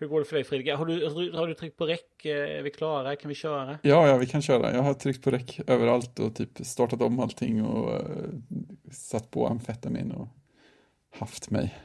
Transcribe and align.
Hur 0.00 0.06
går 0.06 0.18
det 0.18 0.24
för 0.24 0.36
dig 0.36 0.44
Fredrik? 0.44 0.74
Har 0.74 0.86
du, 0.86 1.32
har 1.32 1.46
du 1.46 1.54
tryckt 1.54 1.76
på 1.76 1.86
räck? 1.86 2.24
Är 2.24 2.62
vi 2.62 2.70
klara? 2.70 3.16
Kan 3.16 3.28
vi 3.28 3.34
köra? 3.34 3.78
Ja, 3.82 4.08
ja, 4.08 4.16
vi 4.16 4.26
kan 4.26 4.42
köra. 4.42 4.74
Jag 4.74 4.82
har 4.82 4.94
tryckt 4.94 5.24
på 5.24 5.30
räck 5.30 5.60
överallt 5.66 6.18
och 6.18 6.34
typ 6.34 6.50
startat 6.60 7.02
om 7.02 7.20
allting 7.20 7.64
och 7.64 7.92
uh, 7.92 8.28
satt 8.90 9.30
på 9.30 9.46
amfetamin 9.46 10.12
och 10.12 10.28
haft 11.10 11.50
mig. 11.50 11.78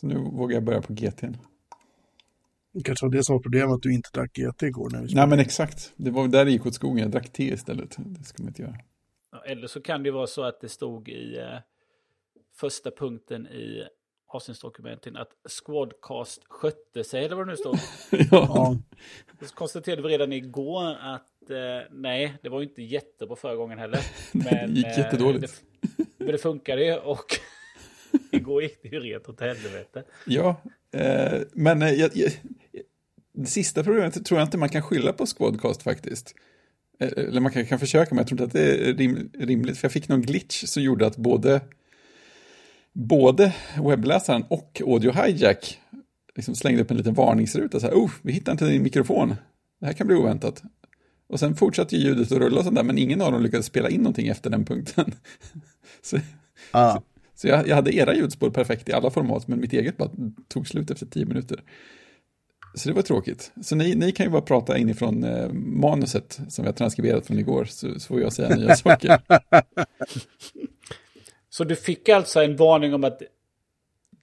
Så 0.00 0.06
nu 0.06 0.14
vågar 0.14 0.54
jag 0.54 0.64
börja 0.64 0.82
på 0.82 0.92
GT. 0.92 1.20
Det 2.72 2.82
kanske 2.84 3.06
var 3.06 3.12
det 3.12 3.24
som 3.24 3.36
var 3.36 3.42
problemet, 3.42 3.74
att 3.74 3.82
du 3.82 3.94
inte 3.94 4.10
drack 4.14 4.32
GT 4.32 4.62
igår. 4.62 4.90
När 4.90 5.02
vi 5.02 5.14
Nej, 5.14 5.26
men 5.26 5.38
exakt. 5.38 5.92
Det 5.96 6.10
var 6.10 6.28
där 6.28 6.44
det 6.44 6.50
gick 6.50 6.66
åt 6.66 6.74
skogen. 6.74 6.98
Jag 6.98 7.10
drack 7.10 7.32
te 7.32 7.44
istället. 7.44 7.96
Det 7.98 8.24
ska 8.24 8.42
man 8.42 8.48
inte 8.48 8.62
göra. 8.62 8.76
Eller 9.46 9.66
så 9.66 9.82
kan 9.82 10.02
det 10.02 10.10
vara 10.10 10.26
så 10.26 10.42
att 10.42 10.60
det 10.60 10.68
stod 10.68 11.08
i 11.08 11.38
uh, 11.38 11.58
första 12.54 12.90
punkten 12.90 13.46
i 13.46 13.82
avsnittsdokumenten 14.26 15.16
att 15.16 15.30
Squadcast 15.48 16.42
skötte 16.48 17.04
sig, 17.04 17.24
eller 17.24 17.36
vad 17.36 17.46
det 17.46 17.50
nu 17.50 17.56
står. 17.56 17.78
ja. 18.30 18.76
Så 19.40 19.54
konstaterade 19.54 20.02
vi 20.02 20.08
redan 20.08 20.32
igår 20.32 20.96
att 21.00 21.50
eh, 21.50 21.90
nej, 21.90 22.34
det 22.42 22.48
var 22.48 22.60
ju 22.60 22.66
inte 22.66 22.82
jättebra 22.82 23.36
förra 23.36 23.54
gången 23.54 23.78
heller. 23.78 24.00
Men, 24.32 24.74
det 24.74 24.80
gick 24.80 24.98
jättedåligt. 24.98 25.44
Eh, 25.44 25.88
det, 25.96 26.04
men 26.18 26.32
det 26.32 26.38
funkade 26.38 26.84
ju 26.84 26.96
och 26.96 27.24
igår 28.32 28.62
gick 28.62 28.82
det 28.82 28.88
ju 28.88 29.00
rent 29.00 29.28
åt 29.28 29.40
helvete. 29.40 30.04
Ja, 30.26 30.60
eh, 30.92 31.40
men 31.52 31.82
eh, 31.82 31.90
jag, 31.90 32.10
jag, 32.14 32.32
det 33.32 33.46
sista 33.46 33.84
problemet 33.84 34.26
tror 34.26 34.40
jag 34.40 34.46
inte 34.46 34.58
man 34.58 34.68
kan 34.68 34.82
skylla 34.82 35.12
på 35.12 35.26
Squadcast 35.26 35.82
faktiskt. 35.82 36.34
Eh, 37.00 37.08
eller 37.16 37.40
man 37.40 37.52
kan, 37.52 37.66
kan 37.66 37.78
försöka, 37.78 38.14
men 38.14 38.18
jag 38.18 38.26
tror 38.26 38.42
inte 38.42 38.44
att 38.44 38.64
det 38.64 38.88
är 38.88 38.94
rim, 38.94 39.30
rimligt. 39.38 39.78
För 39.78 39.84
jag 39.84 39.92
fick 39.92 40.08
någon 40.08 40.22
glitch 40.22 40.64
som 40.64 40.82
gjorde 40.82 41.06
att 41.06 41.16
både 41.16 41.60
både 42.96 43.54
webbläsaren 43.84 44.44
och 44.48 44.82
Audio 44.86 45.12
Hijack 45.12 45.80
liksom 46.34 46.54
slängde 46.54 46.82
upp 46.82 46.90
en 46.90 46.96
liten 46.96 47.14
varningsruta. 47.14 47.80
Så 47.80 47.86
här, 47.86 47.94
oh, 47.94 48.10
vi 48.22 48.32
hittar 48.32 48.52
inte 48.52 48.64
din 48.64 48.82
mikrofon. 48.82 49.34
Det 49.80 49.86
här 49.86 49.92
kan 49.92 50.06
bli 50.06 50.16
oväntat. 50.16 50.62
Och 51.28 51.40
sen 51.40 51.54
fortsatte 51.54 51.96
ljudet 51.96 52.32
att 52.32 52.38
rulla 52.38 52.58
och 52.58 52.64
sånt 52.64 52.76
där, 52.76 52.82
men 52.82 52.98
ingen 52.98 53.22
av 53.22 53.32
dem 53.32 53.42
lyckades 53.42 53.66
spela 53.66 53.90
in 53.90 54.00
någonting 54.00 54.28
efter 54.28 54.50
den 54.50 54.64
punkten. 54.64 55.04
så, 56.02 56.18
ah. 56.70 56.94
så, 56.94 57.02
så 57.34 57.48
jag, 57.48 57.68
jag, 57.68 57.76
hade 57.76 57.96
era 57.96 58.14
ljudspår 58.14 58.50
perfekt 58.50 58.88
i 58.88 58.92
alla 58.92 59.10
format, 59.10 59.48
men 59.48 59.60
mitt 59.60 59.72
eget 59.72 59.96
bara 59.96 60.10
tog 60.48 60.68
slut 60.68 60.90
efter 60.90 61.06
tio 61.06 61.26
minuter. 61.26 61.62
Så 62.74 62.88
det 62.88 62.94
var 62.94 63.02
tråkigt. 63.02 63.52
Så 63.62 63.76
ni, 63.76 63.94
ni 63.94 64.12
kan 64.12 64.26
ju 64.26 64.32
bara 64.32 64.42
prata 64.42 64.78
inifrån 64.78 65.24
eh, 65.24 65.52
manuset 65.52 66.40
som 66.48 66.62
vi 66.62 66.68
har 66.68 66.72
transkriberat 66.72 67.26
från 67.26 67.38
igår, 67.38 67.64
så, 67.64 68.00
så 68.00 68.06
får 68.08 68.20
jag 68.20 68.32
säga 68.32 68.56
nya 68.56 68.76
saker. 68.76 69.20
Så 71.56 71.64
du 71.64 71.76
fick 71.76 72.08
alltså 72.08 72.42
en 72.42 72.56
varning 72.56 72.94
om 72.94 73.04
att 73.04 73.22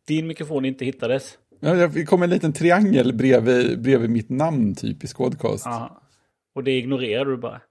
din 0.07 0.27
mikrofon 0.27 0.65
inte 0.65 0.85
hittades? 0.85 1.37
Ja, 1.59 1.87
det 1.87 2.05
kom 2.05 2.23
en 2.23 2.29
liten 2.29 2.53
triangel 2.53 3.13
bredvid, 3.13 3.81
bredvid 3.81 4.09
mitt 4.09 4.29
namn 4.29 4.75
typ 4.75 5.03
i 5.03 5.07
Squadcast. 5.07 5.67
Aha. 5.67 6.01
Och 6.55 6.63
det 6.63 6.71
ignorerade 6.71 7.31
du 7.31 7.37
bara? 7.37 7.61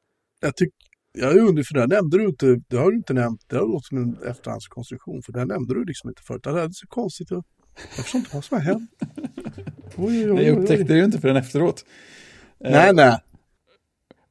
Jag 0.40 0.56
tycker, 0.56 0.77
jag 1.12 1.36
undrar, 1.36 1.62
för 1.62 1.74
det 1.74 1.86
nämnde 1.86 2.18
du 2.18 2.24
inte, 2.24 2.60
det 2.68 2.77
har 2.77 2.90
du 2.90 2.96
inte 2.96 3.12
nämnt, 3.12 3.40
det 3.46 3.56
har 3.56 3.66
låtit 3.66 3.86
som 3.86 3.98
en 3.98 4.16
efterhandskonstruktion, 4.30 5.22
för 5.22 5.33
det 5.33 5.44
nämnde 5.44 5.74
du 5.74 5.84
liksom 5.84 6.10
inte 6.10 6.22
förut. 6.22 6.42
Det 6.42 6.50
är 6.50 6.68
så 6.72 6.86
konstigt, 6.86 7.30
jag, 7.30 7.44
jag 7.96 8.05
förstår 8.05 8.18
inte 8.18 8.34
vad 8.34 8.44
som 8.44 8.58
har 8.58 8.64
hänt. 8.64 8.90
Oj, 9.96 10.24
oj, 10.24 10.33
oj, 10.33 10.42
jag 10.42 10.58
upptäckte 10.58 10.92
det 10.92 10.98
ju 10.98 11.05
inte 11.05 11.20
förrän 11.20 11.36
efteråt. 11.36 11.84
Nej, 12.58 12.94
nej. 12.94 13.18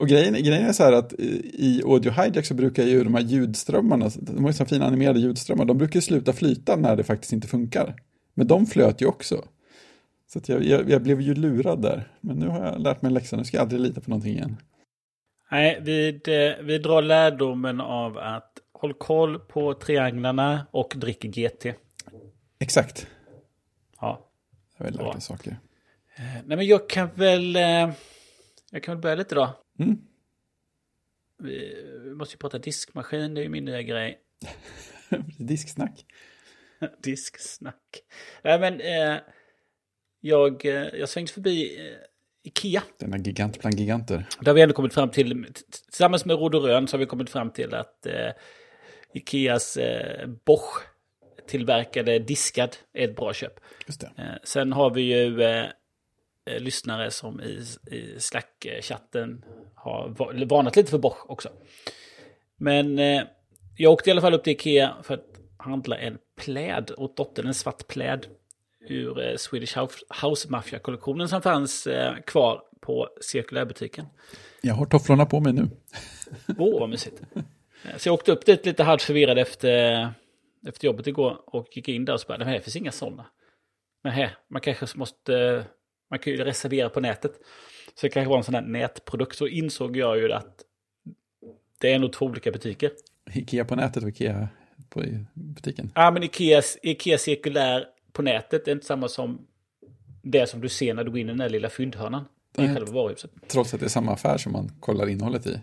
Och 0.02 0.08
grejen, 0.08 0.34
grejen 0.34 0.66
är 0.66 0.74
så 0.74 0.84
här 0.84 0.94
att 0.94 1.14
i 1.14 1.82
Audio 1.86 2.12
Hijack 2.12 2.46
så 2.46 2.54
brukar 2.54 2.84
ju 2.84 3.04
de 3.04 3.16
här 3.16 3.22
ljudströmmarna, 3.22 4.10
de 4.16 4.44
har 4.44 4.50
ju 4.50 4.54
så 4.54 4.66
fina 4.66 4.86
animerade 4.86 5.20
ljudströmmar, 5.20 5.66
de 5.66 5.78
brukar 5.78 5.96
ju 5.96 6.02
sluta 6.02 6.34
flyta 6.34 6.76
när 6.76 6.96
det 6.96 7.04
faktiskt 7.04 7.34
inte 7.34 7.48
funkar. 7.48 7.96
Men 8.34 8.48
de 8.48 8.66
flöt 8.66 9.02
ju 9.02 9.06
också. 9.06 9.44
Så 10.28 10.40
jag, 10.46 10.64
jag, 10.64 10.90
jag, 10.90 11.02
blev 11.02 11.22
ju 11.22 11.36
lurad 11.36 11.82
där. 11.82 12.12
Men 12.22 12.38
nu 12.38 12.48
har 12.48 12.66
jag 12.66 12.80
lärt 12.80 13.02
mig 13.02 13.10
en 13.10 13.14
läxa, 13.14 13.38
nu 13.38 13.44
ska 13.44 13.58
jag 13.58 13.62
aldrig 13.62 13.82
lita 13.82 14.02
på 14.02 14.10
någonting 14.10 14.34
igen. 14.34 14.58
Nej, 15.52 15.80
vi, 15.82 16.22
vi 16.64 16.78
drar 16.78 17.02
lärdomen 17.02 17.82
av 17.82 18.18
att 18.18 18.52
håll 18.74 18.94
koll 18.94 19.40
på 19.40 19.74
trianglarna 19.74 20.68
och 20.72 20.94
drick 20.96 21.22
GT. 21.24 21.66
Exakt. 22.60 23.08
Ja. 24.00 24.30
Jag 24.78 24.86
har 24.86 24.92
lärt 24.92 25.14
mig 25.14 25.22
saker. 25.22 25.60
Nej, 26.18 26.58
men 26.58 26.66
jag 26.66 26.90
kan 26.90 27.10
väl... 27.16 27.58
Jag 28.74 28.84
kan 28.84 28.96
väl 28.96 29.02
börja 29.02 29.16
lite 29.16 29.36
då. 29.36 29.50
Mm. 29.82 29.98
Vi, 31.38 31.84
vi, 32.04 32.16
måste 32.16 32.34
ju 32.34 32.38
prata 32.38 32.60
diskmaskin, 32.60 33.34
det 33.34 33.42
är 33.42 33.44
ju 33.44 33.50
min 33.50 33.66
nya 33.66 33.82
grej. 33.82 34.20
Disksnack. 35.38 36.06
Disksnack. 37.04 38.04
Nej 38.44 38.60
men, 38.60 38.82
eh, 38.82 39.20
jag, 40.20 40.66
jag 40.94 41.10
svängde 41.10 41.32
förbi 41.32 41.88
eh, 41.88 41.98
Ikea. 42.44 42.84
Denna 42.98 43.18
gigant 43.18 43.60
bland 43.60 43.80
giganter. 43.80 44.26
Där 44.40 44.48
har 44.48 44.54
vi 44.54 44.62
ändå 44.62 44.76
kommit 44.76 44.94
fram 44.94 45.10
till, 45.10 45.46
tillsammans 45.90 46.26
med 46.26 46.36
Roderön 46.36 46.88
så 46.88 46.98
har 46.98 47.00
vi 47.00 47.06
kommit 47.06 47.30
fram 47.30 47.52
till 47.52 47.74
att 47.74 48.06
eh, 48.06 48.32
Ikeas 49.14 49.78
eh, 49.78 50.28
Bosch 50.46 50.82
tillverkade 51.48 52.20
diskad 52.20 52.78
är 52.94 53.08
ett 53.08 53.16
bra 53.16 53.34
köp. 53.34 53.60
Just 53.88 54.02
det. 54.02 54.12
Eh, 54.18 54.36
sen 54.44 54.74
har 54.74 54.90
vi 54.90 55.02
ju 55.02 55.42
eh, 55.42 55.66
lyssnare 56.46 57.12
som 57.12 57.42
i, 57.42 57.64
i 57.92 58.20
Slack-chatten 58.20 59.46
har 59.76 60.10
varnat 60.46 60.76
lite 60.76 60.92
för 60.92 60.98
Bosch 60.98 61.30
också. 61.30 61.50
Men 62.58 63.00
eh, 63.00 63.22
jag 63.78 63.92
åkte 63.92 64.10
i 64.10 64.12
alla 64.12 64.22
fall 64.22 64.34
upp 64.34 64.44
till 64.44 64.54
Ikea 64.54 64.96
för 65.04 65.14
att 65.14 65.26
handla 65.58 65.98
en 65.98 66.18
pläd 66.36 66.92
åt 66.98 67.18
dottern, 67.18 67.48
en 67.48 67.54
svart 67.54 67.88
pläd 67.88 68.28
ur 68.90 69.30
eh, 69.30 69.36
Swedish 69.38 69.78
House 70.24 70.50
Mafia-kollektionen 70.50 71.30
som 71.30 71.42
fanns 71.42 71.88
eh, 71.88 72.16
kvar 72.16 72.62
på 72.82 73.10
cirkulärbutiken. 73.22 74.06
Jag 74.62 74.74
har 74.74 74.86
tofflorna 74.86 75.26
på 75.26 75.40
mig 75.40 75.54
nu. 75.54 75.70
Åh, 76.58 76.68
oh, 76.68 76.80
vad 76.80 76.90
mysigt. 76.90 77.22
Så 77.98 78.10
jag 78.10 78.14
åkte 78.14 78.32
upp 78.32 78.46
dit 78.46 78.66
lite 78.66 78.84
halvt 78.84 79.02
förvirrad 79.02 79.40
efter, 79.40 80.10
efter 80.68 80.86
jobbet 80.86 81.08
igår 81.08 81.38
och 81.46 81.68
gick 81.72 81.88
in 81.88 82.06
där 82.06 82.14
och 82.14 82.20
så 82.20 82.28
bara, 82.28 82.38
det 82.38 82.62
finns 82.62 82.76
inga 82.76 82.92
sådana. 82.92 83.26
Men 84.04 84.12
här, 84.12 84.38
man 84.48 84.62
kanske 84.62 84.98
måste 84.98 85.66
man 86.12 86.20
kan 86.20 86.34
ju 86.34 86.44
reservera 86.44 86.90
på 86.90 87.00
nätet. 87.00 87.32
Så 87.96 88.06
det 88.06 88.10
kanske 88.10 88.30
var 88.30 88.38
en 88.38 88.44
sån 88.44 88.56
här 88.56 88.62
nätprodukt. 88.62 89.38
Så 89.38 89.48
insåg 89.48 89.98
jag 89.98 90.18
ju 90.18 90.34
att 90.34 90.62
det 91.80 91.94
är 91.94 92.00
nog 92.00 92.14
två 92.14 92.26
olika 92.26 92.52
butiker. 92.52 92.92
Ikea 93.34 93.66
på 93.66 93.76
nätet 93.76 94.04
och 94.04 94.10
Ikea 94.10 94.50
på 94.90 95.04
butiken? 95.34 95.92
Ja, 95.96 96.12
men 96.12 96.24
Ikea, 96.24 96.62
Ikea 96.82 97.18
cirkulär 97.18 97.88
på 98.12 98.22
nätet 98.22 98.68
är 98.68 98.72
inte 98.72 98.86
samma 98.86 99.08
som 99.08 99.48
det 100.22 100.50
som 100.50 100.62
du 100.62 100.70
ser 100.70 100.94
när 100.94 101.04
du 101.04 101.12
går 101.12 101.20
in 101.20 101.28
i 101.28 101.30
den 101.30 101.38
där 101.38 101.50
lilla 101.50 101.70
fyndhörnan. 101.70 102.26
I 102.58 102.68
själva 102.68 102.92
varuhuset. 102.92 103.32
Trots 103.48 103.74
att 103.74 103.80
det 103.80 103.86
är 103.86 103.90
samma 103.90 104.14
affär 104.14 104.38
som 104.38 104.52
man 104.52 104.72
kollar 104.80 105.10
innehållet 105.10 105.48
i? 105.48 105.60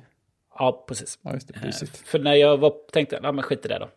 Ja, 0.59 0.85
precis. 0.89 1.19
Ja, 1.23 1.35
just 1.35 1.49
det. 1.49 1.55
Precis. 1.55 1.91
För 1.91 2.19
när 2.19 2.35
jag 2.35 2.59
var, 2.59 2.75
tänkte, 2.93 3.21
ja 3.23 3.33
men 3.33 3.43
skit 3.43 3.65
i 3.65 3.69
det 3.69 3.79
då. 3.79 3.89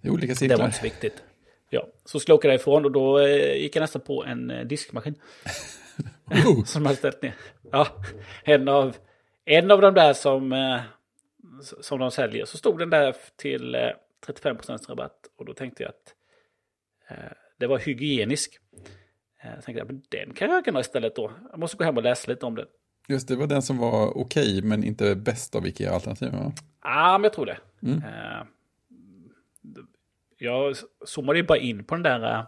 Det 0.00 0.08
är 0.08 0.12
olika 0.12 0.34
cirklar. 0.34 0.56
Det 0.56 0.62
var 0.62 0.66
inte 0.66 0.78
så 0.78 0.84
viktigt. 0.84 1.22
Ja, 1.70 1.86
så 2.04 2.20
skulle 2.20 2.32
jag 2.32 2.38
åka 2.38 2.48
därifrån 2.48 2.84
och 2.84 2.92
då 2.92 3.28
gick 3.28 3.76
jag 3.76 3.80
nästan 3.80 4.02
på 4.02 4.24
en 4.24 4.52
diskmaskin. 4.68 5.14
Oh. 6.46 6.64
som 6.64 6.86
hade 6.86 6.96
ställt 6.96 7.22
ner. 7.22 7.34
Ja, 7.70 7.88
en 8.44 8.68
av, 8.68 8.96
en 9.44 9.70
av 9.70 9.80
de 9.80 9.94
där 9.94 10.12
som, 10.12 10.52
eh, 10.52 10.80
som 11.80 11.98
de 11.98 12.10
säljer. 12.10 12.44
Så 12.44 12.58
stod 12.58 12.78
den 12.78 12.90
där 12.90 13.16
till 13.36 13.76
35% 14.26 14.88
rabatt. 14.88 15.18
Och 15.36 15.44
då 15.44 15.54
tänkte 15.54 15.82
jag 15.82 15.90
att 15.90 16.14
eh, 17.08 17.32
det 17.58 17.66
var 17.66 17.78
hygienisk. 17.78 18.58
Jag 19.42 19.64
tänkte 19.64 19.82
att 19.82 19.88
den 20.08 20.34
kan 20.34 20.50
jag 20.50 20.72
ha 20.72 20.80
istället 20.80 21.16
då. 21.16 21.32
Jag 21.50 21.58
måste 21.58 21.76
gå 21.76 21.84
hem 21.84 21.96
och 21.96 22.02
läsa 22.02 22.30
lite 22.30 22.46
om 22.46 22.54
den. 22.54 22.66
Just 23.08 23.28
det, 23.28 23.36
var 23.36 23.46
den 23.46 23.62
som 23.62 23.78
var 23.78 24.18
okej 24.18 24.62
men 24.62 24.84
inte 24.84 25.14
bäst 25.14 25.54
av 25.54 25.66
Ikea-alternativen 25.66 26.44
va? 26.44 26.52
Ja, 26.82 27.18
men 27.18 27.22
jag 27.22 27.32
tror 27.32 27.46
det. 27.46 27.58
Mm. 27.82 28.02
Jag 30.38 30.76
zoomade 31.04 31.38
ju 31.38 31.44
bara 31.44 31.58
in 31.58 31.84
på 31.84 31.94
den 31.94 32.02
där 32.02 32.46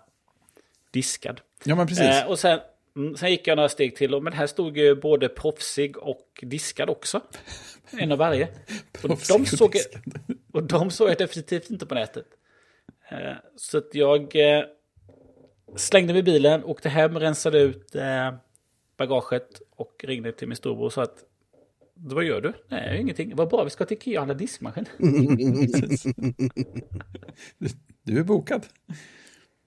diskad. 0.91 1.41
Ja, 1.64 1.75
men 1.75 1.87
precis. 1.87 2.25
Och 2.26 2.38
sen 2.38 2.60
Mm, 2.97 3.16
sen 3.16 3.31
gick 3.31 3.47
jag 3.47 3.56
några 3.56 3.69
steg 3.69 3.96
till, 3.96 4.20
men 4.20 4.32
här 4.32 4.46
stod 4.46 4.76
ju 4.76 4.94
både 4.94 5.29
proffsig 5.29 5.96
och 5.96 6.41
diskad 6.43 6.91
också. 6.91 7.20
En 7.91 8.12
av 8.12 8.19
varje. 8.19 8.49
och, 9.02 9.19
de 9.29 9.46
såg, 9.46 9.76
och 10.52 10.62
de 10.62 10.91
såg 10.91 11.11
jag 11.11 11.19
definitivt 11.19 11.70
inte 11.70 11.87
på 11.87 11.94
nätet. 11.94 12.26
Eh, 13.08 13.32
så 13.56 13.79
att 13.79 13.94
jag 13.94 14.37
eh, 14.37 14.64
slängde 15.76 16.12
mig 16.12 16.20
i 16.20 16.23
bilen, 16.23 16.64
åkte 16.64 16.88
hem, 16.88 17.19
rensade 17.19 17.61
ut 17.61 17.94
eh, 17.94 18.35
bagaget 18.97 19.62
och 19.70 20.05
ringde 20.05 20.32
till 20.32 20.49
min 20.49 20.56
storbror 20.56 20.85
och 20.85 20.93
sa 20.93 21.02
att 21.02 21.25
vad 21.97 22.25
gör 22.25 22.40
du? 22.40 22.52
Nej, 22.69 23.00
ingenting. 23.00 23.37
Vad 23.37 23.49
bra, 23.49 23.64
vi 23.64 23.70
ska 23.70 23.85
till 23.85 23.97
Ikea 23.97 24.20
och 24.20 24.26
handla 24.26 24.35
diskmaskin. 24.35 24.85
du 28.02 28.19
är 28.19 28.25
bokad. 28.25 28.67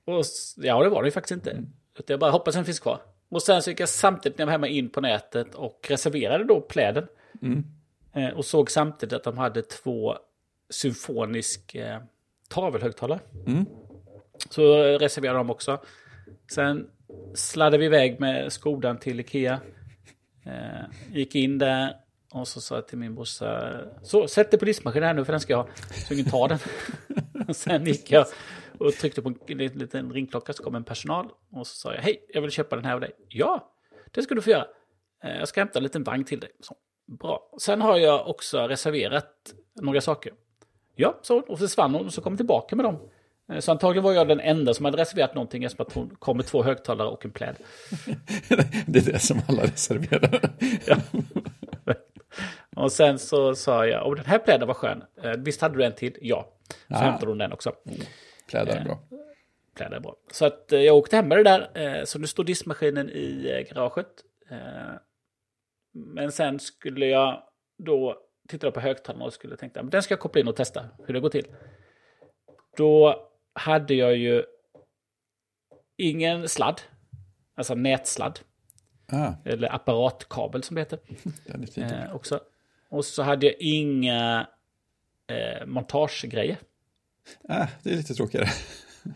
Och, 0.06 0.26
ja, 0.56 0.84
det 0.84 0.90
var 0.90 1.04
det 1.04 1.08
ju 1.08 1.12
faktiskt 1.12 1.32
inte. 1.32 1.64
Jag 2.08 2.20
bara 2.20 2.32
hoppas 2.32 2.56
den 2.56 2.66
finns 2.66 2.80
kvar. 2.80 3.02
Och 3.30 3.42
sen 3.42 3.62
så 3.62 3.70
gick 3.70 3.80
jag 3.80 3.90
samtidigt 3.90 4.38
när 4.38 4.44
jag 4.44 4.48
var 4.48 4.52
hemma 4.52 4.68
in 4.68 4.90
på 4.90 5.02
nätet 5.02 5.56
och 5.56 5.88
reserverade 5.90 6.44
då 6.44 6.62
pläden. 6.62 7.08
Mm. 7.42 7.64
Eh, 8.14 8.30
och 8.30 8.46
såg 8.46 8.72
samtidigt 8.72 9.14
att 9.14 9.24
de 9.24 9.38
hade 9.38 9.62
två 9.62 10.18
symfonisk 10.70 11.76
eh, 11.76 12.00
tavelhögtalare. 12.50 13.20
Mm. 13.48 13.66
Så 14.50 14.78
reserverade 14.98 15.40
de 15.40 15.50
också. 15.50 15.80
Sen 16.52 16.90
sladdade 17.36 17.78
vi 17.78 17.86
iväg 17.86 18.20
med 18.20 18.54
skodan 18.54 18.98
till 18.98 19.20
Ikea. 19.20 19.60
Eh, 20.46 21.14
gick 21.14 21.36
in 21.36 21.58
där 21.58 21.96
och 22.32 22.48
så 22.48 22.62
sa 22.62 22.76
jag 22.76 22.88
till 22.88 22.98
min 22.98 23.16
brorsa, 23.16 23.82
så 24.04 24.28
sätt 24.28 24.52
dig 24.52 24.60
på 24.60 24.66
diskmaskinen 24.66 25.08
här 25.08 25.14
nu 25.14 25.26
för 25.26 25.34
den 25.34 25.40
ska 25.40 25.54
jag 25.54 25.58
ha. 25.58 25.70
Så 26.08 26.14
ingen 26.14 26.26
tar 26.26 26.48
den. 26.48 26.60
Sen 27.54 27.86
gick 27.86 28.12
jag 28.12 28.26
och 28.78 28.94
tryckte 28.94 29.22
på 29.22 29.34
en 29.48 29.58
liten 29.58 30.14
ringklocka 30.14 30.54
så 30.54 30.64
kom 30.64 30.76
en 30.76 30.84
personal. 30.84 31.30
Och 31.52 31.68
så 31.68 31.76
sa 31.76 31.94
jag, 31.94 32.02
hej, 32.02 32.26
jag 32.30 32.42
vill 32.42 32.52
köpa 32.52 32.76
den 32.76 32.86
här 32.86 32.94
av 32.94 33.00
dig. 33.00 33.12
Ja, 33.30 33.74
det 34.12 34.22
ska 34.22 34.36
du 34.36 34.42
få 34.42 34.50
göra. 34.50 34.68
Eh, 35.24 35.38
jag 35.38 35.48
ska 35.48 35.62
hämta 35.62 35.80
en 35.80 35.84
liten 35.84 36.04
vagn 36.04 36.24
till 36.24 36.40
dig. 36.40 36.50
Så, 36.60 36.76
bra. 37.20 37.52
Sen 37.62 37.82
har 37.82 37.98
jag 37.98 38.28
också 38.28 38.68
reserverat 38.68 39.54
några 39.82 40.02
saker. 40.02 40.34
Ja, 40.96 41.20
så 41.22 41.38
och 41.38 41.60
försvann 41.60 41.96
hon 41.96 42.06
och 42.06 42.14
så 42.14 42.22
kom 42.22 42.34
jag 42.34 42.38
tillbaka 42.38 42.76
med 42.76 42.86
dem. 42.86 43.00
Eh, 43.52 43.60
så 43.60 43.72
antagligen 43.72 44.04
var 44.04 44.14
jag 44.14 44.28
den 44.28 44.40
enda 44.40 44.74
som 44.74 44.86
hade 44.86 44.98
reserverat 44.98 45.36
någonting 45.36 45.64
eftersom 45.64 45.86
att 45.88 45.94
hon 45.94 46.16
kom 46.20 46.38
med 46.38 46.46
två 46.46 46.64
högtalare 46.64 47.08
och 47.08 47.26
en 47.26 47.32
pläd. 47.32 47.56
det 48.88 49.00
är 49.00 49.14
det 49.14 49.20
som 49.20 49.42
alla 49.48 49.64
reserverar. 49.64 50.50
ja. 50.86 50.98
Och 52.76 52.92
sen 52.92 53.20
så 53.20 53.56
sa 53.56 53.86
jag, 53.86 54.08
och 54.08 54.16
den 54.16 54.26
här 54.26 54.40
pläden 54.40 54.68
var 54.68 54.74
skön. 54.74 55.04
Eh, 55.24 55.32
visst 55.38 55.62
hade 55.62 55.78
du 55.78 55.84
en 55.84 55.96
till? 55.96 56.18
Ja. 56.22 56.57
Så 56.88 56.96
ah. 56.96 56.98
hämtade 56.98 57.32
hon 57.32 57.38
den 57.38 57.52
också. 57.52 57.76
Mm. 57.86 58.00
Plädar 58.48 58.76
är 58.76 58.84
bra. 58.84 59.00
Plädar 59.76 59.98
är 59.98 60.00
bra. 60.00 60.16
Så 60.32 60.46
att 60.46 60.66
jag 60.70 60.96
åkte 60.96 61.16
hem 61.16 61.28
med 61.28 61.38
det 61.38 61.44
där. 61.44 62.06
Så 62.06 62.20
nu 62.20 62.28
står 62.28 62.44
diskmaskinen 62.44 63.10
i 63.10 63.68
garaget. 63.70 64.08
Men 65.92 66.32
sen 66.32 66.60
skulle 66.60 67.06
jag 67.06 67.44
då 67.78 68.18
titta 68.48 68.72
på 68.72 68.80
högtalarna 68.80 69.26
och 69.26 69.34
skulle 69.34 69.58
tänka 69.58 69.80
att 69.80 69.92
den 69.92 70.04
ska 70.04 70.12
jag 70.12 70.20
koppla 70.20 70.42
in 70.42 70.48
och 70.48 70.56
testa 70.56 70.86
hur 71.06 71.14
det 71.14 71.20
går 71.20 71.30
till. 71.30 71.48
Då 72.78 73.24
hade 73.54 73.94
jag 73.94 74.18
ju 74.18 74.44
ingen 75.98 76.50
sladd, 76.50 76.82
alltså 77.56 77.76
nätsladd. 77.76 78.40
Ah. 79.12 79.34
Eller 79.46 79.76
apparatkabel 79.76 80.64
som 80.64 80.76
det 80.76 80.82
heter. 80.82 81.00
det 81.76 81.82
eh, 81.82 82.16
också. 82.16 82.40
Och 82.90 83.06
så 83.06 83.24
hade 83.24 83.46
jag 83.46 83.56
inga 83.60 84.48
eh, 85.28 85.66
montagegrejer. 85.66 86.58
Ah, 87.50 87.68
det 87.84 87.92
är 87.92 87.96
lite 87.96 88.14
tråkigare. 88.14 88.48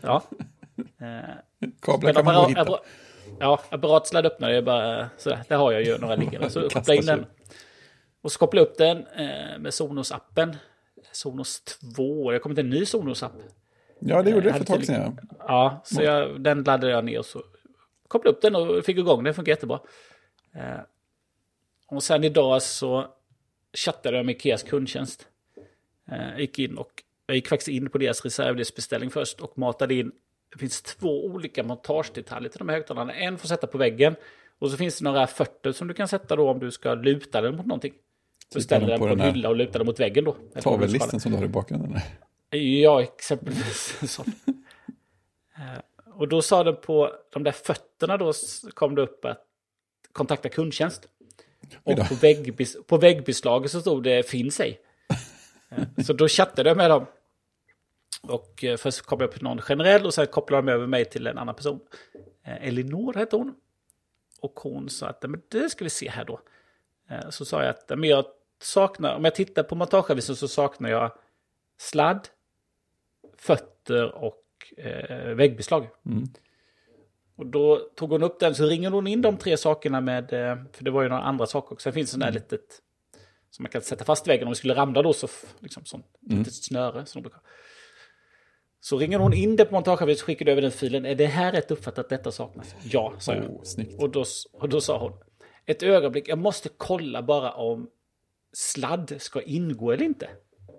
Ja. 0.02 0.24
Eh, 1.02 1.70
Kablar 1.82 2.14
kan 2.14 2.26
man 2.26 2.36
nog 2.36 2.50
hitta. 2.50 2.80
Ja, 3.40 3.62
apparatsladd 3.70 4.26
öppnade 4.26 4.54
jag 4.56 4.66
bara 4.66 5.10
sådär. 5.18 5.40
Det 5.48 5.56
har 5.56 5.72
jag 5.72 5.84
ju 5.84 5.98
några 5.98 6.16
liggande. 6.16 6.50
Så 6.50 6.70
koppla 6.74 6.94
in 6.94 7.06
den. 7.06 7.26
Och 8.22 8.32
så 8.32 8.40
koppla 8.40 8.62
upp 8.62 8.78
den 8.78 8.98
eh, 8.98 9.60
med 9.60 9.74
Sonos-appen. 9.74 10.56
Sonos 11.12 11.62
2, 11.96 12.34
jag 12.34 12.42
kommer 12.42 12.56
till 12.56 12.64
en 12.66 12.70
ny 12.70 12.86
Sonos-app. 12.86 13.32
Ja, 14.00 14.24
det 14.24 14.30
gjorde 14.30 14.48
det 14.50 14.54
för 14.54 14.62
ett 14.62 14.68
tag 14.68 14.86
sedan. 14.86 15.20
Ja, 15.40 15.82
så 15.86 16.04
jag, 16.04 16.42
den 16.42 16.58
laddade 16.64 16.94
jag 16.94 17.06
ner 17.06 17.20
och 17.20 17.26
så 17.26 17.44
kopplade 18.08 18.36
upp 18.38 18.42
den 18.42 18.56
och 18.56 18.86
fick 18.86 18.98
igång 18.98 19.24
den. 19.24 19.34
Funkar 19.34 19.52
jättebra. 19.52 19.80
Eh, 20.56 20.80
och 21.88 22.04
sen 22.04 22.24
idag 22.24 22.62
så 22.62 23.08
chattade 23.74 24.18
jag 24.18 24.26
med 24.26 24.36
Ikeas 24.36 24.64
kundtjänst. 24.64 25.28
Eh, 26.12 26.40
gick 26.40 26.60
in 26.60 26.78
och 26.78 27.04
jag 27.26 27.36
gick 27.36 27.48
faktiskt 27.48 27.68
in 27.68 27.90
på 27.90 27.98
deras 27.98 28.26
reservdelsbeställning 28.26 29.10
först 29.10 29.42
och 29.42 29.58
matade 29.58 29.94
in. 29.94 30.12
Det 30.52 30.60
finns 30.60 30.82
två 30.82 31.26
olika 31.26 31.64
montagedetaljer 31.64 32.50
till 32.50 32.60
de 32.60 32.70
här 32.70 32.76
högtalarna. 32.76 33.14
En 33.14 33.38
får 33.38 33.48
sätta 33.48 33.68
på 33.68 33.78
väggen 33.78 34.16
och 34.60 34.72
så 34.72 34.78
finns 34.78 34.98
det 34.98 35.04
några 35.04 35.28
fötter 35.28 35.72
som 35.72 35.88
du 35.88 35.94
kan 35.94 36.08
sätta 36.08 36.36
då 36.36 36.50
om 36.50 36.60
du 36.60 36.72
ska 36.72 36.94
luta 36.94 37.42
den 37.42 37.56
mot 37.56 37.66
någonting. 37.66 37.94
Du 38.54 38.62
ställer 38.62 38.88
den 38.88 39.00
på, 39.00 39.08
på 39.08 39.14
en 39.14 39.22
hylla 39.22 39.50
och 39.50 39.56
lutar 39.56 39.80
den 39.80 39.86
mot 39.86 40.00
väggen 40.00 40.24
då. 40.24 40.36
Tavellisten 40.62 41.20
som 41.20 41.32
du 41.32 41.38
har 41.38 41.46
i 41.46 41.48
bakgrunden. 41.48 42.00
Ja, 42.50 43.02
exempelvis. 43.02 44.20
Eh, 45.56 46.12
och 46.14 46.28
då 46.28 46.42
sa 46.42 46.64
den 46.64 46.76
på 46.76 47.16
de 47.34 47.44
där 47.44 47.52
fötterna 47.52 48.18
då 48.18 48.34
kom 48.74 48.96
det 48.96 49.02
upp 49.02 49.26
att 49.26 49.46
kontakta 50.12 50.50
kundtjänst. 50.50 51.08
Och 51.84 51.98
på, 51.98 52.16
väggbes 52.16 52.78
på 52.88 52.98
väggbeslaget 52.98 53.72
så 53.72 53.82
stod 53.82 54.04
det 54.04 54.30
finns 54.30 54.60
ej. 54.60 54.80
Eh, 55.72 55.84
så 56.06 56.14
då 56.14 56.28
chattade 56.28 56.70
jag 56.70 56.78
med 56.78 56.90
dem. 56.90 57.06
Och 58.22 58.64
eh, 58.64 58.78
först 58.78 59.02
kopplade 59.02 59.32
jag 59.32 59.36
upp 59.36 59.42
någon 59.42 59.62
generell 59.62 60.06
och 60.06 60.14
sen 60.14 60.28
kopplade 60.28 60.62
de 60.62 60.72
över 60.72 60.88
mig 60.88 61.06
till 61.06 61.28
en 61.28 61.38
annan 61.38 61.56
person. 61.56 61.80
Elinor 62.44 63.14
hette 63.14 63.36
hon. 63.36 63.56
Och 64.42 64.60
hon 64.60 64.90
sa 64.90 65.08
att 65.08 65.22
men 65.22 65.42
det 65.48 65.70
ska 65.70 65.84
vi 65.84 65.90
se 65.90 66.10
här 66.10 66.26
då. 66.26 66.40
Så 67.30 67.46
sa 67.46 67.62
jag 67.62 67.70
att 67.70 67.90
men 67.90 68.10
jag 68.10 68.26
saknar, 68.62 69.16
om 69.16 69.24
jag 69.24 69.36
tittar 69.36 69.64
på 69.64 69.76
montageavisen 69.76 70.36
så 70.36 70.48
saknar 70.48 70.90
jag 70.90 71.12
sladd, 71.78 72.28
fötter 73.38 74.16
och 74.16 74.44
eh, 74.78 75.36
väggbeslag. 75.36 75.88
Mm. 76.06 76.24
Och 77.36 77.46
då 77.46 77.78
tog 77.96 78.12
hon 78.12 78.24
upp 78.24 78.40
den, 78.40 78.56
så 78.56 78.66
ringer 78.66 78.92
hon 78.92 79.08
in 79.08 79.22
de 79.22 79.38
tre 79.38 79.58
sakerna 79.58 80.02
med, 80.02 80.34
eh, 80.34 80.58
för 80.72 80.84
det 80.84 80.92
var 80.92 81.04
ju 81.04 81.10
några 81.10 81.24
andra 81.24 81.46
saker 81.46 81.74
också. 81.74 81.84
Sen 81.84 81.94
finns 81.94 82.10
det 82.10 82.12
sådana 82.12 82.26
här 82.26 82.32
mm. 82.32 82.44
litet, 82.44 82.82
som 83.52 83.64
man 83.64 83.72
kan 83.72 83.82
sätta 83.82 84.06
fast 84.06 84.28
väggen 84.28 84.48
om 84.48 84.52
det 84.52 84.56
skulle 84.56 84.76
ramla 84.76 85.02
då, 85.02 85.14
så 85.14 85.28
liksom 85.60 85.86
sånt 85.86 86.06
mm. 86.30 86.40
litet 86.40 86.54
snöre. 86.54 87.06
Som 87.06 87.22
de 87.22 87.30
brukar. 87.30 87.42
Så 88.80 88.98
ringer 88.98 89.20
hon 89.20 89.34
in 89.34 89.56
det 89.56 89.66
på 89.66 89.74
montageavisen 89.74 90.24
och 90.24 90.26
skickar 90.26 90.46
över 90.46 90.62
den 90.62 90.72
filen. 90.72 91.06
Är 91.06 91.16
det 91.16 91.26
här 91.26 91.52
rätt 91.52 91.72
uppfattat 91.72 92.10
detta 92.10 92.32
saknas? 92.32 92.76
Ja, 92.84 93.14
sa 93.20 93.36
jag. 93.36 93.46
Oh, 93.46 94.04
och, 94.04 94.10
då, 94.10 94.26
och 94.54 94.70
då 94.70 94.82
sa 94.82 95.00
hon, 95.00 95.14
ett 95.66 95.84
ögonblick, 95.84 96.28
jag 96.28 96.38
måste 96.38 96.70
kolla 96.78 97.22
bara 97.22 97.52
om 97.52 97.90
sladd 98.54 99.16
ska 99.20 99.42
ingå 99.42 99.92
eller 99.92 100.06
inte. 100.06 100.30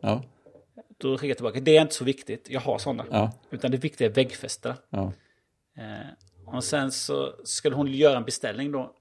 Ja. 0.01 0.25
Då 0.99 1.19
skickar 1.19 1.29
jag 1.29 1.37
tillbaka. 1.37 1.61
Det 1.61 1.77
är 1.77 1.83
inte 1.83 1.95
så 1.95 2.05
viktigt. 2.05 2.51
Jag 2.51 2.61
har 2.61 2.79
sådana. 2.79 3.07
Ja. 3.11 3.33
Utan 3.51 3.71
det 3.71 3.77
viktiga 3.77 4.09
är 4.09 4.13
väggfästena. 4.13 4.77
Ja. 4.91 5.13
Eh, 5.77 6.55
och 6.55 6.65
sen 6.65 6.93
så 6.93 7.35
skulle 7.45 7.77
hon 7.77 7.87
göra 7.87 8.17
en 8.17 8.25
beställning 8.25 8.73
då. 8.73 8.97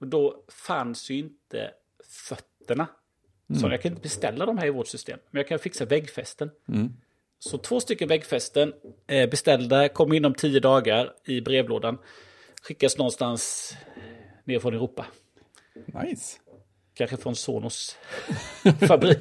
Och 0.00 0.06
då 0.06 0.44
fanns 0.48 1.10
ju 1.10 1.18
inte 1.18 1.70
fötterna. 2.28 2.86
Mm. 3.50 3.60
Så 3.60 3.68
jag 3.68 3.82
kan 3.82 3.92
inte 3.92 4.02
beställa 4.02 4.46
de 4.46 4.58
här 4.58 4.66
i 4.66 4.70
vårt 4.70 4.88
system. 4.88 5.18
Men 5.30 5.40
jag 5.40 5.48
kan 5.48 5.58
fixa 5.58 5.84
väggfästen. 5.84 6.50
Mm. 6.68 6.92
Så 7.38 7.58
två 7.58 7.80
stycken 7.80 8.08
väggfästen 8.08 8.72
eh, 9.06 9.30
beställda, 9.30 9.88
kom 9.88 10.12
inom 10.12 10.34
tio 10.34 10.60
dagar 10.60 11.12
i 11.24 11.40
brevlådan. 11.40 11.98
Skickas 12.62 12.98
någonstans 12.98 13.72
ner 14.44 14.58
från 14.58 14.74
Europa. 14.74 15.06
Nice. 16.02 16.38
Kanske 16.94 17.16
från 17.16 17.36
Sonos 17.36 17.96
fabrik. 18.88 19.18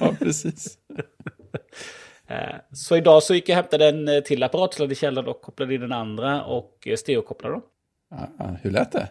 ja, 0.00 0.14
precis. 0.18 0.78
Eh, 2.26 2.56
så 2.72 2.96
idag 2.96 3.22
så 3.22 3.34
gick 3.34 3.48
jag 3.48 3.54
och 3.54 3.62
hämtade 3.62 3.88
en 3.88 4.08
eh, 4.08 4.20
till 4.20 4.42
apparatsladd 4.42 4.92
i 4.92 4.94
källaren 4.94 5.28
och 5.28 5.40
kopplade 5.40 5.74
in 5.74 5.80
den 5.80 5.92
andra 5.92 6.44
och 6.44 6.86
eh, 6.86 6.96
stereokopplade 6.96 7.54
dem. 7.54 7.62
hur 8.62 8.70
lät 8.70 8.92
det? 8.92 9.08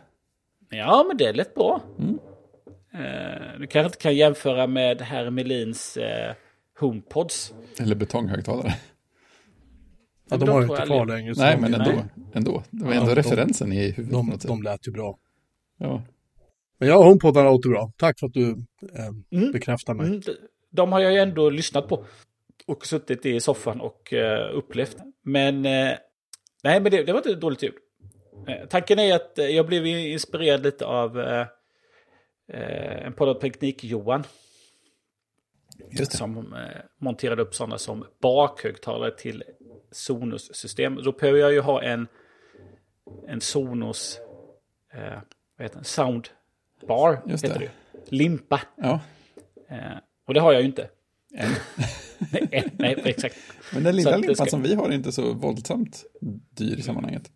Ja, 0.69 1.05
men 1.07 1.17
det 1.17 1.33
lät 1.33 1.55
bra. 1.55 1.81
Mm. 1.99 2.19
Du 3.59 3.67
kanske 3.67 3.85
inte 3.85 3.97
kan 3.97 4.15
jämföra 4.15 4.67
med 4.67 5.01
herr 5.01 5.29
Melins 5.29 5.97
HomePods. 6.79 7.53
Eller 7.79 7.95
betonghögtalare. 7.95 8.75
Ja, 10.29 10.37
de 10.37 10.49
har 10.49 10.61
inte 10.61 10.85
kvar 10.85 11.05
längre. 11.05 11.33
Nej, 11.37 11.57
men 11.59 11.73
ändå, 11.73 11.91
ändå. 12.33 12.63
Det 12.69 12.85
var 12.85 12.93
ändå 12.93 13.11
ja, 13.11 13.15
referensen 13.15 13.69
de, 13.69 13.75
i 13.75 13.91
huvudet. 13.91 14.41
De, 14.41 14.47
de 14.47 14.63
lät 14.63 14.87
ju 14.87 14.91
bra. 14.91 15.17
Ja. 15.77 16.03
Men 16.77 16.89
ja, 16.89 17.03
HomePodar 17.03 17.43
låter 17.43 17.69
bra. 17.69 17.91
Tack 17.97 18.19
för 18.19 18.27
att 18.27 18.33
du 18.33 18.49
eh, 18.95 19.07
mm. 19.31 19.51
bekräftar 19.51 19.93
mig. 19.93 20.07
Mm 20.07 20.21
de 20.71 20.91
har 20.91 20.99
jag 20.99 21.13
ju 21.13 21.19
ändå 21.19 21.49
lyssnat 21.49 21.87
på. 21.87 22.05
Och 22.67 22.85
suttit 22.85 23.25
i 23.25 23.39
soffan 23.39 23.81
och 23.81 24.13
uh, 24.13 24.57
upplevt. 24.57 24.97
Men 25.23 25.55
uh, 25.55 25.91
nej, 26.63 26.81
men 26.81 26.83
det, 26.83 27.03
det, 27.03 27.11
var 27.11 27.19
inte 27.19 27.35
dåligt 27.35 27.63
ljud. 27.63 27.73
Uh, 28.49 28.67
tanken 28.69 28.99
är 28.99 29.15
att 29.15 29.33
jag 29.35 29.67
blev 29.67 29.85
inspirerad 29.85 30.63
lite 30.63 30.85
av 30.85 31.17
en 32.53 33.13
podd 33.13 33.29
av 33.29 33.39
Teknik-Johan. 33.39 34.23
Som 36.09 36.55
monterade 36.97 37.41
upp 37.41 37.55
sådana 37.55 37.77
som 37.77 38.05
bakhögtalare 38.21 39.11
till 39.11 39.43
Sonos-system. 39.91 40.95
Då 41.03 41.11
behöver 41.11 41.39
jag 41.39 41.53
ju 41.53 41.59
ha 41.59 41.83
en, 41.83 42.07
en 43.27 43.41
Sonos 43.41 44.19
vad 45.59 45.65
heter 45.65 45.75
den? 45.75 45.83
Soundbar. 45.83 47.21
Just 47.27 47.43
heter 47.43 47.59
det. 47.59 47.71
Limpa. 48.15 48.61
Ja. 48.77 48.99
Och 50.27 50.33
det 50.33 50.39
har 50.39 50.53
jag 50.53 50.61
ju 50.61 50.67
inte. 50.67 50.89
Än. 51.35 51.49
nej, 52.51 52.71
nej, 52.77 53.01
exakt. 53.05 53.35
Men 53.73 53.83
den 53.83 53.95
lilla 53.95 54.17
limpan 54.17 54.35
ska... 54.35 54.45
som 54.45 54.61
vi 54.63 54.73
har 54.75 54.89
är 54.89 54.93
inte 54.93 55.11
så 55.11 55.33
våldsamt 55.33 56.03
dyr 56.49 56.77
i 56.77 56.81
sammanhanget. 56.81 57.31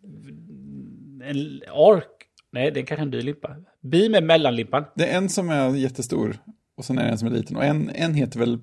En 1.22 1.62
ark? 1.72 2.13
Nej, 2.54 2.70
det 2.70 2.80
är 2.80 2.84
kanske 2.86 3.02
en 3.02 3.10
dyr 3.10 3.22
limpa. 3.22 3.56
Bi 3.82 4.08
med 4.08 4.22
mellanlimpan. 4.24 4.84
Det 4.94 5.06
är 5.06 5.16
en 5.16 5.28
som 5.28 5.50
är 5.50 5.76
jättestor 5.76 6.36
och 6.76 6.84
sen 6.84 6.98
är 6.98 7.04
det 7.04 7.10
en 7.10 7.18
som 7.18 7.28
är 7.28 7.32
liten. 7.32 7.56
Och 7.56 7.64
en, 7.64 7.90
en 7.94 8.14
heter 8.14 8.38
väl 8.38 8.58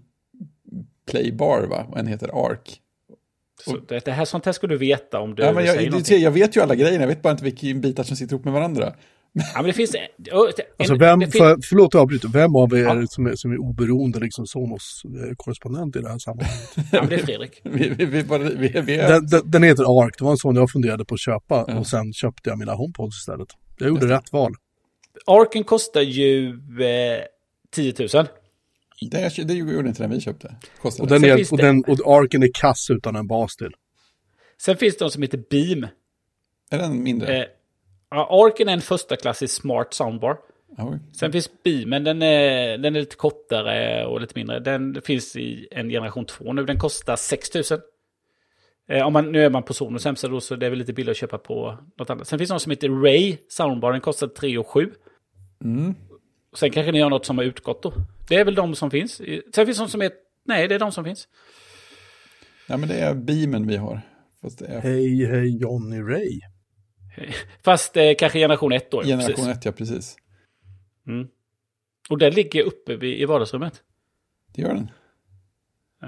Playbar 1.12 1.68
va? 1.70 1.86
Och 1.90 2.00
en 2.00 2.08
heter 2.08 2.46
Ark. 2.52 2.78
Så 3.66 3.78
det, 3.78 4.08
här, 4.12 4.26
sånt 4.26 4.46
här 4.46 4.52
ska 4.54 4.68
du 4.68 4.78
veta 4.78 5.20
om 5.20 5.36
du 5.36 5.44
ja, 5.44 5.54
men 5.54 5.66
jag, 5.66 5.76
säger 5.76 5.90
någonting. 5.92 6.22
Jag 6.22 6.32
vet 6.32 6.56
ju 6.58 6.62
alla 6.62 6.76
grejerna, 6.76 7.04
jag 7.04 7.08
vet 7.08 7.22
bara 7.22 7.32
inte 7.32 7.44
vilka 7.44 7.80
bitar 7.80 8.04
som 8.04 8.16
sitter 8.18 8.34
ihop 8.34 8.46
med 8.46 8.54
varandra. 8.54 8.94
Ja, 9.34 9.44
men 9.56 9.66
det 9.66 9.74
finns... 9.74 9.96
en- 9.96 10.02
Alltså 10.78 10.96
vem, 10.96 11.20
det 11.20 11.26
finns- 11.26 11.38
för, 11.38 11.58
förlåt 11.70 11.88
att 11.88 11.94
jag 11.94 12.02
avbryter, 12.02 12.28
vem 12.28 12.56
av 12.56 12.74
er 12.74 12.78
Ja. 12.84 13.08
som 13.08 13.26
är, 13.26 13.36
som 13.36 13.52
är 13.52 13.58
oberoende 13.58 14.20
liksom 14.20 14.46
Sonos-korrespondent 14.46 15.96
i 15.96 16.00
det 16.02 16.10
här 16.10 16.18
sammanhanget? 16.20 16.60
Ja, 16.92 17.02
men 17.02 17.10
det 17.10 17.16
är 17.16 17.26
Fredrik. 17.26 17.62
Vi, 17.64 17.90
vi, 17.90 18.06
vi, 18.06 18.24
vi, 18.56 18.82
vi 18.82 18.96
är... 18.98 19.08
Den, 19.10 19.26
den, 19.26 19.52
den 19.52 19.64
heter 19.64 20.04
Ark, 20.04 20.16
det 20.18 20.24
var 20.24 20.32
en 20.32 20.38
sån 20.38 20.56
jag 20.56 20.72
funderade 20.72 21.06
på 21.06 21.14
att 21.14 21.20
köpa 21.20 21.64
och 21.64 21.88
sen 21.88 22.14
köpte 22.14 22.50
jag 22.50 22.60
mina 22.60 22.74
HomePods 22.74 23.18
istället. 23.18 23.48
Jag 23.82 23.90
gjorde 23.90 24.08
rätt 24.16 24.34
val. 24.34 24.54
Arken 25.26 25.64
kostar 25.64 26.02
ju 26.02 26.50
eh, 26.50 27.24
10 27.70 27.94
000. 28.00 28.28
Det, 29.12 29.44
det 29.48 29.54
gjorde 29.54 29.88
inte 29.90 30.04
den 30.04 30.12
vi 30.12 30.22
köpte. 30.22 30.56
Kostade 30.82 31.04
Och 31.04 31.22
den, 31.22 31.30
är, 31.32 31.52
och 31.52 31.58
det- 31.58 31.64
den, 31.66 31.84
och 31.88 32.18
Arken 32.18 32.44
är 32.44 32.50
kass 32.54 32.90
utan 32.90 33.16
en 33.16 33.28
bas 33.28 33.56
till. 33.56 33.72
Sen 34.62 34.78
finns 34.78 34.98
det 34.98 35.06
de 35.06 35.12
som 35.12 35.22
heter 35.22 35.44
Beam. 35.50 35.88
Är 36.72 36.78
den 36.78 37.04
mindre? 37.04 37.38
Eh, 37.38 37.46
ja, 38.10 38.46
Arken 38.46 38.70
är 38.70 38.74
en 38.74 38.82
första 38.82 39.16
klassisk 39.16 39.62
smart 39.62 39.94
soundbar. 39.94 40.38
Oj. 40.78 41.00
Sen 41.14 41.32
finns 41.32 41.50
Beamen, 41.64 42.04
den 42.04 42.22
är, 42.22 42.78
den 42.78 42.96
är 42.96 43.00
lite 43.00 43.16
kortare 43.16 44.06
och 44.06 44.22
lite 44.22 44.34
mindre. 44.36 44.60
Den 44.60 45.02
finns 45.02 45.36
i 45.36 45.68
en 45.72 45.90
generation 45.90 46.26
2 46.26 46.54
nu, 46.54 46.66
den 46.66 46.80
kostar 46.80 47.16
6 47.16 47.54
000. 47.56 47.64
Eh, 48.88 49.08
om 49.08 49.14
man, 49.14 49.32
nu 49.32 49.44
är 49.44 49.50
man 49.50 49.64
på 49.64 49.74
Sonos 49.74 50.06
hemsida 50.06 50.34
då, 50.34 50.42
så 50.42 50.56
det 50.56 50.66
är 50.66 50.70
väl 50.70 50.80
lite 50.80 50.94
billigare 50.94 51.12
att 51.12 51.18
köpa 51.18 51.38
på 51.38 51.78
något 51.98 52.10
annat. 52.10 52.28
Sen 52.28 52.40
finns 52.40 52.50
det 52.50 52.54
någon 52.54 52.60
som 52.60 52.70
heter 52.70 52.90
Ray 52.90 53.38
Soundbar, 53.50 53.92
den 53.92 54.02
kostar 54.02 54.28
3 54.28 54.58
och 54.58 54.68
7. 54.68 54.92
Mm. 55.64 55.96
Sen 56.54 56.72
kanske 56.72 56.92
ni 56.92 57.00
har 57.00 57.10
något 57.10 57.26
som 57.26 57.38
har 57.38 57.46
utgått 57.46 57.84
då. 57.84 57.94
Det 58.30 58.36
är 58.36 58.46
väl 58.46 58.56
de 58.56 58.76
som 58.76 58.92
finns. 58.92 59.22
Sen 59.56 59.66
finns 59.66 59.78
det 59.78 59.84
de 59.84 59.90
som 59.90 60.02
är... 60.02 60.12
Nej, 60.46 60.68
det 60.68 60.76
är 60.76 60.80
de 60.80 60.92
som 60.92 61.04
finns. 61.04 61.28
Ja, 62.68 62.78
men 62.78 62.90
det 62.90 62.96
är 62.96 63.14
beamen 63.14 63.68
vi 63.68 63.78
har. 63.78 64.02
Fast 64.42 64.60
det 64.60 64.66
är 64.66 64.82
Hej, 64.82 65.26
hej 65.26 65.58
Johnny 65.58 66.02
Ray. 66.02 66.40
Fast 67.64 67.98
eh, 67.98 68.12
kanske 68.20 68.40
generation 68.40 68.72
1 68.72 68.92
då. 68.92 69.02
generation 69.02 69.46
precis. 69.46 69.58
1, 69.58 69.66
ja 69.66 69.72
precis. 69.72 70.16
Mm. 71.08 71.28
Och 72.10 72.18
den 72.18 72.34
ligger 72.34 72.64
uppe 72.64 72.96
vid, 72.96 73.20
i 73.20 73.26
vardagsrummet. 73.26 73.84
Det 74.54 74.62
gör 74.62 74.74
den. 74.74 74.92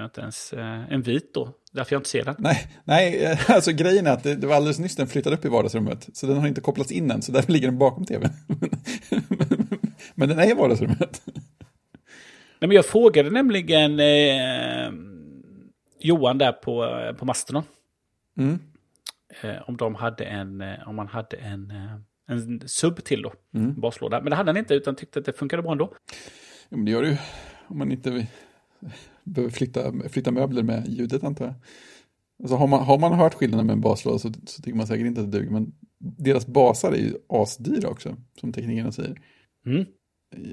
Inte 0.03 0.21
ens 0.21 0.53
eh, 0.53 0.93
en 0.93 1.01
vit 1.01 1.33
då. 1.33 1.53
Därför 1.73 1.95
jag 1.95 1.99
inte 1.99 2.09
ser 2.09 2.25
den. 2.25 2.35
Nej, 2.37 2.67
nej, 2.83 3.25
eh, 3.25 3.51
alltså 3.51 3.71
grejen 3.71 4.07
är 4.07 4.11
att 4.11 4.23
det, 4.23 4.35
det 4.35 4.47
var 4.47 4.55
alldeles 4.55 4.79
nyss 4.79 4.95
den 4.95 5.07
flyttade 5.07 5.35
upp 5.35 5.45
i 5.45 5.49
vardagsrummet. 5.49 6.09
Så 6.13 6.27
den 6.27 6.37
har 6.37 6.47
inte 6.47 6.61
kopplats 6.61 6.91
in 6.91 7.11
än, 7.11 7.21
så 7.21 7.31
därför 7.31 7.51
ligger 7.51 7.67
den 7.67 7.77
bakom 7.77 8.05
tvn. 8.05 8.29
Men 10.15 10.29
den 10.29 10.39
är 10.39 10.49
i 10.49 10.53
vardagsrummet. 10.53 11.21
Nej, 12.59 12.67
men 12.67 12.71
jag 12.71 12.85
frågade 12.85 13.29
nämligen 13.29 13.99
eh, 13.99 14.91
Johan 15.99 16.37
där 16.37 16.51
på, 16.51 16.85
eh, 16.85 17.13
på 17.13 17.25
Mastodon. 17.25 17.63
Mm. 18.37 18.59
Eh, 19.41 19.69
om 19.69 19.77
de 19.77 19.95
hade 19.95 20.25
en, 20.25 20.61
eh, 20.61 20.87
om 20.87 20.95
man 20.95 21.07
hade 21.07 21.37
en, 21.37 21.73
en 22.27 22.61
sub 22.65 23.03
till 23.03 23.21
då. 23.21 23.33
Mm. 23.53 23.81
Baslåda. 23.81 24.21
Men 24.21 24.29
det 24.29 24.35
hade 24.35 24.49
han 24.49 24.57
inte 24.57 24.73
utan 24.73 24.95
tyckte 24.95 25.19
att 25.19 25.25
det 25.25 25.33
funkade 25.33 25.63
bra 25.63 25.71
ändå. 25.71 25.93
Jo, 26.69 26.77
men 26.77 26.85
det 26.85 26.91
gör 26.91 27.01
det 27.01 27.09
ju 27.09 27.17
om 27.67 27.77
man 27.77 27.91
inte 27.91 28.27
behöver 29.23 29.51
flytta, 29.51 30.09
flytta 30.09 30.31
möbler 30.31 30.63
med 30.63 30.87
ljudet 30.87 31.23
antar 31.23 31.45
jag. 31.45 31.55
Alltså 32.43 32.55
har, 32.55 32.67
man, 32.67 32.83
har 32.83 32.99
man 32.99 33.13
hört 33.13 33.33
skillnaden 33.33 33.65
med 33.65 33.73
en 33.73 33.81
baslåda 33.81 34.19
så, 34.19 34.31
så 34.45 34.61
tycker 34.61 34.77
man 34.77 34.87
säkert 34.87 35.05
inte 35.05 35.21
att 35.21 35.31
det 35.31 35.39
duger. 35.39 35.51
Men 35.51 35.73
deras 35.99 36.47
basar 36.47 36.91
är 36.91 36.97
ju 36.97 37.13
asdyra 37.29 37.89
också, 37.89 38.17
som 38.39 38.53
teknikerna 38.53 38.91
säger. 38.91 39.21
Mm. 39.65 39.85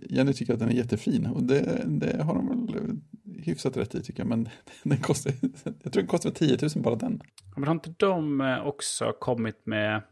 Jenny 0.09 0.33
tycker 0.33 0.53
att 0.53 0.59
den 0.59 0.69
är 0.69 0.73
jättefin 0.73 1.27
och 1.27 1.43
det, 1.43 1.85
det 1.87 2.23
har 2.23 2.35
de 2.35 2.49
väl 2.49 3.01
hyfsat 3.43 3.77
rätt 3.77 3.95
i 3.95 4.03
tycker 4.03 4.21
jag. 4.21 4.29
Men 4.29 4.49
den 4.83 4.99
kostar, 4.99 5.33
jag 5.65 5.93
tror 5.93 6.03
den 6.03 6.07
kostar 6.07 6.31
10 6.31 6.59
000 6.63 6.71
bara 6.77 6.97
den. 6.97 7.21
Men 7.57 7.65
har 7.65 7.75
inte 7.75 7.95
de 7.97 8.41
eh, 8.41 8.67
också 8.67 9.13
kommit 9.21 9.67
med... 9.67 10.03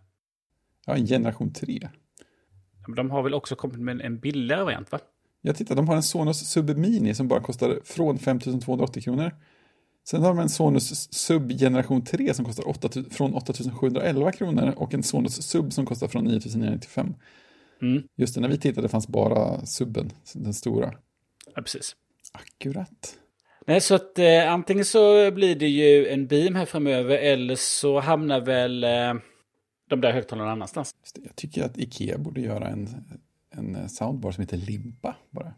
Ja, 0.87 0.97
en 0.97 1.07
generation 1.07 1.53
3. 1.53 1.79
ja, 1.83 1.89
men 2.87 2.97
De 2.97 3.11
har 3.11 3.23
väl 3.23 3.35
också 3.35 3.57
kommit 3.57 3.81
med 3.81 4.01
en 4.01 4.19
billigare 4.19 4.65
variant 4.65 4.93
va? 4.93 4.99
Jag 5.41 5.57
tittar, 5.57 5.75
de 5.75 5.89
har 5.89 5.97
en 5.97 6.03
Sonos 6.03 6.49
Sub 6.49 6.79
Mini 6.79 7.15
som 7.15 7.29
bara 7.29 7.41
kostar 7.41 7.81
från 7.85 8.19
5 8.19 8.41
280 8.41 9.03
kronor. 9.03 9.33
Sen 10.09 10.23
har 10.23 10.29
de 10.29 10.39
en 10.39 10.49
Sonos 10.49 11.13
Sub 11.13 11.59
Generation 11.59 12.05
3 12.05 12.35
som 12.35 12.45
kostar 12.45 12.69
8, 12.69 12.89
000 12.97 13.05
från 13.11 13.35
8 13.35 13.53
711 13.53 14.33
kronor 14.33 14.75
och 14.77 14.95
en 14.95 15.03
Sonos 15.03 15.43
Sub 15.43 15.73
som 15.73 15.87
kostar 15.87 16.09
från 16.09 16.25
9 16.25 16.41
995. 16.45 17.15
Mm. 17.83 18.03
Just 18.17 18.35
det, 18.35 18.41
när 18.41 18.49
vi 18.49 18.59
tittade 18.59 18.89
fanns 18.89 19.09
bara 19.09 19.67
subben, 19.67 20.11
den 20.35 20.55
stora. 20.55 20.95
Ja, 21.55 21.63
precis. 21.63 21.97
Akkurat. 22.33 23.19
Nej, 23.67 23.81
så 23.81 23.95
att 23.95 24.19
eh, 24.19 24.53
antingen 24.53 24.85
så 24.85 25.31
blir 25.31 25.57
det 25.57 25.69
ju 25.69 26.09
en 26.09 26.27
beam 26.27 26.55
här 26.55 26.67
framöver 26.67 27.19
eller 27.19 27.55
så 27.57 28.01
hamnar 28.01 28.41
väl 28.41 28.85
eh, 28.85 29.15
de 29.91 30.01
där 30.01 30.13
högtalarna 30.13 30.45
någon 30.45 30.53
annanstans. 30.53 30.95
Jag 31.25 31.37
tycker 31.37 31.65
att 31.65 31.79
Ikea 31.79 32.19
borde 32.19 32.41
göra 32.41 32.69
en, 32.69 32.89
en 33.59 33.89
soundbar 33.89 34.33
som 34.33 34.43
heter 34.43 34.57
Limpa 34.57 35.17
bara. 35.31 35.55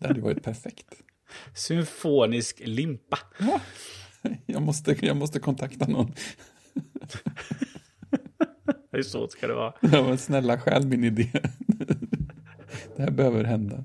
det 0.00 0.06
hade 0.06 0.20
varit 0.20 0.42
perfekt. 0.42 1.02
Symfonisk 1.54 2.60
limpa. 2.64 3.18
Ja, 3.38 3.60
jag, 4.46 4.62
måste, 4.62 4.96
jag 5.06 5.16
måste 5.16 5.40
kontakta 5.40 5.86
någon. 5.86 6.12
Hur 8.90 9.02
så 9.02 9.28
ska 9.28 9.46
det 9.46 9.54
vara? 9.54 9.74
Ja, 9.80 10.02
men 10.02 10.18
snälla, 10.18 10.58
stjäl 10.58 10.86
min 10.86 11.04
idé. 11.04 11.30
det 12.96 13.02
här 13.02 13.10
behöver 13.10 13.44
hända. 13.44 13.84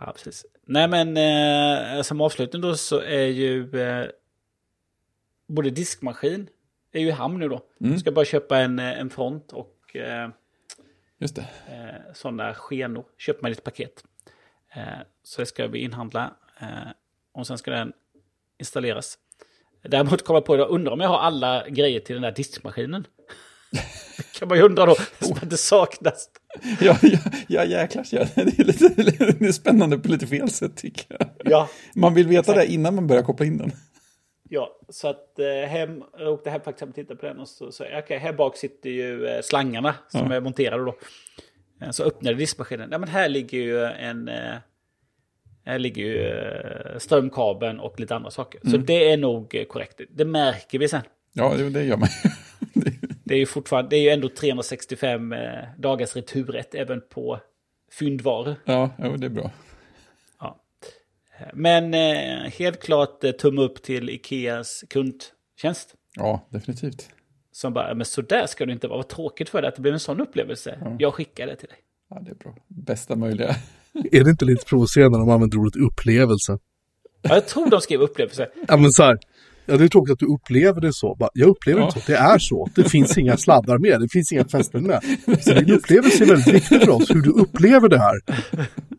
Ja, 0.00 0.12
precis. 0.12 0.46
Nej, 0.66 0.88
men 0.88 1.16
eh, 1.16 2.02
som 2.02 2.20
avslutning 2.20 2.62
då 2.62 2.76
så 2.76 3.00
är 3.00 3.26
ju 3.26 3.80
eh, 3.80 4.06
både 5.48 5.70
diskmaskin 5.70 6.48
är 6.92 7.00
ju 7.00 7.08
i 7.08 7.10
hamn 7.10 7.38
nu 7.38 7.48
då. 7.48 7.60
Mm. 7.80 7.98
Ska 7.98 8.12
bara 8.12 8.24
köpa 8.24 8.58
en, 8.58 8.78
eh, 8.78 9.00
en 9.00 9.10
front 9.10 9.52
och 9.52 9.96
eh, 9.96 10.30
Just 11.18 11.34
det. 11.36 11.46
eh, 11.68 12.12
sådana 12.14 12.54
skenor. 12.54 13.04
Köper 13.18 13.42
man 13.42 13.52
ett 13.52 13.64
paket. 13.64 14.04
Eh, 14.74 14.82
så 15.22 15.40
det 15.42 15.46
ska 15.46 15.66
vi 15.66 15.78
inhandla. 15.78 16.34
Eh, 16.60 16.66
och 17.34 17.46
sen 17.46 17.58
ska 17.58 17.70
den 17.70 17.92
installeras. 18.60 19.18
Däremot 19.88 20.24
kommer 20.24 20.36
jag 20.36 20.44
på, 20.44 20.56
jag 20.56 20.68
undrar 20.70 20.92
om 20.92 21.00
jag 21.00 21.08
har 21.08 21.18
alla 21.18 21.68
grejer 21.68 22.00
till 22.00 22.14
den 22.14 22.22
där 22.22 22.32
diskmaskinen. 22.32 23.06
Det 24.16 24.32
kan 24.38 24.48
man 24.48 24.58
ju 24.58 24.64
undra 24.64 24.86
då, 24.86 24.96
som 25.20 25.48
det 25.48 25.56
saknas. 25.56 26.28
Ja, 26.80 26.98
ja, 27.02 27.18
ja 27.48 27.64
jäklar. 27.64 28.06
Ja. 28.10 28.26
Det, 28.34 28.58
är 28.58 28.64
lite, 28.64 28.88
det 29.38 29.46
är 29.46 29.52
spännande 29.52 29.98
på 29.98 30.08
lite 30.08 30.26
fel 30.26 30.50
sätt 30.50 30.76
tycker 30.76 31.16
jag. 31.18 31.28
Ja, 31.44 31.68
Man 31.94 32.14
vill 32.14 32.28
veta 32.28 32.54
det 32.54 32.66
innan 32.66 32.94
man 32.94 33.06
börjar 33.06 33.22
koppla 33.22 33.46
in 33.46 33.58
den. 33.58 33.72
Ja, 34.48 34.80
så 34.88 35.08
att 35.08 35.38
eh, 35.38 35.68
hem, 35.68 36.04
jag 36.18 36.32
åkte 36.32 36.50
hem 36.50 36.60
faktiskt 36.60 36.80
hem 36.80 36.88
och 36.88 36.94
tittade 36.94 37.20
på 37.20 37.26
den 37.26 37.38
och 37.38 37.48
så, 37.48 37.72
så 37.72 37.84
okej, 37.98 38.18
här 38.18 38.32
bak 38.32 38.56
sitter 38.56 38.90
ju 38.90 39.26
eh, 39.26 39.40
slangarna 39.42 39.94
som 40.08 40.32
är 40.32 40.40
monterade 40.40 40.84
då. 40.84 40.96
Eh, 41.82 41.90
så 41.90 42.04
öppnade 42.04 42.36
diskmaskinen. 42.36 42.88
Ja, 42.92 42.98
men 42.98 43.08
här 43.08 43.28
ligger 43.28 43.58
ju 43.58 43.84
en... 43.84 44.28
Eh, 44.28 44.54
här 45.64 45.78
ligger 45.78 46.02
ju 46.02 46.28
eh, 46.28 46.98
strömkabeln 46.98 47.80
och 47.80 48.00
lite 48.00 48.14
andra 48.14 48.30
saker. 48.30 48.60
Så 48.70 48.76
det 48.76 49.12
är 49.12 49.16
nog 49.16 49.54
eh, 49.54 49.64
korrekt. 49.64 50.00
Det 50.10 50.24
märker 50.24 50.78
vi 50.78 50.88
sen. 50.88 51.02
Ja, 51.32 51.54
det, 51.54 51.82
gör 51.82 51.96
man. 51.96 52.08
Det 53.24 53.34
är 53.34 53.38
ju 53.38 53.46
fortfarande, 53.46 53.90
det 53.90 53.96
är 53.96 54.00
ju 54.00 54.10
ändå 54.10 54.28
365 54.28 55.32
eh, 55.32 55.64
dagars 55.78 56.16
returrätt 56.16 56.74
även 56.74 57.00
på 57.00 57.40
fyndvaror. 57.98 58.54
Ja, 58.64 58.90
det 59.18 59.26
är 59.26 59.30
bra. 59.30 59.50
Ja. 61.40 61.46
Men 61.54 61.94
eh, 61.94 62.50
helt 62.50 62.82
klart 62.82 63.24
eh, 63.24 63.30
tumme 63.30 63.62
upp 63.62 63.82
till 63.82 64.10
Ikeas 64.10 64.84
kundtjänst. 64.90 65.94
Ja, 66.16 66.48
definitivt. 66.50 67.08
Som 67.52 67.72
bara, 67.72 67.94
men 67.94 68.04
så 68.06 68.22
där 68.22 68.46
ska 68.46 68.66
det 68.66 68.72
inte 68.72 68.88
vara. 68.88 68.96
Vad 68.98 69.08
tråkigt 69.08 69.48
för 69.48 69.62
dig 69.62 69.68
att 69.68 69.76
det 69.76 69.82
blev 69.82 69.94
en 69.94 70.00
sån 70.00 70.20
upplevelse. 70.20 70.78
Jag 70.98 71.14
skickar 71.14 71.46
det 71.46 71.56
till 71.56 71.68
dig. 71.68 71.78
Ja, 72.10 72.20
det 72.20 72.30
är 72.30 72.34
bra. 72.34 72.54
Bästa 72.68 73.16
möjliga. 73.16 73.48
Är 74.12 74.24
det 74.24 74.30
inte 74.30 74.44
lite 74.44 74.64
provocerande 74.64 75.18
när 75.18 75.26
de 75.26 75.32
använder 75.32 75.58
ordet 75.58 75.76
upplevelse? 75.76 76.58
Ja, 77.22 77.34
jag 77.34 77.46
tror 77.46 77.70
de 77.70 77.80
skrev 77.80 78.00
upplevelse. 78.00 78.48
Ja 78.68 78.76
men 78.76 78.92
så 78.92 79.02
här, 79.02 79.18
ja 79.66 79.76
det 79.76 79.84
är 79.84 79.88
tråkigt 79.88 80.12
att 80.12 80.18
du 80.18 80.26
upplever 80.26 80.80
det 80.80 80.92
så. 80.92 81.14
Bara, 81.14 81.30
jag 81.34 81.48
upplever 81.48 81.80
Ja. 81.80 81.86
inte 81.86 82.00
så, 82.00 82.12
det 82.12 82.18
är 82.18 82.38
så. 82.38 82.68
Det 82.74 82.84
finns 82.90 83.18
inga 83.18 83.36
sladdar 83.36 83.78
med, 83.78 84.00
det 84.00 84.08
finns 84.12 84.32
inga 84.32 84.44
fästen 84.44 84.82
med. 84.82 85.00
Så 85.40 85.54
din 85.54 85.70
upplevelse 85.74 86.24
är 86.24 86.28
väldigt 86.28 86.54
viktig 86.54 86.80
för 86.80 86.90
oss, 86.90 87.10
hur 87.10 87.22
du 87.22 87.30
upplever 87.30 87.88
det 87.88 87.98
här. 87.98 88.20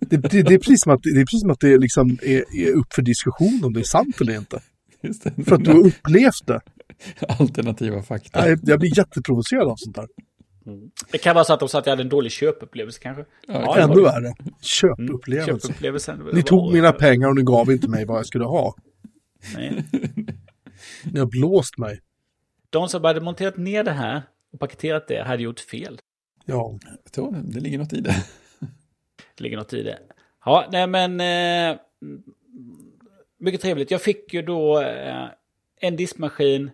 Det, 0.10 0.18
det, 0.18 0.42
det 0.44 0.54
är 0.54 0.58
precis 0.58 0.82
som 0.82 0.92
att 0.94 1.00
det, 1.04 1.10
är, 1.10 1.26
precis 1.26 1.42
som 1.42 1.52
att 1.52 1.60
det 1.60 1.78
liksom 1.78 2.18
är, 2.22 2.44
är 2.68 2.74
upp 2.74 2.94
för 2.94 3.02
diskussion 3.02 3.62
om 3.64 3.74
det 3.74 3.80
är 3.80 3.84
sant 3.84 4.22
eller 4.22 4.36
inte. 4.36 4.62
Just 5.02 5.24
det. 5.24 5.44
För 5.46 5.56
att 5.56 5.64
du 5.64 5.72
har 5.72 5.88
upplevt 5.88 6.46
det. 6.48 6.62
Alternativa 7.40 8.04
fakta. 8.04 8.50
Jag, 8.50 8.60
jag 8.64 8.80
blir 8.80 8.98
jätteprovocerad 8.98 9.68
av 9.68 9.76
sånt 9.78 9.96
där. 9.96 10.08
Det 11.12 11.18
kan 11.18 11.36
vara 11.36 11.46
så 11.46 11.54
att 11.54 11.60
de 11.60 11.70
sa 11.70 11.80
att 11.80 11.86
jag 11.86 11.92
hade 11.92 12.04
en 12.04 12.10
dålig 12.10 12.32
köpupplevelse 12.32 13.00
kanske. 13.02 13.26
Ja, 13.48 13.76
det 13.76 13.82
Ännu 13.82 13.94
var 13.94 13.96
det. 13.96 14.02
värre. 14.02 14.34
Köpupplevelse. 14.62 15.68
Köpupplevelsen. 15.68 16.30
Ni 16.34 16.44
tog 16.44 16.74
mina 16.74 16.92
pengar 16.92 17.28
och 17.28 17.36
ni 17.36 17.44
gav 17.44 17.72
inte 17.72 17.90
mig 17.90 18.06
vad 18.06 18.18
jag 18.18 18.26
skulle 18.26 18.46
ha. 18.46 18.76
Nej. 19.56 19.84
Ni 21.04 21.20
har 21.20 21.26
blåst 21.26 21.78
mig. 21.78 22.00
De 22.70 22.90
som 22.90 23.04
hade 23.04 23.22
monterat 23.22 23.58
ner 23.58 23.84
det 23.84 23.92
här 23.92 24.24
och 24.54 24.60
paketerat 24.60 25.08
det 25.08 25.24
hade 25.24 25.44
gjort 25.44 25.60
fel. 25.60 26.00
Ja, 26.46 26.80
det 27.44 27.60
ligger 27.60 27.78
något 27.78 27.94
i 27.94 28.02
det. 28.02 28.26
Det 29.38 29.44
ligger 29.44 29.58
något 29.58 29.74
i 29.74 29.84
det. 29.84 30.00
Ja, 30.46 30.68
nej 30.72 30.88
men... 30.88 31.22
Eh, 31.22 31.80
mycket 33.38 33.62
trevligt. 33.62 33.92
Jag 33.92 34.02
fick 34.02 34.34
ju 34.34 34.42
då 34.42 34.82
eh, 34.82 35.26
en 35.76 35.96
diskmaskin, 35.96 36.72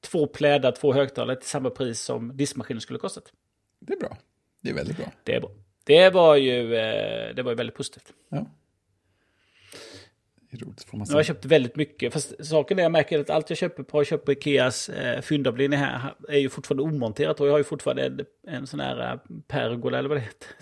två 0.00 0.26
plädar, 0.26 0.72
två 0.72 0.92
högtalare 0.92 1.36
till 1.36 1.48
samma 1.48 1.70
pris 1.70 2.00
som 2.00 2.36
diskmaskinen 2.36 2.80
skulle 2.80 2.98
kostat. 2.98 3.32
Det 3.80 3.92
är 3.92 3.98
bra. 3.98 4.16
Det 4.62 4.70
är 4.70 4.74
väldigt 4.74 4.96
bra. 4.96 5.06
Det 5.24 5.34
är 5.34 5.40
bra. 5.40 5.50
Det 5.84 6.10
var 6.10 6.36
ju, 6.36 6.74
eh, 6.74 7.34
det 7.34 7.42
var 7.42 7.50
ju 7.50 7.56
väldigt 7.56 7.76
positivt. 7.76 8.12
Ja. 8.28 8.46
Roligt, 10.62 10.84
får 10.84 10.98
man 10.98 11.06
har 11.06 11.16
jag 11.16 11.26
säga. 11.26 11.34
köpt 11.34 11.44
väldigt 11.44 11.76
mycket. 11.76 12.12
Fast 12.12 12.46
saken 12.46 12.78
är 12.78 12.82
jag 12.82 12.92
märker 12.92 13.18
att 13.20 13.30
allt 13.30 13.50
jag 13.50 13.58
köper 13.58 13.82
på, 13.82 13.98
jag 13.98 14.06
köper 14.06 14.32
Ikeas 14.32 14.88
eh, 14.88 15.20
fyndavdelning 15.20 15.78
här 15.78 16.14
är 16.28 16.38
ju 16.38 16.48
fortfarande 16.48 16.82
omonterat. 16.82 17.40
Och 17.40 17.46
jag 17.46 17.52
har 17.52 17.58
ju 17.58 17.64
fortfarande 17.64 18.06
en, 18.06 18.20
en 18.48 18.66
sån 18.66 18.80
här 18.80 19.12
eh, 19.12 19.18
pergola 19.48 19.98
eller 19.98 20.08
vad 20.08 20.18
det 20.18 20.22
heter. 20.22 20.48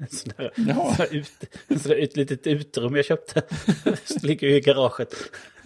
En 0.00 0.08
sån 0.08 0.32
där, 0.36 0.52
Jaha. 0.56 0.94
sån 0.94 1.06
ut, 1.16 1.44
en 1.68 1.78
sån 1.78 1.90
där 1.90 1.96
ut, 1.98 2.16
litet 2.16 2.46
utrum 2.46 2.96
jag 2.96 3.04
köpte. 3.04 3.42
Det 3.84 4.22
ligger 4.22 4.48
ju 4.48 4.56
i 4.56 4.60
garaget. 4.60 5.14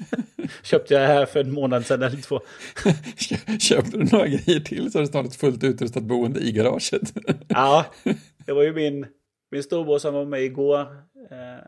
Köpte 0.63 0.95
jag 0.95 1.01
här 1.07 1.27
för 1.27 1.41
en 1.41 1.53
månad 1.53 1.87
sedan 1.87 2.03
eller 2.03 2.17
två. 2.23 2.41
Köper 3.59 3.99
du 3.99 4.05
några 4.05 4.27
grejer 4.27 4.61
till 4.61 4.93
så 4.93 4.99
har 4.99 5.03
du 5.03 5.07
snart 5.07 5.27
ett 5.27 5.37
fullt 5.37 5.65
utrustat 5.65 6.03
boende 6.03 6.41
i 6.41 6.53
garaget. 6.53 7.13
Ja, 7.49 7.87
det 8.47 8.53
var 8.53 8.63
ju 8.63 8.73
min, 8.73 9.07
min 9.51 9.63
storbror 9.63 9.99
som 9.99 10.15
var 10.15 10.25
med 10.25 10.43
igår. 10.43 10.81
Eh, 11.31 11.67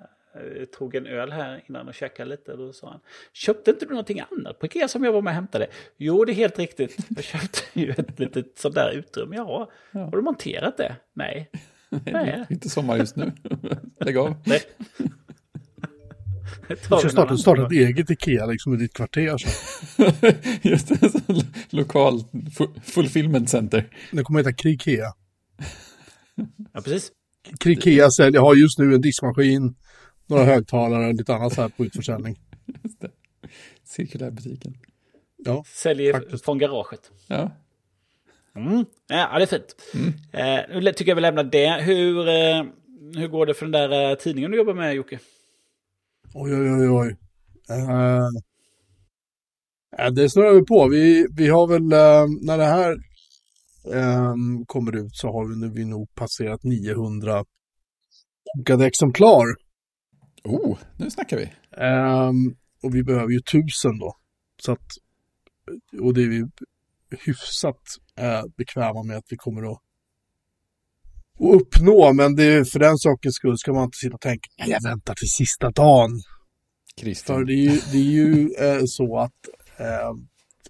tog 0.79 0.95
en 0.95 1.07
öl 1.07 1.33
här 1.33 1.63
innan 1.69 1.89
och 1.89 1.95
käkade 1.95 2.31
lite. 2.31 2.57
Då 2.57 2.73
sa 2.73 2.91
han, 2.91 3.01
köpte 3.33 3.71
inte 3.71 3.85
du 3.85 3.91
någonting 3.91 4.21
annat 4.31 4.59
på 4.59 4.67
Ikea 4.67 4.89
som 4.89 5.05
jag 5.05 5.13
var 5.13 5.23
med 5.23 5.31
och 5.31 5.35
hämtade? 5.35 5.67
Jo, 5.97 6.25
det 6.25 6.33
är 6.33 6.35
helt 6.35 6.59
riktigt. 6.59 6.97
Jag 7.09 7.25
köpte 7.25 7.59
ju 7.81 7.91
ett 7.91 8.19
litet 8.19 8.59
sånt 8.59 8.75
där 8.75 8.91
utrymme. 8.93 9.37
Ja, 9.37 9.71
har 9.93 10.11
du 10.11 10.23
monterat 10.23 10.77
det? 10.77 10.97
Nej. 11.13 11.51
Nej. 12.05 12.45
Inte 12.51 12.69
sommar 12.71 12.97
just 12.97 13.17
nu. 13.17 13.33
Lägg 14.01 14.17
av. 14.17 14.35
Nej. 14.47 14.61
Du 16.69 16.77
ska 16.77 17.09
starta, 17.09 17.37
starta 17.37 17.67
ett 17.67 17.73
eget 17.73 18.11
Ikea 18.11 18.47
liksom 18.47 18.75
i 18.75 18.77
ditt 18.77 18.93
kvarter. 18.95 19.37
Så. 19.39 19.49
Just 20.63 20.89
det, 20.89 21.09
så 21.11 21.19
lokal 21.71 22.21
fu- 22.59 22.81
fulfillment 22.83 23.51
center. 23.51 23.91
Det 24.13 24.23
kommer 24.23 24.41
att 24.41 24.47
heta 24.47 24.57
Krikea. 24.57 25.13
Ja, 26.73 26.81
precis. 26.81 27.13
Krikea 27.61 28.11
säljer, 28.11 28.41
har 28.41 28.55
just 28.55 28.79
nu 28.79 28.95
en 28.95 29.01
diskmaskin, 29.01 29.75
några 30.27 30.45
högtalare 30.45 31.07
och 31.09 31.15
lite 31.15 31.35
annat 31.35 31.53
så 31.53 31.63
här 31.63 31.69
på 31.69 31.85
utförsäljning. 31.85 32.37
Cirkulärbutiken. 33.85 34.75
Ja, 35.37 35.65
Säljer 35.67 36.13
Faktiskt. 36.13 36.45
från 36.45 36.59
garaget. 36.59 37.11
Ja. 37.27 37.51
Mm. 38.57 38.85
Ja, 39.09 39.39
det 39.39 39.43
är 39.43 39.47
fint. 39.47 39.77
Eh, 40.33 40.83
nu 40.83 40.93
tycker 40.93 41.11
jag 41.11 41.17
vi 41.17 41.23
lämnar 41.23 41.45
det. 41.45 41.83
Hur, 41.83 42.29
eh, 42.29 42.65
hur 43.17 43.29
går 43.29 43.47
det 43.47 43.55
för 43.55 43.67
den 43.67 43.91
där 43.91 44.11
eh, 44.11 44.17
tidningen 44.17 44.51
du 44.51 44.57
jobbar 44.57 44.75
med, 44.75 44.95
Jocke? 44.95 45.19
oj 46.35 46.55
oj 46.55 46.71
oj 46.71 46.89
oj. 46.89 47.17
Uh, 47.71 48.29
ja, 49.97 50.11
det 50.11 50.31
snurrar 50.31 50.55
vi 50.55 50.65
på. 50.65 50.89
Vi, 50.89 51.27
vi 51.37 51.49
har 51.49 51.67
väl, 51.67 51.93
eh, 51.93 52.27
när 52.47 52.59
det 52.59 52.65
här 52.65 52.93
eh, 53.95 54.35
kommer 54.67 54.97
ut 54.97 55.17
så 55.17 55.29
har 55.33 55.49
vi, 55.49 55.57
nu, 55.57 55.69
vi 55.75 55.85
nog 55.85 56.15
passerat 56.15 56.63
900 56.63 57.45
bokade 58.57 58.87
exemplar. 58.87 59.45
Oh, 60.45 60.79
nu 60.97 61.11
snackar 61.11 61.37
vi. 61.37 61.53
Ehm, 61.77 62.57
och 62.83 62.95
vi 62.95 63.03
behöver 63.03 63.33
ju 63.33 63.41
tusen 63.41 63.99
då. 63.99 64.17
Så 64.63 64.73
att, 64.73 64.87
och 66.01 66.15
det 66.15 66.23
är 66.23 66.29
vi 66.29 66.45
hyfsat 67.27 67.81
eh, 68.19 68.43
bekväma 68.57 69.03
med 69.03 69.17
att 69.17 69.25
vi 69.29 69.37
kommer 69.37 69.63
att, 69.73 69.79
att 71.41 71.63
uppnå. 71.63 72.13
Men 72.13 72.37
det, 72.37 72.45
är- 72.45 72.65
för 72.65 72.79
den 72.79 72.99
sakens 72.99 73.35
skull 73.35 73.59
ska 73.59 73.73
man 73.73 73.85
inte 73.85 73.99
sitta 73.99 74.15
och 74.15 74.21
tänka, 74.21 74.49
"Nej, 74.59 74.71
jag 74.71 74.83
väntar 74.83 75.15
till 75.15 75.29
sista 75.29 75.71
dagen. 75.71 76.11
För 76.99 77.01
Christian. 77.01 77.47
det 77.47 77.53
är 77.53 77.57
ju, 77.57 77.81
det 77.93 77.99
är 77.99 78.13
ju 78.13 78.51
eh, 78.59 78.83
så 78.87 79.19
att 79.19 79.49
eh, 79.79 80.11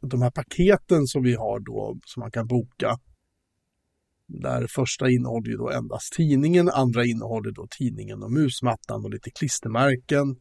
de 0.00 0.22
här 0.22 0.30
paketen 0.30 1.06
som 1.06 1.22
vi 1.22 1.34
har 1.34 1.60
då, 1.60 1.98
som 2.04 2.20
man 2.20 2.30
kan 2.30 2.46
boka, 2.46 2.98
där 4.26 4.66
första 4.66 5.10
innehåller 5.10 5.50
ju 5.50 5.56
då 5.56 5.70
endast 5.70 6.12
tidningen, 6.12 6.68
andra 6.68 7.04
innehåller 7.04 7.50
då 7.50 7.66
tidningen 7.78 8.22
och 8.22 8.32
musmattan 8.32 9.04
och 9.04 9.10
lite 9.10 9.30
klistermärken. 9.30 10.36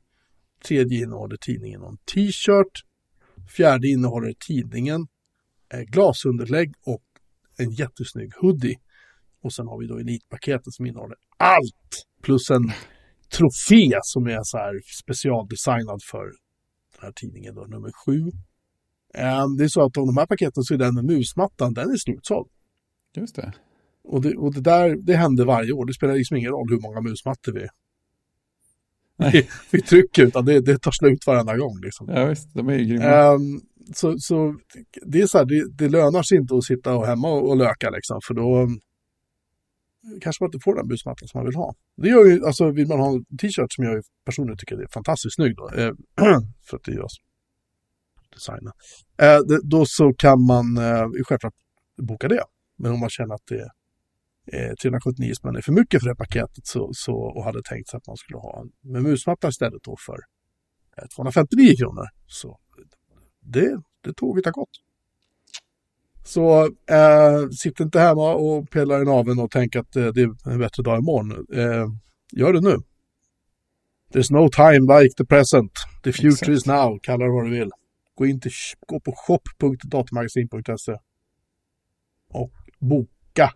Tredje 0.68 1.04
innehåller 1.04 1.38
tidningen 1.38 1.82
och 1.82 1.90
en 1.90 1.98
t-shirt. 1.98 2.82
Fjärde 3.58 3.88
innehåller 3.88 4.34
tidningen, 4.48 5.08
eh, 5.74 5.80
glasunderlägg 5.82 6.74
och 6.86 7.04
en 7.58 7.72
jättesnygg 7.72 8.32
hoodie. 8.42 8.76
Och 9.44 9.54
sen 9.54 9.68
har 9.68 9.80
vi 9.80 9.88
då 9.88 9.98
elitpaketet 9.98 10.74
som 10.74 10.86
innehåller 10.86 11.18
allt! 11.38 12.06
Plus 12.22 12.50
en 12.50 12.72
trofé 13.38 14.00
som 14.02 14.28
är 14.28 14.40
så 14.44 14.58
här 14.58 14.74
specialdesignad 15.04 16.00
för 16.12 16.26
den 16.94 17.02
här 17.02 17.12
tidningen, 17.16 17.56
då, 17.56 17.62
nummer 17.62 17.92
sju. 18.06 18.32
Ehm, 19.14 19.58
det 19.58 19.64
är 19.64 19.68
så 19.68 19.82
att 19.82 19.98
av 19.98 20.06
de 20.06 20.18
här 20.18 20.26
paketen 20.26 20.64
så 20.64 20.74
är 20.74 20.78
den 20.78 20.96
med 20.96 21.06
musmattan, 21.06 21.74
den 21.74 21.90
är 21.90 21.98
slutsåld. 21.98 22.50
Just 23.16 23.36
det. 23.36 23.54
Och 24.04 24.22
det, 24.22 24.36
och 24.36 24.54
det 24.54 24.62
där, 24.62 24.96
det 24.96 25.16
händer 25.16 25.46
varje 25.46 25.72
år. 25.72 25.86
Det 25.86 25.94
spelar 25.94 26.16
liksom 26.16 26.38
ingen 26.38 26.52
roll 26.52 26.70
hur 26.70 26.80
många 26.80 27.02
musmattor 27.02 27.52
vi, 27.52 27.68
vi, 29.18 29.48
vi 29.72 29.82
trycker, 29.82 30.24
utan 30.24 30.46
det, 30.46 30.60
det 30.60 30.80
tar 30.80 30.92
slut 30.92 31.28
varenda 31.28 31.58
gång. 31.58 31.80
Liksom. 31.84 32.10
Ja, 32.10 32.26
visst. 32.26 32.54
De 32.54 32.70
är 32.70 32.78
ju 32.78 32.86
grymma. 32.86 33.06
Ehm, 33.06 33.62
så, 33.94 34.16
så 34.20 34.56
det 35.06 35.22
är 35.22 35.28
så 35.28 35.38
här, 35.38 35.46
det, 35.46 35.72
det 35.78 35.90
lönar 35.90 36.24
sig 36.24 36.38
inte 36.38 36.56
att 36.56 36.64
sitta 36.64 36.96
och 36.96 37.06
hemma 37.06 37.32
och, 37.32 37.50
och 37.50 37.58
löka 37.58 37.90
liksom, 37.90 38.20
för 38.28 38.34
då 38.34 38.68
kanske 40.22 40.44
man 40.44 40.48
inte 40.48 40.64
får 40.64 40.76
den 40.76 40.88
busmattan 40.88 41.28
som 41.28 41.40
man 41.40 41.46
vill 41.46 41.56
ha. 41.56 41.76
Det 41.98 42.10
gör 42.10 42.26
ju, 42.26 42.46
alltså 42.46 42.72
vill 42.72 42.88
man 42.88 43.00
ha 43.00 43.12
en 43.12 43.26
t-shirt 43.38 43.74
som 43.74 43.84
jag 43.84 44.04
personligen 44.26 44.58
tycker 44.58 44.78
är 44.78 44.88
fantastiskt 44.88 45.36
snygg 45.36 45.56
då, 45.56 45.70
eh, 45.70 45.92
för 46.70 46.78
att 46.78 46.84
det 46.84 46.92
är 46.92 46.96
jag 46.96 47.12
som 47.12 47.24
designar, 48.34 48.74
eh, 49.22 49.40
det, 49.48 49.60
då 49.64 49.86
så 49.88 50.14
kan 50.14 50.46
man 50.46 50.78
eh, 50.78 51.08
självklart 51.28 51.54
boka 51.98 52.28
det. 52.28 52.44
Men 52.78 52.92
om 52.92 53.00
man 53.00 53.10
känner 53.10 53.36
att 53.36 53.48
det 53.48 53.70
är 54.46 54.76
379 54.76 55.34
spänn 55.34 55.56
är 55.56 55.62
för 55.62 55.72
mycket 55.72 56.02
för 56.02 56.10
det 56.10 56.16
paketet 56.16 56.68
så, 56.68 56.90
så, 56.94 57.16
och 57.16 57.44
hade 57.44 57.62
tänkt 57.64 57.90
sig 57.90 57.98
att 57.98 58.08
man 58.08 58.18
skulle 58.18 58.38
ha 58.40 58.62
en 58.62 58.92
med 58.92 59.04
musmatta 59.04 59.48
istället 59.48 59.84
då 59.84 59.96
för 60.06 60.20
eh, 60.98 61.08
259 61.16 61.76
kronor. 61.78 62.06
Så 62.28 62.60
det, 63.42 63.82
det 64.04 64.14
tåget 64.14 64.46
har 64.46 64.52
gått. 64.52 64.70
Så 66.26 66.66
eh, 66.66 67.50
sitt 67.52 67.80
inte 67.80 68.00
hemma 68.00 68.34
och 68.34 68.70
pelar 68.70 69.02
i 69.02 69.06
naveln 69.06 69.40
och 69.40 69.52
tänk 69.52 69.76
att 69.76 69.96
eh, 69.96 70.08
det 70.08 70.22
är 70.22 70.50
en 70.50 70.60
bättre 70.60 70.84
dag 70.84 71.00
imorgon. 71.00 71.46
Eh, 71.54 71.88
gör 72.32 72.54
det 72.54 72.62
nu. 72.62 72.78
There's 74.14 74.32
no 74.32 74.50
time 74.50 75.02
like 75.02 75.16
the 75.18 75.26
present. 75.26 75.72
The 76.04 76.12
future 76.12 76.28
Exakt. 76.28 76.50
is 76.50 76.66
now. 76.66 77.00
Kalla 77.04 77.26
det 77.26 77.32
vad 77.32 77.46
du 77.46 77.52
vill. 77.52 77.72
Gå, 78.16 78.26
in 78.26 78.40
till, 78.40 78.52
gå 78.88 79.00
på 79.00 79.12
shop.datamagasin.se 79.12 80.98
och 82.30 82.52
boka. 82.80 83.54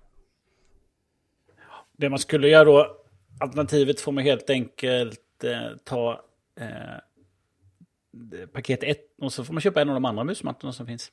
Det 1.97 2.09
man 2.09 2.19
skulle 2.19 2.47
göra 2.47 2.63
då, 2.63 2.97
alternativet 3.39 3.99
får 3.99 4.11
man 4.11 4.23
helt 4.23 4.49
enkelt 4.49 5.43
eh, 5.43 5.77
ta 5.83 6.21
eh, 6.59 8.47
paket 8.53 8.83
1 8.83 8.97
och 9.21 9.33
så 9.33 9.43
får 9.43 9.53
man 9.53 9.61
köpa 9.61 9.81
en 9.81 9.89
av 9.89 9.93
de 9.93 10.05
andra 10.05 10.23
musmattorna 10.23 10.73
som 10.73 10.85
finns. 10.85 11.11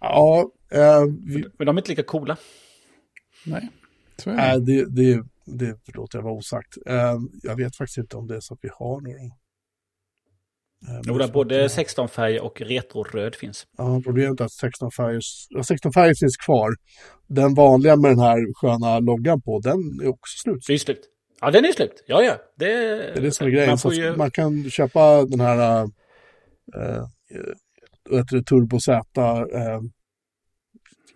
Ja, 0.00 0.50
eh, 0.70 1.04
vi, 1.26 1.44
Men 1.58 1.66
de 1.66 1.76
är 1.76 1.80
inte 1.80 1.90
lika 1.90 2.02
coola. 2.02 2.36
Nej, 3.46 3.68
det. 4.24 4.30
äh, 4.30 4.56
det, 4.56 4.84
det, 4.84 5.24
det 5.44 5.94
låter 5.94 6.18
jag 6.18 6.22
vara 6.22 6.34
osagt. 6.34 6.76
Eh, 6.86 7.18
jag 7.42 7.56
vet 7.56 7.76
faktiskt 7.76 7.98
inte 7.98 8.16
om 8.16 8.26
det 8.26 8.36
är 8.36 8.40
så 8.40 8.54
att 8.54 8.60
vi 8.62 8.70
har 8.72 9.00
några. 9.00 9.18
Eh, 10.88 11.00
Jo, 11.04 11.18
där 11.18 11.28
både 11.32 11.68
16 11.68 12.08
färger 12.08 12.42
och 12.42 12.60
retroröd 12.60 13.34
finns. 13.34 13.66
Ja, 13.78 14.00
problemet 14.04 14.40
är 14.40 14.44
att 14.44 14.52
16 14.52 14.90
färger, 14.90 15.20
ja, 15.48 15.62
16 15.62 15.92
färger 15.92 16.14
finns 16.14 16.36
kvar. 16.36 16.70
Den 17.26 17.54
vanliga 17.54 17.96
med 17.96 18.10
den 18.10 18.18
här 18.18 18.54
sköna 18.54 18.98
loggan 18.98 19.42
på, 19.42 19.60
den 19.60 19.78
är 20.02 20.08
också 20.08 20.38
slut. 20.42 20.64
Det 20.66 20.72
är 20.72 20.78
slut. 20.78 21.00
Ja, 21.40 21.50
den 21.50 21.64
är 21.64 21.72
slut. 21.72 22.04
Ja, 22.06 22.22
ja. 22.22 22.36
Det, 22.56 22.66
Det 22.66 23.18
är 23.18 23.20
det 23.20 23.30
som 23.32 23.46
är 23.46 23.50
grejen. 23.50 23.78
Man 23.84 23.92
ju... 23.92 24.16
Man 24.16 24.30
kan 24.30 24.70
köpa 24.70 25.24
den 25.24 25.40
här 25.40 25.82
äh, 26.76 26.96
äh, 28.18 28.42
Turbo 28.48 28.80
Z, 28.80 29.02
äh, 29.18 29.80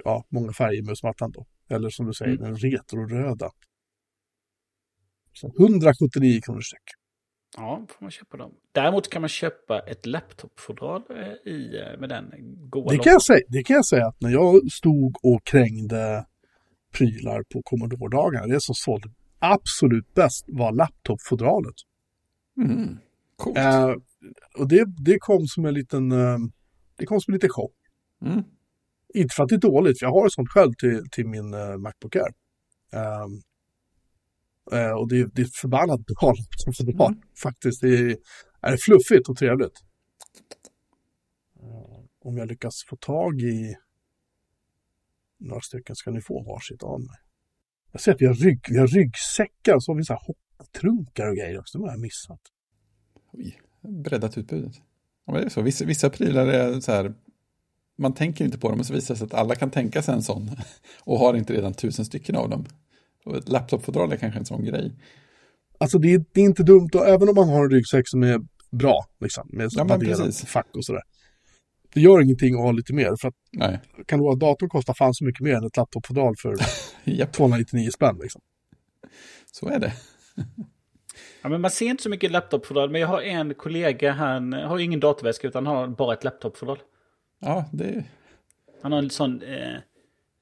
ja, 0.05 0.25
många 0.29 0.53
färger 0.53 0.83
med 0.83 0.99
smattan 0.99 1.31
då. 1.31 1.47
Eller 1.71 1.91
som 1.91 2.07
du 2.07 2.13
säger, 2.13 2.37
Mm. 2.37 2.45
den 2.45 2.57
retroröda. 2.57 3.51
Så 5.33 5.53
179 5.59 6.41
kronor 6.41 6.61
styck. 6.61 6.98
Ja, 7.57 7.87
får 7.89 8.05
man 8.05 8.11
köpa 8.11 8.37
dem. 8.37 8.55
Däremot 8.73 9.11
kan 9.11 9.23
man 9.23 9.29
köpa 9.29 9.81
ett 9.81 10.07
laptopfodral 10.07 11.03
eh, 11.11 11.53
i, 11.53 11.81
eh, 11.81 12.01
med 12.01 12.09
den 12.09 12.33
goa 12.71 12.93
Det 12.93 12.99
kan, 12.99 13.13
jag 13.13 13.23
säga, 13.23 13.41
det 13.49 13.63
kan 13.63 13.75
jag 13.75 13.87
säga 13.87 14.07
att 14.07 14.21
när 14.21 14.31
jag 14.31 14.73
stod 14.73 15.17
och 15.23 15.45
krängde 15.45 16.27
prylar 16.93 17.43
på 17.43 17.63
Commodore-dagarna, 17.63 18.47
det 18.47 18.61
som 18.61 18.75
sålde 18.75 19.11
absolut 19.39 20.15
bäst 20.15 20.45
var 20.49 20.73
laptopfodralet. 20.73 21.75
Mm. 22.57 22.99
Coolt. 23.37 23.59
Eh, 23.59 23.91
och 24.59 24.69
det, 24.69 24.85
det 25.05 25.19
kom 25.19 25.47
som 25.47 25.65
en 25.65 25.75
liten, 25.75 26.13
eh, 26.13 26.39
det 26.97 27.07
kom 27.07 27.21
som 27.21 27.33
en 27.33 27.37
liten 27.37 27.51
chock. 27.51 27.75
Mm. 28.25 28.43
Inte 29.15 29.35
för 29.35 29.43
att 29.43 29.49
det 29.49 29.55
är 29.55 29.61
dåligt, 29.61 29.99
för 29.99 30.07
jag 30.07 30.13
har 30.13 30.27
ett 30.27 30.33
sånt 30.33 30.49
själv 30.49 30.73
till, 30.73 31.11
till 31.11 31.27
min 31.27 31.51
Macbook 31.83 32.17
Air. 32.17 32.33
Ehm, 32.93 33.43
eh, 34.73 34.91
och 34.91 35.09
det, 35.09 35.35
det 35.35 35.43
är 35.43 35.49
förbannat 35.61 36.01
bra 36.07 36.33
laptopfodral, 36.33 37.15
faktiskt. 37.43 37.81
Det 37.81 37.89
är, 37.89 38.17
är 38.63 38.77
fluffigt 38.77 39.29
och 39.29 39.37
trevligt. 39.37 39.83
om 42.25 42.37
jag 42.37 42.49
lyckas 42.49 42.85
få 42.89 42.97
tag 42.97 43.41
i 43.41 43.75
några 45.39 45.61
stycken 45.61 45.97
ska 45.97 46.11
ni 46.11 46.21
få 46.21 46.43
varsitt 46.43 46.83
av 46.83 47.01
mig. 47.01 47.17
Jag 47.93 48.01
ser 48.01 48.13
att 48.13 48.23
vi 48.23 48.27
har, 48.27 48.35
rygg, 48.35 48.61
vi 48.69 48.79
har 48.79 48.87
ryggsäckar 48.87 49.75
och 49.75 49.85
så 49.85 49.93
har 49.93 49.97
vi 49.97 50.05
så 50.05 50.13
här 50.13 50.23
hopptrunkar 50.27 51.29
och 51.29 51.37
grejer 51.37 51.59
också. 51.59 51.79
Det 51.79 51.85
har 51.85 51.91
jag 51.91 52.01
missat. 52.01 52.41
Oj, 53.33 53.61
breddat 53.81 54.39
utbudet. 54.39 54.73
Ja, 55.27 55.33
men 55.33 55.41
det 55.41 55.47
är 55.47 55.51
så. 55.51 55.63
Vissa, 55.63 55.85
vissa 55.85 56.11
prylar 56.11 56.47
är 56.47 56.81
så 56.81 56.93
här, 56.93 57.15
man 57.99 58.15
tänker 58.15 58.45
inte 58.45 58.59
på 58.59 58.69
dem, 58.69 58.79
men 58.79 58.85
så 58.85 58.95
visar 58.95 59.15
det 59.15 59.19
sig 59.19 59.27
att 59.27 59.35
alla 59.35 59.55
kan 59.55 59.71
tänka 59.71 60.03
sig 60.03 60.15
en 60.15 60.23
sån 60.23 60.51
och 61.05 61.19
har 61.19 61.35
inte 61.35 61.53
redan 61.53 61.75
tusen 61.75 62.05
stycken 62.05 62.37
av 62.37 62.51
dem. 62.51 62.67
Och 63.25 63.37
ett 63.37 63.49
laptopfodral 63.49 64.13
är 64.13 64.17
kanske 64.17 64.39
en 64.39 64.47
sån 64.47 64.65
grej. 64.65 64.93
Alltså 65.79 65.99
det 65.99 66.15
är, 66.15 66.25
det 66.33 66.41
är 66.41 66.45
inte 66.45 66.63
dumt, 66.63 66.91
och 66.95 67.09
även 67.09 67.29
om 67.29 67.35
man 67.35 67.49
har 67.49 67.65
en 67.65 67.71
ryggsäck 67.71 68.09
som 68.09 68.23
är 68.23 68.41
bra, 68.71 69.05
liksom, 69.21 69.49
med 69.53 69.69
Ja, 69.73 70.31
fack 70.47 70.67
och 70.77 70.85
sådär. 70.85 71.03
Det 71.95 72.01
gör 72.01 72.23
ingenting 72.23 72.55
att 72.55 72.61
ha 72.61 72.73
lite 72.73 72.95
mer, 72.95 73.17
för 73.21 73.29
att 73.29 73.35
Nej, 73.53 73.81
kan 74.07 74.19
du 74.19 74.25
ha 74.25 74.35
datorn 74.35 74.69
kostar 74.69 74.95
fan 74.95 75.15
så 75.15 75.25
mycket 75.25 75.41
mer 75.41 75.55
än 75.55 75.65
ett 75.65 75.77
laptopfodral 75.77 76.35
för 76.37 76.57
japp, 77.05 77.33
299 77.33 77.91
spänn. 77.91 78.19
Liksom. 78.23 78.41
så 79.53 79.69
är 79.69 79.79
det. 79.79 79.93
Ja, 81.43 81.49
men 81.49 81.61
man 81.61 81.71
ser 81.71 81.87
inte 81.87 82.03
så 82.03 82.11
mycket 82.11 82.31
laptopfodral, 82.31 82.91
men 82.91 83.01
jag 83.01 83.09
har 83.09 83.23
en 83.23 83.55
kollega, 83.55 84.13
han 84.13 84.53
har 84.53 84.79
ingen 84.79 85.01
datorväska 85.01 85.49
utan 85.49 85.67
har 85.67 85.89
bara 85.89 86.15
ett 86.15 86.25
laptopfodral. 86.25 86.79
Ja, 87.41 87.65
det 87.73 88.05
Han 88.83 88.93
har 88.93 88.99
en 88.99 89.11
sån 89.11 89.43
eh, 89.43 89.77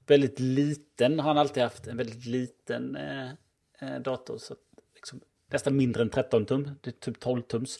väldigt 0.07 0.41
liten, 0.41 1.21
han 1.21 1.37
har 1.37 1.41
alltid 1.41 1.63
haft 1.63 1.87
en 1.87 1.97
väldigt 1.97 2.27
liten 2.27 2.97
eh, 2.97 3.31
eh, 3.81 4.01
dator. 4.05 4.39
Så 4.39 4.55
liksom, 4.95 5.21
nästan 5.53 5.77
mindre 5.77 6.03
än 6.03 6.11
13 6.11 6.47
tum, 6.47 6.71
det 6.83 6.91
är 6.91 6.93
typ 6.93 7.21
12 7.21 7.43
tums. 7.43 7.79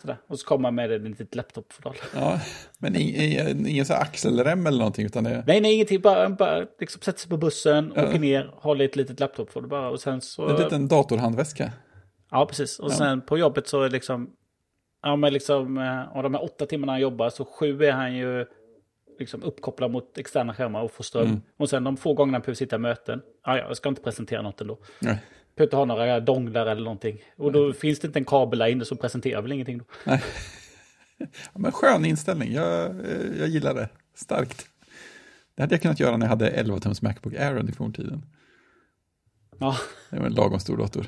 Sådär. 0.00 0.16
Och 0.26 0.38
så 0.38 0.46
kommer 0.46 0.62
man 0.62 0.74
med 0.74 0.92
ett 0.92 1.02
litet 1.02 1.34
laptopfodral. 1.34 1.94
ja. 2.14 2.40
Men 2.78 2.96
ingen, 2.96 3.66
ingen 3.66 3.84
så 3.86 3.94
axelrem 3.94 4.66
eller 4.66 4.78
någonting, 4.78 5.06
utan 5.06 5.24
det 5.24 5.44
Nej, 5.46 5.60
nej, 5.60 5.74
ingenting. 5.74 6.00
Bara, 6.00 6.28
bara 6.30 6.66
liksom 6.80 7.02
sätter 7.02 7.18
sig 7.20 7.30
på 7.30 7.36
bussen, 7.36 7.92
Ja. 7.96 8.08
åker 8.08 8.18
ner, 8.18 8.50
håller 8.54 8.84
ett 8.84 8.96
litet 8.96 9.20
laptopfodral 9.20 9.68
bara. 9.70 9.88
Och 9.90 10.00
sen 10.00 10.20
så... 10.20 10.48
en 10.48 10.56
liten 10.56 10.88
datorhandväska. 10.88 11.72
Ja, 12.30 12.46
precis. 12.46 12.78
Och 12.78 12.90
Ja. 12.90 12.94
sen 12.94 13.20
på 13.20 13.38
jobbet 13.38 13.68
så 13.68 13.82
är 13.82 13.90
liksom... 13.90 14.30
Ja, 15.02 15.16
men 15.16 15.32
liksom... 15.32 15.78
eh, 15.78 16.16
Av 16.16 16.22
de 16.22 16.34
här 16.34 16.44
åtta 16.44 16.66
timmarna 16.66 16.92
han 16.92 17.00
jobbar 17.00 17.30
så 17.30 17.44
sju 17.44 17.84
är 17.84 17.92
han 17.92 18.16
ju 18.16 18.46
liksom 19.22 19.42
uppkopplad 19.42 19.90
mot 19.90 20.18
externa 20.18 20.54
skärmar 20.54 20.82
och 20.82 20.92
får 20.92 21.04
ström. 21.04 21.26
Mm. 21.26 21.40
Och 21.56 21.70
sen 21.70 21.84
de 21.84 21.96
få 21.96 22.14
gångerna 22.14 22.36
han 22.36 22.42
behöver 22.42 22.54
sitta 22.54 22.76
i 22.76 22.78
möten. 22.78 23.22
Ja, 23.46 23.56
ja, 23.56 23.64
jag 23.68 23.76
ska 23.76 23.88
inte 23.88 24.02
presentera 24.02 24.42
något 24.42 24.60
ändå. 24.60 24.78
Nej. 25.00 25.18
Behöver 25.56 25.66
inte 25.66 25.76
ha 25.76 25.84
några 25.84 26.20
donglar 26.20 26.66
eller 26.66 26.82
någonting. 26.84 27.18
Och 27.36 27.52
då 27.52 27.72
finns 27.72 27.98
det 28.00 28.06
inte 28.06 28.18
en 28.18 28.24
kabel 28.24 28.58
där 28.58 28.66
inne 28.66 28.84
så 28.84 28.96
presenterar 28.96 29.42
väl 29.42 29.52
ingenting 29.52 29.78
då. 29.78 29.84
Ja, 30.04 30.18
men 31.54 31.72
skön 31.72 32.04
inställning, 32.04 32.52
jag, 32.52 32.84
eh, 32.84 33.38
jag 33.38 33.48
gillar 33.48 33.74
det 33.74 33.88
starkt. 34.14 34.66
Det 35.54 35.62
hade 35.62 35.74
jag 35.74 35.82
kunnat 35.82 36.00
göra 36.00 36.16
när 36.16 36.26
jag 36.26 36.30
hade 36.30 36.48
11 36.48 36.78
tums 36.80 37.02
Macbook 37.02 37.34
Air 37.34 37.56
under 37.56 37.72
forntiden. 37.72 38.22
Ja, 39.58 39.76
Det 40.10 40.18
var 40.18 40.26
en 40.26 40.34
lagom 40.34 40.60
stor 40.60 40.76
dator. 40.76 41.06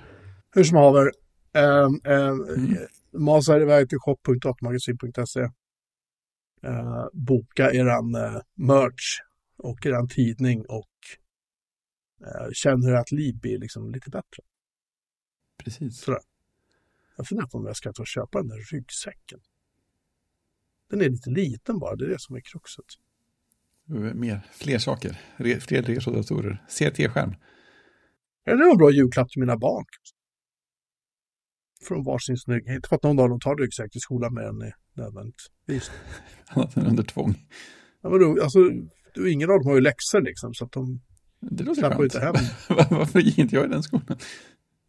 Hur 0.54 0.64
som 0.64 0.76
haver, 0.78 1.10
ähm, 1.56 2.00
ähm, 2.04 2.40
Mm. 2.48 2.76
masa 3.12 3.56
er 3.56 3.60
iväg 3.60 3.88
till 3.88 3.98
shop.datamagasin.se. 3.98 5.48
Äh, 6.64 7.06
boka 7.12 7.72
eran 7.72 8.14
äh, 8.14 8.40
merch 8.54 9.20
och 9.56 9.86
eran 9.86 10.08
tidning 10.08 10.64
och 10.68 10.90
äh, 12.20 12.50
känn 12.52 12.82
hur 12.82 12.94
ert 12.94 13.12
liv 13.12 13.40
blir 13.40 13.58
liksom 13.58 13.90
lite 13.90 14.10
bättre. 14.10 14.42
Precis. 15.64 16.00
Sådär. 16.00 16.20
Jag 17.16 17.26
funderar 17.26 17.48
på 17.48 17.58
om 17.58 17.66
jag 17.66 17.76
ska 17.76 17.92
ta 17.92 18.02
och 18.02 18.06
köpa 18.06 18.38
den 18.38 18.48
där 18.48 18.58
ryggsäcken. 18.72 19.40
Den 20.90 21.00
är 21.00 21.08
lite 21.08 21.30
liten 21.30 21.78
bara, 21.78 21.96
det 21.96 22.04
är 22.04 22.08
det 22.08 22.20
som 22.20 22.36
är 22.36 22.40
kruxet. 22.40 22.84
Mer, 24.14 24.40
fler 24.52 24.78
saker, 24.78 25.20
Re, 25.36 25.60
fler 25.60 25.82
retrodatorer, 25.82 26.64
CRT-skärm. 26.68 27.34
Är 28.44 28.56
det 28.56 28.70
en 28.70 28.76
bra 28.76 28.90
julklapp 28.90 29.28
till 29.28 29.40
mina 29.40 29.56
barn? 29.56 29.84
Från 31.84 32.04
varsin 32.04 32.36
snygg. 32.36 32.66
Inte 32.68 32.88
för 32.88 32.96
att 32.96 33.02
någon 33.02 33.18
av 33.20 33.28
dem 33.28 33.40
tar 33.40 33.56
ryggsäck 33.56 33.92
till 33.92 34.00
skolan 34.00 34.34
mer 34.34 34.42
än 34.42 34.62
är 34.62 34.74
nödvändigtvis. 34.96 35.90
Annat 36.48 36.76
än 36.76 36.86
under 36.86 37.02
tvång. 37.02 37.34
Ja, 38.02 38.08
men 38.10 38.20
då, 38.20 38.42
alltså, 38.42 38.58
du, 39.14 39.32
ingen 39.32 39.50
av 39.50 39.56
dem 39.58 39.66
har 39.66 39.74
ju 39.74 39.80
läxor 39.80 40.20
liksom, 40.20 40.54
så 40.54 40.64
att 40.64 40.72
de 40.72 41.00
Det 41.40 41.64
låter 41.64 41.82
skönt. 41.90 42.02
inte 42.02 42.20
hem. 42.20 42.34
Varför 42.90 43.20
gick 43.20 43.38
inte 43.38 43.54
jag 43.56 43.64
i 43.64 43.68
den 43.68 43.82
skolan? 43.82 44.18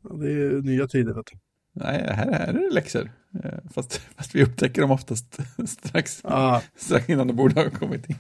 Ja, 0.04 0.16
det 0.16 0.32
är 0.32 0.62
nya 0.62 0.88
tider, 0.88 1.14
vet 1.14 1.26
du. 1.32 1.38
Nej, 1.74 2.02
här, 2.10 2.32
här 2.32 2.48
är 2.48 2.54
det 2.54 2.70
läxor. 2.74 3.12
Eh, 3.44 3.60
Fast, 3.74 3.94
fast 3.98 4.36
vi 4.36 4.44
upptäcker 4.44 4.82
dem 4.82 4.92
oftast 4.92 5.40
strax, 5.68 6.22
Ah, 6.24 6.62
strax 6.76 7.10
innan 7.10 7.28
de 7.28 7.34
borde 7.36 7.62
ha 7.62 7.70
kommit 7.70 8.10
in. 8.10 8.16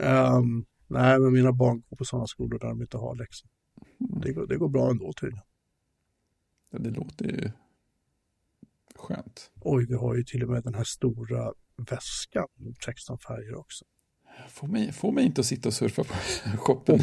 ehm, 0.00 0.64
nej, 0.86 1.18
men 1.20 1.32
mina 1.32 1.52
barn 1.52 1.82
går 1.90 1.96
på 1.96 2.04
sådana 2.04 2.26
skolor 2.26 2.58
där 2.58 2.68
de 2.68 2.80
inte 2.82 2.96
har 2.98 3.14
läxor. 3.16 3.48
Det 3.98 4.32
går, 4.32 4.46
det 4.46 4.56
går 4.56 4.68
bra 4.68 4.90
ändå 4.90 5.12
tydligen. 5.20 5.44
Det 6.70 6.90
låter 6.90 7.24
ju 7.24 7.50
skönt. 8.96 9.50
Oj, 9.60 9.86
vi 9.88 9.94
har 9.94 10.14
ju 10.14 10.24
till 10.24 10.42
och 10.42 10.50
med 10.50 10.62
den 10.62 10.74
här 10.74 10.84
stora 10.84 11.52
väskan, 11.90 12.46
16 12.84 13.18
färger 13.18 13.54
också. 13.54 13.84
Få 14.48 14.66
mig, 14.66 14.92
få 14.92 15.10
mig 15.12 15.24
inte 15.24 15.40
att 15.40 15.46
sitta 15.46 15.68
och 15.68 15.74
surfa 15.74 16.04
på 16.04 16.14
shoppen. 16.58 17.00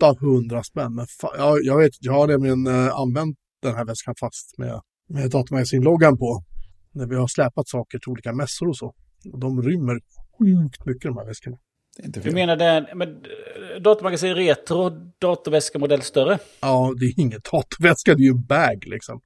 800 0.00 0.62
spänn. 0.62 0.94
Men 0.94 1.04
fa- 1.06 1.34
ja, 1.36 1.58
jag 1.62 1.78
vet, 1.78 1.92
jag 2.00 2.12
har 2.12 2.26
nämligen 2.26 2.66
eh, 2.66 2.94
använt 2.98 3.36
den 3.62 3.74
här 3.74 3.84
väskan 3.84 4.14
fast 4.20 4.58
med, 4.58 4.80
med 5.08 5.30
datamagasin-loggan 5.30 6.18
på. 6.18 6.44
När 6.92 7.06
vi 7.06 7.14
har 7.16 7.26
släpat 7.26 7.68
saker 7.68 7.98
till 7.98 8.10
olika 8.10 8.32
mässor 8.32 8.68
och 8.68 8.76
så. 8.76 8.94
Och 9.32 9.38
de 9.38 9.62
rymmer 9.62 10.00
sjukt 10.38 10.86
mycket 10.86 11.02
de 11.02 11.16
här 11.16 11.26
väskorna. 11.26 11.58
Inte 12.04 12.20
du 12.20 12.30
menar 12.30 12.56
den... 12.56 12.86
Men 12.94 13.08
eh, 13.08 13.80
datormagasin 13.80 14.34
Retro, 14.34 14.90
datorväska 15.18 15.78
modell 15.78 16.02
större? 16.02 16.38
Ja, 16.60 16.94
det 17.00 17.06
är 17.06 17.20
ingen 17.20 17.40
datorväska, 17.52 18.14
det 18.14 18.22
är 18.22 18.24
ju 18.24 18.34
bag 18.34 18.84
liksom. 18.86 19.20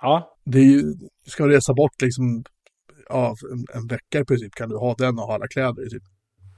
Ja, 0.00 0.36
Det 0.44 0.58
är 0.58 0.64
ju, 0.64 0.82
du 1.24 1.30
ska 1.30 1.48
resa 1.48 1.74
bort 1.74 2.02
liksom, 2.02 2.44
ja, 3.08 3.34
en, 3.52 3.80
en 3.80 3.86
vecka 3.86 4.18
i 4.20 4.24
princip 4.24 4.54
kan 4.54 4.68
du 4.68 4.76
ha 4.76 4.94
den 4.94 5.18
och 5.18 5.24
ha 5.24 5.34
alla 5.34 5.46
kläder 5.48 5.86
i 5.86 5.90
typ. 5.90 6.02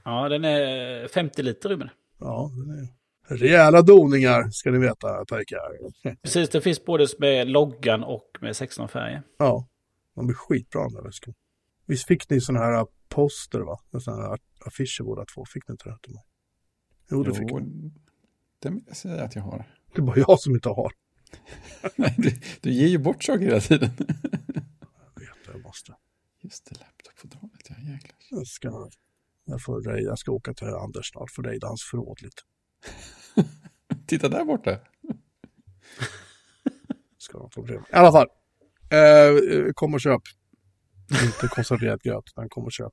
ja 0.04 0.28
den 0.28 0.44
är 0.44 1.09
50 1.09 1.42
liter 1.42 1.68
rymmer. 1.68 1.92
Ja, 2.20 2.50
den 2.54 2.78
är 2.78 2.88
rejäla 3.37 3.83
doningar 3.83 4.50
ska 4.50 4.70
ni 4.70 4.78
veta 4.78 5.24
pojkar. 5.24 5.59
Precis, 6.22 6.48
det 6.48 6.61
finns 6.61 6.85
både 6.85 7.07
med 7.18 7.48
loggan 7.48 8.04
och 8.04 8.31
med 8.40 8.57
16 8.57 8.88
färger. 8.88 9.22
Ja, 9.38 9.68
de 10.14 10.26
blir 10.26 10.37
skitbra 10.37 10.83
de 10.83 10.94
där 10.94 11.02
väskorna. 11.02 11.35
Visst 11.87 12.07
fick 12.07 12.31
ni 12.31 12.40
sådana 12.40 12.64
här 12.64 12.87
poster 13.09 13.61
va? 13.61 13.78
Sådana 14.00 14.22
här 14.22 14.38
affischer 14.66 15.05
båda 15.05 15.25
två. 15.25 15.44
Fick 15.44 15.68
ni 15.68 15.73
inte 15.73 15.88
det 15.88 15.99
till 16.03 16.12
mig? 16.14 16.25
Jo, 17.11 17.23
det 17.23 17.35
fick 17.35 17.51
Jo, 17.51 17.59
jag. 17.59 17.90
det 18.59 18.71
vill 18.71 18.85
jag 18.87 18.97
säga 18.97 19.25
att 19.25 19.35
jag 19.35 19.42
har. 19.42 19.64
Det 19.94 20.01
är 20.01 20.03
bara 20.03 20.18
jag 20.18 20.40
som 20.40 20.55
inte 20.55 20.68
har. 20.68 20.92
Nej, 21.97 22.14
du, 22.18 22.40
du 22.61 22.73
ger 22.73 22.87
ju 22.87 22.99
bort 22.99 23.25
saker 23.25 23.44
hela 23.44 23.61
tiden. 23.61 23.90
Jag 25.14 25.21
vet, 25.21 25.29
jag 25.47 25.62
måste. 25.62 25.94
Just 26.42 26.64
det, 26.64 26.81
laptopfodralet, 26.81 27.61
ja 27.68 27.75
jäklar. 27.92 28.16
Jag 28.31 28.47
ska, 28.47 28.90
jag, 29.44 29.62
får 29.62 29.99
jag 29.99 30.18
ska 30.18 30.33
åka 30.33 30.55
till 30.55 30.68
Anders 30.68 31.11
snart 31.11 31.31
för 31.31 31.42
rejda 31.42 31.66
hans 31.66 31.83
förråd 31.83 32.23
lite. 32.23 32.42
Titta 34.07 34.29
där 34.29 34.44
borta. 34.44 34.79
Ska 37.18 37.38
de 37.38 37.51
få 37.51 37.62
problem. 37.62 37.85
I 37.92 37.94
alla 37.94 38.12
fall. 38.12 38.27
Eh, 38.90 39.73
kom 39.75 39.94
och 39.94 40.01
köp. 40.01 40.23
Inte 41.25 41.49
konserverad 41.49 42.03
gröt, 42.03 42.25
utan 42.27 42.49
kom 42.49 42.64
och 42.64 42.73
köp. 42.73 42.92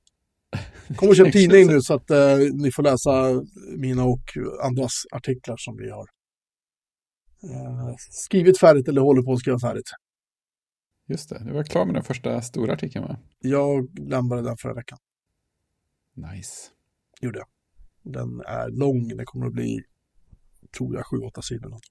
Kom 0.96 1.10
och 1.10 1.16
köp 1.16 1.34
tidning 1.34 1.68
nu 1.68 1.82
så 1.82 1.94
att 1.94 2.12
eh, 2.12 2.38
ni 2.54 2.72
får 2.72 2.84
läsa 2.84 3.44
mina 3.78 4.04
och 4.04 4.24
andras 4.64 4.94
artiklar 5.12 5.56
som 5.58 5.78
vi 5.78 5.90
har 5.90 6.08
eh, 7.44 7.96
skrivit 7.98 8.60
färdigt 8.60 8.88
eller 8.88 9.02
håller 9.02 9.22
på 9.22 9.34
att 9.34 9.40
skriva 9.40 9.60
färdigt. 9.60 9.90
Just 11.08 11.30
det, 11.30 11.44
du 11.46 11.54
var 11.54 11.64
klar 11.64 11.86
med 11.86 11.96
den 11.96 12.04
första 12.04 12.42
stora 12.42 12.74
artikeln 12.74 13.06
va? 13.06 13.18
Jag 13.40 14.00
lämnade 14.00 14.42
den 14.42 14.58
förra 14.58 14.74
veckan. 14.74 14.98
Nice. 16.16 16.70
Gjorde 17.22 17.40
jag. 17.40 17.48
Den 18.14 18.40
är 18.40 18.70
lång, 18.70 19.18
det 19.18 19.26
kommer 19.26 19.46
att 19.46 19.54
bli, 19.54 19.80
tror 20.78 20.96
jag, 20.96 21.06
sju, 21.06 21.18
åtta 21.18 21.42
sidor. 21.42 21.70
något. 21.70 21.82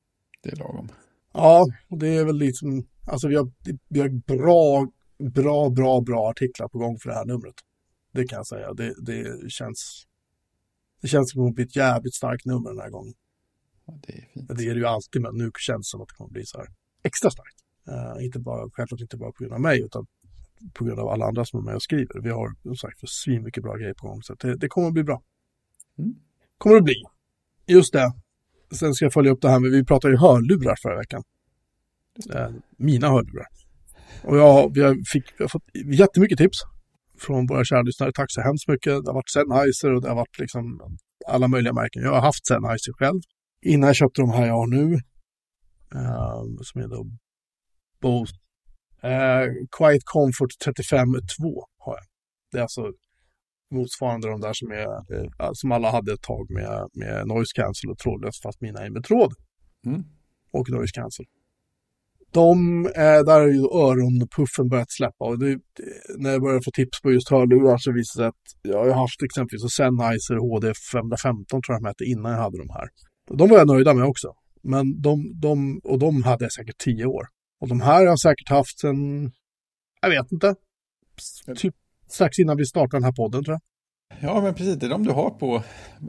Det 0.43 0.51
är 0.51 0.57
lagom. 0.57 0.89
Ja, 1.33 1.67
och 1.89 1.99
det 1.99 2.09
är 2.09 2.25
väl 2.25 2.37
liksom, 2.37 2.87
alltså 3.07 3.29
vi 3.29 3.37
har, 3.37 3.53
vi 3.89 4.01
har 4.01 4.09
bra, 4.09 4.89
bra, 5.19 5.71
bra, 5.71 6.01
bra 6.01 6.31
artiklar 6.31 6.69
på 6.69 6.79
gång 6.79 6.99
för 6.99 7.09
det 7.11 7.15
här 7.15 7.25
numret. 7.25 7.55
Det 8.15 8.25
kan 8.25 8.37
jag 8.37 8.47
säga. 8.47 8.75
Det, 8.75 8.95
det 8.99 9.51
känns, 9.51 10.07
det 11.03 11.09
känns 11.09 11.31
som 11.31 11.43
att 11.43 11.49
det 11.49 11.55
blir 11.55 11.65
ett 11.67 11.77
jävligt 11.77 12.15
starkt 12.15 12.45
nummer 12.45 12.71
den 12.71 12.79
här 12.79 12.91
gången. 12.91 13.15
Ja, 13.87 13.99
det 14.07 14.13
är 14.13 14.27
fint. 14.35 14.49
Det 14.49 14.65
är 14.65 14.75
det 14.75 14.81
ju 14.81 14.87
alltid, 14.87 15.23
men 15.23 15.37
nu 15.37 15.51
känns 15.59 15.87
det 15.87 15.91
som 15.91 16.01
att 16.01 16.09
det 16.09 16.15
kommer 16.15 16.31
bli 16.31 16.47
så 16.47 16.59
här 16.59 16.67
extra 17.03 17.31
starkt. 17.31 17.59
Uh, 17.89 18.25
inte 18.25 18.39
bara, 18.39 18.71
självklart 18.71 19.01
inte 19.01 19.17
bara 19.17 19.33
på 19.33 19.39
grund 19.43 19.55
av 19.55 19.61
mig, 19.61 19.83
utan 19.83 20.07
på 20.73 20.85
grund 20.85 21.01
av 21.01 21.09
alla 21.09 21.25
andra 21.27 21.45
som 21.45 21.61
är 21.61 21.65
med 21.65 21.75
och 21.75 21.83
skriver. 21.83 22.21
Vi 22.23 22.31
har 22.31 22.55
som 22.63 22.77
sagt 22.77 23.01
för 23.01 23.07
svin 23.07 23.43
mycket 23.43 23.63
bra 23.63 23.77
grejer 23.77 23.95
på 23.95 24.07
gång, 24.07 24.23
så 24.23 24.35
det, 24.35 24.57
det 24.57 24.69
kommer 24.69 24.89
att 24.89 24.95
bli 24.95 25.05
bra. 25.05 25.23
Mm. 25.99 26.15
Kommer 26.59 26.77
att 26.77 26.85
bli. 26.85 27.03
Just 27.67 27.93
det. 27.93 28.13
Sen 28.73 28.95
ska 28.95 29.05
jag 29.05 29.13
följa 29.13 29.33
upp 29.33 29.41
det 29.43 29.49
här 29.49 29.61
med, 29.61 29.71
vi 29.71 29.85
pratade 29.85 30.15
ju 30.15 30.19
hörlurar 30.19 30.77
förra 30.83 30.97
veckan. 30.97 31.23
Det. 32.17 32.39
Eh, 32.39 32.51
mina 32.77 33.09
hörlurar. 33.09 33.47
Och 34.23 34.37
jag, 34.37 34.75
vi 34.75 35.05
fick, 35.05 35.25
vi 35.39 35.45
har 35.45 35.49
fått 35.49 35.65
jättemycket 35.75 36.39
tips 36.39 36.59
från 37.19 37.47
våra 37.47 37.65
kära 37.65 37.83
lyssnare. 37.83 38.13
Tack 38.13 38.33
så 38.33 38.41
hemskt 38.41 38.69
mycket. 38.69 39.05
Det 39.05 39.11
har 39.11 39.15
varit 39.15 39.31
Sennheiser 39.31 39.93
och 39.93 40.03
det 40.03 40.09
har 40.09 40.17
varit 40.17 40.39
liksom 40.39 40.81
alla 41.27 41.49
möjliga 41.49 41.73
märken. 41.73 42.03
Jag 42.03 42.11
har 42.11 42.21
haft 42.21 42.47
Sennheiser 42.47 42.93
själv 42.93 43.21
innan 43.63 43.87
jag 43.87 43.97
köpte 43.97 44.21
de 44.21 44.31
här 44.31 44.47
jag 44.47 44.55
har 44.55 44.67
nu. 44.67 44.95
Uh, 45.95 46.63
som 46.63 46.81
är 46.81 46.89
då 46.89 47.07
Bose 48.01 48.35
uh, 49.05 49.67
Quiet 49.79 50.03
Comfort 50.05 50.51
35 50.65 51.09
2 51.13 51.65
har 51.79 51.95
jag. 51.95 52.07
Det 52.53 52.59
är 52.59 52.63
alltså 52.63 52.93
motsvarande 53.71 54.29
de 54.29 54.41
där 54.41 54.53
som, 54.53 54.71
är, 54.71 54.87
uh, 54.87 55.51
som 55.53 55.73
alla 55.73 55.91
hade 55.91 56.13
ett 56.13 56.23
tag 56.23 56.51
med, 56.51 56.89
med 56.93 57.27
noise 57.27 57.53
cancel 57.55 57.91
och 57.91 57.99
trådlöst 57.99 58.43
fast 58.43 58.61
mina 58.61 58.81
är 58.81 58.91
med 58.91 59.05
tråd. 59.05 59.33
Mm. 59.87 60.03
Och 60.51 60.71
noise 60.71 60.93
cancel. 60.93 61.25
De, 62.35 62.87
eh, 62.87 63.21
där 63.29 63.41
har 63.41 63.49
ju 63.49 63.65
öronpuffen 63.85 64.69
börjat 64.69 64.93
släppa 64.93 65.25
och 65.25 65.39
det, 65.39 65.59
när 66.19 66.31
jag 66.31 66.43
började 66.43 66.65
få 66.65 66.71
tips 66.71 67.01
på 67.03 67.13
just 67.13 67.31
hörlurar 67.31 67.79
så 67.79 67.93
visade 67.93 68.03
det 68.03 68.23
sig 68.23 68.27
att 68.27 68.45
jag 68.63 68.79
har 68.85 69.01
haft 69.01 69.23
exempelvis 69.23 69.63
Sennheiser 69.77 70.35
HD 70.35 70.73
515 70.93 71.63
tror 71.63 71.75
jag 71.75 71.83
de 71.83 71.89
hette 71.89 72.05
innan 72.05 72.33
jag 72.33 72.39
hade 72.39 72.59
de 72.59 72.71
här. 72.71 72.89
De 73.39 73.49
var 73.49 73.59
jag 73.59 73.67
nöjda 73.67 73.95
med 73.95 74.05
också. 74.05 74.29
Men 74.63 75.01
de, 75.01 75.41
de, 75.41 75.81
och 75.85 75.99
de 75.99 76.23
hade 76.23 76.45
jag 76.45 76.53
säkert 76.53 76.79
tio 76.79 77.07
år. 77.07 77.25
Och 77.61 77.69
de 77.69 77.81
här 77.81 77.95
har 77.95 78.07
jag 78.07 78.21
säkert 78.21 78.49
haft 78.49 78.79
sen, 78.79 78.97
jag 80.03 80.11
vet 80.11 80.33
inte, 80.33 80.55
typ 81.57 81.75
strax 82.09 82.39
innan 82.39 82.57
vi 82.57 82.67
startade 82.67 82.97
den 82.97 83.05
här 83.05 83.13
podden 83.13 83.45
tror 83.45 83.55
jag. 83.55 83.63
Ja, 84.21 84.41
men 84.41 84.55
precis. 84.55 84.77
Det 84.77 84.87
är 84.87 84.91
de 84.91 85.05
du 85.05 85.11
har 85.11 85.31
på 85.31 85.63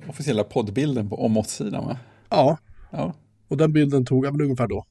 officiella 0.07 0.43
poddbilden 0.43 1.09
på 1.09 1.15
om 1.15 1.43
sidan 1.43 1.85
va? 1.85 1.97
Ja. 2.29 2.57
ja. 2.91 3.13
Och 3.47 3.57
den 3.57 3.73
bilden 3.73 4.05
tog 4.05 4.25
jag 4.25 4.31
väl 4.31 4.41
ungefär 4.41 4.67
då. 4.67 4.85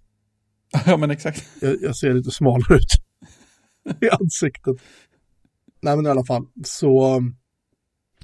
Ja, 0.87 0.97
men 0.97 1.11
exakt. 1.11 1.45
Jag, 1.61 1.83
jag 1.83 1.97
ser 1.97 2.15
lite 2.15 2.31
smalare 2.31 2.77
ut 2.77 2.91
i 4.01 4.11
ansiktet. 4.11 4.77
Nej, 5.83 5.97
men 5.97 6.07
i 6.07 6.09
alla 6.09 6.25
fall 6.25 6.47
så 6.65 7.23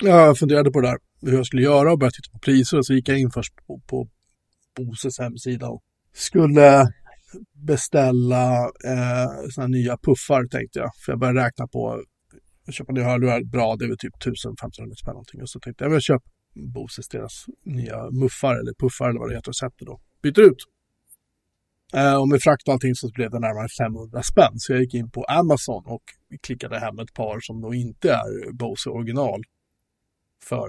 ja, 0.00 0.26
jag 0.26 0.38
funderade 0.38 0.70
på 0.70 0.80
det 0.80 0.88
där, 0.88 0.98
hur 1.20 1.32
jag 1.32 1.46
skulle 1.46 1.62
göra 1.62 1.92
och 1.92 1.98
började 1.98 2.14
titta 2.14 2.32
på 2.32 2.38
priser 2.38 2.78
och 2.78 2.86
så 2.86 2.94
gick 2.94 3.08
jag 3.08 3.18
in 3.18 3.30
först 3.30 3.66
på, 3.66 3.80
på 3.86 4.08
Boses 4.76 5.18
hemsida 5.18 5.68
och 5.68 5.82
skulle 6.12 6.92
beställa 7.52 8.64
eh, 8.64 9.48
såna 9.50 9.66
nya 9.66 9.96
puffar 9.96 10.44
tänkte 10.48 10.78
jag. 10.78 10.90
För 11.04 11.12
jag 11.12 11.18
började 11.18 11.40
räkna 11.46 11.66
på, 11.66 12.02
jag 12.64 12.74
köpa 12.74 12.92
nya 12.92 13.04
hörlurar, 13.04 13.42
bra, 13.44 13.76
det 13.76 13.84
är 13.84 13.88
väl 13.88 13.98
typ 13.98 14.16
1500 14.16 14.94
spänn 14.96 15.12
någonting. 15.12 15.42
Och 15.42 15.50
så 15.50 15.60
tänkte 15.60 15.84
jag, 15.84 15.92
jag 15.92 16.02
köpa 16.02 16.24
Boses 16.54 17.08
deras 17.08 17.44
nya 17.64 18.10
muffar 18.10 18.54
eller 18.54 18.72
puffar 18.78 19.08
eller 19.10 19.20
vad 19.20 19.28
det 19.30 19.34
heter 19.34 19.48
och 19.48 19.56
sätter 19.56 19.86
då. 19.86 20.00
Byter 20.22 20.40
ut. 20.40 20.64
Eh, 21.94 22.16
och 22.20 22.28
med 22.28 22.42
frakt 22.42 22.68
och 22.68 22.74
allting 22.74 22.94
så 22.94 23.10
blev 23.14 23.30
det 23.30 23.38
närmare 23.38 23.68
500 23.84 24.22
spänn. 24.22 24.52
Så 24.54 24.72
jag 24.72 24.80
gick 24.80 24.94
in 24.94 25.10
på 25.10 25.24
Amazon 25.24 25.86
och 25.86 26.02
klickade 26.40 26.78
hem 26.78 26.98
ett 26.98 27.14
par 27.14 27.40
som 27.40 27.60
då 27.60 27.74
inte 27.74 28.12
är 28.12 28.52
Bose 28.52 28.90
original. 28.90 29.42
För 30.44 30.68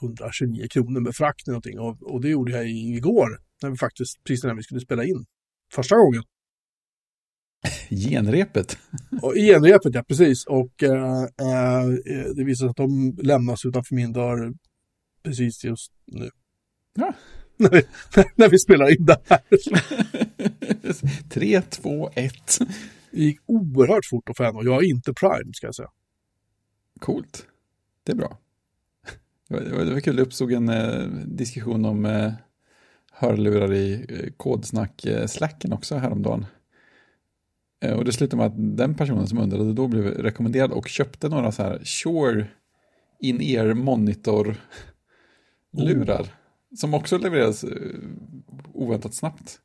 129 0.00 0.66
kronor 0.70 1.00
med 1.00 1.14
frakt 1.14 1.48
och 1.48 1.52
någonting. 1.52 1.78
Och, 1.78 2.02
och 2.02 2.20
det 2.20 2.28
gjorde 2.28 2.52
jag 2.52 2.68
igår. 2.70 3.28
När 3.62 3.70
vi 3.70 3.76
faktiskt, 3.76 4.24
precis 4.24 4.44
när 4.44 4.54
vi 4.54 4.62
skulle 4.62 4.80
spela 4.80 5.04
in. 5.04 5.26
Första 5.72 5.96
gången. 5.96 6.22
Genrepet. 7.90 8.78
Och 9.22 9.34
genrepet, 9.34 9.94
ja 9.94 10.02
precis. 10.02 10.46
Och 10.46 10.82
eh, 10.82 11.22
eh, 11.22 11.88
det 12.36 12.44
visar 12.44 12.66
sig 12.66 12.70
att 12.70 12.76
de 12.76 13.16
lämnas 13.22 13.64
utanför 13.64 13.94
min 13.94 14.12
dörr 14.12 14.54
precis 15.22 15.64
just 15.64 15.92
nu. 16.06 16.30
Ja. 16.94 17.14
när, 17.58 17.70
vi, 17.70 17.82
när 18.34 18.48
vi 18.48 18.58
spelar 18.58 18.90
in 18.90 19.06
det 19.06 19.18
här. 19.28 19.40
3, 21.28 21.62
2, 21.62 22.10
1. 22.14 22.32
Det 23.10 23.20
gick 23.20 23.40
oerhört 23.46 24.06
fort 24.10 24.28
att 24.28 24.36
få 24.36 24.44
och 24.44 24.64
jag 24.64 24.84
är 24.84 24.88
inte 24.88 25.12
prime 25.12 25.54
ska 25.54 25.66
jag 25.66 25.74
säga. 25.74 25.90
Coolt. 27.00 27.46
Det 28.04 28.12
är 28.12 28.16
bra. 28.16 28.38
Det 29.48 29.54
var, 29.54 29.60
det 29.60 29.76
var, 29.76 29.84
det 29.84 29.92
var 29.92 30.00
kul, 30.00 30.16
det 30.16 30.22
uppstod 30.22 30.52
en 30.52 30.68
eh, 30.68 31.06
diskussion 31.26 31.84
om 31.84 32.04
eh, 32.04 32.32
hörlurar 33.12 33.74
i 33.74 34.06
eh, 34.08 34.32
kodsnack-slacken 34.36 35.72
också 35.72 35.96
häromdagen. 35.96 36.46
Eh, 37.80 37.96
och 37.96 38.04
det 38.04 38.12
slutade 38.12 38.36
med 38.36 38.46
att 38.46 38.76
den 38.76 38.94
personen 38.94 39.26
som 39.26 39.38
undrade 39.38 39.72
då 39.72 39.88
blev 39.88 40.04
rekommenderad 40.04 40.72
och 40.72 40.88
köpte 40.88 41.28
några 41.28 41.52
så 41.52 41.62
här 41.62 41.84
Shure 41.84 42.46
in-ear 43.20 43.74
monitor-lurar. 43.74 46.22
Oh. 46.22 46.28
Som 46.76 46.94
också 46.94 47.18
levereras 47.18 47.64
eh, 47.64 47.70
oväntat 48.72 49.14
snabbt. 49.14 49.60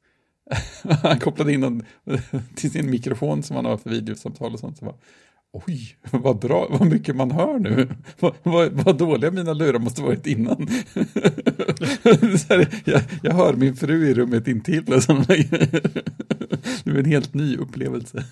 han 1.03 1.19
kopplade 1.19 1.53
in 1.53 1.61
den 1.61 1.85
till 2.55 2.71
sin 2.71 2.89
mikrofon 2.89 3.43
som 3.43 3.55
han 3.55 3.65
har 3.65 3.77
för 3.77 3.89
videosamtal 3.89 4.53
och 4.53 4.59
sånt. 4.59 4.77
Så 4.77 4.85
bara, 4.85 4.95
Oj, 5.67 5.97
vad 6.11 6.39
bra, 6.39 6.67
vad 6.69 6.87
mycket 6.87 7.15
man 7.15 7.31
hör 7.31 7.59
nu. 7.59 7.89
Vad, 8.19 8.33
vad, 8.43 8.71
vad 8.71 8.97
dåliga 8.97 9.31
mina 9.31 9.53
lurar 9.53 9.79
måste 9.79 10.01
varit 10.01 10.27
innan. 10.27 10.67
här, 12.49 12.81
jag, 12.85 13.01
jag, 13.21 13.33
hör 13.33 13.53
min 13.53 13.75
fru 13.75 14.07
i 14.09 14.13
rummet 14.13 14.47
intill 14.47 14.93
och 14.93 15.03
sådana 15.03 15.25
grejer. 15.25 15.81
Det 16.83 16.91
är 16.91 16.97
en 16.97 17.05
helt 17.05 17.33
ny 17.33 17.57
upplevelse. 17.57 18.25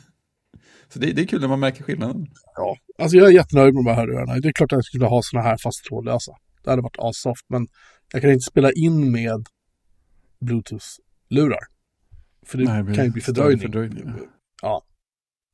Så 0.93 0.99
det, 0.99 1.12
det, 1.12 1.21
är 1.21 1.25
kul 1.25 1.41
när 1.41 1.47
man 1.47 1.60
märker 1.60 1.84
skillnaden. 1.84 2.27
Ja, 2.55 2.77
alltså 2.97 3.17
jag 3.17 3.27
är 3.27 3.31
jättenöjd 3.31 3.73
med 3.73 3.84
de 3.84 3.89
här 3.89 3.97
hörlurarna. 3.97 4.39
Det 4.39 4.47
är 4.47 4.53
klart 4.53 4.71
att 4.71 4.77
jag 4.77 4.86
skulle 4.86 5.05
ha 5.05 5.21
sådana 5.23 5.47
här 5.47 5.57
fast 5.63 5.86
trådlösa. 5.86 6.31
Det 6.63 6.69
hade 6.69 6.81
varit 6.81 6.99
assoft, 6.99 7.45
men 7.49 7.67
jag 8.13 8.21
kan 8.21 8.32
inte 8.32 8.43
spela 8.43 8.71
in 8.71 9.12
med 9.12 9.45
Bluetooth-lurar. 10.39 11.63
För 12.45 12.58
det 12.58 12.63
Nej, 12.63 12.95
kan 12.95 13.06
ju 13.06 13.12
bli 13.12 13.21
fördröjning. 13.21 13.60
fördröjning 13.60 14.04
ja. 14.06 14.26
ja. 14.62 14.84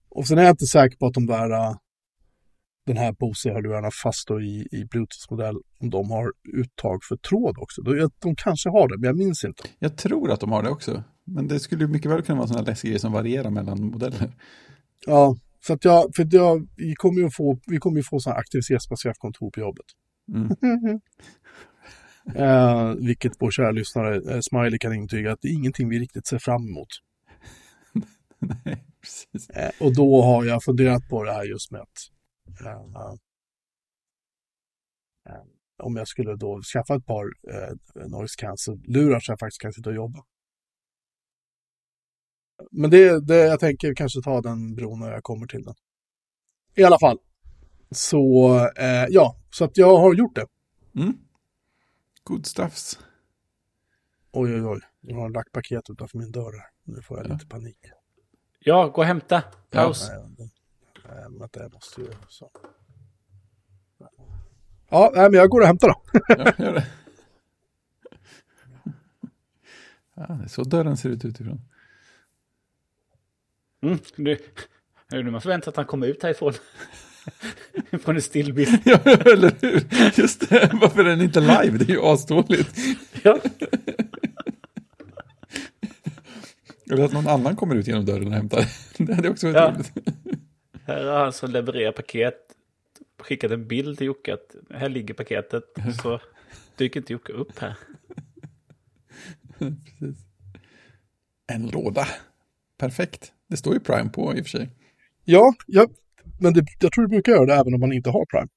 Och 0.10 0.28
sen 0.28 0.38
är 0.38 0.43
jag 0.43 0.52
inte 0.52 0.65
säker 0.65 0.98
på 0.98 1.06
att 1.06 1.13
de 1.13 1.26
där, 1.26 1.50
äh, 1.50 1.76
den 2.86 2.98
här 2.98 3.12
Bose-hörlurarna 3.12 3.89
fast 4.04 4.28
då 4.28 4.41
i, 4.41 4.67
i 4.72 4.86
Bluetooth-modell, 4.86 5.56
om 5.80 5.89
de 5.89 6.12
har 6.12 6.34
uttag 6.54 7.04
för 7.04 7.17
tråd 7.17 7.58
också. 7.58 7.82
De, 7.82 8.10
de 8.20 8.36
kanske 8.36 8.70
har 8.70 8.88
det, 8.88 8.98
men 8.98 9.08
jag 9.08 9.17
minns 9.17 9.43
inte. 9.43 9.63
Jag 9.80 9.98
tror 9.98 10.32
att 10.32 10.39
de 10.39 10.52
har 10.52 10.63
det 10.63 10.70
också. 10.70 11.04
Men 11.24 11.48
det 11.48 11.60
skulle 11.60 11.88
mycket 11.88 12.12
väl 12.12 12.22
kunna 12.22 12.38
vara 12.38 12.48
sådana 12.48 12.65
läskiga 12.65 13.00
som 13.00 13.12
varierar 13.12 13.50
mellan 13.50 13.82
modeller. 13.82 14.32
Ja, 15.06 15.36
så 15.65 15.74
att 15.74 15.86
jag, 15.86 16.15
för 16.15 16.28
jag, 16.32 16.67
vi 16.76 16.96
kommer 16.96 17.22
ju 17.22 17.30
få, 17.30 17.60
vi 17.67 17.78
kommer 17.78 17.98
ju 17.98 18.04
få 18.04 18.20
sådana 18.20 18.39
aktivitetsbaserat 18.39 19.17
kontor 19.17 19.52
på 19.52 19.60
jobbet. 19.60 19.86
Mm. 20.34 20.50
eh, 22.36 22.94
vilket 22.94 23.32
vår 23.40 23.52
kära 23.52 23.72
lyssnare 23.72 24.34
eh, 24.34 24.40
Smiley 24.42 24.80
kan 24.80 24.94
intyga 24.94 25.32
att 25.32 25.42
det 25.42 25.48
är 25.48 25.54
ingenting 25.54 25.90
vi 25.90 26.00
riktigt 26.00 26.28
ser 26.28 26.40
fram 26.40 26.68
emot. 26.68 26.88
Nej, 28.40 28.84
precis. 29.02 29.50
Eh, 29.50 29.72
och 29.80 29.96
då 29.96 30.22
har 30.22 30.46
jag 30.46 30.63
funderat 30.63 31.10
på 31.10 31.24
det 31.24 31.34
här 31.34 31.44
just 31.44 31.72
med 31.72 31.82
att 31.82 32.12
eh, 32.66 32.72
eh, 35.30 35.44
om 35.84 35.96
jag 35.96 36.08
skulle 36.08 36.36
då 36.36 36.62
skaffa 36.62 36.96
ett 36.96 37.06
par 37.06 37.26
eh, 37.26 38.08
noise 38.08 38.36
cancel-lurar 38.38 39.20
så 39.20 39.32
jag 39.32 39.40
faktiskt 39.40 39.62
kan 39.62 39.74
sitta 39.74 39.90
och 39.90 39.96
jobba. 39.96 40.24
Men 42.72 42.90
det, 42.90 43.28
det, 43.28 43.36
jag 43.36 43.60
tänker 43.60 43.96
kanske 43.96 44.22
ta 44.22 44.42
den 44.42 44.76
bron 44.76 45.00
när 45.00 45.12
jag 45.12 45.24
kommer 45.24 45.48
till 45.48 45.63
den. 45.63 45.76
I 46.76 46.84
alla 46.84 47.00
fall. 47.00 47.20
Så, 47.92 48.56
eh, 48.78 49.06
ja, 49.10 49.36
så 49.52 49.66
att 49.66 49.78
jag 49.78 49.98
har 49.98 50.13
gjort 50.13 50.36
det. 50.36 50.46
Mm. 50.96 51.18
Good 52.28 52.46
stuffs. 52.46 53.00
Oj, 54.32 54.54
oj, 54.56 54.66
oj. 54.66 54.82
Jag 55.02 55.16
har 55.16 55.30
lagt 55.30 55.52
paket 55.52 55.90
utanför 55.90 56.18
min 56.18 56.32
dörr. 56.32 56.54
Nu 56.84 57.02
får 57.02 57.18
jag 57.18 57.28
ja. 57.28 57.34
lite 57.34 57.48
panik. 57.48 57.78
Ja, 58.60 58.88
gå 58.88 59.02
och 59.02 59.06
hämta. 59.06 59.44
Paus. 59.70 60.10
Ja, 60.10 60.30
nej, 61.10 61.40
vänta, 61.40 61.60
jag 61.60 61.74
måste 61.74 62.02
ju... 62.02 62.08
Så. 62.28 62.52
Ja, 64.90 65.12
nej, 65.16 65.30
men 65.30 65.34
jag 65.34 65.50
går 65.50 65.62
och 65.62 65.68
hämtar 65.68 65.88
då. 65.88 66.02
ja, 66.28 66.54
gör 66.58 66.74
det. 66.74 66.88
Ja, 70.13 70.26
det 70.28 70.44
är 70.44 70.48
så 70.48 70.63
dörren 70.63 70.98
ser 70.98 71.10
ut 71.10 71.26
utifrån. 71.26 71.62
Mm, 73.82 74.00
nu, 74.16 74.38
nu 75.12 75.32
man 75.32 75.42
förväntar 75.42 75.72
att 75.72 75.78
han 75.78 75.86
kommer 75.86 76.08
ut 76.08 76.24
härifrån. 76.24 76.54
Från 78.02 78.16
en 78.16 78.22
stillbild. 78.22 78.80
ja, 78.86 78.98
eller 79.06 79.52
hur? 79.62 79.84
Just 80.20 80.50
det, 80.50 80.72
varför 80.82 81.00
är 81.00 81.04
den 81.04 81.22
inte 81.22 81.40
live? 81.40 81.78
Det 81.78 81.84
är 81.84 81.96
ju 81.96 82.02
asdåligt. 82.02 82.78
ja. 83.24 83.40
Eller 86.92 87.04
att 87.04 87.13
någon 87.13 87.28
annan 87.28 87.56
kommer 87.56 87.76
ut 87.76 87.88
genom 87.88 88.06
dörren 88.06 88.28
och 88.28 88.34
hämtar. 88.34 88.66
Det 88.98 89.13
hade 89.13 89.30
också 89.30 89.52
varit 89.52 89.56
ja. 89.58 89.74
roligt. 89.74 89.92
Här 90.86 91.06
har 91.06 91.20
han 91.20 91.34
som 91.34 91.52
levererar 91.52 91.92
paket 91.92 92.36
skickat 93.20 93.52
en 93.52 93.68
bild 93.68 93.98
till 93.98 94.08
Jocke 94.08 94.34
att 94.34 94.56
här 94.70 94.90
ligger 94.90 95.13
paketet. 95.13 95.63
Så 96.02 96.22
dyker 96.76 97.00
inte 97.00 97.13
Jocke 97.13 97.34
upp 97.34 97.60
här. 97.60 97.76
Precis. 99.60 100.26
En 101.48 101.68
låda. 101.68 102.08
Perfekt. 102.78 103.32
Det 103.48 103.58
står 103.58 103.74
ju 103.74 103.80
Prime 103.80 104.10
på 104.10 104.36
i 104.36 104.42
och 104.42 104.46
för 104.46 104.50
sig. 104.50 104.70
Ja, 105.24 105.54
ja 105.68 105.88
men 106.39 106.54
det, 106.54 106.65
jag 106.80 106.91
tror 106.91 107.04
det 107.04 107.10
brukar 107.10 107.32
göra 107.32 107.45
det 107.45 107.54
även 107.54 107.73
om 107.73 107.80
man 107.80 107.93
inte 107.93 108.10
har 108.10 108.26
Prime. 108.26 108.47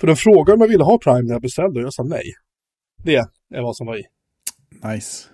För 0.00 0.06
den 0.06 0.16
frågade 0.16 0.52
om 0.52 0.60
jag 0.60 0.68
ville 0.68 0.84
ha 0.84 0.98
Prime 0.98 1.22
när 1.22 1.32
jag 1.32 1.42
beställde 1.42 1.80
och 1.80 1.84
jag 1.86 1.94
sa 1.94 2.02
nej. 2.02 2.34
Det 3.04 3.16
är 3.54 3.62
vad 3.62 3.76
som 3.76 3.86
var 3.86 3.96
i. 3.96 4.04
Nice. 4.94 5.28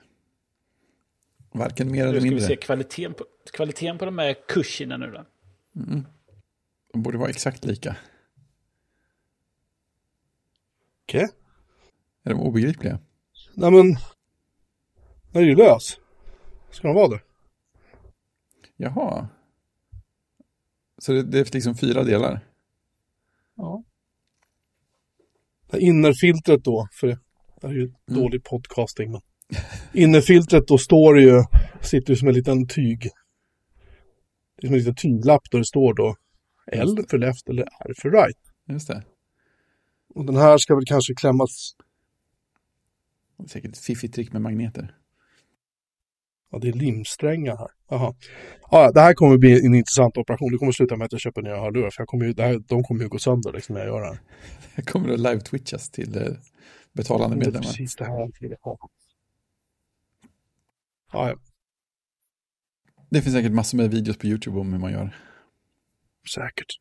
Varken 1.53 1.93
mer 1.93 2.03
eller 2.03 2.13
Nu 2.13 2.21
ska 2.21 2.25
vi 2.25 2.31
mindre. 2.31 2.47
se 2.47 2.57
kvaliteten 2.57 3.15
på, 3.15 3.25
kvaliteten 3.53 3.99
på 3.99 4.05
de 4.05 4.19
här 4.19 4.37
kushierna 4.49 4.97
nu 4.97 5.07
då. 5.11 5.25
De 6.93 7.03
borde 7.03 7.19
vara 7.19 7.31
exakt 7.31 7.65
lika. 7.65 7.97
Okej. 11.05 11.29
Är 12.25 12.31
de 12.31 12.41
obegripliga? 12.41 12.99
Nej 13.55 13.71
men, 13.71 13.97
den 15.33 15.43
är 15.43 15.47
ju 15.47 15.55
lös. 15.57 15.99
Ska 16.71 16.89
de 16.89 16.97
vara 16.97 17.09
det? 17.09 17.21
Jaha. 18.77 19.29
Så 21.05 21.13
det, 21.13 21.23
det 21.23 21.39
är 21.39 21.55
liksom 21.55 21.75
fyra 21.77 22.05
delar? 22.05 22.41
Ja. 23.57 23.85
Innerfiltret 25.79 26.65
då, 26.65 26.89
för 26.93 27.07
det 27.07 27.19
är 27.63 27.73
ju 27.73 27.83
Mm. 27.83 27.95
dålig 28.07 28.45
podcasting. 28.45 29.13
Men. 29.13 29.21
Innerfiltret 29.93 30.69
då 30.69 30.79
står 30.79 31.15
det 31.15 31.23
ju, 31.23 31.45
sitter 31.81 32.11
ju 32.11 32.17
som 32.17 32.29
en 32.29 32.35
liten 32.35 32.69
tyg. 32.69 33.11
Det 34.57 34.67
är 34.67 34.67
som 34.67 34.75
en 34.75 34.79
liten 34.79 34.95
tyglapp 34.95 35.51
där 35.51 35.59
det 35.59 35.65
står 35.65 35.95
då 35.95 36.17
L 36.73 36.97
för 37.11 37.19
left 37.19 37.49
eller 37.49 37.63
R 37.63 37.93
för 38.03 38.11
right. 38.11 38.39
Just 38.69 38.89
det. 38.89 39.05
Och 40.15 40.25
den 40.27 40.37
här 40.37 40.59
ska 40.59 40.75
väl 40.75 40.87
kanske 40.87 41.15
klämmas, 41.15 41.77
Det 43.37 43.45
är 43.45 43.49
Säkert 43.49 43.71
ett 43.71 43.79
fiffigt 43.79 44.15
trick 44.15 44.33
med 44.33 44.43
magneter. 44.43 44.97
Ja 46.55 46.59
det 46.61 46.69
är 46.69 46.73
limsträngar 46.73 47.57
här. 47.57 47.69
Jaha. 47.91 48.15
Ja, 48.71 48.93
det 48.93 49.01
här 49.01 49.15
kommer 49.15 49.39
bli 49.39 49.67
en 49.67 49.75
intressant 49.75 50.17
operation. 50.17 50.53
Det 50.53 50.59
kommer 50.59 50.73
sluta 50.73 50.97
med 50.97 51.05
att 51.05 51.13
jag 51.13 51.21
köper 51.21 51.43
nya 51.43 51.57
hörlurar. 51.57 51.91
För 51.91 52.01
jag 52.01 52.09
kommer 52.09 52.25
ju, 52.25 52.33
det 52.33 52.43
här, 52.43 52.59
de 52.59 52.83
kommer 52.85 53.03
ju 53.03 53.09
gå 53.09 53.19
sönder 53.19 53.53
liksom 53.53 53.75
när 53.75 53.81
jag 53.81 53.89
gör 53.89 54.01
det 54.01 54.07
här. 54.07 54.19
Det 54.77 54.83
kommer 54.83 55.15
att 55.15 55.21
live-twitchas 55.21 55.91
till 55.91 56.17
eh, 56.17 56.23
betalande 56.93 57.37
Det 57.37 57.43
är 57.43 57.45
medlemmar. 57.45 57.67
precis 57.67 57.97
det 57.97 58.05
här. 58.05 58.31
Ja, 61.13 61.29
ja. 61.29 61.37
Det 63.11 63.23
finns 63.23 63.35
säkert 63.35 63.53
massor 63.53 63.79
med 63.79 63.91
videos 63.91 64.19
på 64.19 64.27
YouTube 64.27 64.61
om 64.61 64.73
hur 64.73 64.81
man 64.81 64.93
gör. 64.93 65.17
Säkert. 66.35 66.81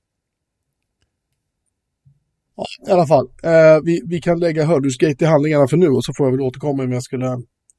Ja, 2.55 2.65
I 2.88 2.91
alla 2.91 3.07
fall, 3.07 3.27
eh, 3.43 3.81
vi, 3.83 4.01
vi 4.05 4.21
kan 4.21 4.39
lägga 4.39 4.65
hörlursgate 4.65 5.25
i 5.25 5.27
handlingarna 5.27 5.67
för 5.67 5.77
nu 5.77 5.88
och 5.88 6.05
så 6.05 6.13
får 6.13 6.25
jag 6.25 6.31
väl 6.31 6.41
återkomma 6.41 6.83
om 6.83 6.91
jag 6.91 7.03
skulle 7.03 7.27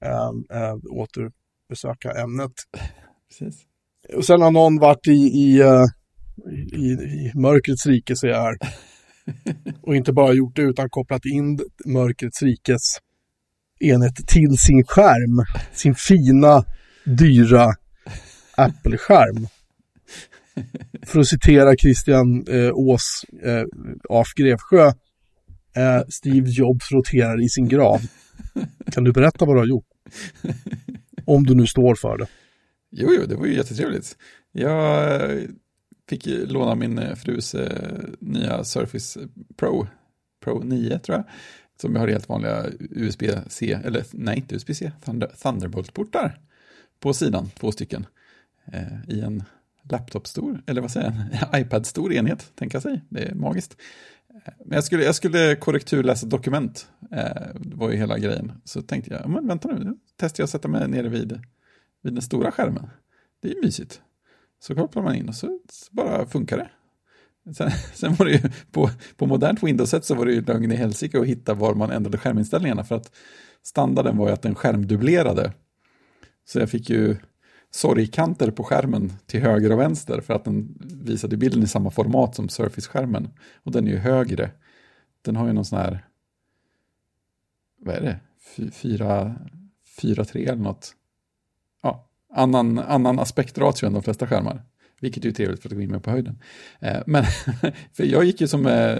eh, 0.01 0.31
eh, 0.51 0.77
återbesöka 1.75 2.11
ämnet. 2.23 2.53
Precis. 3.29 3.63
Och 4.17 4.25
sen 4.25 4.43
har 4.43 4.51
någon 4.51 4.79
varit 4.79 5.09
i, 5.09 5.13
i, 5.13 5.61
eh, 5.61 5.85
i, 6.73 6.87
i 6.87 7.33
mörkrets 7.35 7.87
rike 7.87 8.17
så 8.17 8.27
jag 8.27 8.43
här. 8.43 8.57
Och 9.83 9.97
inte 9.97 10.13
bara 10.13 10.33
gjort 10.33 10.57
det 10.57 10.63
utan 10.63 10.91
kopplat 10.91 11.25
in 11.25 11.61
mörkrets 11.85 12.43
rikes 12.43 12.81
enhet 13.81 14.17
till 14.27 14.59
sin 14.59 14.85
skärm. 14.85 15.45
Sin 15.73 15.95
fina, 15.95 16.65
dyra 17.05 17.69
Apple-skärm. 18.57 19.49
För 21.07 21.21
att 21.21 21.27
citera 21.27 21.77
Christian 21.77 22.47
eh, 22.49 22.71
Ås 22.75 23.25
eh, 23.43 23.65
af 24.09 24.29
Grevsjö. 24.37 24.87
Eh, 25.77 26.03
Steve 26.09 26.51
Jobs 26.51 26.93
roterar 26.93 27.45
i 27.45 27.49
sin 27.49 27.69
grav. 27.69 28.01
Kan 28.93 29.05
du 29.05 29.13
berätta 29.13 29.45
vad 29.45 29.57
du 29.57 29.61
har 29.61 29.67
gjort? 29.67 29.87
Om 31.27 31.47
du 31.47 31.55
nu 31.55 31.67
står 31.67 31.95
för 31.95 32.19
det. 32.19 32.27
Jo, 32.91 33.09
jo, 33.19 33.27
det 33.27 33.37
var 33.37 33.47
ju 33.47 33.55
jättetrevligt. 33.55 34.17
Jag 34.53 35.21
fick 36.09 36.27
låna 36.27 36.75
min 36.75 36.99
eh, 36.99 37.15
frus 37.15 37.55
eh, 37.55 38.03
nya 38.21 38.65
Surface 38.65 39.29
Pro, 39.57 39.87
Pro 40.45 40.63
9 40.63 40.99
tror 40.99 41.19
jag. 41.19 41.25
Som 41.81 41.97
har 41.97 42.09
helt 42.09 42.29
vanliga 42.29 42.67
USB-C, 42.79 43.79
eller 43.85 44.05
nej 44.13 44.37
inte 44.37 44.55
USB-C, 44.55 44.93
Thunder, 45.05 45.31
Thunderbolt-portar 45.43 46.39
på 47.01 47.15
sidan, 47.15 47.51
två 47.59 47.73
stycken. 47.73 48.07
Eh, 48.73 49.09
I 49.09 49.21
en 49.21 49.43
laptop-stor, 49.91 50.63
eller 50.67 50.81
vad 50.81 50.91
säger 50.91 51.29
jag, 51.51 51.61
iPad-stor 51.61 52.13
enhet, 52.13 52.53
tänka 52.55 52.81
sig. 52.81 53.01
Det 53.09 53.23
är 53.23 53.35
magiskt. 53.35 53.77
Men 54.43 54.75
jag 54.75 54.85
skulle, 54.85 55.05
jag 55.05 55.15
skulle 55.15 55.57
korrekturläsa 55.57 56.27
dokument, 56.27 56.89
det 57.55 57.77
var 57.77 57.91
ju 57.91 57.97
hela 57.97 58.19
grejen. 58.19 58.53
Så 58.65 58.83
tänkte 58.83 59.15
jag, 59.15 59.31
men 59.31 59.47
vänta 59.47 59.69
nu, 59.69 59.85
nu 59.85 59.97
testar 60.17 60.43
jag 60.43 60.45
att 60.45 60.51
sätta 60.51 60.69
mig 60.69 60.89
nere 60.89 61.09
vid, 61.09 61.41
vid 62.03 62.13
den 62.13 62.23
stora 62.23 62.53
skärmen. 62.53 62.91
Det 63.43 63.49
är 63.49 63.55
ju 63.55 63.61
mysigt. 63.63 64.01
Så 64.59 64.75
kopplar 64.75 65.03
man 65.03 65.15
in 65.15 65.29
och 65.29 65.35
så, 65.35 65.61
så 65.71 65.95
bara 65.95 66.27
funkar 66.27 66.57
det. 66.57 66.71
Sen, 67.55 67.71
sen 67.95 68.15
var 68.15 68.27
det 68.27 68.33
ju 68.33 68.41
på, 68.73 68.91
på 69.17 69.27
modernt 69.27 69.63
Windows-sätt 69.63 70.05
så 70.05 70.15
var 70.15 70.27
det 70.27 70.33
ju 70.33 70.41
lögn 70.41 70.73
i 70.73 70.77
helsike 70.77 71.21
att 71.21 71.27
hitta 71.27 71.55
var 71.55 71.75
man 71.75 71.91
ändrade 71.91 72.19
skärminställningarna 72.19 72.85
för 72.85 72.95
att 72.95 73.13
standarden 73.63 74.17
var 74.17 74.29
ju 74.29 74.35
att 74.35 74.43
den 74.43 74.55
skärmdubblerade. 74.55 75.53
Så 76.45 76.59
jag 76.59 76.71
fick 76.71 76.91
ju 76.91 77.17
sorgkanter 77.75 78.51
på 78.51 78.65
skärmen 78.65 79.13
till 79.27 79.41
höger 79.41 79.73
och 79.73 79.81
vänster 79.81 80.21
för 80.21 80.35
att 80.35 80.45
den 80.45 80.79
visade 81.05 81.37
bilden 81.37 81.63
i 81.63 81.67
samma 81.67 81.91
format 81.91 82.35
som 82.35 82.49
Surface-skärmen. 82.49 83.29
Och 83.63 83.73
den 83.73 83.87
är 83.87 83.91
ju 83.91 83.99
högre. 83.99 84.51
Den 85.23 85.37
har 85.37 85.47
ju 85.47 85.53
någon 85.53 85.65
sån 85.65 85.79
här, 85.79 86.05
vad 87.81 87.95
är 87.95 88.01
det, 88.01 88.21
Fy- 88.57 88.71
fyra, 88.71 89.35
fyra 90.01 90.25
tre 90.25 90.47
eller 90.47 90.63
något. 90.63 90.93
Ja, 91.83 92.09
annan, 92.35 92.79
annan 92.79 93.19
aspektratio 93.19 93.87
än 93.87 93.93
de 93.93 94.03
flesta 94.03 94.27
skärmar. 94.27 94.63
Vilket 95.01 95.25
är 95.25 95.29
ju 95.29 95.35
trevligt 95.35 95.63
för 95.63 95.69
att 95.69 95.75
gå 95.75 95.81
in 95.81 95.91
med 95.91 96.03
på 96.03 96.11
höjden. 96.11 96.39
Eh, 96.81 97.03
men 97.07 97.25
för 97.93 98.05
jag 98.05 98.25
gick 98.25 98.41
ju 98.41 98.49
som 98.49 98.67
eh, 98.67 98.99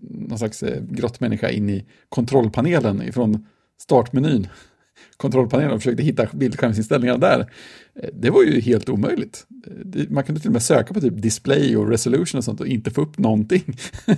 någon 0.00 0.38
slags 0.38 0.62
eh, 0.62 0.82
grottmänniska 0.82 1.50
in 1.50 1.70
i 1.70 1.86
kontrollpanelen 2.08 3.02
ifrån 3.02 3.46
startmenyn. 3.78 4.48
Kontrollpanelen 5.16 5.72
och 5.72 5.80
försökte 5.80 6.02
hitta 6.02 6.26
bildskärmsinställningarna 6.32 7.18
där. 7.18 7.50
Eh, 7.94 8.08
det 8.12 8.30
var 8.30 8.42
ju 8.42 8.60
helt 8.60 8.88
omöjligt. 8.88 9.46
Eh, 9.66 9.72
man 10.08 10.24
kunde 10.24 10.40
till 10.40 10.50
och 10.50 10.52
med 10.52 10.62
söka 10.62 10.94
på 10.94 11.00
typ 11.00 11.22
display 11.22 11.76
och 11.76 11.88
resolution 11.88 12.38
och 12.38 12.44
sånt 12.44 12.60
och 12.60 12.66
inte 12.66 12.90
få 12.90 13.02
upp 13.02 13.18
någonting. 13.18 13.76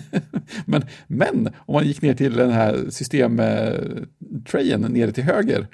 men, 0.64 0.82
men 1.06 1.48
om 1.56 1.74
man 1.74 1.86
gick 1.86 2.02
ner 2.02 2.14
till 2.14 2.32
den 2.32 2.50
här 2.50 2.86
systemtrayen 2.90 4.80
nere 4.80 5.12
till 5.12 5.24
höger 5.24 5.66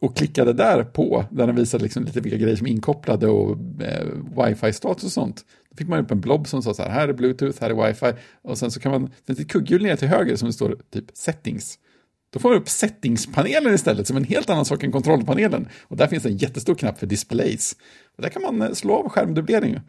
och 0.00 0.16
klickade 0.16 0.52
där 0.52 0.84
på, 0.84 1.24
där 1.30 1.46
den 1.46 1.56
visade 1.56 1.82
liksom 1.82 2.04
lite 2.04 2.20
vilka 2.20 2.38
grejer 2.38 2.56
som 2.56 2.66
är 2.66 2.70
inkopplade 2.70 3.28
och 3.28 3.58
eh, 3.82 4.06
wifi-status 4.36 5.04
och 5.04 5.12
sånt. 5.12 5.44
Då 5.70 5.76
fick 5.76 5.88
man 5.88 5.98
upp 5.98 6.10
en 6.10 6.20
blob 6.20 6.48
som 6.48 6.62
sa 6.62 6.74
så 6.74 6.82
här, 6.82 6.90
här 6.90 7.08
är 7.08 7.12
bluetooth, 7.12 7.58
här 7.60 7.70
är 7.70 7.86
wifi. 7.86 8.12
Och 8.42 8.58
sen 8.58 8.70
så 8.70 8.80
kan 8.80 8.92
man, 8.92 9.10
det 9.24 9.38
är 9.38 9.40
ett 9.40 9.48
kugghjul 9.48 9.82
ner 9.82 9.96
till 9.96 10.08
höger 10.08 10.36
som 10.36 10.48
det 10.48 10.52
står 10.52 10.76
typ 10.90 11.04
settings. 11.14 11.78
Då 12.30 12.38
får 12.38 12.48
man 12.48 12.58
upp 12.58 12.68
settingspanelen 12.68 13.74
istället, 13.74 14.06
som 14.06 14.16
en 14.16 14.24
helt 14.24 14.50
annan 14.50 14.64
sak 14.64 14.84
än 14.84 14.92
kontrollpanelen. 14.92 15.68
Och 15.82 15.96
där 15.96 16.06
finns 16.06 16.26
en 16.26 16.36
jättestor 16.36 16.74
knapp 16.74 16.98
för 16.98 17.06
displays. 17.06 17.76
Och 18.16 18.22
där 18.22 18.28
kan 18.28 18.42
man 18.42 18.62
eh, 18.62 18.72
slå 18.72 18.94
av 18.94 19.08
skärmdubblering. 19.08 19.80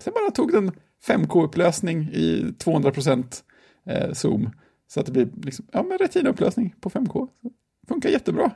Sen 0.00 0.12
bara 0.12 0.30
tog 0.30 0.52
den 0.52 0.72
5K-upplösning 1.06 2.10
i 2.12 2.54
200% 2.58 3.42
eh, 3.86 4.12
zoom. 4.12 4.50
Så 4.88 5.00
att 5.00 5.06
det 5.06 5.12
blir 5.12 5.28
liksom, 5.42 5.66
ja, 5.72 5.82
men 5.82 5.98
retina-upplösning 5.98 6.74
på 6.80 6.90
5K. 6.90 7.28
Funkar 7.88 8.10
jättebra. 8.10 8.52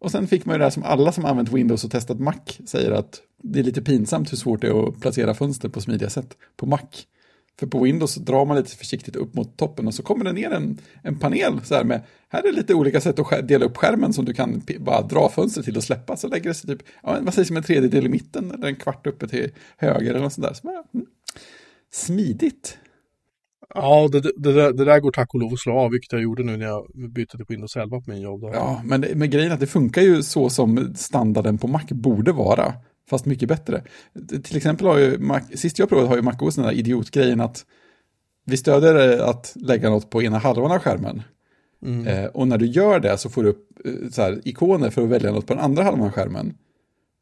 Och 0.00 0.10
sen 0.10 0.26
fick 0.26 0.44
man 0.44 0.54
ju 0.54 0.58
det 0.58 0.64
här 0.64 0.70
som 0.70 0.82
alla 0.82 1.12
som 1.12 1.24
använt 1.24 1.52
Windows 1.52 1.84
och 1.84 1.90
testat 1.90 2.20
Mac 2.20 2.40
säger 2.66 2.90
att 2.90 3.22
det 3.42 3.58
är 3.58 3.64
lite 3.64 3.82
pinsamt 3.82 4.32
hur 4.32 4.36
svårt 4.36 4.60
det 4.60 4.68
är 4.68 4.88
att 4.88 5.00
placera 5.00 5.34
fönster 5.34 5.68
på 5.68 5.80
smidiga 5.80 6.10
sätt 6.10 6.36
på 6.56 6.66
Mac. 6.66 6.80
För 7.58 7.66
på 7.66 7.80
Windows 7.80 8.12
så 8.12 8.20
drar 8.20 8.44
man 8.44 8.56
lite 8.56 8.76
försiktigt 8.76 9.16
upp 9.16 9.34
mot 9.34 9.56
toppen 9.56 9.86
och 9.86 9.94
så 9.94 10.02
kommer 10.02 10.24
det 10.24 10.32
ner 10.32 10.50
en, 10.50 10.78
en 11.02 11.18
panel 11.18 11.60
så 11.64 11.74
här 11.74 11.84
med, 11.84 12.02
här 12.28 12.48
är 12.48 12.52
lite 12.52 12.74
olika 12.74 13.00
sätt 13.00 13.18
att 13.18 13.48
dela 13.48 13.64
upp 13.64 13.76
skärmen 13.76 14.12
som 14.12 14.24
du 14.24 14.32
kan 14.32 14.62
bara 14.78 15.02
dra 15.02 15.28
fönstret 15.28 15.64
till 15.64 15.76
och 15.76 15.84
släppa. 15.84 16.16
Så 16.16 16.28
lägger 16.28 16.48
det 16.50 16.54
sig 16.54 16.70
typ, 16.70 16.86
ja, 17.02 17.18
vad 17.20 17.34
sägs 17.34 17.50
om 17.50 17.56
en 17.56 17.62
tredjedel 17.62 18.06
i 18.06 18.08
mitten 18.08 18.50
eller 18.50 18.68
en 18.68 18.76
kvart 18.76 19.06
uppe 19.06 19.28
till 19.28 19.50
höger 19.76 20.10
eller 20.10 20.20
något 20.20 20.32
sånt 20.32 20.46
där. 20.46 20.54
Så 20.54 20.66
bara, 20.66 20.84
mm. 20.94 21.06
Smidigt. 21.92 22.78
Ja, 23.74 24.08
det, 24.12 24.20
det, 24.20 24.52
där, 24.52 24.72
det 24.72 24.84
där 24.84 25.00
går 25.00 25.10
tack 25.10 25.34
och 25.34 25.40
lov 25.40 25.52
att 25.52 25.58
slå 25.58 25.78
av, 25.78 25.90
vilket 25.90 26.12
jag 26.12 26.22
gjorde 26.22 26.42
nu 26.42 26.56
när 26.56 26.66
jag 26.66 26.86
bytte 26.94 27.36
till 27.36 27.46
Windows 27.48 27.76
11 27.76 28.00
på 28.00 28.10
min 28.10 28.20
jobb. 28.20 28.40
Då. 28.40 28.50
Ja, 28.54 28.82
men, 28.84 29.06
men 29.14 29.30
grejen 29.30 29.50
är 29.50 29.54
att 29.54 29.60
det 29.60 29.66
funkar 29.66 30.02
ju 30.02 30.22
så 30.22 30.50
som 30.50 30.94
standarden 30.96 31.58
på 31.58 31.68
Mac 31.68 31.84
borde 31.90 32.32
vara, 32.32 32.74
fast 33.10 33.26
mycket 33.26 33.48
bättre. 33.48 33.82
Till 34.42 34.56
exempel 34.56 34.86
har 34.86 34.98
ju 34.98 35.18
Mac, 35.18 35.40
sist 35.54 35.78
jag 35.78 35.88
provade 35.88 36.08
har 36.08 36.16
ju 36.16 36.22
MacOS 36.22 36.54
den 36.54 36.64
där 36.64 36.72
idiotgrejen 36.72 37.40
att 37.40 37.64
vi 38.44 38.56
stöder 38.56 39.18
eh, 39.18 39.28
att 39.28 39.52
lägga 39.56 39.90
något 39.90 40.10
på 40.10 40.22
ena 40.22 40.38
halvan 40.38 40.72
av 40.72 40.78
skärmen. 40.78 41.22
Eh, 42.06 42.24
och 42.24 42.48
när 42.48 42.58
du 42.58 42.66
gör 42.66 43.00
det 43.00 43.18
så 43.18 43.30
får 43.30 43.42
du 43.42 43.48
upp 43.48 43.68
eh, 43.84 43.92
så 44.10 44.22
här, 44.22 44.40
ikoner 44.44 44.90
för 44.90 45.02
att 45.02 45.08
välja 45.08 45.32
något 45.32 45.46
på 45.46 45.54
den 45.54 45.62
andra 45.62 45.82
halvan 45.82 46.06
av 46.06 46.12
skärmen. 46.12 46.54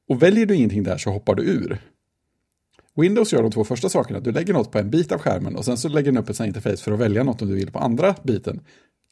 Och 0.09 0.23
väljer 0.23 0.47
du 0.47 0.55
ingenting 0.55 0.83
där 0.83 0.99
så 0.99 1.11
hoppar 1.11 1.35
du 1.35 1.43
ur. 1.43 1.79
Windows 2.95 3.33
gör 3.33 3.43
de 3.43 3.53
två 3.53 3.65
första 3.65 3.89
sakerna. 3.89 4.21
Du 4.21 4.33
lägger 4.33 4.53
något 4.53 4.73
på 4.73 4.79
en 4.79 4.91
bit 4.91 5.13
av 5.13 5.19
skärmen 5.19 5.57
och 5.57 5.65
sen 5.65 5.77
så 5.77 5.89
lägger 5.89 6.13
den 6.13 6.23
upp 6.23 6.29
ett 6.29 6.37
sånt 6.37 6.47
interface 6.47 6.77
för 6.77 6.93
att 6.93 6.99
välja 6.99 7.23
något 7.23 7.43
om 7.43 7.49
du 7.49 7.55
vill 7.55 7.71
på 7.71 7.79
andra 7.79 8.15
biten. 8.23 8.61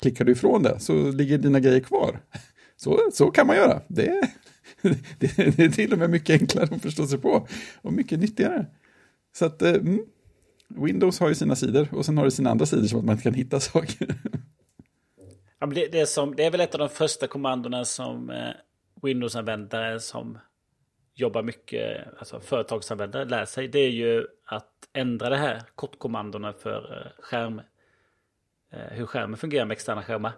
Klickar 0.03 0.25
du 0.25 0.33
ifrån 0.33 0.63
det 0.63 0.81
så 0.81 1.11
ligger 1.11 1.39
dina 1.39 1.61
grejer 1.61 1.81
kvar. 1.81 2.21
Så, 2.77 2.99
så 3.13 3.31
kan 3.31 3.47
man 3.47 3.57
göra. 3.57 3.81
Det, 3.89 4.29
det, 5.19 5.57
det 5.57 5.59
är 5.59 5.69
till 5.69 5.93
och 5.93 5.99
med 5.99 6.11
mycket 6.11 6.41
enklare 6.41 6.69
att 6.75 6.83
förstå 6.83 7.07
sig 7.07 7.19
på 7.19 7.49
och 7.83 7.93
mycket 7.93 8.21
nyttigare. 8.21 8.67
Så 9.33 9.45
att 9.45 9.63
eh, 9.63 9.75
mm, 9.75 10.01
Windows 10.69 11.21
har 11.21 11.29
ju 11.29 11.35
sina 11.35 11.57
sidor 11.57 11.89
och 11.93 12.07
sen 12.07 12.19
har 12.19 12.25
det 12.25 12.31
sina 12.31 12.51
andra 12.51 12.67
sidor 12.67 12.87
som 12.87 12.99
att 12.99 13.05
man 13.05 13.13
inte 13.13 13.23
kan 13.23 13.35
hitta 13.35 13.61
saker. 13.61 14.15
Ja, 15.59 15.67
det, 15.67 15.87
det, 15.87 16.01
är 16.01 16.07
som, 16.07 16.37
det 16.37 16.45
är 16.45 16.51
väl 16.51 16.61
ett 16.61 16.75
av 16.75 16.79
de 16.79 16.89
första 16.89 17.27
kommandona 17.27 17.85
som 17.85 18.31
eh, 18.31 18.51
Windows-användare 19.03 20.01
som 20.01 20.39
jobbar 21.15 21.43
mycket, 21.43 22.19
alltså 22.19 22.41
företagsanvändare, 22.41 23.25
lär 23.25 23.45
sig. 23.45 23.69
Det 23.69 23.79
är 23.79 23.91
ju 23.91 24.27
att 24.47 24.89
ändra 24.93 25.29
det 25.29 25.37
här 25.37 25.63
kortkommandona 25.75 26.53
för 26.53 26.97
eh, 26.97 27.23
skärm. 27.23 27.63
Hur 28.73 29.07
skärmen 29.07 29.37
fungerar 29.37 29.65
med 29.65 29.75
externa 29.75 30.03
skärmar. 30.03 30.33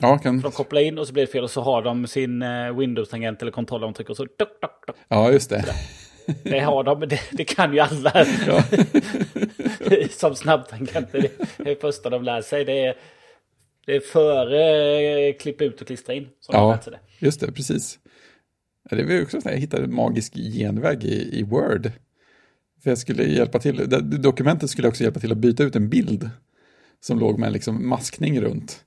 Ja, 0.00 0.18
kan... 0.18 0.40
De 0.40 0.52
kopplar 0.52 0.80
in 0.80 0.98
och 0.98 1.06
så 1.06 1.12
blir 1.12 1.26
det 1.26 1.32
fel 1.32 1.44
och 1.44 1.50
så 1.50 1.60
har 1.62 1.82
de 1.82 2.06
sin 2.06 2.42
eh, 2.42 2.76
Windows-tangent 2.78 3.42
eller 3.42 3.52
kontroll 3.52 3.80
de 3.80 3.94
trycker 3.94 4.10
och 4.10 4.16
så 4.16 4.24
duk, 4.24 4.38
duk, 4.38 4.70
duk. 4.86 4.96
ja 5.08 5.32
just 5.32 5.50
det. 5.50 5.64
Det 6.42 6.60
har 6.60 6.84
de, 6.84 7.00
det, 7.00 7.20
det 7.32 7.44
kan 7.44 7.72
ju 7.74 7.80
alla. 7.80 8.26
Ja. 8.46 8.62
Som 10.10 10.34
snabbtangenter. 10.34 11.28
Det 11.56 11.70
är 11.70 11.74
första 11.80 12.10
de 12.10 12.22
lär 12.22 12.42
sig. 12.42 12.64
Det 12.64 12.84
är, 12.86 12.94
det 13.86 13.96
är 13.96 14.00
före 14.00 14.62
eh, 15.28 15.34
klippa 15.36 15.64
ut 15.64 15.80
och 15.80 15.86
klistra 15.86 16.14
in. 16.14 16.28
Som 16.40 16.52
de 16.52 16.58
Ja. 16.58 16.70
lär 16.74 16.80
sig 16.82 16.92
det. 16.92 17.26
Just 17.26 17.40
det, 17.40 17.52
precis. 17.52 17.98
Det 18.90 19.04
var 19.04 19.12
ju 19.12 19.22
också 19.22 19.40
så 19.40 19.48
här, 19.48 19.54
jag 19.54 19.60
hittade 19.60 19.84
en 19.84 19.94
magisk 19.94 20.34
genväg 20.34 21.04
i, 21.04 21.38
i 21.38 21.42
Word. 21.42 21.90
För 22.82 22.90
jag 22.90 22.98
skulle 22.98 23.24
hjälpa 23.24 23.58
till, 23.58 23.88
dokumentet 24.22 24.70
skulle 24.70 24.88
också 24.88 25.02
hjälpa 25.04 25.20
till 25.20 25.32
att 25.32 25.38
byta 25.38 25.62
ut 25.62 25.76
en 25.76 25.88
bild 25.88 26.30
som 27.00 27.18
låg 27.18 27.38
med 27.38 27.52
liksom 27.52 27.88
maskning 27.88 28.40
runt. 28.40 28.84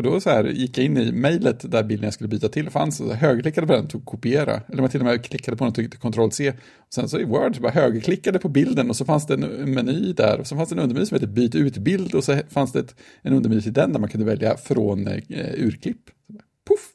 Och 0.00 0.04
då 0.04 0.20
så 0.20 0.30
här 0.30 0.44
gick 0.44 0.78
jag 0.78 0.84
in 0.84 0.96
i 0.96 1.12
mejlet 1.12 1.70
där 1.70 1.84
bilden 1.84 2.04
jag 2.04 2.14
skulle 2.14 2.28
byta 2.28 2.48
till 2.48 2.70
fanns, 2.70 3.00
och 3.00 3.06
så 3.06 3.12
högerklickade 3.12 3.66
på 3.66 3.72
den 3.72 3.84
och 3.84 3.90
tog 3.90 4.04
kopiera. 4.04 4.60
Eller 4.68 4.80
man 4.80 4.90
till 4.90 5.00
och 5.00 5.06
med 5.06 5.24
klickade 5.24 5.56
på 5.56 5.64
den 5.64 5.68
och 5.68 5.74
tryckte 5.74 5.96
ctrl-c. 5.96 6.52
Sen 6.94 7.08
så 7.08 7.18
i 7.18 7.24
Word 7.24 7.56
så 7.56 7.62
bara 7.62 7.72
högerklickade 7.72 8.38
på 8.38 8.48
bilden 8.48 8.90
och 8.90 8.96
så 8.96 9.04
fanns 9.04 9.26
det 9.26 9.34
en 9.34 9.74
meny 9.74 10.12
där. 10.12 10.40
Och 10.40 10.46
så 10.46 10.56
fanns 10.56 10.68
det 10.68 10.74
en 10.74 10.78
undermeny 10.78 11.06
som 11.06 11.14
hette 11.14 11.26
byt 11.26 11.54
ut 11.54 11.78
bild 11.78 12.14
och 12.14 12.24
så 12.24 12.40
fanns 12.48 12.72
det 12.72 12.80
ett, 12.80 12.94
en 13.22 13.32
undermeny 13.32 13.62
till 13.62 13.72
den 13.72 13.92
där 13.92 14.00
man 14.00 14.08
kunde 14.08 14.26
välja 14.26 14.56
från 14.56 15.06
eh, 15.06 15.20
urklipp. 15.56 16.10
Så 16.26 16.32
bara, 16.32 16.44
Puff! 16.68 16.90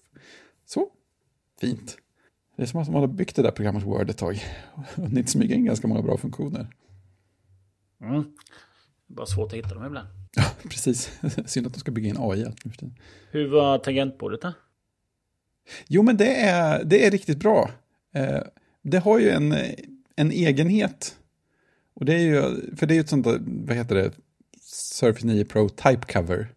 Så, 0.65 0.87
fint. 1.61 1.97
Det 2.55 2.63
är 2.63 2.67
som 2.67 2.81
att 2.81 2.89
man 2.89 3.01
har 3.01 3.07
byggt 3.07 3.35
det 3.35 3.41
där 3.41 3.51
programmet 3.51 3.83
Word 3.83 4.09
ett 4.09 4.17
tag. 4.17 4.43
Och 4.95 5.11
ni 5.11 5.23
smyga 5.23 5.55
in 5.55 5.65
ganska 5.65 5.87
många 5.87 6.01
bra 6.01 6.17
funktioner. 6.17 6.67
Mm. 8.01 8.23
Det 9.07 9.13
är 9.13 9.15
bara 9.15 9.25
svårt 9.25 9.51
att 9.51 9.57
hitta 9.57 9.73
dem 9.73 9.85
ibland. 9.85 10.07
Ja, 10.36 10.43
precis. 10.69 11.19
Synd 11.45 11.67
att 11.67 11.73
de 11.73 11.79
ska 11.79 11.91
bygga 11.91 12.09
in 12.09 12.17
AI 12.19 12.45
allt 12.45 12.65
nu 12.65 12.71
för 12.71 12.77
tiden. 12.77 12.95
Hur 13.31 13.47
var 13.47 13.77
tangentbordet 13.77 14.41
då? 14.41 14.53
Jo, 15.88 16.03
men 16.03 16.17
det 16.17 16.36
är, 16.36 16.83
det 16.83 17.05
är 17.05 17.11
riktigt 17.11 17.38
bra. 17.38 17.71
Eh, 18.13 18.41
det 18.81 18.97
har 18.97 19.19
ju 19.19 19.29
en, 19.29 19.55
en 20.15 20.31
egenhet. 20.31 21.15
Och 21.93 22.05
det 22.05 22.13
är 22.13 22.19
ju, 22.19 22.41
för 22.75 22.86
det 22.86 22.93
är 22.93 22.95
ju 22.95 23.01
ett 23.01 23.09
sånt 23.09 23.25
vad 23.45 23.77
heter 23.77 23.95
det, 23.95 24.11
Surface 24.61 25.27
9 25.27 25.45
Pro 25.45 25.69
Type 25.69 26.13
Cover. 26.13 26.47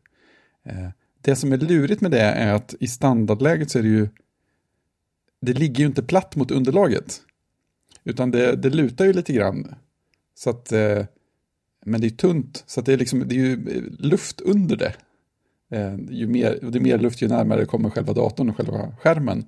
Eh, 0.64 0.89
det 1.20 1.37
som 1.37 1.53
är 1.53 1.57
lurigt 1.57 2.01
med 2.01 2.11
det 2.11 2.20
är 2.20 2.55
att 2.55 2.74
i 2.81 2.87
standardläget 2.87 3.70
så 3.70 3.79
är 3.79 3.83
det 3.83 3.89
ju, 3.89 4.09
det 5.41 5.53
ligger 5.53 5.81
ju 5.81 5.87
inte 5.87 6.03
platt 6.03 6.37
mot 6.37 6.51
underlaget. 6.51 7.20
Utan 8.05 8.31
det, 8.31 8.57
det 8.57 8.70
lutar 8.70 9.05
ju 9.05 9.12
lite 9.12 9.33
grann. 9.33 9.74
Så 10.35 10.51
att, 10.51 10.72
eh, 10.72 11.05
men 11.87 12.01
det 12.01 12.07
är 12.07 12.11
tunt, 12.11 12.64
så 12.66 12.81
att 12.81 12.87
det 12.87 12.93
är 12.93 12.97
liksom, 12.97 13.29
det 13.29 13.35
är 13.35 13.39
ju 13.39 13.53
eh, 13.53 13.83
luft 13.99 14.41
under 14.41 14.76
det. 14.76 14.95
Eh, 15.70 15.97
ju 16.11 16.26
mer, 16.26 16.59
det 16.62 16.79
är 16.79 16.83
mer 16.83 16.99
luft 16.99 17.22
ju 17.22 17.29
närmare 17.29 17.64
kommer 17.64 17.91
själva 17.91 18.12
datorn 18.12 18.51
och 18.51 18.57
själva 18.57 18.97
skärmen. 19.01 19.45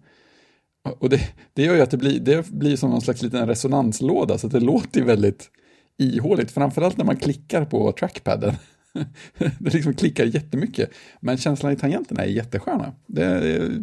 Och 0.82 1.10
det, 1.10 1.20
det 1.52 1.62
gör 1.62 1.74
ju 1.74 1.80
att 1.80 1.90
det 1.90 1.96
blir, 1.96 2.20
det 2.20 2.50
blir 2.50 2.76
som 2.76 2.90
någon 2.90 3.00
slags 3.00 3.22
liten 3.22 3.46
resonanslåda, 3.46 4.38
så 4.38 4.46
att 4.46 4.52
det 4.52 4.60
låter 4.60 5.00
ju 5.00 5.06
väldigt 5.06 5.50
ihåligt, 5.98 6.50
framförallt 6.50 6.96
när 6.96 7.04
man 7.04 7.16
klickar 7.16 7.64
på 7.64 7.92
trackpadden. 7.92 8.54
det 9.58 9.74
liksom 9.74 9.94
klickar 9.94 10.24
jättemycket, 10.24 10.90
men 11.20 11.36
känslan 11.36 11.72
i 11.72 11.76
tangenterna 11.76 12.22
är 12.22 12.28
jättesköna. 12.28 12.94
Det, 13.06 13.40
det 13.40 13.82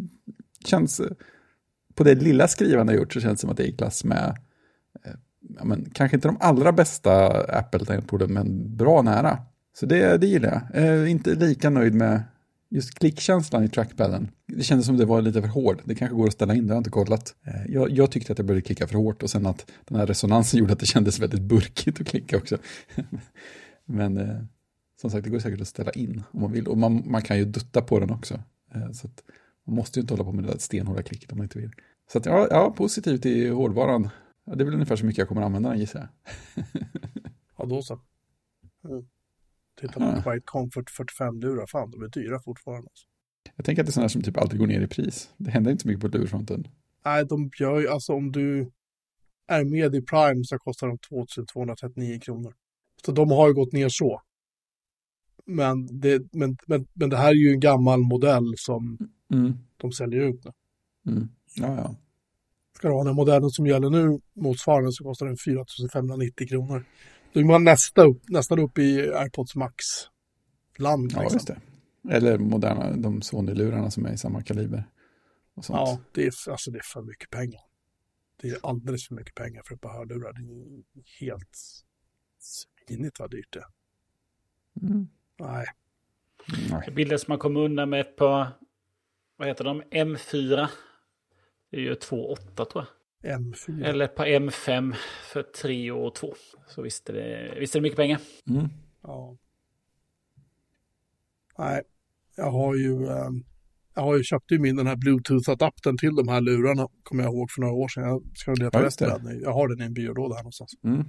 känns, 0.64 1.00
eh, 1.00 1.10
på 1.94 2.04
det 2.04 2.14
lilla 2.14 2.48
skrivande 2.48 2.92
jag 2.92 3.00
gjort 3.00 3.12
så 3.12 3.20
känns 3.20 3.38
det 3.38 3.40
som 3.40 3.50
att 3.50 3.56
det 3.56 3.64
är 3.64 3.68
i 3.68 3.76
klass 3.76 4.04
med, 4.04 4.38
eh, 5.04 5.12
ja, 5.58 5.64
men, 5.64 5.90
kanske 5.92 6.16
inte 6.16 6.28
de 6.28 6.36
allra 6.40 6.72
bästa 6.72 7.26
Apple-tangentborden, 7.58 8.32
men 8.32 8.76
bra 8.76 9.02
nära. 9.02 9.38
Så 9.78 9.86
det, 9.86 10.18
det 10.18 10.26
gillar 10.26 10.68
jag. 10.72 10.84
Eh, 10.84 11.10
inte 11.10 11.34
lika 11.34 11.70
nöjd 11.70 11.94
med 11.94 12.22
just 12.70 12.94
klickkänslan 12.94 13.64
i 13.64 13.68
trackpadden. 13.68 14.28
Det 14.46 14.62
kändes 14.62 14.86
som 14.86 14.96
det 14.96 15.04
var 15.04 15.22
lite 15.22 15.42
för 15.42 15.48
hård. 15.48 15.82
Det 15.84 15.94
kanske 15.94 16.16
går 16.16 16.26
att 16.26 16.32
ställa 16.32 16.54
in, 16.54 16.66
det 16.66 16.72
har 16.72 16.76
jag 16.76 16.80
inte 16.80 16.90
kollat. 16.90 17.34
Eh, 17.46 17.72
jag, 17.72 17.90
jag 17.90 18.10
tyckte 18.10 18.32
att 18.32 18.38
jag 18.38 18.46
började 18.46 18.62
klicka 18.62 18.86
för 18.86 18.94
hårt 18.94 19.22
och 19.22 19.30
sen 19.30 19.46
att 19.46 19.70
den 19.88 19.98
här 19.98 20.06
resonansen 20.06 20.58
gjorde 20.60 20.72
att 20.72 20.80
det 20.80 20.86
kändes 20.86 21.18
väldigt 21.18 21.42
burkigt 21.42 22.00
att 22.00 22.06
klicka 22.06 22.36
också. 22.36 22.58
Men 23.86 24.16
eh, 24.16 24.36
som 25.00 25.10
sagt, 25.10 25.24
det 25.24 25.30
går 25.30 25.38
säkert 25.38 25.60
att 25.60 25.68
ställa 25.68 25.90
in 25.90 26.22
om 26.30 26.40
man 26.40 26.52
vill. 26.52 26.68
Och 26.68 26.78
man, 26.78 27.02
man 27.06 27.22
kan 27.22 27.38
ju 27.38 27.44
dutta 27.44 27.82
på 27.82 28.00
den 28.00 28.10
också. 28.10 28.34
Eh, 28.74 28.90
så 28.92 29.06
att 29.06 29.22
man 29.66 29.76
måste 29.76 29.98
ju 29.98 30.00
inte 30.00 30.14
hålla 30.14 30.24
på 30.24 30.32
med 30.32 30.44
det 30.44 30.50
där 30.50 30.58
stenhårda 30.58 31.02
klicket 31.02 31.32
om 31.32 31.38
man 31.38 31.44
inte 31.44 31.58
vill. 31.58 31.70
Så 32.12 32.18
att, 32.18 32.26
ja, 32.26 32.48
ja, 32.50 32.70
positivt 32.70 33.26
i 33.26 33.48
hårdvaran. 33.48 34.08
Ja, 34.48 34.54
det 34.54 34.62
är 34.62 34.64
väl 34.64 34.74
ungefär 34.74 34.96
så 34.96 35.06
mycket 35.06 35.18
jag 35.18 35.28
kommer 35.28 35.42
att 35.42 35.46
använda 35.46 35.68
den 35.70 35.78
gissar 35.78 36.08
jag. 36.54 36.64
Ja, 37.56 37.64
då 37.64 37.82
så. 37.82 38.00
Mm. 38.88 39.08
Titta 39.80 39.94
Ja. 40.00 40.22
på 40.22 40.30
Quiet 40.30 40.46
Comfort 40.46 40.90
45-lurar, 40.90 41.66
fan 41.66 41.90
de 41.90 42.02
är 42.02 42.08
dyra 42.08 42.40
fortfarande. 42.40 42.88
Alltså. 42.90 43.06
Jag 43.56 43.64
tänker 43.64 43.82
att 43.82 43.86
det 43.86 43.90
är 43.90 43.92
sådana 43.92 44.08
som 44.08 44.22
typ 44.22 44.36
aldrig 44.36 44.58
går 44.60 44.66
ner 44.66 44.80
i 44.80 44.86
pris. 44.86 45.30
Det 45.36 45.50
händer 45.50 45.70
inte 45.70 45.82
så 45.82 45.88
mycket 45.88 46.00
på 46.12 46.18
lurfronten. 46.18 46.68
Nej, 47.04 47.26
de 47.26 47.50
gör 47.60 47.80
ju, 47.80 47.88
alltså 47.88 48.12
om 48.12 48.32
du 48.32 48.70
är 49.46 49.64
med 49.64 49.94
i 49.94 50.02
Prime 50.02 50.44
så 50.44 50.58
kostar 50.58 50.86
de 50.88 50.98
2239 50.98 52.20
kronor. 52.20 52.54
Så 53.04 53.12
de 53.12 53.30
har 53.30 53.48
ju 53.48 53.54
gått 53.54 53.72
ner 53.72 53.88
så. 53.88 54.22
Men 55.46 56.00
det, 56.00 56.22
men, 56.32 56.56
men, 56.66 56.86
men 56.92 57.10
det 57.10 57.16
här 57.16 57.28
är 57.30 57.34
ju 57.34 57.50
en 57.52 57.60
gammal 57.60 58.00
modell 58.00 58.54
som 58.56 58.98
Mm. 59.34 59.52
de 59.76 59.92
säljer 59.92 60.20
ut 60.20 60.44
nu. 60.44 60.52
Mm. 61.12 61.28
Ja, 61.56 61.76
ja. 61.76 61.96
Ska 62.78 62.88
du 62.88 62.94
ha 62.94 63.04
den 63.04 63.14
modellen 63.14 63.50
som 63.50 63.66
gäller 63.66 63.90
nu, 63.90 64.20
motsvarande, 64.34 64.92
så 64.92 65.04
kostar 65.04 65.26
den 65.26 65.36
4590 65.36 66.48
kronor. 66.48 66.84
Då 67.32 67.40
är 67.40 67.44
man 67.44 67.64
nästa 67.64 68.02
upp, 68.02 68.22
nästan 68.28 68.58
upp 68.58 68.78
i 68.78 69.12
AirPods 69.12 69.54
Max-land. 69.56 71.12
Ja, 71.12 71.20
liksom. 71.20 71.36
just 71.36 71.46
det. 71.46 71.60
Eller 72.10 72.38
moderna, 72.38 72.96
de 72.96 73.22
Sony-lurarna 73.22 73.90
som 73.90 74.06
är 74.06 74.12
i 74.12 74.18
samma 74.18 74.42
kaliber. 74.42 74.84
Och 75.54 75.64
sånt. 75.64 75.76
Ja, 75.76 75.98
det 76.12 76.22
är, 76.22 76.50
alltså 76.50 76.70
det 76.70 76.78
är 76.78 76.82
för 76.84 77.02
mycket 77.02 77.30
pengar. 77.30 77.60
Det 78.40 78.48
är 78.48 78.58
alldeles 78.62 79.08
för 79.08 79.14
mycket 79.14 79.34
pengar 79.34 79.62
för 79.64 79.74
ett 79.74 79.80
par 79.80 79.92
hörlurar. 79.92 80.32
Det 80.32 80.40
är 80.40 81.26
helt 81.26 81.58
svinigt 82.38 83.20
vad 83.20 83.30
dyrt 83.30 83.52
det 83.52 83.58
är. 83.58 83.66
Mm. 84.88 85.08
Nej, 85.40 85.66
Nej. 86.70 86.82
Det 86.86 86.92
bildas 86.92 87.28
man 87.28 87.38
kommer 87.38 87.60
undan 87.60 87.90
med 87.90 88.00
ett 88.00 88.16
par, 88.16 88.48
vad 89.36 89.48
heter 89.48 89.64
de, 89.64 89.82
M4. 89.82 90.68
Det 91.70 91.76
är 91.76 91.80
ju 91.80 91.94
2,8 91.94 92.64
tror 92.64 92.84
jag. 93.22 93.40
M4. 93.40 93.84
Eller 93.84 94.06
par 94.06 94.26
M5 94.26 94.94
för 95.32 95.42
3 95.42 95.90
och 95.92 96.14
2. 96.14 96.34
Så 96.68 96.82
visst 96.82 97.08
är 97.08 97.12
det, 97.12 97.54
visst 97.60 97.74
är 97.74 97.78
det 97.80 97.82
mycket 97.82 97.96
pengar. 97.96 98.20
Mm. 98.50 98.68
Ja. 99.02 99.36
Nej, 101.58 101.82
jag 102.36 102.50
har 102.50 102.74
ju, 102.74 103.06
eh, 103.06 103.30
jag 103.94 104.02
har 104.02 104.16
ju 104.16 104.22
köpt 104.22 104.52
ju 104.52 104.58
min 104.58 104.76
den 104.76 104.86
här 104.86 104.96
Bluetooth-adaptern 104.96 105.98
till 105.98 106.14
de 106.14 106.28
här 106.28 106.40
lurarna, 106.40 106.88
kommer 107.02 107.22
jag 107.24 107.32
ihåg 107.32 107.50
för 107.50 107.60
några 107.60 107.74
år 107.74 107.88
sedan. 107.88 108.04
Jag 108.04 108.22
ska 108.34 108.52
leta 108.54 108.80
Ja, 108.80 108.86
efter 108.86 109.06
det. 109.06 109.18
den. 109.28 109.40
Jag 109.40 109.52
har 109.52 109.68
den 109.68 109.80
i 109.80 109.84
en 109.84 109.94
byrålåda 109.94 110.34
här 110.34 110.42
någonstans. 110.42 110.72
Mm. 110.84 111.04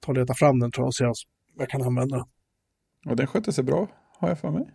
Ta 0.00 0.12
och 0.12 0.18
leta 0.18 0.34
fram 0.34 0.58
den 0.58 0.70
tror 0.72 0.82
jag 0.84 0.88
och 0.88 0.94
se 0.94 1.04
om 1.06 1.14
jag 1.58 1.68
kan 1.70 1.82
använda 1.82 2.16
den. 2.16 2.26
Och 3.10 3.16
den 3.16 3.26
skötte 3.26 3.52
sig 3.52 3.64
bra, 3.64 3.88
har 4.18 4.28
jag 4.28 4.38
för 4.38 4.50
mig. 4.50 4.70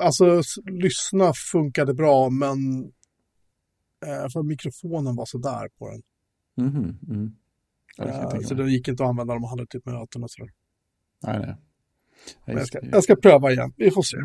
Alltså, 0.00 0.38
s- 0.38 0.54
lyssna 0.66 1.32
funkade 1.52 1.94
bra, 1.94 2.30
men 2.30 2.58
för 4.32 4.42
mikrofonen 4.42 5.16
var 5.16 5.26
så 5.26 5.38
där 5.38 5.68
på 5.78 5.90
den. 5.90 6.02
Mhm, 6.66 6.98
Mm. 7.08 7.36
Ja, 7.96 8.06
jag 8.08 8.34
Eh, 8.34 8.40
så 8.40 8.54
den 8.54 8.68
gick 8.68 8.88
inte 8.88 9.02
att 9.02 9.08
använda 9.08 9.34
om 9.34 9.40
man 9.40 9.50
hade 9.50 9.66
typ 9.66 9.86
möten 9.86 10.22
och 10.24 10.30
sådär. 10.30 10.52
Nej, 11.22 11.38
nej. 11.38 11.56
Jag 12.44 12.54
just 12.54 12.66
ska, 12.66 12.78
jag 12.86 13.02
ska 13.04 13.16
pröva 13.16 13.52
igen, 13.52 13.72
vi 13.76 13.90
får 13.90 14.02
se. 14.02 14.16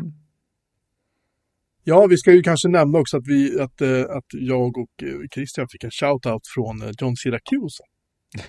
Ja, 1.84 2.06
vi 2.06 2.16
ska 2.16 2.32
ju 2.32 2.42
kanske 2.42 2.68
nämna 2.68 2.98
också 2.98 3.16
att, 3.16 3.26
vi, 3.26 3.60
att, 3.60 3.80
eh, 3.80 4.00
att 4.16 4.24
jag 4.30 4.78
och 4.78 5.02
eh, 5.02 5.28
Christian 5.34 5.68
fick 5.68 5.84
en 5.84 5.90
shout-out 5.90 6.40
från 6.54 6.82
eh, 6.82 6.90
John 7.00 7.16
Syracuse. 7.16 7.82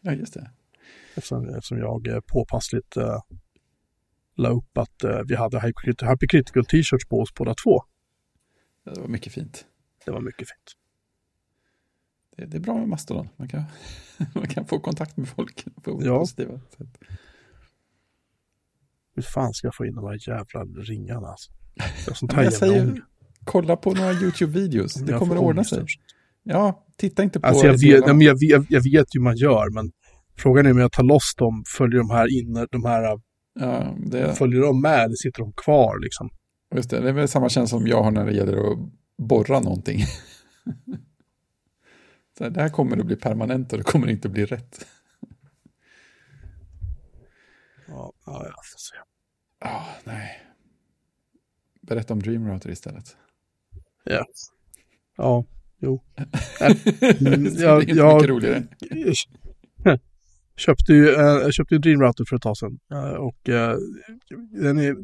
Ja, 0.00 0.12
just 0.12 0.34
det. 0.34 0.50
Eftersom, 1.14 1.48
eftersom 1.48 1.78
jag 1.78 2.06
eh, 2.06 2.20
påpassligt 2.26 2.96
eh, 2.96 3.20
la 4.36 4.48
upp 4.48 4.78
att 4.78 5.04
eh, 5.04 5.20
vi 5.28 5.34
hade 5.34 5.58
Happy 5.60 5.72
Crit- 5.72 6.04
Happy 6.04 6.26
Critical 6.26 6.64
t-shirts 6.64 7.08
på 7.08 7.20
oss 7.20 7.34
båda 7.34 7.54
två. 7.64 7.82
Det 8.84 9.00
var 9.00 9.08
mycket 9.08 9.32
fint. 9.32 9.66
Det 10.04 10.10
var 10.10 10.20
mycket 10.20 10.48
fint. 10.48 10.72
Det, 12.36 12.44
det 12.46 12.56
är 12.56 12.60
bra 12.60 12.74
med 12.74 12.88
Mastodon. 12.88 13.28
Man 13.36 13.48
kan, 13.48 13.62
man 14.34 14.46
kan 14.48 14.66
få 14.66 14.80
kontakt 14.80 15.16
med 15.16 15.28
folk 15.28 15.64
på 15.82 16.00
Ja. 16.04 16.18
positiva 16.18 16.60
sätt. 16.78 16.98
Hur 19.14 19.22
fan 19.22 19.54
ska 19.54 19.66
jag 19.66 19.74
få 19.74 19.86
in 19.86 19.94
de 19.94 20.04
här 20.04 20.28
jävla 20.28 20.64
ringarna 20.82 21.26
alltså? 21.28 21.50
Sånt 22.14 22.32
här 22.32 22.42
jag 22.42 22.52
säger, 22.62 23.02
kolla 23.44 23.76
på 23.76 23.92
några 23.94 24.12
YouTube-videos. 24.12 25.04
Det 25.04 25.12
Jag 25.12 25.18
kommer 25.18 25.34
att 25.34 25.40
ordna 25.42 25.64
sig. 25.64 25.86
Ja, 26.42 26.86
titta 26.96 27.22
inte 27.22 27.40
på 27.40 27.46
Alltså 27.46 27.66
jag 27.66 27.80
vet, 27.80 28.06
nej, 28.06 28.14
men 28.14 28.20
jag, 28.26 28.40
vet, 28.40 28.70
jag 28.70 28.82
vet 28.82 29.06
hur 29.14 29.20
man 29.20 29.36
gör, 29.36 29.70
men 29.70 29.92
frågan 30.36 30.66
är 30.66 30.70
om 30.70 30.78
jag 30.78 30.92
tar 30.92 31.02
loss 31.02 31.34
dem, 31.36 31.64
följer 31.78 31.98
de 31.98 32.10
här 32.10 32.40
inne, 32.40 32.66
de 32.70 32.84
här, 32.84 33.20
Ja, 33.60 33.96
det, 34.06 34.34
följer 34.34 34.60
de 34.60 34.80
med 34.80 35.04
eller 35.04 35.14
sitter 35.14 35.40
de 35.42 35.52
kvar 35.52 35.98
liksom? 36.02 36.30
just 36.74 36.90
det, 36.90 37.00
det 37.00 37.08
är 37.08 37.12
väl 37.12 37.28
samma 37.28 37.48
känsla 37.48 37.78
som 37.78 37.86
jag 37.86 38.02
har 38.02 38.10
när 38.10 38.26
det 38.26 38.32
gäller 38.32 38.72
att 38.72 38.78
borra 39.18 39.60
någonting. 39.60 40.00
Så 42.38 42.48
det 42.48 42.60
här 42.62 42.68
kommer 42.68 42.96
att 42.96 43.06
bli 43.06 43.16
permanent 43.16 43.72
och 43.72 43.78
det 43.78 43.84
kommer 43.84 44.08
inte 44.10 44.28
att 44.28 44.34
bli 44.34 44.44
rätt. 44.46 44.86
Ja, 47.88 48.12
ja, 48.26 48.42
jag 48.44 48.52
får 48.54 48.78
se. 48.78 48.94
Ja, 49.60 49.86
nej. 50.04 50.40
Berätta 51.80 52.12
om 52.14 52.22
Dream 52.22 52.48
Router 52.48 52.70
istället. 52.70 53.16
Ja. 54.04 54.24
Ja, 55.16 55.44
jo. 55.78 56.02
Mm, 57.20 57.44
det 57.44 57.60
är 57.60 57.62
jag- 57.62 57.88
jag- 57.90 58.28
roligare. 58.30 58.62
Jag 59.84 60.00
köpte 60.56 60.92
ju, 60.92 61.08
eh, 61.08 61.20
jag 61.20 61.54
köpte 61.54 61.74
ju 61.74 61.78
Dream 61.78 62.00
Router 62.02 62.24
för 62.24 62.36
ett 62.36 62.42
tag 62.42 62.56
sedan. 62.56 62.78
eh, 62.90 63.10
Och 63.10 63.38
den 64.50 64.78
är, 64.78 64.96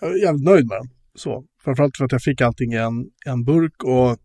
jag 0.00 0.10
är 0.12 0.22
jävligt 0.22 0.44
nöjd 0.44 0.66
med 0.68 0.78
den. 0.78 0.88
Så. 1.14 1.44
Framförallt 1.64 1.96
för 1.96 2.04
att 2.04 2.12
jag 2.12 2.22
fick 2.22 2.40
allting 2.40 2.72
i 2.72 2.76
en, 2.76 3.10
en 3.26 3.44
burk 3.44 3.84
och 3.84 4.18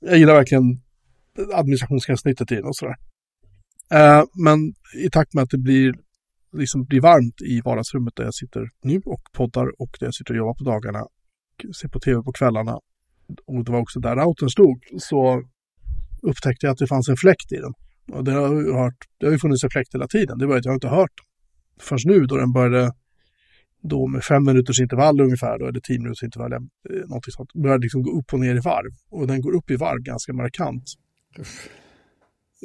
jag 0.00 0.18
gillar 0.18 0.34
verkligen 0.34 0.82
administrationsgränssnittet 1.54 2.52
i 2.52 2.54
den 2.54 2.64
och 2.64 2.76
sådär. 2.76 2.96
Eh, 3.90 4.24
Men 4.34 4.58
i 5.04 5.10
takt 5.10 5.34
med 5.34 5.42
att 5.42 5.50
det 5.50 5.58
blir, 5.58 5.94
liksom 6.52 6.84
blir 6.84 7.00
varmt 7.00 7.40
i 7.40 7.60
vardagsrummet 7.60 8.16
där 8.16 8.24
jag 8.24 8.34
sitter 8.34 8.70
nu 8.82 9.00
och 9.04 9.22
poddar 9.32 9.80
och 9.80 9.96
där 10.00 10.06
jag 10.06 10.14
sitter 10.14 10.34
och 10.34 10.38
jobbar 10.38 10.54
på 10.54 10.64
dagarna 10.64 11.02
och 11.02 11.76
ser 11.80 11.88
på 11.88 12.00
tv 12.00 12.22
på 12.22 12.32
kvällarna 12.32 12.80
och 13.46 13.64
det 13.64 13.72
var 13.72 13.80
också 13.80 14.00
där 14.00 14.16
routern 14.16 14.48
stod 14.48 14.78
så 14.98 15.42
upptäckte 16.22 16.66
jag 16.66 16.72
att 16.72 16.78
det 16.78 16.86
fanns 16.86 17.08
en 17.08 17.16
fläkt 17.16 17.52
i 17.52 17.56
den. 17.56 17.72
Och 18.12 18.24
det 18.24 18.32
har, 18.32 18.54
ju 18.54 18.72
hört, 18.72 19.04
det 19.18 19.26
har 19.26 19.32
ju 19.32 19.38
funnits 19.38 19.64
en 19.64 19.70
fläkt 19.70 19.94
hela 19.94 20.08
tiden. 20.08 20.38
Det 20.38 20.46
var 20.46 20.56
att 20.56 20.64
jag 20.64 20.72
har 20.72 20.76
inte 20.76 20.88
hört 20.88 21.10
den. 21.16 21.26
Först 21.80 22.06
nu 22.06 22.26
då 22.26 22.36
den 22.36 22.52
började, 22.52 22.92
då 23.88 24.06
med 24.06 24.24
fem 24.24 24.44
minuters 24.44 24.80
intervall 24.80 25.20
ungefär, 25.20 25.58
då, 25.58 25.66
eller 25.66 25.80
tio 25.80 25.98
minuters 25.98 26.22
intervall, 26.22 26.52
eh, 26.52 26.58
någonting 26.90 27.32
sånt, 27.32 27.52
började 27.52 27.82
liksom 27.82 28.02
gå 28.02 28.18
upp 28.18 28.32
och 28.32 28.40
ner 28.40 28.54
i 28.54 28.60
varv. 28.60 28.92
Och 29.10 29.26
den 29.26 29.40
går 29.40 29.52
upp 29.54 29.70
i 29.70 29.76
varv 29.76 30.02
ganska 30.02 30.32
markant. 30.32 30.84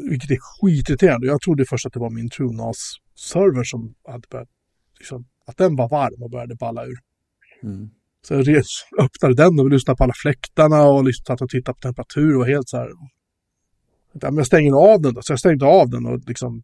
Vilket 0.09 0.31
är 0.31 0.37
skitirriterande. 0.41 1.27
Jag 1.27 1.41
trodde 1.41 1.65
först 1.69 1.85
att 1.85 1.93
det 1.93 1.99
var 1.99 2.09
min 2.09 2.29
TrueNAS-server 2.29 3.63
som 3.63 3.93
hade 4.07 4.27
börjat, 4.31 4.49
liksom, 4.99 5.25
att 5.45 5.57
den 5.57 5.75
var 5.75 5.89
varm 5.89 6.23
och 6.23 6.29
började 6.29 6.55
balla 6.55 6.85
ur. 6.85 6.97
Mm. 7.63 7.89
Så 8.21 8.33
jag 8.33 8.47
res, 8.47 8.67
öppnade 8.99 9.35
den 9.35 9.59
och 9.59 9.69
lyssnade 9.69 9.97
på 9.97 10.03
alla 10.03 10.13
fläktarna 10.23 10.83
och 10.83 11.03
liksom 11.03 11.23
satt 11.25 11.41
och 11.41 11.49
tittade 11.49 11.75
på 11.75 11.79
temperatur 11.79 12.37
och 12.37 12.45
helt 12.45 12.69
så 12.69 12.77
här. 12.77 12.89
Jag 14.13 14.45
stänger 14.45 14.73
av 14.73 15.01
den 15.01 15.13
då. 15.13 15.21
Så 15.21 15.31
jag 15.31 15.39
stängde 15.39 15.65
av 15.65 15.89
den 15.89 16.05
och 16.05 16.19
liksom. 16.27 16.63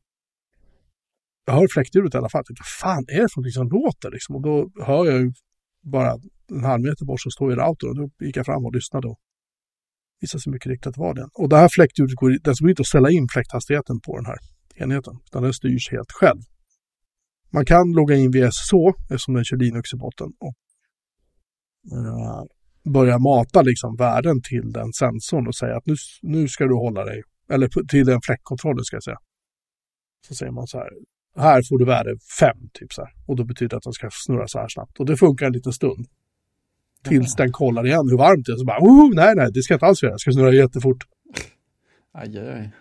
Jag 1.47 1.53
hör 1.53 1.67
fläktljudet 1.73 2.13
i 2.13 2.17
alla 2.17 2.29
fall. 2.29 2.43
Vad 2.49 2.67
fan 2.81 3.05
är 3.07 3.21
det 3.21 3.29
för 3.31 3.37
någonting 3.39 3.59
som 3.61 3.69
låter 3.69 4.11
liksom? 4.11 4.35
Och 4.35 4.41
då 4.41 4.55
hör 4.89 5.05
jag 5.05 5.19
ju 5.21 5.31
bara 5.83 6.11
en 6.51 6.63
halv 6.63 6.81
meter 6.83 7.05
bort 7.05 7.21
så 7.21 7.29
står 7.29 7.49
ju 7.51 7.55
routern 7.55 7.89
och 7.89 7.95
då 7.95 8.25
gick 8.25 8.37
jag 8.37 8.45
fram 8.45 8.65
och 8.65 8.73
lyssnade 8.75 9.07
och 9.07 9.19
visade 10.21 10.41
sig 10.41 10.51
mycket 10.53 10.69
riktigt 10.69 10.87
att 10.87 10.93
det 10.93 11.01
var 11.01 11.13
den. 11.13 11.29
Och 11.33 11.49
det 11.49 11.57
här 11.57 11.69
fläktljudet 11.71 12.15
går, 12.15 12.29
det 12.29 12.59
går 12.59 12.69
inte 12.69 12.81
att 12.81 12.87
ställa 12.87 13.09
in 13.11 13.27
fläkthastigheten 13.33 13.99
på 13.99 14.15
den 14.17 14.25
här 14.25 14.37
enheten, 14.75 15.13
utan 15.25 15.43
den 15.43 15.53
styrs 15.53 15.91
helt 15.91 16.11
själv. 16.11 16.41
Man 17.53 17.65
kan 17.65 17.91
logga 17.91 18.15
in 18.15 18.31
via 18.31 18.51
SSH 18.51 18.75
eftersom 19.09 19.33
den 19.33 19.45
kör 19.45 19.57
Linux 19.57 19.93
i 19.93 19.97
botten 19.97 20.27
och 20.39 20.55
eh, 21.97 22.43
börja 22.93 23.17
mata 23.19 23.61
liksom 23.61 23.95
värden 23.95 24.41
till 24.49 24.71
den 24.71 24.93
sensorn 24.93 25.47
och 25.47 25.55
säga 25.55 25.77
att 25.77 25.85
nu, 25.85 25.95
nu 26.21 26.47
ska 26.47 26.65
du 26.65 26.75
hålla 26.75 27.05
dig, 27.05 27.21
eller 27.49 27.87
till 27.87 28.05
den 28.05 28.21
fläktkontrollen 28.21 28.83
ska 28.83 28.95
jag 28.95 29.03
säga. 29.03 29.17
Så 30.27 30.35
säger 30.35 30.51
man 30.51 30.67
så 30.67 30.77
här, 30.77 30.89
här 31.37 31.61
får 31.69 31.77
du 31.79 31.85
värde 31.85 32.15
5 32.39 32.57
typ 32.73 32.93
så 32.93 33.01
här. 33.01 33.11
Och 33.25 33.35
då 33.35 33.43
betyder 33.43 33.69
det 33.69 33.77
att 33.77 33.83
den 33.83 33.93
ska 33.93 34.09
snurra 34.11 34.47
så 34.47 34.59
här 34.59 34.67
snabbt. 34.67 34.99
Och 34.99 35.05
det 35.05 35.17
funkar 35.17 35.45
en 35.45 35.53
liten 35.53 35.73
stund. 35.73 36.05
Tills 37.03 37.35
den 37.35 37.51
kollar 37.51 37.85
igen 37.85 38.09
hur 38.09 38.17
varmt 38.17 38.45
det 38.45 38.51
är. 38.51 38.55
Så 38.55 38.65
bara, 38.65 38.79
oh, 38.79 39.15
nej, 39.15 39.35
nej, 39.35 39.51
det 39.53 39.61
ska 39.61 39.73
jag 39.73 39.77
inte 39.77 39.85
alls 39.85 40.03
göra. 40.03 40.13
Jag 40.13 40.19
ska 40.19 40.31
snurra 40.31 40.53
jättefort. 40.53 40.97
Aj, 42.13 42.37
aj, 42.37 42.49
aj. 42.49 42.71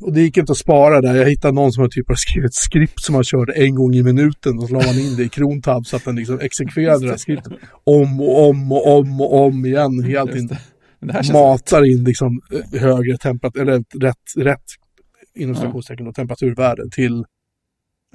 Och 0.00 0.12
det 0.12 0.20
gick 0.20 0.36
inte 0.36 0.52
att 0.52 0.58
spara 0.58 1.00
där. 1.00 1.14
Jag 1.14 1.30
hittade 1.30 1.54
någon 1.54 1.72
som 1.72 1.80
har 1.80 1.88
typ 1.88 2.06
skrivit 2.16 2.48
ett 2.48 2.54
skript 2.54 3.00
som 3.00 3.12
man 3.12 3.24
körde 3.24 3.52
en 3.52 3.74
gång 3.74 3.94
i 3.94 4.02
minuten 4.02 4.58
och 4.58 4.68
så 4.68 4.74
la 4.74 4.86
man 4.86 4.98
in 4.98 5.16
det 5.16 5.22
i 5.22 5.28
krontab 5.28 5.86
så 5.86 5.96
att 5.96 6.04
den 6.04 6.16
liksom 6.16 6.40
exekverade 6.40 7.04
det 7.04 7.10
här 7.10 7.16
skriptet 7.16 7.52
om 7.84 8.20
och 8.20 8.48
om 8.48 8.72
och 8.72 8.98
om 8.98 9.20
och 9.20 9.46
om 9.46 9.66
igen. 9.66 10.04
Helt 10.04 10.34
in, 10.34 10.46
det. 10.46 10.58
Det 11.00 11.32
matar 11.32 11.84
in 11.92 12.04
liksom 12.04 12.40
eh, 12.52 12.80
högre 12.80 13.16
temperatur, 13.16 13.62
eller 13.62 13.84
rätt, 14.00 14.16
rätt 14.36 14.64
inom 15.34 15.56
Ja. 15.62 16.06
och 16.08 16.14
temperaturvärde 16.14 16.82
till 16.90 17.24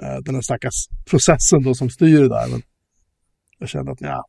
eh, 0.02 0.18
den 0.26 0.36
här 0.36 0.42
stackars 0.42 0.88
processen 1.10 1.64
då 1.64 1.74
som 1.74 1.90
styr 1.90 2.22
det 2.22 2.30
där. 2.30 2.48
Men 2.52 2.62
jag 3.60 3.70
kände 3.70 3.92
att 3.92 4.02
ja, 4.02 4.26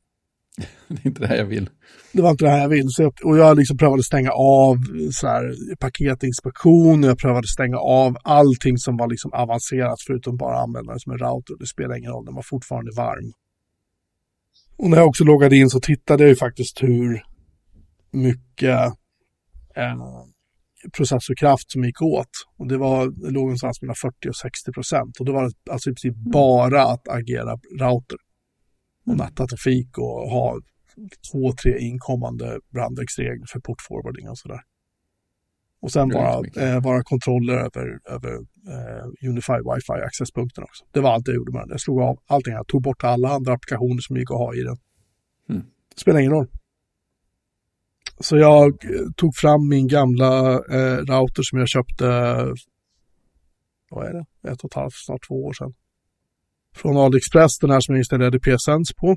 det 0.89 1.03
är 1.03 1.07
inte 1.07 1.21
det 1.21 1.27
här 1.27 1.37
jag 1.37 1.45
vill. 1.45 1.71
det 2.12 2.23
var 2.23 2.31
inte 2.31 2.45
det 2.45 2.51
här 2.51 2.61
jag 2.61 2.68
vill. 2.68 2.89
Så 2.89 3.03
jag, 3.03 3.12
och 3.25 3.39
jag 3.39 3.57
liksom 3.59 3.77
prövade 3.77 4.03
stänga 4.03 4.31
av 4.31 4.77
så 5.12 5.27
här, 5.27 5.55
paketinspektion, 5.77 7.03
jag 7.03 7.18
prövade 7.18 7.49
stänga 7.49 7.79
av 7.79 8.16
allting 8.25 8.79
som 8.79 8.97
var 8.97 9.09
liksom 9.09 9.33
avancerat 9.33 10.01
förutom 10.07 10.37
bara 10.37 10.59
använda 10.59 10.93
den 10.93 11.01
som 11.01 11.12
en 11.12 11.18
router. 11.18 11.55
Det 11.59 11.66
spelar 11.66 11.97
ingen 11.97 12.12
roll, 12.12 12.25
den 12.25 12.35
var 12.35 12.43
fortfarande 12.43 12.91
varm. 12.97 13.33
Och 14.77 14.91
när 14.91 14.97
jag 14.97 15.07
också 15.07 15.25
loggade 15.25 15.57
in 15.57 15.71
så 15.71 15.81
tittade 15.81 16.23
jag 16.23 16.29
ju 16.29 16.37
faktiskt 16.37 16.83
hur 16.83 17.23
mycket 18.11 18.79
eh, 19.77 19.97
processorkraft 20.93 21.70
som 21.70 21.85
gick 21.85 22.03
åt. 22.03 22.31
Och 22.59 22.66
det, 22.66 22.78
var, 22.78 23.07
det 23.07 23.31
låg 23.31 23.43
någonstans 23.43 23.83
mellan 23.83 23.95
40 23.95 24.28
och 24.28 24.37
60 24.37 24.72
procent. 24.72 25.20
Och 25.20 25.24
då 25.26 25.33
var 25.33 25.45
det 25.45 25.72
alltså 25.72 25.91
i 25.91 25.95
princip 25.95 26.14
bara 26.16 26.83
att 26.83 27.09
agera 27.09 27.57
router. 27.81 28.18
Och 29.07 29.16
natta 29.16 29.47
trafik 29.47 29.99
och 29.99 30.31
ha 30.31 30.61
två, 31.33 31.53
tre 31.62 31.78
inkommande 31.78 32.61
brandvägsregler 32.72 33.47
för 33.53 33.61
portforwarding 33.61 34.28
och 34.28 34.39
sådär. 34.39 34.61
Och 35.83 35.93
sen 35.93 36.09
bara, 36.09 36.43
eh, 36.57 36.81
bara 36.81 37.03
kontroller 37.03 37.55
över, 37.55 38.01
över 38.05 38.33
eh, 38.74 39.28
Unify 39.28 39.53
Wi-Fi 39.53 40.03
accesspunkten 40.07 40.64
också. 40.64 40.85
Det 40.93 41.01
var 41.01 41.11
allt 41.11 41.28
jag 41.28 41.37
gjorde 41.37 41.53
med 41.53 41.62
den. 41.62 41.70
Jag 41.70 41.81
slog 41.81 42.01
av 42.01 42.18
allting. 42.26 42.55
Jag 42.55 42.66
tog 42.66 42.83
bort 42.83 43.05
alla 43.05 43.28
andra 43.28 43.53
applikationer 43.53 44.01
som 44.01 44.16
gick 44.16 44.31
att 44.31 44.37
ha 44.37 44.55
i 44.55 44.62
den. 44.62 44.76
Mm. 45.49 45.62
Det 45.95 46.01
spelar 46.01 46.20
ingen 46.20 46.33
roll. 46.33 46.47
Så 48.21 48.37
jag 48.37 48.85
eh, 48.85 49.12
tog 49.16 49.37
fram 49.37 49.68
min 49.68 49.89
gamla 49.89 50.53
eh, 50.53 50.97
router 50.97 51.43
som 51.43 51.59
jag 51.59 51.68
köpte, 51.68 52.05
vad 53.91 54.07
är 54.07 54.12
det, 54.12 54.51
ett 54.51 54.61
och 54.64 54.71
ett 54.71 54.75
halvt, 54.75 54.95
snart 54.95 55.29
två 55.29 55.45
år 55.45 55.53
sedan. 55.53 55.75
Från 56.75 56.97
AliExpress, 56.97 57.59
den 57.59 57.71
här 57.71 57.81
som 57.81 57.95
jag 57.95 58.01
installerade 58.01 58.41
PSNs 58.41 58.93
på. 58.93 59.16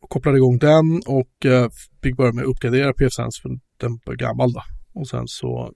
Och 0.00 0.10
kopplade 0.10 0.36
igång 0.36 0.58
den 0.58 1.02
och 1.06 1.46
eh, 1.46 1.68
fick 2.02 2.16
börja 2.16 2.32
med 2.32 2.44
att 2.44 2.50
uppgradera 2.50 2.92
PSNs 2.92 3.40
för 3.42 3.48
den 3.76 3.98
var 4.04 4.14
gammal 4.14 4.52
då. 4.52 4.62
Och 4.92 5.08
sen 5.08 5.24
så 5.26 5.72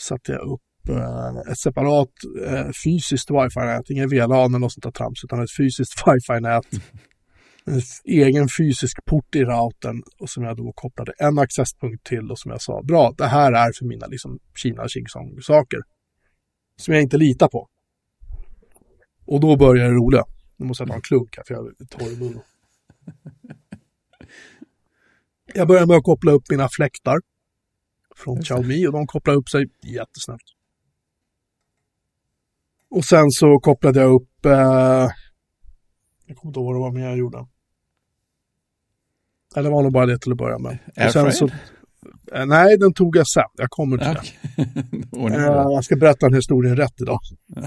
satte 0.00 0.32
jag 0.32 0.40
upp 0.40 0.88
eh, 0.88 1.52
ett 1.52 1.58
separat 1.58 2.12
eh, 2.46 2.70
fysiskt 2.84 3.30
wifi-nät, 3.30 3.90
ingen 3.90 4.08
VLAN 4.08 4.50
eller 4.50 4.58
något 4.58 4.72
sånt 4.72 4.84
där 4.84 4.90
trams, 4.90 5.24
utan 5.24 5.42
ett 5.42 5.56
fysiskt 5.58 6.02
wifi-nät. 6.06 6.66
En 7.66 7.80
egen 8.04 8.48
fysisk 8.58 9.04
port 9.04 9.34
i 9.34 9.44
routern 9.44 10.02
och 10.18 10.30
som 10.30 10.42
jag 10.42 10.56
då 10.56 10.72
kopplade 10.72 11.12
en 11.18 11.38
accesspunkt 11.38 12.06
till 12.06 12.30
och 12.30 12.38
som 12.38 12.50
jag 12.50 12.62
sa, 12.62 12.82
bra, 12.82 13.14
det 13.18 13.26
här 13.26 13.52
är 13.52 13.72
för 13.78 13.84
mina 13.84 14.06
liksom 14.06 14.38
Kina 14.54 14.88
Xing 14.88 15.06
saker 15.42 15.78
Som 16.76 16.94
jag 16.94 17.02
inte 17.02 17.16
litar 17.16 17.48
på. 17.48 17.68
Och 19.26 19.40
då 19.40 19.56
börjar 19.56 19.88
det 19.88 19.94
roliga. 19.94 20.24
Nu 20.56 20.66
måste 20.66 20.82
jag 20.82 20.88
ta 20.88 20.94
en 20.94 21.02
klunk 21.02 21.36
här 21.36 21.44
för 21.46 21.54
jag 21.54 21.66
är 21.66 21.84
torr 21.84 22.12
i 22.12 22.16
munnen. 22.16 22.42
Jag 25.54 25.68
börjar 25.68 25.86
med 25.86 25.96
att 25.96 26.04
koppla 26.04 26.32
upp 26.32 26.50
mina 26.50 26.68
fläktar 26.68 27.18
från. 28.16 28.42
Xiaomi 28.42 28.86
och 28.86 28.92
de 28.92 29.06
kopplar 29.06 29.34
upp 29.34 29.48
sig 29.48 29.70
jättesnabbt. 29.82 30.44
Och 32.90 33.04
sen 33.04 33.30
så 33.30 33.58
kopplade 33.58 34.00
jag 34.00 34.12
upp, 34.14 34.46
eh, 34.46 34.52
jag 36.26 36.36
kommer 36.36 36.50
inte 36.50 36.60
ihåg 36.60 36.66
vad 36.66 36.74
det 36.74 36.80
var 36.80 36.92
mer 36.92 37.08
jag 37.08 37.18
gjorde. 37.18 37.46
Eller 39.56 39.70
var 39.70 39.82
nog 39.82 39.92
bara 39.92 40.06
det 40.06 40.18
till 40.18 40.32
att 40.32 40.38
börja 40.38 40.58
med. 40.58 40.78
Sen 40.96 41.12
så, 41.12 41.24
Airfryer? 41.24 41.54
eh, 42.32 42.46
nej, 42.46 42.78
den 42.78 42.94
tog 42.94 43.16
jag 43.16 43.28
sen. 43.28 43.42
Jag 43.56 43.70
kommer 43.70 43.98
till. 43.98 44.32
Åh 45.12 45.30
nej, 45.30 45.38
Eh, 45.40 45.44
jag 45.46 45.84
ska 45.84 45.96
berätta 45.96 46.26
den 46.26 46.34
historien 46.34 46.76
rätt 46.76 47.00
idag. 47.00 47.18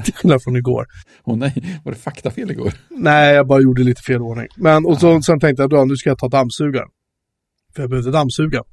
Till 0.03 0.13
skillnad 0.15 0.43
från 0.43 0.55
igår. 0.55 0.85
Åh 1.23 1.37
nej, 1.37 1.81
var 1.83 1.91
det 1.91 1.97
faktafel 1.97 2.51
igår? 2.51 2.73
Nej, 2.89 3.35
jag 3.35 3.47
bara 3.47 3.61
gjorde 3.61 3.83
lite 3.83 4.01
fel 4.01 4.21
ordning. 4.21 4.47
Men 4.55 4.85
och 4.85 4.99
så, 4.99 5.21
sen 5.21 5.39
tänkte 5.39 5.63
jag, 5.63 5.69
bra, 5.69 5.85
nu 5.85 5.95
ska 5.95 6.09
jag 6.09 6.17
ta 6.19 6.27
dammsugaren. 6.27 6.89
För 7.75 7.83
jag 7.83 7.89
behövde 7.89 8.11
dammsuga. 8.11 8.63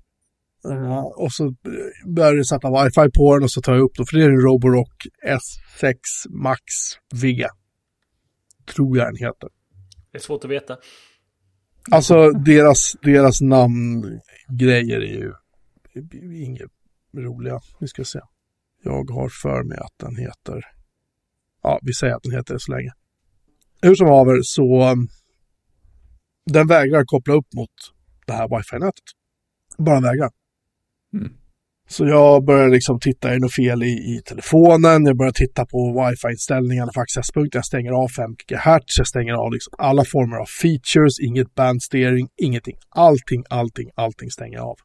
Eh, 0.71 0.99
och 1.05 1.33
så 1.33 1.45
eh, 1.45 1.53
började 2.15 2.37
jag 2.37 2.47
sätta 2.47 2.85
wifi 2.85 3.11
på 3.17 3.35
den 3.35 3.43
och 3.45 3.51
så 3.51 3.61
tar 3.61 3.75
jag 3.75 3.83
upp 3.83 3.95
då, 3.97 4.05
för 4.11 4.17
det 4.17 4.25
är 4.25 4.29
en 4.29 4.41
Roborock 4.41 4.95
S6 5.27 5.95
Max 6.31 6.61
V. 7.15 7.47
Tror 8.75 8.99
jag 8.99 9.07
den 9.07 9.17
heter. 9.17 9.49
Det 10.12 10.19
är 10.19 10.23
svårt 10.23 10.45
att 10.45 10.51
veta. 10.51 10.77
Alltså 11.91 12.30
deras, 12.30 12.97
deras 13.03 13.41
namngrejer 13.41 15.01
är 15.01 15.16
ju 15.16 15.32
inget 16.45 16.70
roliga. 17.16 17.61
Vi 17.80 17.89
ska 17.89 18.05
se. 18.05 18.20
Jag 18.82 19.11
har 19.11 19.28
för 19.28 19.62
mig 19.62 19.78
att 19.78 19.95
den 19.97 20.16
heter, 20.16 20.64
ja 21.62 21.78
vi 21.82 21.93
säger 21.93 22.14
att 22.14 22.22
den 22.22 22.32
heter 22.32 22.55
det 22.55 22.61
så 22.61 22.72
länge. 22.72 22.93
Hur 23.82 23.95
som 23.95 24.07
haver 24.07 24.41
så 24.43 24.97
den 26.47 26.66
vägrar 26.66 27.05
koppla 27.05 27.35
upp 27.35 27.53
mot 27.55 27.70
det 28.26 28.32
här 28.32 28.49
wifi-nätet. 28.49 29.05
Bara 29.78 30.01
vägrar. 30.01 30.30
Mm. 31.12 31.32
Så 31.89 32.07
jag 32.07 32.45
börjar 32.45 32.68
liksom 32.68 33.01
titta, 33.01 33.28
är 33.28 33.32
det 33.32 33.39
något 33.39 33.55
fel 33.55 33.82
i, 33.82 33.87
i 33.87 34.22
telefonen? 34.26 35.07
Jag 35.07 35.16
börjar 35.16 35.32
titta 35.32 35.66
på 35.66 35.78
wifi-inställningarna 35.93 36.93
för 36.95 37.01
accesspunkten. 37.01 37.59
Jag 37.59 37.64
stänger 37.64 37.93
av 37.93 38.09
5 38.09 38.30
GHz, 38.49 38.99
jag 38.99 39.07
stänger 39.07 39.32
av 39.32 39.53
liksom 39.53 39.72
alla 39.78 40.05
former 40.05 40.37
av 40.37 40.47
features, 40.62 41.20
inget 41.20 41.55
bandsteering, 41.55 42.28
ingenting. 42.37 42.76
Allting, 42.89 43.45
allting, 43.51 43.89
allting 43.95 44.30
stänger 44.30 44.57
jag 44.57 44.66
av. 44.66 44.76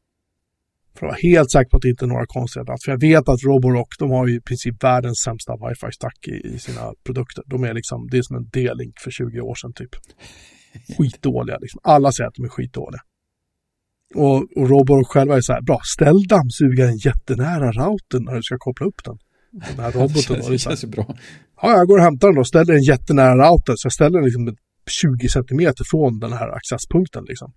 För 1.00 1.06
att 1.06 1.12
vara 1.12 1.20
helt 1.22 1.52
säker 1.52 1.70
på 1.70 1.78
att 1.78 1.82
det 1.82 1.89
inte 1.89 2.06
är 2.06 2.08
några 2.08 2.26
konstigheter. 2.26 2.76
För 2.86 2.91
jag 2.91 3.02
vet 3.02 3.30
att 3.30 3.43
Roborock, 3.43 3.91
de 4.00 4.12
har 4.12 4.28
ju 4.28 4.36
i 4.36 4.41
princip 4.41 4.84
världens 4.84 5.20
sämsta 5.20 5.54
wifi-stack 5.54 6.28
i, 6.28 6.47
i 6.56 6.60
sina 6.60 6.93
produkter. 7.06 7.43
De 7.47 7.64
är 7.64 7.74
liksom, 7.74 8.08
det 8.12 8.18
är 8.18 8.22
som 8.22 8.36
en 8.36 8.50
D-link 8.54 9.00
för 9.00 9.12
20 9.12 9.41
år 9.41 9.56
sedan 9.56 9.74
typ. 9.74 9.89
Skitdåliga 10.97 11.58
liksom. 11.58 11.80
Alla 11.84 12.12
säger 12.12 12.28
att 12.28 12.36
de 12.36 12.45
är 12.45 12.50
skitdåliga. 12.50 13.02
Och, 14.16 14.36
och 14.36 14.70
Roborock 14.70 15.07
själva 15.07 15.38
är 15.38 15.41
så 15.41 15.53
här, 15.53 15.62
bra, 15.62 15.80
ställ 15.84 16.24
dammsugaren 16.28 16.97
jättenära 16.97 17.72
routern 17.72 18.24
när 18.26 18.36
du 18.36 18.43
ska 18.43 18.57
koppla 18.57 18.86
upp 18.88 19.03
den. 19.03 19.18
Den 19.51 19.80
här 19.86 19.91
roboten. 19.99 20.22
känns, 20.22 20.28
det 20.28 20.34
är 20.47 20.51
det 20.51 20.60
så 20.60 20.70
känns 20.70 20.84
ju 20.84 20.88
bra. 20.88 21.16
Ja, 21.62 21.78
jag 21.78 21.88
går 21.88 21.97
och 21.97 22.03
hämtar 22.03 22.28
den 22.28 22.36
då, 22.36 22.43
ställer 22.43 22.74
den 22.74 22.84
jättenära 22.84 23.34
routern, 23.36 23.78
så 23.78 23.86
jag 23.86 23.93
ställer 23.93 24.18
den 24.20 24.26
liksom 24.26 24.55
20 24.89 25.30
centimeter 25.30 25.84
från 25.91 26.20
den 26.20 26.34
här 26.34 26.49
accesspunkten 26.49 27.24
liksom. 27.28 27.53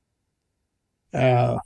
Eh, 1.15 1.57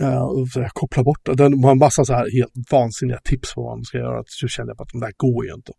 eh, 0.00 0.28
så 0.52 0.60
jag 0.60 0.70
kopplar 0.70 1.04
bort 1.04 1.26
den. 1.26 1.36
Den 1.36 1.64
har 1.64 1.72
en 1.72 1.78
massa 1.78 2.04
så 2.04 2.12
här 2.12 2.26
helt 2.38 2.52
vansinniga 2.70 3.18
tips 3.24 3.54
på 3.54 3.62
vad 3.62 3.78
man 3.78 3.84
ska 3.84 3.98
göra. 3.98 4.22
Så 4.26 4.48
kände 4.48 4.72
jag 4.72 4.82
att 4.82 4.92
de 4.92 5.00
där 5.00 5.12
går 5.16 5.46
ju 5.46 5.54
inte. 5.54 5.72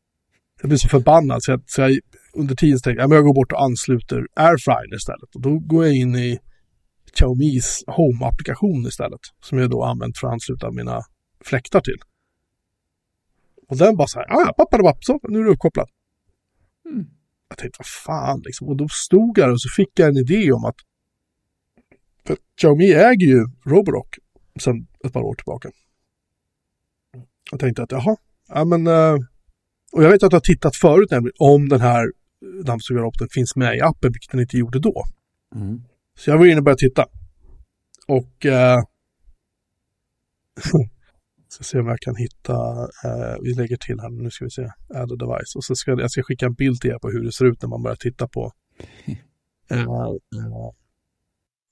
Jag 0.61 0.69
blir 0.69 0.77
så 0.77 0.89
förbannad 0.89 1.43
så 1.43 1.51
jag, 1.51 1.61
så 1.65 1.81
jag 1.81 1.99
under 2.33 2.55
tiden 2.55 2.79
tänkte 2.79 2.89
jag, 2.89 3.03
ja, 3.03 3.07
men 3.07 3.15
jag 3.15 3.25
går 3.25 3.33
bort 3.33 3.51
och 3.51 3.63
ansluter 3.63 4.27
airfryer 4.35 4.95
istället. 4.95 5.35
Och 5.35 5.41
då 5.41 5.59
går 5.59 5.85
jag 5.85 5.95
in 5.95 6.15
i 6.15 6.39
Xiaomis 7.13 7.83
Home-applikation 7.87 8.87
istället. 8.87 9.19
Som 9.41 9.57
jag 9.57 9.69
då 9.69 9.83
använt 9.83 10.17
för 10.17 10.27
att 10.27 10.33
ansluta 10.33 10.71
mina 10.71 11.01
fläktar 11.45 11.81
till. 11.81 11.97
Och 13.67 13.77
den 13.77 13.95
bara 13.97 14.07
så 14.07 14.19
här, 14.19 14.25
ja, 14.29 14.53
pappa, 14.57 14.97
så, 15.01 15.19
nu 15.23 15.39
är 15.39 15.43
du 15.43 15.49
uppkopplad. 15.51 15.89
Mm. 16.85 17.07
Jag 17.49 17.57
tänkte, 17.57 17.77
vad 17.79 17.87
fan 17.87 18.41
liksom. 18.45 18.67
Och 18.67 18.77
då 18.77 18.87
stod 18.89 19.37
jag 19.37 19.51
och 19.51 19.61
så 19.61 19.69
fick 19.75 19.99
jag 19.99 20.09
en 20.09 20.17
idé 20.17 20.51
om 20.51 20.65
att 20.65 20.75
för 22.27 22.37
Xiaomi 22.57 22.91
äger 22.91 23.27
ju 23.27 23.45
Roborock 23.65 24.17
sedan 24.59 24.87
ett 25.05 25.13
par 25.13 25.21
år 25.21 25.35
tillbaka. 25.35 25.71
Jag 27.51 27.59
tänkte 27.59 27.83
att 27.83 27.91
jaha, 27.91 28.15
ja 28.47 28.65
men 28.65 28.87
eh, 28.87 29.17
och 29.91 30.03
jag 30.03 30.09
vet 30.09 30.23
att 30.23 30.31
jag 30.31 30.39
har 30.39 30.41
tittat 30.41 30.75
förut 30.75 31.11
nämligen 31.11 31.35
om 31.39 31.69
den 31.69 31.81
här 31.81 32.11
dammsugarroboten 32.63 33.27
finns 33.31 33.55
med 33.55 33.77
i 33.77 33.81
appen, 33.81 34.11
vilket 34.11 34.31
den 34.31 34.39
inte 34.39 34.57
gjorde 34.57 34.79
då. 34.79 35.03
Mm. 35.55 35.83
Så 36.19 36.29
jag 36.29 36.37
var 36.37 36.45
inne 36.45 36.57
och 36.57 36.63
började 36.63 36.79
titta. 36.79 37.05
Och 38.07 38.45
eh, 38.45 38.77
ska 41.47 41.63
se 41.63 41.79
om 41.79 41.87
jag 41.87 41.99
kan 41.99 42.15
hitta, 42.15 42.53
eh, 43.05 43.35
vi 43.41 43.53
lägger 43.53 43.77
till 43.77 43.99
här, 43.99 44.09
nu 44.09 44.31
ska 44.31 44.45
vi 44.45 44.51
se, 44.51 44.61
add 44.93 45.11
a 45.11 45.15
device. 45.15 45.55
Och 45.55 45.63
så 45.63 45.75
ska 45.75 45.91
jag 45.91 46.11
ska 46.11 46.23
skicka 46.23 46.45
en 46.45 46.53
bild 46.53 46.81
till 46.81 46.91
er 46.91 46.99
på 46.99 47.09
hur 47.09 47.23
det 47.23 47.31
ser 47.31 47.45
ut 47.45 47.61
när 47.61 47.69
man 47.69 47.83
börjar 47.83 47.95
titta 47.95 48.27
på. 48.27 48.51
Eh, 49.71 49.81
eh, 49.81 50.71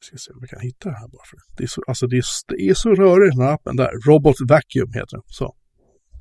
ska 0.03 0.17
se 0.17 0.31
om 0.31 0.39
vi 0.41 0.47
kan 0.47 0.59
hitta 0.59 0.89
det 0.89 0.95
här 0.95 1.07
bara 1.07 1.25
för 1.29 1.37
det. 1.37 1.43
Det 1.57 1.63
är 1.63 1.67
så, 1.67 1.81
alltså 1.87 2.07
det 2.07 2.17
är, 2.17 2.23
det 2.47 2.69
är 2.69 2.73
så 2.73 2.89
rörigt 2.89 3.35
den 3.35 3.45
här 3.45 3.53
appen 3.53 3.75
där. 3.75 3.91
Robot 4.07 4.35
Vacuum 4.49 4.93
heter 4.93 5.17
den. 5.17 5.23
Så. 5.27 5.55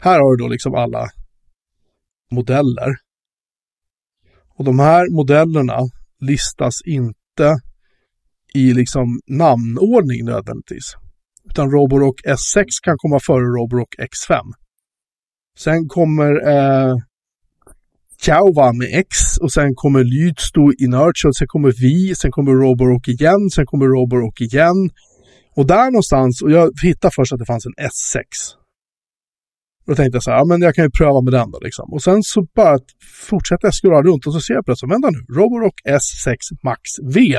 Här 0.00 0.20
har 0.20 0.36
du 0.36 0.44
då 0.44 0.48
liksom 0.48 0.74
alla 0.74 1.08
modeller. 2.30 2.96
Och 4.48 4.64
de 4.64 4.78
här 4.78 5.10
modellerna 5.10 5.78
listas 6.20 6.74
inte 6.84 7.60
i 8.56 8.74
liksom 8.74 9.20
namnordning 9.26 10.24
nödvändigtvis. 10.24 10.86
Utan 11.50 11.70
Roborock 11.70 12.20
S6 12.26 12.64
kan 12.82 12.96
komma 12.98 13.18
före 13.26 13.44
Roborock 13.56 13.94
X5. 14.08 14.40
Sen 15.58 15.88
kommer 15.88 16.32
eh, 16.54 16.94
Chauva 18.24 18.72
med 18.72 18.88
X 18.92 19.36
och 19.40 19.52
sen 19.52 19.70
kommer 19.74 20.04
Lydsto 20.04 20.62
Inertial, 20.78 21.34
sen 21.38 21.46
kommer 21.46 21.72
Vi, 21.80 22.14
sen 22.14 22.30
kommer 22.30 22.52
Roborock 22.52 23.08
igen, 23.08 23.50
sen 23.54 23.66
kommer 23.66 23.86
Roborock 23.86 24.40
igen. 24.40 24.90
Och 25.56 25.66
där 25.66 25.86
någonstans, 25.90 26.42
och 26.42 26.50
jag 26.50 26.70
hittade 26.82 27.12
först 27.16 27.32
att 27.32 27.38
det 27.38 27.46
fanns 27.46 27.66
en 27.66 27.84
S6. 27.92 28.22
Då 29.86 29.94
tänkte 29.94 30.16
jag 30.16 30.22
så 30.22 30.30
här, 30.30 30.38
ja 30.38 30.44
men 30.44 30.62
jag 30.62 30.74
kan 30.74 30.84
ju 30.84 30.90
pröva 30.90 31.20
med 31.20 31.32
den 31.32 31.50
då 31.50 31.58
liksom. 31.62 31.92
Och 31.92 32.02
sen 32.02 32.22
så 32.22 32.46
bara 32.54 32.78
fortsätter 33.28 33.66
jag 33.66 33.74
skrolla 33.74 34.02
runt 34.02 34.26
och 34.26 34.32
så 34.32 34.40
ser 34.40 34.54
jag 34.54 34.64
plötsligt, 34.64 34.92
vänta 34.92 35.10
nu, 35.10 35.20
Roborock 35.38 35.74
S6 35.88 36.36
Max 36.64 36.82
V 37.14 37.38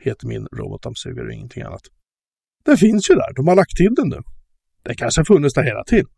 heter 0.00 0.26
min 0.26 0.46
robotdammsugare 0.52 1.26
och 1.26 1.32
ingenting 1.32 1.62
annat. 1.62 1.82
Den 2.64 2.76
finns 2.76 3.10
ju 3.10 3.14
där, 3.14 3.34
de 3.36 3.48
har 3.48 3.56
lagt 3.56 3.76
till 3.76 3.94
den 3.94 4.08
nu. 4.08 4.20
Den 4.82 4.96
kanske 4.96 5.20
har 5.20 5.24
funnits 5.24 5.54
där 5.54 5.62
hela 5.62 5.84
tiden. 5.84 6.10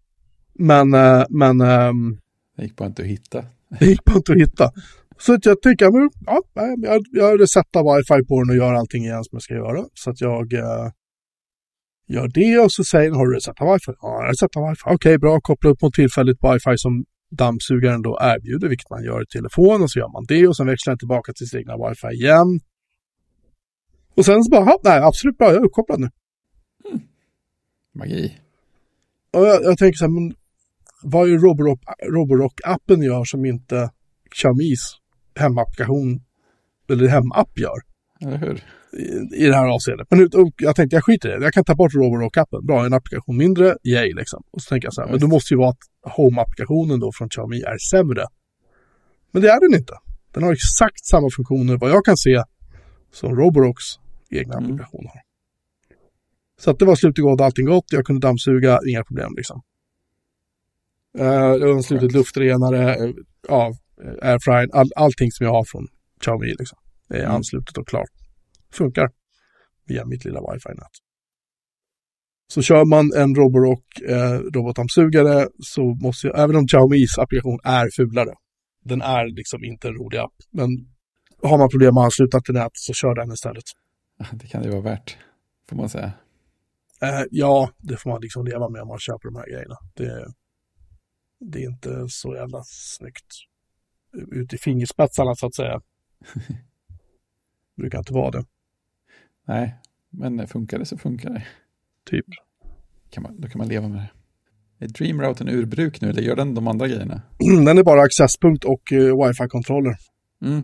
Men, 0.55 0.95
äh, 0.95 1.25
men 1.31 1.61
ähm, 1.61 2.19
Det 2.57 2.63
gick 2.63 2.77
bara 2.77 2.87
inte 2.89 3.03
att 3.03 3.09
hitta. 3.09 3.45
det 3.81 3.87
gick 3.87 4.05
bara 4.05 4.17
inte 4.17 4.33
att 4.33 4.39
hitta. 4.39 4.71
Så 5.19 5.35
att 5.35 5.47
jag 5.47 5.57
men, 5.93 6.11
ja, 6.27 6.43
jag, 6.83 7.03
jag 7.11 7.41
resetar 7.41 7.97
wifi 7.97 8.27
på 8.29 8.43
den 8.43 8.51
och 8.51 8.57
gör 8.57 8.73
allting 8.75 9.05
igen 9.05 9.25
som 9.25 9.37
jag 9.37 9.43
ska 9.43 9.55
göra. 9.55 9.85
Så 9.95 10.11
att 10.11 10.21
jag 10.21 10.53
äh, 10.53 10.91
gör 12.09 12.29
det 12.35 12.59
och 12.59 12.73
så 12.73 12.85
säger 12.85 13.11
den, 13.11 13.19
har 13.19 13.27
du 13.27 13.35
resetat 13.35 13.75
wifi? 13.75 13.93
Ja, 14.03 14.09
jag 14.09 14.23
har 14.23 14.29
resetat 14.29 14.71
wifi. 14.71 14.83
Okej, 14.85 14.95
okay, 14.95 15.19
bra, 15.19 15.41
koppla 15.41 15.71
upp 15.71 15.83
mot 15.83 15.95
tillfälligt 15.95 16.39
wifi 16.43 16.75
som 16.77 17.05
dammsugaren 17.31 18.03
då 18.03 18.19
erbjuder, 18.21 18.69
vilket 18.69 18.91
man 18.91 19.05
gör 19.05 19.23
i 19.23 19.27
telefon 19.27 19.83
och 19.83 19.91
så 19.91 19.99
gör 19.99 20.13
man 20.13 20.25
det 20.29 20.49
och 20.49 20.57
sen 20.57 20.67
växlar 20.67 20.91
den 20.91 20.99
tillbaka 20.99 21.33
till 21.33 21.47
sitt 21.47 21.59
egna 21.59 21.77
wifi 21.83 22.11
igen. 22.23 22.61
Och 24.15 24.25
sen 24.25 24.45
så 24.45 24.51
bara, 24.51 24.77
nej 24.85 24.99
absolut 24.99 25.39
bra, 25.39 25.47
jag 25.47 25.57
är 25.57 25.65
uppkopplad 25.65 26.01
nu. 26.01 26.11
Magi. 27.95 28.39
Och 29.33 29.47
jag, 29.47 29.63
jag 29.63 29.79
tänker 29.79 29.97
så 29.97 30.05
här, 30.05 30.11
men 30.11 30.35
vad 31.03 31.29
är 31.29 31.39
Roborock-appen 32.11 33.03
gör 33.05 33.25
som 33.25 33.45
inte 33.45 33.91
Xiaomis 34.31 34.81
hemapplikation 35.35 36.21
eller 36.91 37.09
hemapp 37.09 37.59
gör? 37.59 37.79
Eller 38.21 38.37
hur? 38.37 38.65
I, 38.93 39.45
I 39.45 39.47
det 39.47 39.55
här 39.55 39.67
avseendet. 39.67 40.07
Men 40.11 40.31
jag 40.59 40.77
tänkte, 40.77 40.97
jag 40.97 41.05
skiter 41.05 41.29
i 41.29 41.39
det. 41.39 41.45
Jag 41.45 41.53
kan 41.53 41.65
ta 41.65 41.75
bort 41.75 41.95
Roborock-appen. 41.95 42.67
Bra, 42.67 42.87
en 42.87 42.93
applikation 42.93 43.37
mindre, 43.37 43.77
yay 43.85 44.13
liksom. 44.15 44.43
Och 44.51 44.63
så 44.63 44.69
tänker 44.69 44.87
jag 44.87 44.95
så 44.95 45.03
här, 45.03 45.09
men 45.11 45.21
det 45.21 45.27
måste 45.27 45.55
ju 45.55 45.59
vara 45.59 45.71
att 45.71 46.13
Home-applikationen 46.17 47.01
då 47.01 47.13
från 47.15 47.29
Xiaomi 47.29 47.63
är 47.63 47.79
sämre. 47.91 48.27
Men 49.31 49.43
det 49.43 49.49
är 49.49 49.61
den 49.61 49.81
inte. 49.81 49.95
Den 50.35 50.43
har 50.43 50.53
exakt 50.53 51.05
samma 51.05 51.31
funktioner 51.37 51.77
vad 51.77 51.91
jag 51.91 52.05
kan 52.05 52.17
se 52.17 52.43
som 53.13 53.37
Roborocks 53.37 53.85
egna 54.31 54.55
Mm. 54.57 54.65
applikation 54.65 55.07
har. 55.07 55.21
Så 56.61 56.71
att 56.71 56.79
det 56.79 56.85
var 56.85 56.95
slut 56.95 57.19
gott, 57.19 57.41
allting 57.41 57.67
gott, 57.67 57.85
jag 57.93 58.05
kunde 58.07 58.27
dammsuga, 58.27 58.79
inga 58.89 59.05
problem 59.05 59.35
liksom. 59.37 59.63
Uh, 61.19 61.25
har 61.75 61.83
slutit 61.83 62.13
luftrenare, 62.13 63.07
uh, 63.07 63.15
ja, 63.49 63.73
airfryer, 64.23 64.69
all, 64.73 64.91
allting 64.97 65.31
som 65.33 65.47
jag 65.47 65.53
har 65.53 65.65
från 65.65 65.87
Xiaomi 66.21 66.55
liksom. 66.59 66.79
Det 67.09 67.17
är 67.17 67.21
Mm. 67.25 67.35
anslutet 67.35 67.79
och 67.79 67.89
klart. 67.89 68.11
Funkar 68.73 69.11
via 69.87 70.05
mitt 70.05 70.25
lilla 70.25 70.41
wifi-nät. 70.41 70.91
Så 72.49 72.63
kör 72.63 72.85
man 72.85 73.13
en 73.17 73.35
Roborock 73.35 74.01
eh, 74.09 74.39
robotdammsugare 74.55 75.49
så 75.59 75.83
måste 75.95 76.27
jag, 76.27 76.39
även 76.39 76.57
om 76.57 76.67
Xiaomis 76.67 77.19
applikation 77.19 77.59
är 77.65 77.89
fulare, 77.97 78.35
den 78.85 79.03
är 79.03 79.27
liksom 79.27 79.65
inte 79.65 79.89
en 79.89 79.95
rolig 79.95 80.19
app, 80.19 80.35
men 80.51 80.69
har 81.43 81.59
man 81.59 81.69
problem 81.69 81.95
med 81.95 82.01
att 82.01 82.05
ansluta 82.05 82.41
till 82.41 82.55
nätet 82.55 82.71
så 82.77 82.93
kör 82.93 83.15
den 83.15 83.33
istället. 83.33 83.65
Det 84.33 84.47
kan 84.47 84.63
det 84.63 84.71
vara 84.71 84.81
värt, 84.81 85.19
får 85.69 85.77
man 85.77 85.89
säga. 85.89 86.13
Eh, 87.03 87.23
ja, 87.31 87.71
det 87.79 87.97
får 87.97 88.11
man 88.11 88.21
liksom 88.21 88.47
leva 88.47 88.69
med 88.69 88.83
om 88.83 88.89
man 88.89 88.99
köper 88.99 89.29
de 89.29 89.37
här 89.37 89.47
grejerna. 89.47 89.77
Det, 89.95 90.33
det 91.41 91.65
är 91.65 91.69
inte 91.69 92.07
så 92.09 92.35
jävla 92.35 92.63
snyggt 92.65 93.27
ut 94.31 94.53
i 94.55 94.59
fingerspetsarna 94.59 95.35
så 95.35 95.47
att 95.47 95.55
säga. 95.55 95.81
brukar 97.77 97.99
inte 97.99 98.13
vara 98.13 98.31
det. 98.31 98.45
Nej, 99.47 99.75
men 100.11 100.47
funkar 100.49 100.79
det 100.79 100.85
så 100.85 100.99
funkar 100.99 101.31
det. 101.31 101.45
Typ. 102.11 102.27
Kan 103.11 103.23
man, 103.23 103.41
då 103.41 103.49
kan 103.49 103.59
man 103.59 103.69
leva 103.69 103.89
med 103.89 103.99
det. 103.99 104.11
Är 104.85 104.89
Dreamrouten 104.89 105.49
ur 105.49 105.67
bruk 105.67 106.01
nu 106.01 106.11
eller 106.11 106.23
gör 106.23 106.37
den 106.37 106.55
de 106.55 106.69
andra 106.69 106.89
grejerna? 106.89 107.23
Den 107.67 107.79
är 107.79 107.83
bara 107.83 108.03
accesspunkt 108.03 108.65
och 108.65 108.93
uh, 108.93 109.27
wifi-kontroller. 109.27 109.97
Mm. 110.43 110.63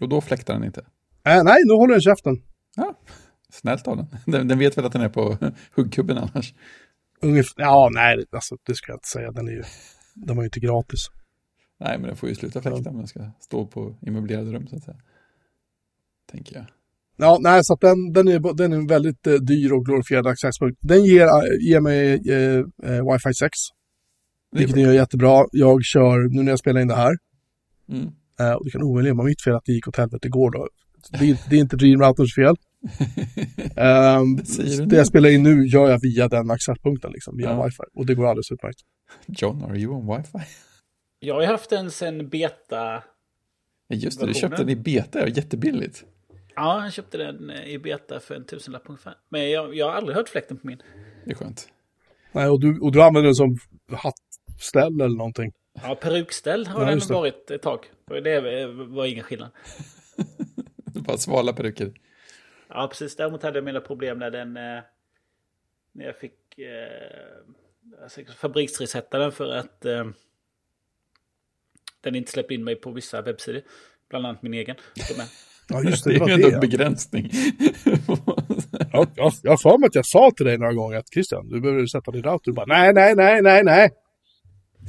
Och 0.00 0.08
då 0.08 0.20
fläktar 0.20 0.54
den 0.54 0.64
inte? 0.64 0.80
Äh, 1.24 1.44
nej, 1.44 1.56
nu 1.66 1.72
håller 1.74 1.94
den 1.94 2.00
käften. 2.00 2.42
Ja, 2.76 2.94
snällt 3.52 3.88
av 3.88 3.96
den. 3.96 4.06
den. 4.26 4.48
Den 4.48 4.58
vet 4.58 4.78
väl 4.78 4.84
att 4.84 4.92
den 4.92 5.02
är 5.02 5.08
på 5.08 5.38
huggkubben 5.76 6.18
annars. 6.18 6.54
Ungef 7.22 7.46
ja, 7.56 7.90
nej, 7.92 8.24
alltså, 8.30 8.56
det 8.66 8.74
ska 8.74 8.92
jag 8.92 8.96
inte 8.96 9.08
säga. 9.08 9.32
Den 9.32 9.48
är 9.48 9.52
ju, 9.52 9.62
den 10.14 10.36
var 10.36 10.42
ju 10.42 10.46
inte 10.46 10.60
gratis. 10.60 11.00
Nej, 11.80 11.98
men 11.98 12.06
den 12.08 12.16
får 12.16 12.28
ju 12.28 12.34
sluta 12.34 12.62
fläkta 12.62 12.90
om 12.90 12.96
den 12.96 13.06
ska 13.06 13.30
stå 13.40 13.66
på 13.66 13.96
immöblerade 14.06 14.52
rum 14.52 14.66
så 14.66 14.76
att 14.76 14.82
säga. 14.84 14.96
Tänker 16.32 16.56
jag. 16.56 16.64
Ja, 17.16 17.38
nej, 17.40 17.60
så 17.64 17.74
att 17.74 17.80
den, 17.80 18.12
den, 18.12 18.28
är, 18.28 18.54
den 18.56 18.72
är 18.72 18.76
en 18.76 18.86
väldigt 18.86 19.26
eh, 19.26 19.34
dyr 19.34 19.72
och 19.72 19.84
glorifierad 19.84 20.26
accesspunkt. 20.26 20.78
Den 20.82 21.04
ger, 21.04 21.24
eh, 21.26 21.68
ger 21.68 21.80
mig 21.80 22.12
eh, 22.30 22.58
eh, 22.90 23.12
wifi 23.12 23.34
6. 23.34 23.50
Det 24.52 24.56
är 24.56 24.58
Vilket 24.58 24.74
bra. 24.76 24.86
är 24.86 24.92
jättebra. 24.92 25.44
Jag 25.52 25.84
kör, 25.84 26.34
nu 26.36 26.42
när 26.42 26.52
jag 26.52 26.58
spelar 26.58 26.80
in 26.80 26.88
det 26.88 26.94
här, 26.94 27.12
Mm. 27.88 28.10
Eh, 28.40 28.52
och 28.52 28.64
det 28.64 28.70
kan 28.70 28.82
omöjligen 28.82 29.16
vara 29.16 29.26
mitt 29.26 29.42
fel 29.42 29.54
att 29.54 29.64
det 29.64 29.72
gick 29.72 29.88
åt 29.88 29.96
helvete 29.96 30.28
igår 30.28 30.50
då. 30.50 30.68
Det 31.18 31.30
är, 31.30 31.38
det 31.50 31.56
är 31.56 31.60
inte 31.60 31.76
Dreamrouters 31.76 32.34
fel. 32.34 32.56
Du 34.78 34.86
det 34.86 34.96
jag 34.96 35.06
spelar 35.06 35.28
in 35.30 35.42
nu 35.42 35.66
gör 35.66 35.90
jag 35.90 36.00
via 36.00 36.28
den 36.28 36.50
accesspunkten, 36.50 37.12
liksom, 37.12 37.36
via 37.36 37.50
Ja. 37.50 37.64
wifi. 37.64 37.82
Och 37.94 38.06
det 38.06 38.14
går 38.14 38.26
alldeles 38.26 38.52
utmärkt. 38.52 38.78
John, 39.26 39.62
are 39.64 39.78
you 39.78 39.94
on 39.94 40.16
wifi? 40.16 40.38
Jag 41.20 41.34
har 41.34 41.40
ju 41.40 41.46
haft 41.46 41.72
en 41.72 41.90
sen 41.90 42.28
beta. 42.28 43.02
Just 43.88 44.20
det, 44.20 44.26
du 44.26 44.34
köpte 44.34 44.62
den 44.62 44.68
i 44.68 44.76
beta, 44.76 45.28
jättebilligt. 45.28 46.04
Ja, 46.56 46.82
jag 46.84 46.92
köpte 46.92 47.18
den 47.18 47.50
eh, 47.50 47.64
i 47.66 47.78
beta 47.78 48.20
för 48.20 48.34
en 48.34 48.44
tusenlapp 48.44 48.82
ungefär. 48.86 49.14
Men 49.28 49.50
jag, 49.50 49.74
jag 49.74 49.86
har 49.86 49.92
aldrig 49.92 50.16
hört 50.16 50.28
fläkten 50.28 50.56
på 50.56 50.66
min. 50.66 50.82
Det 51.24 51.30
är 51.30 51.34
skönt. 51.34 51.68
Nej, 52.32 52.48
och, 52.48 52.60
du, 52.60 52.78
och 52.80 52.92
du 52.92 53.02
använder 53.02 53.22
den 53.28 53.34
som 53.34 53.58
hattställ 53.92 55.00
eller 55.00 55.16
någonting. 55.16 55.52
Ja, 55.82 55.94
perukställ 55.94 56.66
har 56.66 56.82
Ja, 56.82 56.90
den 56.90 57.00
varit 57.08 57.50
ett 57.50 57.62
tag. 57.62 57.90
Det 58.06 58.66
var 58.66 59.06
ingen 59.06 59.24
skillnad. 59.24 59.50
Det 60.76 61.00
bara 61.06 61.18
svala 61.18 61.52
peruker. 61.52 61.92
Ja, 62.68 62.88
precis. 62.88 63.16
Däremot 63.16 63.42
hade 63.42 63.58
jag 63.58 63.64
mina 63.64 63.80
problem 63.80 64.18
när 64.18 64.30
den... 64.30 64.56
Eh, 64.56 64.82
när 65.92 66.04
jag 66.04 66.16
fick 66.16 66.58
eh, 66.58 68.02
alltså, 68.02 68.20
fabriksresetta 68.38 69.18
den 69.18 69.32
för 69.32 69.52
att 69.52 69.84
eh, 69.84 70.04
den 72.00 72.14
inte 72.14 72.32
släppte 72.32 72.54
in 72.54 72.64
mig 72.64 72.76
på 72.76 72.90
vissa 72.90 73.22
webbsidor. 73.22 73.62
Bland 74.10 74.26
annat 74.26 74.42
min 74.42 74.54
egen. 74.54 74.76
Ja, 75.68 75.82
just 75.82 76.04
Det 76.04 76.10
det, 76.10 76.16
är 76.16 76.20
var 76.20 76.28
ju 76.28 76.34
ändå 76.34 76.48
en 76.48 76.60
begränsning. 76.60 77.30
Ja, 78.92 79.06
jag, 79.14 79.32
jag 79.42 79.52
har 79.52 79.56
för 79.56 79.78
mig 79.78 79.86
att 79.86 79.94
jag 79.94 80.06
sa 80.06 80.30
till 80.36 80.46
dig 80.46 80.58
några 80.58 80.72
gånger 80.72 80.96
att 80.98 81.12
Christian, 81.12 81.48
du 81.48 81.60
behöver 81.60 81.86
sätta 81.86 82.10
din 82.10 82.22
router. 82.22 82.50
Du 82.50 82.52
bara, 82.52 82.66
nej, 82.66 82.92
nej, 82.92 83.14
nej, 83.14 83.42
nej, 83.42 83.64
nej. 83.64 83.90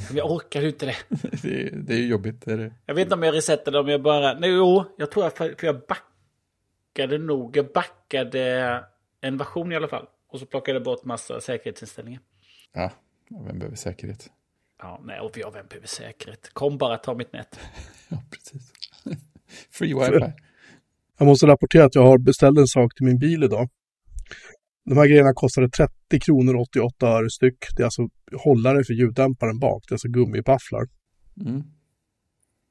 Men 0.07 0.17
jag 0.17 0.31
orkar 0.31 0.65
inte 0.65 0.85
det. 0.85 0.95
det, 1.41 1.61
är, 1.61 1.71
det 1.75 1.93
är 1.93 1.97
ju 1.97 2.07
jobbigt. 2.07 2.45
Det 2.45 2.53
är 2.53 2.57
det. 2.57 2.73
Jag 2.85 2.95
vet 2.95 3.03
inte 3.03 3.15
om 3.15 3.23
jag 3.23 3.35
resettade 3.35 3.79
om 3.79 3.87
jag 3.87 4.01
bara... 4.01 4.33
Nej, 4.33 4.49
jo, 4.49 4.83
jag 4.97 5.11
tror 5.11 5.27
att 5.27 5.37
för, 5.37 5.55
jag 5.61 5.81
backade 5.87 7.17
nog. 7.17 7.57
Jag 7.57 7.71
backade 7.71 8.83
en 9.21 9.37
version 9.37 9.71
i 9.71 9.75
alla 9.75 9.87
fall. 9.87 10.05
Och 10.29 10.39
så 10.39 10.45
plockade 10.45 10.75
jag 10.75 10.83
bort 10.83 11.05
massa 11.05 11.41
säkerhetsinställningar. 11.41 12.21
Ja, 12.73 12.91
vem 13.29 13.59
behöver 13.59 13.77
säkerhet? 13.77 14.29
Ja, 14.79 15.01
nej, 15.03 15.19
och 15.19 15.31
vi 15.37 15.41
har 15.41 15.51
vem 15.51 15.65
behöver 15.67 15.87
säkerhet? 15.87 16.49
Kom 16.53 16.77
bara 16.77 16.97
ta 16.97 17.13
mitt 17.13 17.33
nät. 17.33 17.59
Ja, 18.09 18.23
precis. 18.31 18.71
Free 19.71 19.93
wifi. 19.93 20.31
Jag 21.17 21.25
måste 21.25 21.47
rapportera 21.47 21.85
att 21.85 21.95
jag 21.95 22.05
har 22.05 22.17
beställt 22.17 22.57
en 22.57 22.67
sak 22.67 22.95
till 22.95 23.05
min 23.05 23.19
bil 23.19 23.43
idag. 23.43 23.69
De 24.89 24.97
här 24.97 25.07
grejerna 25.07 25.33
kostade 25.33 25.69
30 25.69 26.19
kronor 26.19 26.55
och 26.55 26.61
88 26.61 27.07
öre 27.07 27.29
styck. 27.29 27.57
Det 27.75 27.83
är 27.83 27.85
alltså 27.85 28.01
hållare 28.43 28.83
för 28.83 28.93
ljuddämparen 28.93 29.59
bak. 29.59 29.83
Det 29.87 29.91
är 29.91 29.95
alltså 29.95 30.07
gummipafflar. 30.07 30.85
Mm. 31.45 31.63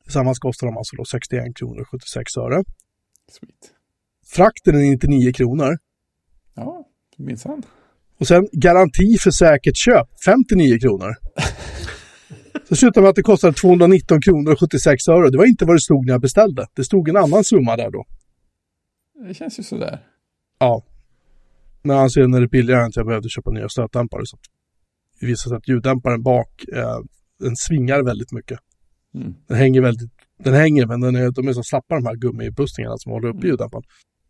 Tillsammans 0.02 0.38
kostar 0.38 0.66
de 0.66 0.76
alltså 0.76 0.96
då 0.96 1.04
61 1.04 1.56
kronor 1.56 1.80
och 1.80 1.88
76 1.88 2.36
öre. 2.36 2.64
Sweet. 3.28 3.72
Frakten 4.26 4.74
är 4.74 4.90
99 4.90 5.32
kronor. 5.32 5.78
Ja, 6.54 6.88
minsann. 7.16 7.62
Och 8.18 8.26
sen 8.26 8.48
garanti 8.52 9.16
för 9.20 9.30
säkert 9.30 9.76
köp, 9.76 10.08
59 10.24 10.78
kronor. 10.78 11.14
Så 12.68 12.76
slutade 12.76 13.02
med 13.02 13.10
att 13.10 13.16
det 13.16 13.22
kostade 13.22 13.52
219 13.52 14.20
kronor 14.20 14.52
och 14.52 14.60
76 14.60 15.08
öre. 15.08 15.30
Det 15.30 15.38
var 15.38 15.46
inte 15.46 15.64
vad 15.64 15.76
det 15.76 15.80
stod 15.80 16.06
när 16.06 16.12
jag 16.12 16.20
beställde. 16.20 16.66
Det 16.74 16.84
stod 16.84 17.08
en 17.08 17.16
annan 17.16 17.44
summa 17.44 17.76
där 17.76 17.90
då. 17.90 18.04
Det 19.28 19.34
känns 19.34 19.58
ju 19.58 19.62
sådär. 19.62 20.04
Ja. 20.58 20.84
Men 21.86 21.96
han 21.96 22.10
ser 22.10 22.26
när 22.26 22.40
det 22.40 22.46
är 22.46 22.48
billigare 22.48 22.80
än 22.80 22.86
att 22.86 22.96
jag 22.96 23.06
behövde 23.06 23.28
köpa 23.28 23.50
nya 23.50 23.68
stötdämpare. 23.68 24.22
Så 24.24 24.38
det 25.20 25.26
visar 25.26 25.48
sig 25.48 25.56
att 25.56 25.68
ljuddämparen 25.68 26.22
bak, 26.22 26.64
eh, 26.72 26.98
den 27.40 27.56
svingar 27.56 28.02
väldigt 28.02 28.32
mycket. 28.32 28.58
Mm. 29.14 29.34
Den 29.48 29.56
hänger 29.56 29.80
väldigt, 29.82 30.10
den 30.44 30.54
hänger 30.54 30.86
men 30.86 31.00
den 31.00 31.16
är, 31.16 31.30
de 31.30 31.48
är 31.48 31.52
så 31.52 31.62
slappa 31.62 31.94
de 31.94 32.06
här 32.06 32.14
gummibustningarna 32.16 32.96
som 32.98 33.12
håller 33.12 33.28
uppe 33.28 33.46
ljuddämparen. 33.46 33.84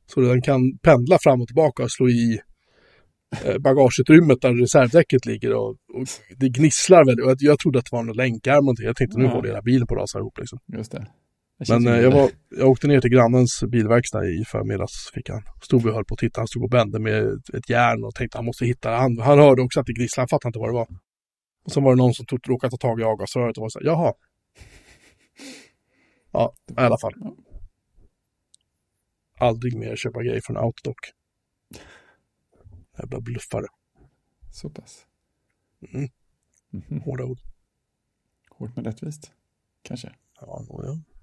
Så 0.06 0.20
den 0.20 0.42
kan 0.42 0.78
pendla 0.82 1.18
fram 1.20 1.40
och 1.40 1.46
tillbaka 1.46 1.82
och 1.82 1.90
slå 1.90 2.08
i 2.08 2.40
eh, 3.44 3.58
bagageutrymmet 3.58 4.40
där 4.40 4.54
reservdäcket 4.54 5.26
ligger 5.26 5.54
och, 5.54 5.68
och 5.70 6.06
det 6.36 6.48
gnisslar 6.48 7.04
väldigt. 7.04 7.24
Och 7.24 7.30
jag, 7.30 7.36
jag 7.40 7.58
trodde 7.58 7.78
att 7.78 7.84
det 7.84 7.96
var 7.96 8.02
någon 8.02 8.16
länkarm 8.16 8.52
eller 8.52 8.60
någonting. 8.62 8.86
Jag 8.86 8.96
tänkte 8.96 9.18
nu 9.18 9.24
Ja. 9.24 9.30
håller 9.30 9.48
hela 9.48 9.62
bilen 9.62 9.86
på 9.86 9.94
att 9.94 10.00
rasa 10.00 10.18
ihop 10.18 10.38
liksom. 10.38 10.58
Just 10.76 10.92
det. 10.92 11.06
Men 11.58 11.86
eh, 11.86 12.00
jag, 12.00 12.10
var, 12.10 12.30
jag 12.50 12.68
åkte 12.68 12.86
ner 12.86 13.00
till 13.00 13.10
grannens 13.10 13.64
bilverkstad 13.68 14.26
i 14.26 14.44
förmiddags. 14.44 15.10
Fick 15.14 15.28
han. 15.30 15.42
Stod 15.62 15.86
och 15.86 15.94
höll 15.94 16.04
på 16.04 16.14
att 16.14 16.18
titta. 16.18 16.40
Han 16.40 16.48
stod 16.48 16.62
och 16.62 16.70
bände 16.70 16.98
med 16.98 17.24
ett, 17.54 17.70
järn 17.70 18.04
och 18.04 18.14
tänkte 18.14 18.38
han 18.38 18.44
måste 18.44 18.66
hitta 18.66 18.90
det. 18.90 18.96
Han, 18.96 19.18
han 19.18 19.38
hörde 19.38 19.62
också 19.62 19.80
att 19.80 19.86
det 19.86 19.92
gnisslade. 19.92 20.22
Han 20.22 20.28
fattade 20.28 20.48
inte 20.48 20.58
vad 20.58 20.68
det 20.68 20.74
var. 20.74 20.88
Och 21.64 21.72
sen 21.72 21.82
var 21.82 21.92
det 21.92 21.96
någon 21.96 22.14
som 22.14 22.26
tog, 22.26 22.48
råkade 22.48 22.70
ta 22.70 22.76
tag 22.76 23.00
i 23.00 23.02
avgasröret 23.02 23.56
och 23.56 23.62
var 23.62 23.68
så 23.68 23.78
här, 23.78 23.86
jaha. 23.86 24.12
Ja, 26.32 26.54
i 26.70 26.74
alla 26.76 26.98
fall. 26.98 27.14
Aldrig 29.38 29.76
mer 29.76 29.96
köpa 29.96 30.22
grejer 30.22 30.40
från 30.40 30.56
Outdock. 30.56 30.98
Jävla 32.98 33.20
bluffare. 33.20 33.66
Så 34.52 34.70
pass. 34.70 35.06
Mm. 35.92 36.08
Mhm. 36.70 37.00
Hårda 37.00 37.24
ord. 37.24 37.38
Hårt 38.50 38.76
men 38.76 38.84
rättvist. 38.84 39.32
Kanske. 39.82 40.12
Ja, 40.40 40.64
ja. 40.68 41.15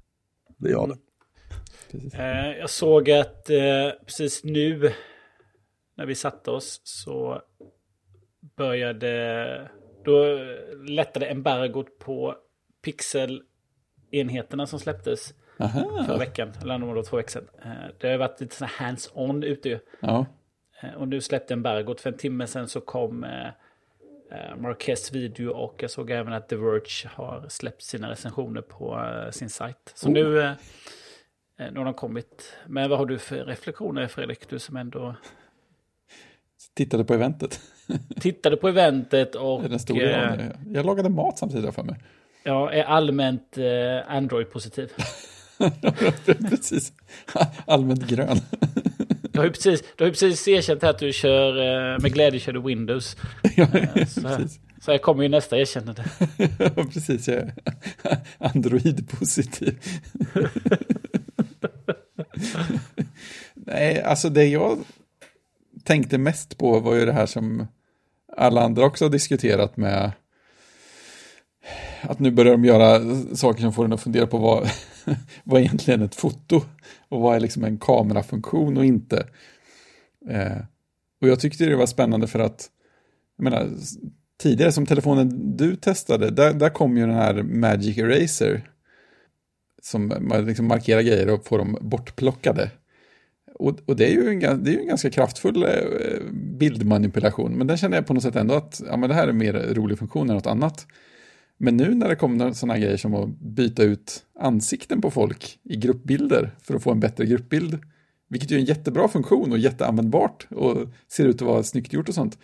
Det 0.64 0.70
är 0.70 0.72
jag 0.72 0.90
det. 0.90 0.98
Eh, 2.18 2.58
jag 2.58 2.70
såg 2.70 3.12
att 3.12 3.50
eh, 3.50 3.90
precis 4.06 4.44
nu 4.44 4.92
när 5.96 6.06
vi 6.06 6.16
satte 6.16 6.52
oss 6.52 6.82
så 6.84 7.42
började... 8.56 9.72
Då 10.06 10.40
lättade 10.88 11.26
embargot 11.26 12.00
på 12.00 12.36
pixelenheterna 12.82 14.68
som 14.68 14.80
släpptes 14.80 15.34
förra 15.58 15.66
Aha. 15.66 16.18
veckan. 16.18 16.52
Eller 16.62 16.76
om 16.76 16.82
det 16.82 16.94
var 16.94 17.04
två 17.04 17.18
veckor 17.18 17.30
sedan. 17.30 17.48
Eh, 17.66 17.72
det 18.00 18.10
har 18.10 18.18
varit 18.18 18.42
lite 18.42 18.56
sån 18.56 18.68
här 18.68 18.86
hands-on 18.86 19.44
ute 19.44 19.70
ju. 19.70 19.80
Ja. 20.00 20.26
Och 20.98 21.08
nu 21.08 21.22
släppte 21.22 21.54
embargot. 21.54 22.02
För 22.02 22.12
en 22.12 22.18
timme 22.18 22.48
sedan 22.48 22.68
så 22.68 22.82
kom 22.82 23.26
Marquez 24.58 25.12
video 25.14 25.50
och 25.52 25.76
jag 25.84 25.92
såg 25.92 26.12
även 26.12 26.34
att 26.34 26.50
The 26.50 26.56
Verge 26.56 27.08
har 27.16 27.46
släppt 27.50 27.82
sina 27.84 28.10
recensioner 28.12 28.62
på 28.62 29.00
eh, 29.00 29.32
sin 29.32 29.50
sajt. 29.50 29.92
Så 29.96 30.08
Oh. 30.08 30.14
nu, 30.14 30.40
eh, 30.42 30.52
eh, 31.60 31.72
nu 31.72 31.78
har 31.78 31.86
de 31.86 31.94
kommit. 31.94 32.54
Men 32.68 32.90
vad 32.90 33.00
har 33.00 33.06
du 33.06 33.18
för 33.20 33.46
reflektioner 33.46 34.08
Fredrik? 34.08 34.50
Du 34.50 34.60
som 34.60 34.78
ändå 34.78 35.16
Tittade 36.76 37.04
på 37.06 37.14
eventet. 37.14 37.60
tittade 38.20 38.58
på 38.58 38.68
eventet 38.70 39.36
och 39.46 39.62
den 39.70 39.80
stora 39.80 40.34
eh, 40.34 40.46
eh, 40.46 40.52
Jag 40.68 40.86
lagade 40.86 41.10
mat 41.10 41.38
samtidigt 41.40 41.76
för 41.76 41.84
mig. 41.84 41.96
ja, 42.44 42.72
är 42.72 42.84
allmänt 42.84 43.58
eh, 43.58 44.12
Android-positiv. 44.16 44.92
Precis. 46.50 46.94
Allmänt 47.68 48.08
grön. 48.08 48.38
Du 49.34 49.40
har 49.40 49.46
ju 49.46 49.52
precis, 49.52 49.84
du 49.96 50.04
har 50.04 50.06
ju 50.06 50.12
precis 50.12 50.48
erkänt 50.48 50.84
att 50.84 51.00
du 51.00 51.14
kör 51.14 51.58
eh, 51.94 52.00
med 52.00 52.14
glädje 52.14 52.40
kör 52.40 52.54
du 52.54 52.62
Windows. 52.62 53.18
ja, 53.56 53.68
Så 54.08 54.28
här, 54.28 54.48
så 54.82 54.92
här 54.92 54.98
kommer 54.98 55.24
ju 55.24 55.30
nästa 55.30 55.58
erkännande. 55.58 56.06
Ja, 56.60 56.86
precis. 56.94 57.28
Jag 57.28 57.38
är 57.38 57.54
Android-positiv. 58.38 59.80
Nej, 63.54 64.02
alltså 64.02 64.30
det 64.30 64.46
jag 64.46 64.78
tänkte 65.84 66.18
mest 66.18 66.58
på 66.58 66.80
var 66.80 66.96
ju 66.96 67.06
det 67.06 67.14
här 67.14 67.26
som 67.26 67.68
alla 68.38 68.62
andra 68.62 68.86
också 68.86 69.06
har 69.06 69.10
diskuterat 69.10 69.78
med 69.78 70.12
att 72.02 72.20
nu 72.20 72.32
börjar 72.32 72.52
de 72.52 72.66
göra 72.66 73.00
saker 73.36 73.62
som 73.62 73.74
får 73.74 73.86
en 73.86 73.94
att 73.94 74.02
fundera 74.02 74.28
på 74.28 74.38
vad, 74.38 74.70
vad 75.44 75.62
egentligen 75.62 76.02
ett 76.02 76.16
foto 76.16 76.62
och 77.14 77.22
vad 77.22 77.36
är 77.36 77.40
liksom 77.40 77.64
en 77.64 77.78
kamerafunktion 77.78 78.78
och 78.78 78.86
inte. 78.86 79.28
Eh, 80.30 80.58
och 81.22 81.28
jag 81.28 81.40
tyckte 81.40 81.66
det 81.66 81.76
var 81.76 81.86
spännande 81.86 82.28
för 82.28 82.40
att 82.40 82.70
jag 83.38 83.44
menar, 83.44 83.70
tidigare 84.42 84.72
som 84.72 84.86
telefonen 84.86 85.58
du 85.58 85.76
testade, 85.76 86.30
där, 86.30 86.54
där 86.54 86.70
kom 86.70 86.98
ju 86.98 87.06
den 87.06 87.16
här 87.16 87.44
Magic 87.44 87.98
Eraser 87.98 88.70
som 89.82 90.14
man 90.22 90.46
liksom 90.46 90.68
markerar 90.68 91.02
grejer 91.02 91.30
och 91.30 91.46
får 91.46 91.58
dem 91.58 91.78
bortplockade. 91.82 92.72
Och, 93.56 93.80
och 93.86 93.96
det 93.96 94.06
är 94.06 94.12
ju 94.12 94.30
en, 94.30 94.64
det 94.64 94.72
är 94.72 94.74
ju 94.74 94.80
en 94.80 94.88
ganska 94.88 95.10
kraftfull 95.10 95.64
eh, 95.64 95.70
eh, 95.70 96.22
bildmanipulation, 96.32 97.58
men 97.58 97.68
den 97.68 97.78
känner 97.78 97.98
jag 97.98 98.08
på 98.08 98.14
något 98.14 98.24
sätt 98.24 98.36
ändå 98.36 98.54
att 98.54 98.82
ja, 98.88 98.98
men 98.98 99.10
det 99.10 99.16
här 99.16 99.28
är 99.28 99.34
mer 99.34 99.54
rolig 99.54 100.00
funktion 100.00 100.30
än 100.30 100.36
något 100.36 100.48
annat. 100.48 100.88
Men 101.64 101.78
nu 101.78 101.96
när 101.96 102.10
det 102.10 102.16
kommer 102.16 102.54
sådana 102.54 102.80
grejer 102.80 102.98
som 102.98 103.14
att 103.14 103.30
byta 103.40 103.84
ut 103.84 104.24
ansikten 104.40 105.02
på 105.02 105.12
folk 105.12 105.60
i 105.64 105.76
gruppbilder 105.76 106.56
för 106.62 106.76
att 106.76 106.84
få 106.84 106.92
en 106.92 107.00
bättre 107.00 107.26
gruppbild, 107.26 107.80
vilket 108.30 108.52
ju 108.52 108.56
är 108.56 108.60
en 108.60 108.66
jättebra 108.66 109.08
funktion 109.08 109.52
och 109.52 109.58
jätteanvändbart 109.58 110.48
och 110.52 110.78
ser 111.12 111.26
ut 111.26 111.36
att 111.36 111.48
vara 111.48 111.64
snyggt 111.64 111.94
gjort 111.94 112.10
och 112.10 112.16
sånt. 112.16 112.38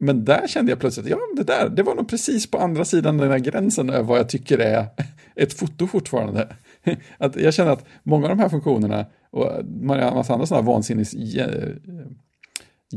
Men 0.00 0.24
där 0.24 0.46
kände 0.46 0.72
jag 0.72 0.80
plötsligt, 0.80 1.06
ja 1.06 1.18
det 1.36 1.42
där, 1.42 1.68
det 1.68 1.82
var 1.82 1.94
nog 1.94 2.08
precis 2.08 2.50
på 2.50 2.58
andra 2.58 2.84
sidan 2.84 3.18
den 3.18 3.30
här 3.30 3.38
gränsen 3.38 3.90
över 3.90 4.02
vad 4.02 4.18
jag 4.18 4.28
tycker 4.28 4.58
är 4.58 4.86
ett 5.36 5.52
foto 5.52 5.86
fortfarande. 5.86 6.56
Att 7.18 7.36
jag 7.36 7.54
känner 7.54 7.70
att 7.70 7.84
många 8.02 8.24
av 8.24 8.36
de 8.36 8.42
här 8.42 8.48
funktionerna 8.48 9.06
och 9.30 9.58
en 9.58 9.86
massa 9.86 10.32
andra 10.32 10.46
sådana 10.46 10.82
här 11.02 11.78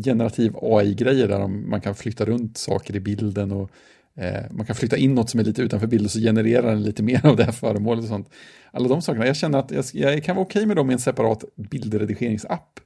generativ 0.03 0.55
AI-grejer 0.61 1.27
där 1.27 1.47
man 1.47 1.81
kan 1.81 1.95
flytta 1.95 2.25
runt 2.25 2.57
saker 2.57 2.95
i 2.95 2.99
bilden 2.99 3.51
och 3.51 3.71
eh, 4.17 4.51
man 4.51 4.65
kan 4.65 4.75
flytta 4.75 4.97
in 4.97 5.15
något 5.15 5.29
som 5.29 5.39
är 5.39 5.43
lite 5.43 5.61
utanför 5.61 5.87
bild 5.87 6.05
och 6.05 6.11
så 6.11 6.19
genererar 6.19 6.71
den 6.71 6.83
lite 6.83 7.03
mer 7.03 7.25
av 7.25 7.35
det 7.35 7.43
här 7.43 7.51
föremålet 7.51 8.03
och 8.03 8.09
sånt. 8.09 8.29
Alla 8.71 8.87
de 8.87 9.01
sakerna, 9.01 9.27
jag 9.27 9.35
känner 9.35 9.59
att 9.59 9.71
jag, 9.71 9.85
jag 9.93 10.23
kan 10.23 10.35
vara 10.35 10.45
okej 10.45 10.65
med 10.65 10.75
dem 10.75 10.89
i 10.89 10.93
en 10.93 10.99
separat 10.99 11.43
bildredigeringsapp. 11.55 12.79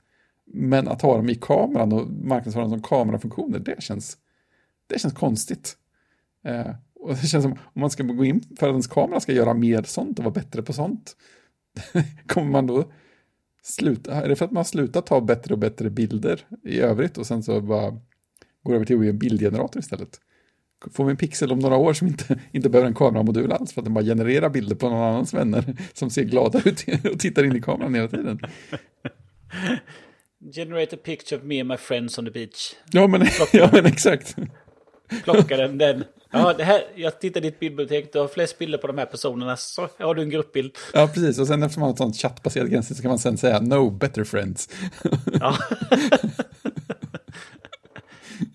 Men 0.53 0.87
att 0.87 1.01
ha 1.01 1.17
dem 1.17 1.29
i 1.29 1.35
kameran 1.35 1.93
och 1.93 2.09
marknadsföra 2.11 2.63
dem 2.63 2.71
som 2.71 2.81
kamerafunktioner, 2.81 3.59
det 3.59 3.83
känns, 3.83 4.17
det 4.87 4.99
känns 4.99 5.13
konstigt. 5.13 5.77
Eh, 6.45 6.71
och 6.99 7.09
det 7.09 7.27
känns 7.27 7.43
som 7.43 7.51
om 7.51 7.81
man 7.81 7.89
ska 7.89 8.03
gå 8.03 8.25
in 8.25 8.41
för 8.59 8.67
att 8.67 8.71
ens 8.71 8.87
kamera 8.87 9.19
ska 9.19 9.31
göra 9.31 9.53
mer 9.53 9.83
sånt 9.83 10.19
och 10.19 10.25
vara 10.25 10.33
bättre 10.33 10.61
på 10.61 10.73
sånt. 10.73 11.15
Kommer 12.27 12.51
man 12.51 12.67
då 12.67 12.91
sluta, 13.63 14.13
är 14.13 14.29
det 14.29 14.35
för 14.35 14.45
att 14.45 14.51
man 14.51 14.65
slutar 14.65 15.01
ta 15.01 15.21
bättre 15.21 15.53
och 15.53 15.59
bättre 15.59 15.89
bilder 15.89 16.45
i 16.63 16.79
övrigt 16.79 17.17
och 17.17 17.27
sen 17.27 17.43
så 17.43 17.61
bara 17.61 17.99
går 18.63 18.75
över 18.75 18.85
till 18.85 18.95
att 18.95 19.03
göra 19.03 19.13
en 19.13 19.19
bildgenerator 19.19 19.79
istället? 19.79 20.19
Får 20.91 21.05
vi 21.05 21.11
en 21.11 21.17
pixel 21.17 21.51
om 21.51 21.59
några 21.59 21.77
år 21.77 21.93
som 21.93 22.07
inte, 22.07 22.39
inte 22.51 22.69
behöver 22.69 22.87
en 22.87 22.95
kameramodul 22.95 23.51
alls 23.51 23.73
för 23.73 23.81
att 23.81 23.85
den 23.85 23.93
bara 23.93 24.05
genererar 24.05 24.49
bilder 24.49 24.75
på 24.75 24.89
någon 24.89 25.03
annans 25.03 25.33
vänner 25.33 25.63
som 25.93 26.09
ser 26.09 26.23
glada 26.23 26.61
ut 26.65 26.85
och 27.13 27.19
tittar 27.19 27.43
in 27.43 27.55
i 27.55 27.61
kameran 27.61 27.95
hela 27.95 28.07
tiden. 28.07 28.39
Generate 30.55 30.95
a 30.95 30.99
picture 31.03 31.37
of 31.37 31.43
me 31.43 31.59
and 31.59 31.69
my 31.69 31.77
friends 31.77 32.19
on 32.19 32.25
the 32.25 32.31
beach. 32.31 32.75
Ja 32.91 33.07
men, 33.07 33.27
ja, 33.53 33.69
men 33.73 33.85
exakt. 33.85 34.35
Plocka 35.23 35.57
den, 35.57 35.77
den. 35.77 36.03
Ja, 36.31 36.53
det 36.53 36.63
här, 36.63 36.81
jag 36.95 37.19
tittar 37.19 37.41
i 37.41 37.43
ditt 37.43 37.59
bildbibliotek, 37.59 38.13
du 38.13 38.19
har 38.19 38.27
flest 38.27 38.59
bilder 38.59 38.77
på 38.77 38.87
de 38.87 38.97
här 38.97 39.05
personerna, 39.05 39.57
så 39.57 39.87
har 39.99 40.15
du 40.15 40.21
en 40.21 40.29
gruppbild. 40.29 40.71
Ja, 40.93 41.09
precis. 41.13 41.39
Och 41.39 41.47
sen 41.47 41.63
eftersom 41.63 41.81
man 41.81 41.87
har 41.87 41.93
ett 41.93 41.97
sånt 41.97 42.17
chattbaserat 42.17 42.69
gränssnitt 42.69 42.97
så 42.97 43.01
kan 43.01 43.09
man 43.09 43.19
sen 43.19 43.37
säga 43.37 43.59
no 43.59 43.89
better 43.89 44.23
friends. 44.23 44.69
Ja. 45.39 45.57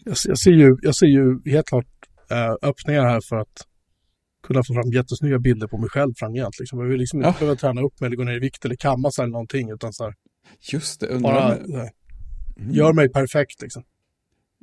Jag, 0.04 0.16
jag, 0.24 0.38
ser 0.38 0.50
ju, 0.50 0.76
jag 0.82 0.96
ser 0.96 1.06
ju 1.06 1.50
helt 1.52 1.66
klart 1.66 1.86
äh, 2.32 2.54
öppningar 2.62 3.02
här 3.04 3.20
för 3.28 3.36
att 3.36 3.66
kunna 4.46 4.62
få 4.66 4.74
fram 4.74 4.92
jättesnygga 4.92 5.38
bilder 5.38 5.66
på 5.66 5.78
mig 5.78 5.88
själv 5.90 6.12
framgent. 6.16 6.58
Liksom. 6.58 6.78
Jag 6.78 6.86
vill 6.86 6.98
liksom 6.98 7.18
inte 7.18 7.28
Ja. 7.28 7.34
behöva 7.38 7.56
träna 7.56 7.80
upp 7.82 8.00
mig 8.00 8.06
eller 8.06 8.16
gå 8.16 8.24
ner 8.24 8.36
i 8.36 8.38
vikt 8.38 8.64
eller 8.64 8.76
kammas 8.76 9.18
eller 9.18 9.28
någonting. 9.32 9.70
Utan 9.70 9.92
så 9.92 10.04
här, 10.04 10.14
Just 10.72 11.00
det, 11.00 11.06
undrar 11.06 11.32
bara 11.32 11.82
äh, 11.82 11.88
gör 12.70 12.92
mig 12.92 13.08
perfekt 13.08 13.62
liksom. 13.62 13.82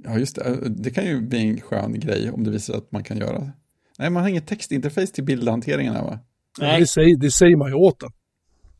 Ja, 0.03 0.17
just 0.19 0.35
det. 0.35 0.69
Det 0.69 0.91
kan 0.91 1.05
ju 1.05 1.21
bli 1.21 1.39
en 1.49 1.61
skön 1.61 1.99
grej 1.99 2.31
om 2.31 2.43
det 2.43 2.51
visar 2.51 2.73
att 2.77 2.91
man 2.91 3.03
kan 3.03 3.17
göra. 3.17 3.51
Nej, 3.99 4.09
man 4.09 4.23
har 4.23 4.29
inget 4.29 4.47
textinterface 4.47 5.07
till 5.07 5.23
bildhanteringen 5.23 5.93
här 5.93 6.03
va? 6.03 6.19
Nej, 6.59 6.79
Det, 6.79 6.87
säger, 6.87 7.17
det 7.17 7.31
säger 7.31 7.57
man 7.57 7.67
ju 7.69 7.73
åt 7.75 7.99
den. 7.99 8.09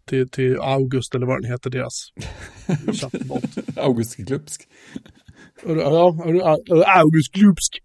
Till, 0.06 0.30
till 0.30 0.58
August 0.60 1.16
eller 1.16 1.26
vad 1.28 1.42
den 1.42 1.52
heter, 1.52 1.70
deras. 1.70 2.10
August 3.76 4.16
Glupsk. 4.18 4.68
Ja, 5.66 6.16
August 6.86 7.32
Glupsk. 7.34 7.80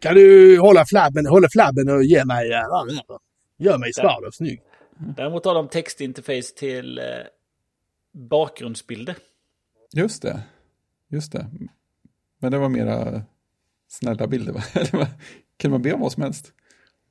Kan 0.00 0.14
du 0.14 0.58
hålla 0.58 0.84
flabben, 0.86 1.26
hålla 1.26 1.48
flabben 1.48 1.88
och 1.88 2.04
ge 2.04 2.24
mig, 2.24 2.52
äh, 2.52 2.62
gör 3.58 3.78
mig 3.78 3.92
smal 3.92 4.24
och 4.24 4.34
snygg. 4.34 4.62
däremot 5.16 5.44
har 5.44 5.54
de 5.54 5.68
textinterface 5.68 6.54
till 6.56 6.98
eh, 6.98 7.04
bakgrundsbilder. 8.12 9.16
Just 9.92 10.22
det. 10.22 10.42
Just 11.08 11.32
det. 11.32 11.46
Men 12.38 12.52
det 12.52 12.58
var 12.58 12.68
mera 12.68 13.22
snälla 13.88 14.26
bilder 14.26 14.52
va? 14.52 14.62
Kan 15.56 15.70
man 15.70 15.82
be 15.82 15.92
om 15.92 16.00
vad 16.00 16.12
som 16.12 16.22
helst? 16.22 16.52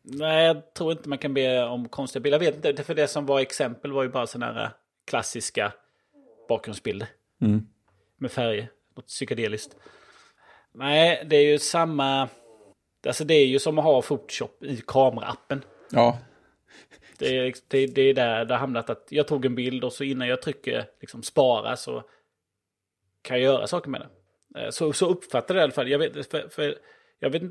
Nej, 0.02 0.45
jag 0.45 0.74
tror 0.74 0.91
inte 0.91 1.10
man 1.10 1.18
kan 1.18 1.34
be 1.34 1.64
om 1.64 1.89
konstiga 1.89 2.22
bilder. 2.22 2.39
Jag 2.41 2.52
vet 2.52 2.66
inte, 2.66 2.84
för 2.84 2.95
det 2.95 3.08
som 3.08 3.26
var 3.26 3.39
exempel 3.39 3.91
var 3.91 4.04
ju 4.04 4.10
bara 4.10 4.28
sådana 4.28 4.54
här 4.54 4.72
klassiska 5.06 5.74
bakgrundsbilder. 6.50 7.08
Mm. 7.41 7.68
Med 8.18 8.32
färger, 8.32 8.72
något 8.95 9.08
psykedeliskt. 9.08 9.76
Nej, 10.74 11.24
det 11.30 11.36
är 11.36 11.51
ju 11.51 11.59
samma... 11.59 12.30
Alltså 13.07 13.24
det 13.24 13.34
är 13.34 13.45
ju 13.45 13.59
som 13.59 13.78
att 13.78 13.84
ha 13.86 14.01
Photoshop 14.01 14.63
i 14.63 14.82
kameraappen. 14.88 15.63
Ja, 15.91 16.20
Det 17.17 17.38
är, 17.38 17.53
det, 17.67 17.88
det 17.88 18.01
är 18.01 18.13
där 18.13 18.45
det 18.45 18.53
har 18.53 18.59
hamnat 18.59 18.89
att 18.89 19.07
jag 19.09 19.28
tog 19.28 19.45
en 19.45 19.55
bild 19.55 19.84
och 19.84 19.93
så 19.93 20.03
innan 20.03 20.28
jag 20.28 20.41
trycker 20.41 20.86
liksom 21.01 21.24
spara 21.24 21.78
så 21.78 22.03
kan 23.22 23.38
jag 23.38 23.43
göra 23.43 23.67
saker 23.67 23.89
med 23.89 24.01
det. 24.01 24.09
Eh, 24.59 24.70
Så, 24.70 24.93
så 24.93 25.05
uppfattar 25.05 25.55
jag 25.55 25.59
det 25.59 25.61
i 25.61 25.63
alla 25.63 25.72
fall. 25.72 25.89
Jag 25.89 25.99
vet, 25.99 26.32
för, 26.32 26.49
för, 26.49 26.76
jag 27.20 27.30
vet 27.30 27.41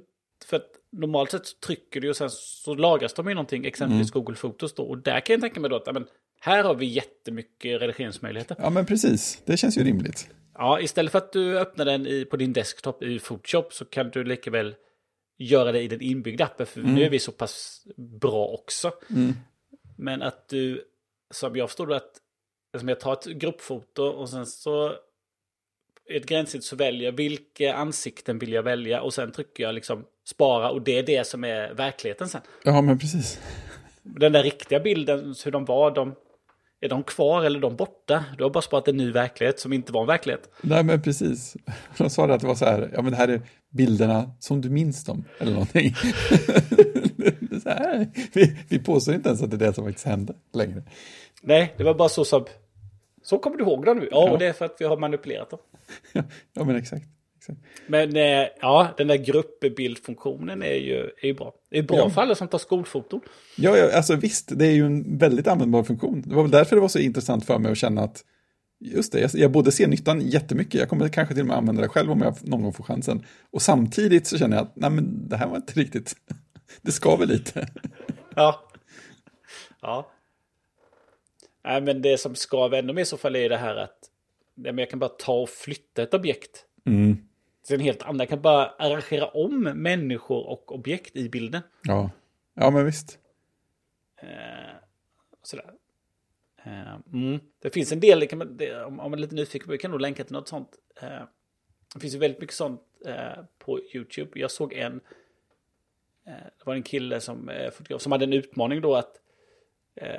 för 0.47 0.57
att 0.57 0.71
normalt 0.93 1.31
sett 1.31 1.61
trycker 1.61 2.01
du 2.01 2.11
och 2.11 2.17
sen 2.17 2.31
så 2.31 2.75
lagras 2.75 3.15
de 3.15 3.29
i 3.29 3.35
någonting, 3.35 3.67
exempelvis 3.67 4.11
Google 4.11 4.37
Fotos 4.37 4.75
då. 4.75 4.83
Och 4.83 4.99
där 4.99 5.21
kan 5.21 5.35
jag 5.35 5.41
tänka 5.41 5.61
mig 5.61 5.71
då 5.71 5.77
att 5.77 5.95
men, 5.95 6.07
här 6.41 6.65
har 6.65 6.75
vi 6.75 6.87
jättemycket 6.87 7.81
redigeringsmöjligheter. 7.81 8.57
ja 8.59 8.71
men 8.71 8.87
precis. 8.87 9.43
Det 9.45 9.57
känns 9.57 9.79
ju 9.79 9.85
rimligt. 9.85 10.31
Ja, 10.59 10.81
istället 10.81 11.13
för 11.13 11.19
att 11.19 11.33
du 11.33 11.59
öppnar 11.59 11.85
den 11.85 12.07
i, 12.07 12.25
på 12.25 12.37
din 12.37 12.53
desktop 12.53 13.03
i 13.03 13.19
Photoshop 13.19 13.73
så 13.73 13.85
kan 13.85 14.11
du 14.11 14.25
lika 14.25 14.51
väl 14.51 14.75
göra 15.39 15.73
det 15.73 15.81
i 15.81 15.89
den 15.89 16.01
inbyggda 16.01 16.45
appen. 16.45 16.67
För 16.67 16.81
nu 16.81 17.03
är 17.03 17.11
vi 17.11 17.19
så 17.19 17.33
pass 17.33 17.87
bra 17.97 18.47
också. 18.47 18.93
Men 19.97 20.23
att 20.23 20.49
du, 20.49 20.85
som 21.31 21.57
jag 21.57 21.69
förstod 21.69 21.93
att 21.93 22.11
som 22.79 22.89
jag 22.89 23.01
tar 23.01 23.13
ett 23.13 23.25
gruppfoto 23.25 24.03
och 24.03 24.31
sen 24.31 24.47
så 24.47 24.95
i 26.11 26.17
ett 26.17 26.27
gränssnitt 26.27 26.65
så 26.65 26.77
väljer 26.77 27.05
jag 27.05 27.13
vilka 27.13 27.75
ansikten 27.75 28.39
vill 28.39 28.53
jag 28.53 28.63
välja 28.63 29.03
och 29.03 29.15
sen 29.15 29.33
trycker 29.33 29.65
jag 29.65 29.75
liksom 29.75 30.05
spara 30.25 30.71
och 30.71 30.83
det 30.83 30.99
är 30.99 31.03
det 31.03 31.27
som 31.27 31.45
är 31.45 31.75
verkligheten 31.75 32.29
sen. 32.29 32.41
Ja, 32.65 32.83
men 32.83 32.99
precis. 32.99 33.41
Den 34.03 34.33
där 34.33 34.43
riktiga 34.43 34.81
bilden, 34.81 35.35
hur 35.45 35.53
de 35.53 35.65
var, 35.65 35.91
de, 35.91 36.15
är 36.81 36.89
de 36.89 37.03
kvar 37.03 37.45
eller 37.45 37.59
är 37.59 37.63
de 37.63 37.77
borta? 37.77 38.25
Du 38.37 38.43
har 38.43 38.51
bara 38.51 38.63
sparat 38.63 38.89
en 38.89 38.97
ny 38.97 39.13
verklighet 39.13 39.61
som 39.61 39.73
inte 39.73 39.93
var 39.93 40.01
en 40.01 40.07
verklighet. 40.07 40.51
Nej, 40.63 40.85
men 40.85 41.03
precis. 41.03 41.57
De 41.99 42.11
sa 42.11 42.25
att 42.25 42.41
det 42.41 42.47
var 42.47 42.55
så 42.55 42.65
här, 42.65 42.91
ja 42.95 43.03
men 43.03 43.11
det 43.13 43.17
här 43.17 43.29
är 43.29 43.41
bilderna 43.71 44.31
som 44.39 44.61
du 44.61 44.71
minns 44.71 45.05
dem, 45.05 45.25
eller 45.39 45.53
någonting. 45.53 45.95
så 47.63 47.69
här, 47.69 48.09
vi, 48.33 48.57
vi 48.69 48.79
påstår 48.79 49.15
inte 49.15 49.29
ens 49.29 49.43
att 49.43 49.51
det 49.51 49.57
är 49.57 49.59
det 49.59 49.73
som 49.73 49.85
faktiskt 49.85 50.07
hände 50.07 50.35
längre. 50.55 50.83
Nej, 51.43 51.75
det 51.77 51.85
var 51.85 51.95
bara 51.95 52.09
så 52.09 52.25
som... 52.25 52.45
Så 53.23 53.39
kommer 53.39 53.57
du 53.57 53.65
ihåg 53.65 53.85
det 53.85 53.95
nu? 53.95 54.09
Ja, 54.11 54.27
Ja. 54.27 54.33
och 54.33 54.39
det 54.39 54.47
är 54.47 54.53
för 54.53 54.65
att 54.65 54.77
vi 54.79 54.85
har 54.85 54.97
manipulerat 54.97 55.51
dem. 55.51 55.59
ja, 56.55 56.65
men 56.65 56.77
exakt. 56.77 57.05
Exakt. 57.49 57.61
Men 57.87 58.17
eh, 58.17 58.49
ja, 58.61 58.95
den 58.97 59.07
där 59.07 59.17
gruppbildfunktionen 59.17 60.63
är 60.63 60.75
ju, 60.75 60.97
är 61.23 61.27
ju 61.27 61.35
bra. 61.35 61.55
Det 61.71 61.79
är 61.79 61.83
bra 61.83 61.97
Ja. 61.97 62.11
för 62.11 62.23
alla 62.23 62.35
som 62.35 62.49
tar 62.49 62.59
skolfoton. 62.59 63.21
Ja, 63.57 63.77
ja, 63.77 63.97
alltså 63.97 64.17
visst, 64.17 64.59
det 64.59 64.67
är 64.67 64.73
ju 64.73 64.87
en 64.87 65.19
väldigt 65.19 65.47
användbar 65.47 65.83
funktion. 65.83 66.23
Det 66.27 66.35
var 66.35 66.43
väl 66.43 66.51
därför 66.51 66.77
det 66.77 66.83
var 66.83 66.89
så 66.89 66.99
intressant 66.99 67.47
för 67.47 67.59
mig 67.59 67.73
att 67.73 67.79
känna 67.79 68.03
att 68.03 68.25
just 68.81 69.13
det, 69.13 69.21
jag, 69.21 69.31
jag 69.35 69.53
både 69.53 69.73
ser 69.73 69.87
nyttan 69.87 70.21
jättemycket, 70.21 70.81
jag 70.81 70.89
kommer 70.89 71.09
kanske 71.09 71.35
till 71.35 71.43
och 71.43 71.47
med 71.49 71.57
använda 71.57 71.83
det 71.83 71.89
själv 71.89 72.11
om 72.11 72.21
jag 72.21 72.35
någon 72.49 72.63
gång 72.63 72.73
får 72.73 72.85
chansen. 72.85 73.25
Och 73.51 73.63
samtidigt 73.63 74.27
så 74.27 74.39
känner 74.39 74.57
jag 74.57 74.63
att 74.63 74.77
nej 74.77 74.91
men 74.91 75.29
det 75.29 75.37
här 75.37 75.49
var 75.49 75.57
inte 75.57 75.81
riktigt, 75.81 76.15
det 76.83 76.93
skaver 76.93 77.27
lite. 77.27 77.69
Ja. 78.37 78.63
Ja. 79.81 80.11
Nej, 81.65 81.81
men 81.81 82.03
det 82.03 82.21
som 82.21 82.35
skaver 82.35 82.79
ännu 82.79 82.93
mer 82.93 83.03
i 83.03 83.07
så 83.07 83.17
fall 83.17 83.37
är 83.37 83.49
det 83.49 83.57
här 83.57 83.77
att 83.77 83.99
nej, 84.55 84.73
men 84.73 84.79
jag 84.79 84.91
kan 84.91 84.99
bara 84.99 85.11
ta 85.11 85.33
och 85.33 85.49
flytta 85.49 86.03
ett 86.03 86.15
objekt. 86.15 86.65
Mm. 86.87 87.17
Är 87.71 87.75
en 87.75 87.81
helt 87.81 88.03
annan. 88.03 88.19
Jag 88.19 88.29
kan 88.29 88.43
bara 88.43 88.67
arrangera 88.67 89.27
om 89.27 89.63
människor 89.63 90.47
och 90.47 90.75
objekt 90.75 91.17
i 91.17 91.29
bilden. 91.29 91.63
Ja. 91.83 92.11
ja, 92.55 92.71
men 92.71 92.85
visst. 92.85 93.19
Eh, 94.17 94.29
sådär. 95.43 95.73
Eh, 96.65 96.97
mm. 97.13 97.41
Det 97.63 97.71
finns 97.71 97.93
en 97.93 98.01
del, 98.01 98.37
man, 98.37 98.57
det, 98.57 98.85
om, 98.85 98.97
man 98.97 99.15
är 99.15 99.19
lite 99.19 99.35
nyfiken 99.35 99.67
på 99.67 99.73
det 99.73 99.79
kan 99.79 99.91
nog 99.91 100.01
länka 100.01 100.25
till 100.25 100.33
något 100.33 100.49
sånt. 100.49 100.69
Eh, 101.03 101.23
det 101.95 102.01
finns 102.01 102.15
ju 102.15 102.19
väldigt 102.19 102.41
mycket 102.41 102.57
sånt 102.57 102.81
eh, 103.07 103.45
på 103.59 103.81
YouTube. 103.95 104.41
Jag 104.41 104.51
såg 104.51 104.73
en, 104.73 105.01
eh, 106.27 106.33
det 106.33 106.67
var 106.67 106.75
en 106.75 106.83
kille 106.83 107.21
som, 107.21 107.49
eh, 107.49 107.71
fotograf, 107.71 108.03
som 108.03 108.13
hade 108.13 108.25
en 108.25 108.33
utmaning 108.33 108.81
då 108.81 108.95
att 108.95 109.21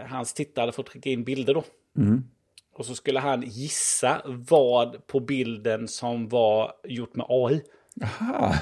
hans 0.08 0.34
tittare 0.34 0.64
hade 0.64 0.72
fått 0.72 0.90
skicka 0.90 1.10
in 1.10 1.24
bilder 1.24 1.54
då. 1.54 1.64
Mm. 1.98 2.24
Och 2.80 2.86
så 2.86 2.96
skulle 2.96 3.20
han 3.20 3.42
gissa 3.42 4.22
vad 4.26 5.08
på 5.08 5.20
bilden 5.20 5.88
som 5.88 6.30
var 6.30 6.74
gjort 6.84 7.16
med 7.16 7.26
AI. 7.30 7.62
Aha. 8.04 8.56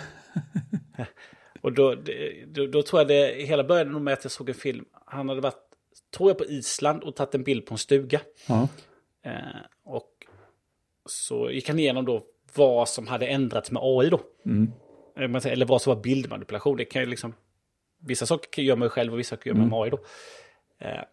Och 1.61 1.73
då, 1.73 1.95
då, 2.47 2.67
då 2.67 2.83
tror 2.83 3.01
jag 3.01 3.07
det 3.07 3.45
hela 3.45 3.63
började 3.63 3.89
nog 3.89 4.01
med 4.01 4.13
att 4.13 4.23
jag 4.23 4.31
såg 4.31 4.49
en 4.49 4.55
film. 4.55 4.85
Han 5.05 5.29
hade 5.29 5.41
varit, 5.41 5.63
tror 6.17 6.29
jag, 6.29 6.37
på 6.37 6.45
Island 6.45 7.03
och 7.03 7.15
tagit 7.15 7.35
en 7.35 7.43
bild 7.43 7.65
på 7.65 7.73
en 7.73 7.77
stuga. 7.77 8.21
Ja. 8.47 8.67
Eh, 9.25 9.31
och 9.85 10.11
så 11.05 11.51
gick 11.51 11.69
han 11.69 11.79
igenom 11.79 12.05
då 12.05 12.23
vad 12.55 12.89
som 12.89 13.07
hade 13.07 13.27
ändrats 13.27 13.71
med 13.71 13.81
AI 13.83 14.09
då. 14.09 14.19
Mm. 14.45 14.71
Eh, 15.35 15.45
Eller 15.45 15.65
vad 15.65 15.81
som 15.81 15.95
var 15.95 16.01
bildmanipulation. 16.01 16.77
Det 16.77 16.85
kan 16.85 17.01
ju 17.01 17.05
liksom... 17.05 17.33
Vissa 17.99 18.25
saker 18.25 18.49
kan 18.51 18.63
jag 18.63 18.67
göra 18.67 18.79
mig 18.79 18.89
själv 18.89 19.13
och 19.13 19.19
vissa 19.19 19.35
saker 19.35 19.49
gör 19.49 19.57
man 19.57 19.69
med 19.69 19.79
AI 19.79 19.89
då. 19.89 19.99
Eh, 20.79 21.03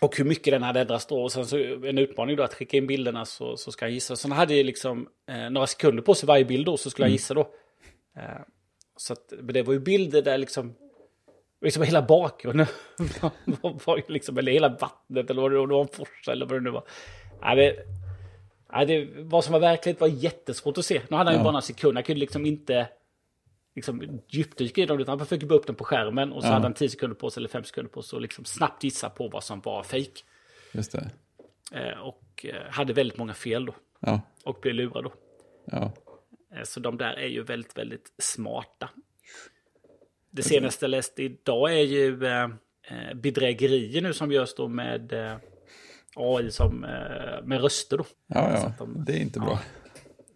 och 0.00 0.16
hur 0.16 0.24
mycket 0.24 0.52
den 0.52 0.62
hade 0.62 0.80
ändrats 0.80 1.06
då. 1.06 1.22
Och 1.22 1.32
sen 1.32 1.46
så 1.46 1.56
en 1.58 1.98
utmaning 1.98 2.36
då 2.36 2.42
att 2.42 2.54
skicka 2.54 2.76
in 2.76 2.86
bilderna 2.86 3.24
så, 3.24 3.56
så 3.56 3.72
ska 3.72 3.84
han 3.84 3.92
gissa. 3.92 4.16
Så 4.16 4.28
han 4.28 4.38
hade 4.38 4.54
ju 4.54 4.62
liksom 4.62 5.08
eh, 5.28 5.50
några 5.50 5.66
sekunder 5.66 6.02
på 6.02 6.14
sig 6.14 6.26
varje 6.26 6.44
bild 6.44 6.66
då 6.66 6.76
så 6.76 6.90
skulle 6.90 7.04
han 7.04 7.12
gissa 7.12 7.34
då. 7.34 7.40
Eh, 8.16 8.22
så 8.96 9.12
att, 9.12 9.32
men 9.38 9.54
det 9.54 9.62
var 9.62 9.72
ju 9.72 9.80
bilder 9.80 10.22
där 10.22 10.38
liksom... 10.38 10.74
Liksom 11.60 11.82
hela 11.82 12.02
bakgrunden 12.02 12.66
var, 13.44 13.86
var 13.86 13.96
ju 13.96 14.02
liksom, 14.08 14.38
eller 14.38 14.52
hela 14.52 14.68
vattnet 14.68 15.30
eller 15.30 15.42
vad 15.42 15.50
det 15.50 15.56
det 15.58 15.66
var 15.66 15.80
en 15.80 15.88
fors 15.88 16.28
eller 16.28 16.46
vad 16.46 16.56
det 16.56 16.60
nu 16.64 16.70
var. 16.70 16.84
Ja, 17.40 17.54
det, 17.54 17.76
ja, 18.72 18.84
det, 18.84 19.08
vad 19.16 19.44
som 19.44 19.52
var 19.52 19.60
verklighet 19.60 20.00
var 20.00 20.08
jättesvårt 20.08 20.78
att 20.78 20.84
se. 20.84 21.00
Nu 21.08 21.16
hade 21.16 21.30
han 21.30 21.34
ju 21.34 21.38
Ja. 21.40 21.44
bara 21.44 21.52
några 21.52 21.62
sekunder, 21.62 21.94
han 21.94 22.02
kunde 22.02 22.20
liksom 22.20 22.46
inte 22.46 22.88
liksom, 23.78 24.20
djupdyka 24.28 24.80
i 24.80 24.86
dem, 24.86 25.00
utan 25.00 25.18
han 25.18 25.26
fick 25.26 25.42
upp 25.42 25.66
den 25.66 25.76
på 25.76 25.84
skärmen 25.84 26.32
och 26.32 26.42
så 26.42 26.48
Ja. 26.48 26.52
hade 26.52 26.64
han 26.64 26.74
10 26.74 26.88
sekunder 26.88 27.14
på 27.16 27.30
sig 27.30 27.40
eller 27.40 27.48
5 27.48 27.64
sekunder 27.64 27.90
på 27.90 28.02
sig 28.02 28.16
och 28.16 28.22
liksom 28.22 28.44
snabbt 28.44 28.84
gissa 28.84 29.10
på 29.10 29.28
vad 29.28 29.44
som 29.44 29.60
var 29.60 29.82
fake. 29.82 30.20
Just 30.72 30.92
det. 30.92 31.10
Eh, 31.72 31.98
och 31.98 32.46
eh, 32.48 32.70
hade 32.70 32.92
väldigt 32.92 33.18
många 33.18 33.34
fel 33.34 33.66
då. 33.66 33.74
Ja, 34.00 34.20
Och 34.44 34.58
blev 34.62 34.74
lurad 34.74 35.04
då. 35.04 35.12
ja. 35.64 35.92
Eh, 36.56 36.62
Så 36.64 36.80
de 36.80 36.96
där 36.98 37.12
är 37.14 37.26
ju 37.28 37.42
väldigt, 37.42 37.78
väldigt 37.78 38.12
smarta. 38.18 38.90
Det 40.30 40.42
senaste 40.42 40.84
jag 40.84 40.90
läste 40.90 41.22
idag 41.22 41.72
är 41.72 41.84
ju 41.84 42.26
eh, 42.26 42.48
bedrägerier 43.14 44.02
nu 44.02 44.12
som 44.12 44.32
görs 44.32 44.54
då 44.54 44.68
med 44.68 45.12
eh, 45.12 45.36
AI 46.16 46.50
som, 46.50 46.80
med 47.44 47.60
röster 47.60 47.98
då. 47.98 48.04
Ja, 48.26 48.50
ja, 48.52 48.72
de- 48.78 49.04
det 49.04 49.12
är 49.12 49.20
inte 49.20 49.40
bra. 49.40 49.60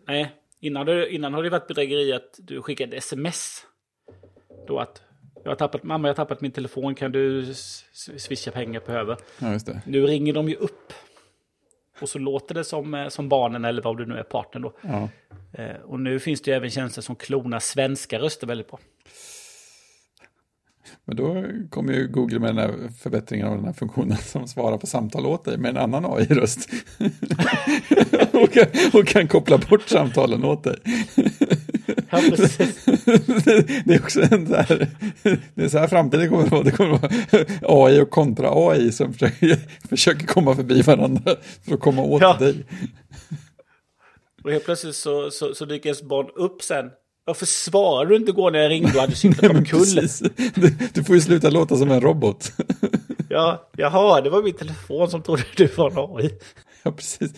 Nej, 0.07 0.33
innan, 0.63 0.87
det, 0.87 1.15
innan 1.15 1.35
har 1.35 1.43
det 1.43 1.51
varit 1.51 1.67
bedrägeri 1.67 2.13
att 2.13 2.35
du 2.39 2.63
skickar 2.63 2.89
ett 2.89 2.95
sms. 2.95 3.67
Då 4.67 4.79
att 4.79 5.03
jag 5.45 5.51
har 5.51 5.57
tappat, 5.57 5.83
mamma 5.83 6.09
jag 6.09 6.15
har 6.15 6.17
tappat 6.25 6.41
min 6.41 6.51
telefon, 6.51 6.95
kan 6.95 7.13
du 7.13 7.55
swisha 8.19 8.51
pengar 8.51 8.81
på 8.81 8.93
över? 8.93 9.17
Ja, 9.39 9.53
just 9.53 9.67
det. 9.67 9.83
Nu 9.87 10.07
ringer 10.07 10.33
de 10.33 10.49
ju 10.49 10.55
upp. 10.55 10.93
Och 12.01 12.09
så 12.09 12.19
låter 12.19 12.55
det 12.55 12.65
som, 12.65 12.95
eh, 12.95 13.09
som 13.09 13.29
barnen 13.29 13.65
eller 13.65 13.83
vad 13.83 13.99
du 13.99 14.07
nu 14.07 14.19
är, 14.19 14.23
partnern 14.23 14.63
då. 14.63 14.73
Ja. 14.83 15.09
Eh, 15.53 15.77
Och 15.77 16.01
nu 16.01 16.19
finns 16.21 16.43
det 16.43 16.51
ju 16.51 16.57
även 16.57 16.71
tjänster 16.71 17.03
som 17.03 17.17
klonar 17.17 17.59
svenska 17.59 18.19
röster 18.19 18.47
väldigt 18.47 18.69
bra. 18.71 18.79
Men 21.05 21.17
då 21.17 21.45
kommer 21.71 21.93
ju 21.93 22.09
Google 22.09 22.39
med 22.39 22.49
den 22.49 22.59
här 22.59 22.89
förbättringen 23.03 23.47
av 23.47 23.57
den 23.57 23.65
här 23.65 23.73
funktionen 23.73 24.17
som 24.27 24.49
svarar 24.49 24.79
på 24.79 24.87
samtal 24.87 25.27
åt 25.27 25.45
dig 25.45 25.59
med 25.59 25.71
en 25.71 25.77
annan 25.77 26.05
AI-röst. 26.05 26.69
och, 28.33 28.53
kan, 28.53 28.67
och 28.93 29.07
kan 29.07 29.29
koppla 29.29 29.59
bort 29.59 29.89
samtalen 29.89 30.45
åt 30.45 30.65
dig. 30.65 30.77
Ja, 32.11 32.21
det 33.85 33.95
är 33.95 34.01
också 34.01 34.21
en 34.23 34.47
så 34.47 34.55
här, 34.57 34.89
det 35.55 35.65
är 35.65 35.69
så 35.69 35.79
här 35.79 35.89
framtiden 35.89 36.29
kommer 36.29 36.45
att 36.45 36.51
vara. 36.51 36.63
Det 36.63 36.71
kommer 36.71 36.95
att 36.95 37.03
vara 37.03 37.85
AI 37.87 38.01
och 38.01 38.11
kontra 38.11 38.49
AI 38.53 38.93
som 38.93 39.13
försöker, 39.13 39.59
försöker 39.89 40.27
komma 40.27 40.57
förbi 40.57 40.83
varandra 40.83 41.37
för 41.65 41.75
att 41.75 41.81
komma 41.81 42.03
åt 42.03 42.23
Ja. 42.23 42.37
dig. 42.39 42.65
Och 44.45 44.51
helt 44.51 44.65
plötsligt 44.65 44.95
så, 44.95 45.31
så, 45.31 45.55
så 45.55 45.65
dyker 45.65 45.87
ens 45.89 46.03
barn 46.03 46.27
upp 46.35 46.63
sen. 46.63 46.91
Varför 47.25 47.47
svarade 47.47 48.11
du 48.11 48.17
inte 48.17 48.31
igår 48.31 48.51
när 48.51 48.59
jag 48.59 48.71
ringde 48.71 48.95
och 48.95 49.01
hade 49.01 49.17
cyklat 49.17 49.51
omkull? 49.57 50.09
Du, 50.55 50.77
du 50.95 51.05
får 51.05 51.15
ju 51.15 51.21
sluta 51.21 51.51
låta 51.51 51.77
som 51.77 51.91
en 51.91 52.01
robot. 52.01 52.53
Ja, 53.29 53.71
jaha, 53.77 54.21
det 54.21 54.31
var 54.31 54.43
min 54.43 54.55
telefon 54.55 55.11
som 55.11 55.23
trodde 55.23 55.43
du 55.57 55.67
var 55.67 55.91
en 55.91 55.99
AI. 55.99 56.31
Ja, 56.83 56.93
precis. 56.93 57.33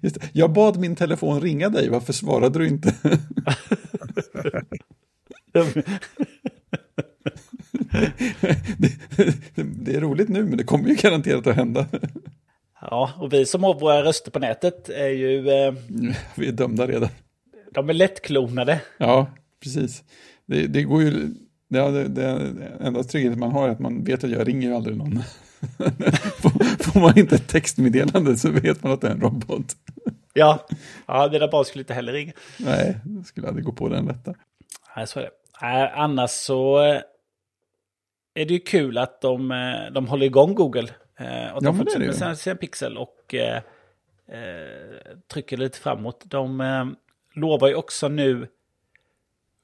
Just 0.00 0.20
det. 0.20 0.28
jag 0.32 0.52
bad 0.52 0.76
min 0.76 0.96
telefon 0.96 1.40
ringa 1.40 1.68
dig, 1.68 1.88
varför 1.88 2.12
svarade 2.12 2.58
du 2.58 2.68
inte? 2.68 2.94
det, 8.78 8.92
det, 9.54 9.62
det 9.62 9.94
är 9.96 10.00
roligt 10.00 10.28
nu, 10.28 10.44
men 10.44 10.56
det 10.56 10.64
kommer 10.64 10.88
ju 10.88 10.94
garanterat 10.94 11.46
att 11.46 11.56
hända. 11.56 11.86
Ja, 12.80 13.10
och 13.18 13.32
vi 13.32 13.46
som 13.46 13.64
har 13.64 13.74
våra 13.80 14.04
röster 14.04 14.30
på 14.30 14.38
nätet 14.38 14.88
är 14.88 15.08
ju, 15.08 15.50
eh, 15.50 15.74
Vi 16.34 16.48
är 16.48 16.52
dömda 16.52 16.86
redan. 16.86 17.08
De 17.74 17.90
är 17.90 17.94
lättklonade. 17.94 18.80
Ja, 18.98 19.26
precis. 19.62 20.04
Det, 20.46 20.66
det 20.66 20.82
går 20.82 21.02
ju, 21.02 21.28
ja, 21.68 21.88
det, 21.90 22.08
det 22.08 22.24
enda 22.80 23.02
tryggheten 23.02 23.40
man 23.40 23.50
har 23.52 23.68
är 23.68 23.72
att 23.72 23.78
man 23.80 24.04
vet 24.04 24.24
att 24.24 24.30
jag 24.30 24.48
ringer 24.48 24.72
aldrig 24.74 24.96
någon. 24.96 25.18
får, 26.40 26.82
får 26.84 27.00
man 27.00 27.18
inte 27.18 27.34
ett 27.34 27.48
textmeddelande 27.48 28.36
så 28.36 28.50
vet 28.50 28.82
man 28.82 28.92
att 28.92 29.00
det 29.00 29.06
är 29.08 29.12
en 29.12 29.20
robot. 29.20 29.76
Ja, 30.32 30.66
ja 31.06 31.28
mina 31.32 31.48
barn 31.48 31.64
skulle 31.64 31.82
inte 31.82 31.94
heller 31.94 32.12
ringa. 32.12 32.32
Nej, 32.58 32.96
jag 33.16 33.26
skulle 33.26 33.48
aldrig 33.48 33.64
gå 33.64 33.72
på 33.72 33.88
den 33.88 34.08
rätta. 34.08 34.34
Nej, 34.96 35.06
så 35.06 35.18
är 35.18 35.22
det. 35.22 35.30
Nej, 35.62 35.92
annars 35.94 36.30
så 36.30 36.82
eh, 36.82 37.00
är 38.34 38.44
det 38.46 38.54
ju 38.54 38.58
kul 38.60 38.98
att 38.98 39.20
de, 39.20 39.50
eh, 39.50 39.92
de 39.92 40.06
håller 40.06 40.26
igång 40.26 40.54
Google. 40.54 40.88
Eh, 41.18 41.26
Och 41.26 41.56
Ja, 41.56 41.60
de 41.60 41.66
är 41.66 41.78
fortsätter 41.78 41.98
med 41.98 42.06
ju. 42.08 42.12
sin, 42.12 42.36
sin 42.36 42.56
pixel 42.56 42.98
och 42.98 43.34
eh, 43.34 43.62
trycker 45.32 45.56
lite 45.56 45.78
framåt. 45.78 46.22
De 46.24 46.60
lovar 47.40 47.68
ju 47.68 47.74
också 47.74 48.08
nu 48.08 48.48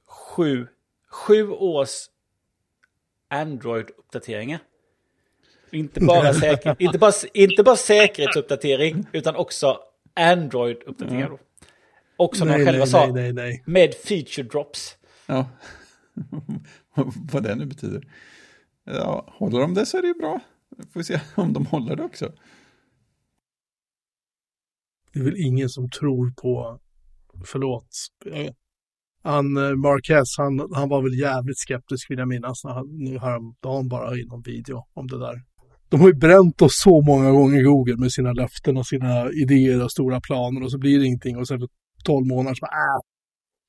sju, 0.07 0.67
sju 1.09 1.49
års 1.49 2.09
Android-uppdateringar. 3.29 4.59
Inte 5.71 5.99
bara, 5.99 6.33
säker, 6.41 6.75
inte, 6.79 6.97
bara, 6.97 7.11
inte 7.33 7.63
bara 7.63 7.75
säkerhetsuppdatering, 7.75 9.07
utan 9.11 9.35
också 9.35 9.79
Android-uppdateringar. 10.15 11.29
då. 11.29 11.39
Och 12.17 12.35
som 12.35 12.47
de 12.47 12.53
nej, 12.53 12.65
själva 12.65 12.79
nej, 12.79 12.87
sa, 12.87 13.05
nej, 13.05 13.13
nej, 13.13 13.33
nej. 13.33 13.63
med 13.65 13.93
feature 13.93 14.47
drops. 14.47 14.97
Ja, 15.25 15.49
vad 17.31 17.43
det 17.43 17.55
nu 17.55 17.65
betyder. 17.65 18.07
Ja, 18.83 19.25
håller 19.27 19.59
de 19.59 19.73
det 19.73 19.85
så 19.85 19.97
är 19.97 20.01
det 20.01 20.07
ju 20.07 20.13
bra. 20.13 20.39
Får 20.93 20.99
vi 20.99 21.03
se 21.03 21.19
om 21.35 21.53
de 21.53 21.65
håller 21.65 21.95
det 21.95 22.03
också. 22.03 22.33
Det 25.13 25.19
är 25.19 25.23
väl 25.23 25.37
ingen 25.37 25.69
som 25.69 25.89
tror 25.89 26.31
på, 26.31 26.79
förlåt, 27.45 27.87
eh, 28.25 28.51
han, 29.23 29.57
eh, 29.57 29.75
Marquez, 29.75 30.37
han, 30.37 30.69
han 30.73 30.89
var 30.89 31.01
väl 31.01 31.19
jävligt 31.19 31.59
skeptisk 31.59 32.11
vill 32.11 32.19
jag 32.19 32.27
minnas, 32.27 32.63
när 32.63 32.71
han, 32.71 32.87
nu 32.89 33.19
häromdagen 33.19 33.87
bara 33.87 34.15
i 34.15 34.25
någon 34.25 34.41
video 34.41 34.83
om 34.93 35.07
det 35.07 35.19
där. 35.19 35.41
De 35.89 36.01
har 36.01 36.07
ju 36.07 36.13
bränt 36.13 36.61
oss 36.61 36.81
så 36.83 37.01
många 37.01 37.31
gånger 37.31 37.63
Google 37.63 37.97
med 37.97 38.11
sina 38.11 38.33
löften 38.33 38.77
och 38.77 38.87
sina 38.87 39.31
idéer 39.31 39.83
och 39.83 39.91
stora 39.91 40.21
planer 40.21 40.63
och 40.63 40.71
så 40.71 40.77
blir 40.77 40.99
det 40.99 41.05
ingenting 41.05 41.37
och 41.37 41.47
sen 41.47 41.59
för 41.59 41.69
12 42.03 42.27
månader 42.27 42.55
så 42.55 42.61
bara, 42.61 42.71
äh, 42.71 43.01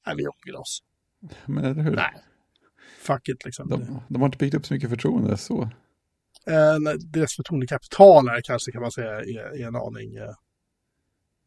nej, 0.06 0.16
vi 0.16 0.26
ångrar 0.26 0.60
oss. 0.60 0.78
Men 1.46 1.64
eller 1.64 1.82
hur? 1.82 1.96
Nej. 1.96 2.14
Fuck 3.00 3.28
it 3.28 3.44
liksom. 3.44 3.68
De, 3.68 4.00
de 4.08 4.20
har 4.20 4.28
inte 4.28 4.38
byggt 4.38 4.54
upp 4.54 4.66
så 4.66 4.74
mycket 4.74 4.90
förtroende 4.90 5.36
så. 5.36 5.62
Eh, 6.46 6.78
nej, 6.80 6.96
deras 6.98 7.36
förtroendekapital 7.36 8.28
är 8.28 8.40
kanske 8.44 8.72
kan 8.72 8.82
man 8.82 8.92
säga 8.92 9.10
är, 9.10 9.60
är 9.60 9.66
en 9.66 9.76
aning, 9.76 10.16
eh, 10.16 10.34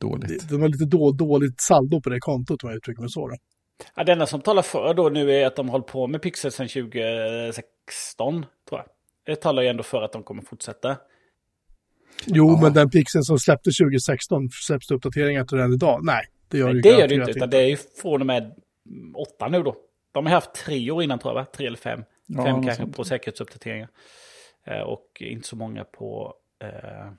Dåligt. 0.01 0.29
det, 0.49 0.55
de 0.55 0.61
har 0.61 0.69
lite 0.69 0.85
då, 0.85 1.11
dåligt 1.11 1.61
saldo 1.61 2.01
på 2.01 2.09
det 2.09 2.19
kontot 2.19 2.63
om 2.63 2.69
jag 2.69 2.77
uttrycker 2.77 3.01
mig 3.01 3.09
så. 3.09 3.27
Då. 3.27 3.35
Ja, 3.95 4.03
det 4.03 4.11
enda 4.11 4.25
som 4.25 4.41
talar 4.41 4.61
för 4.61 4.93
då 4.93 5.09
nu 5.09 5.31
är 5.31 5.45
att 5.47 5.55
de 5.55 5.69
håller 5.69 5.85
på 5.85 6.07
med 6.07 6.21
Pixel 6.21 6.51
sedan 6.51 6.67
2016, 6.67 8.45
tror 8.69 8.79
jag. 8.79 8.85
Det 9.25 9.35
talar 9.35 9.61
ju 9.63 9.67
ändå 9.69 9.83
för 9.83 10.01
att 10.01 10.11
de 10.13 10.23
kommer 10.23 10.41
fortsätta. 10.41 10.97
Jo, 12.25 12.47
Ja. 12.49 12.61
men 12.61 12.73
den 12.73 12.89
pixeln 12.89 13.23
som 13.23 13.39
släpptes 13.39 13.77
2016, 13.77 14.49
släpps 14.51 14.87
det 14.87 14.95
uppdateringar 14.95 15.45
till 15.45 15.57
den 15.57 15.73
idag? 15.73 15.99
Nej, 16.03 16.21
det 16.47 16.57
gör 16.57 16.73
Nej, 16.73 16.81
det 16.81 16.91
det 16.91 16.99
gör 16.99 17.07
det 17.07 17.15
inte, 17.15 17.31
utan 17.31 17.49
det 17.49 17.57
är 17.57 17.67
ju 17.67 17.77
från 18.01 18.21
och 18.21 18.27
med 18.27 18.55
åtta 19.15 19.47
nu 19.47 19.63
då. 19.63 19.75
De 20.11 20.25
har 20.25 20.33
haft 20.33 20.53
tre 20.53 20.91
år 20.91 21.03
innan 21.03 21.19
tror 21.19 21.33
jag, 21.33 21.41
va? 21.41 21.45
Tre 21.55 21.67
eller 21.67 21.77
fem. 21.77 22.03
Ja, 22.25 22.43
fem 22.45 22.63
kanske 22.63 22.83
sånt. 22.83 22.95
på 22.95 23.03
säkerhetsuppdateringar. 23.03 23.89
Eh, 24.65 24.79
och 24.81 25.05
inte 25.19 25.47
så 25.47 25.55
många 25.55 25.83
på 25.83 26.33
eh, 26.63 27.11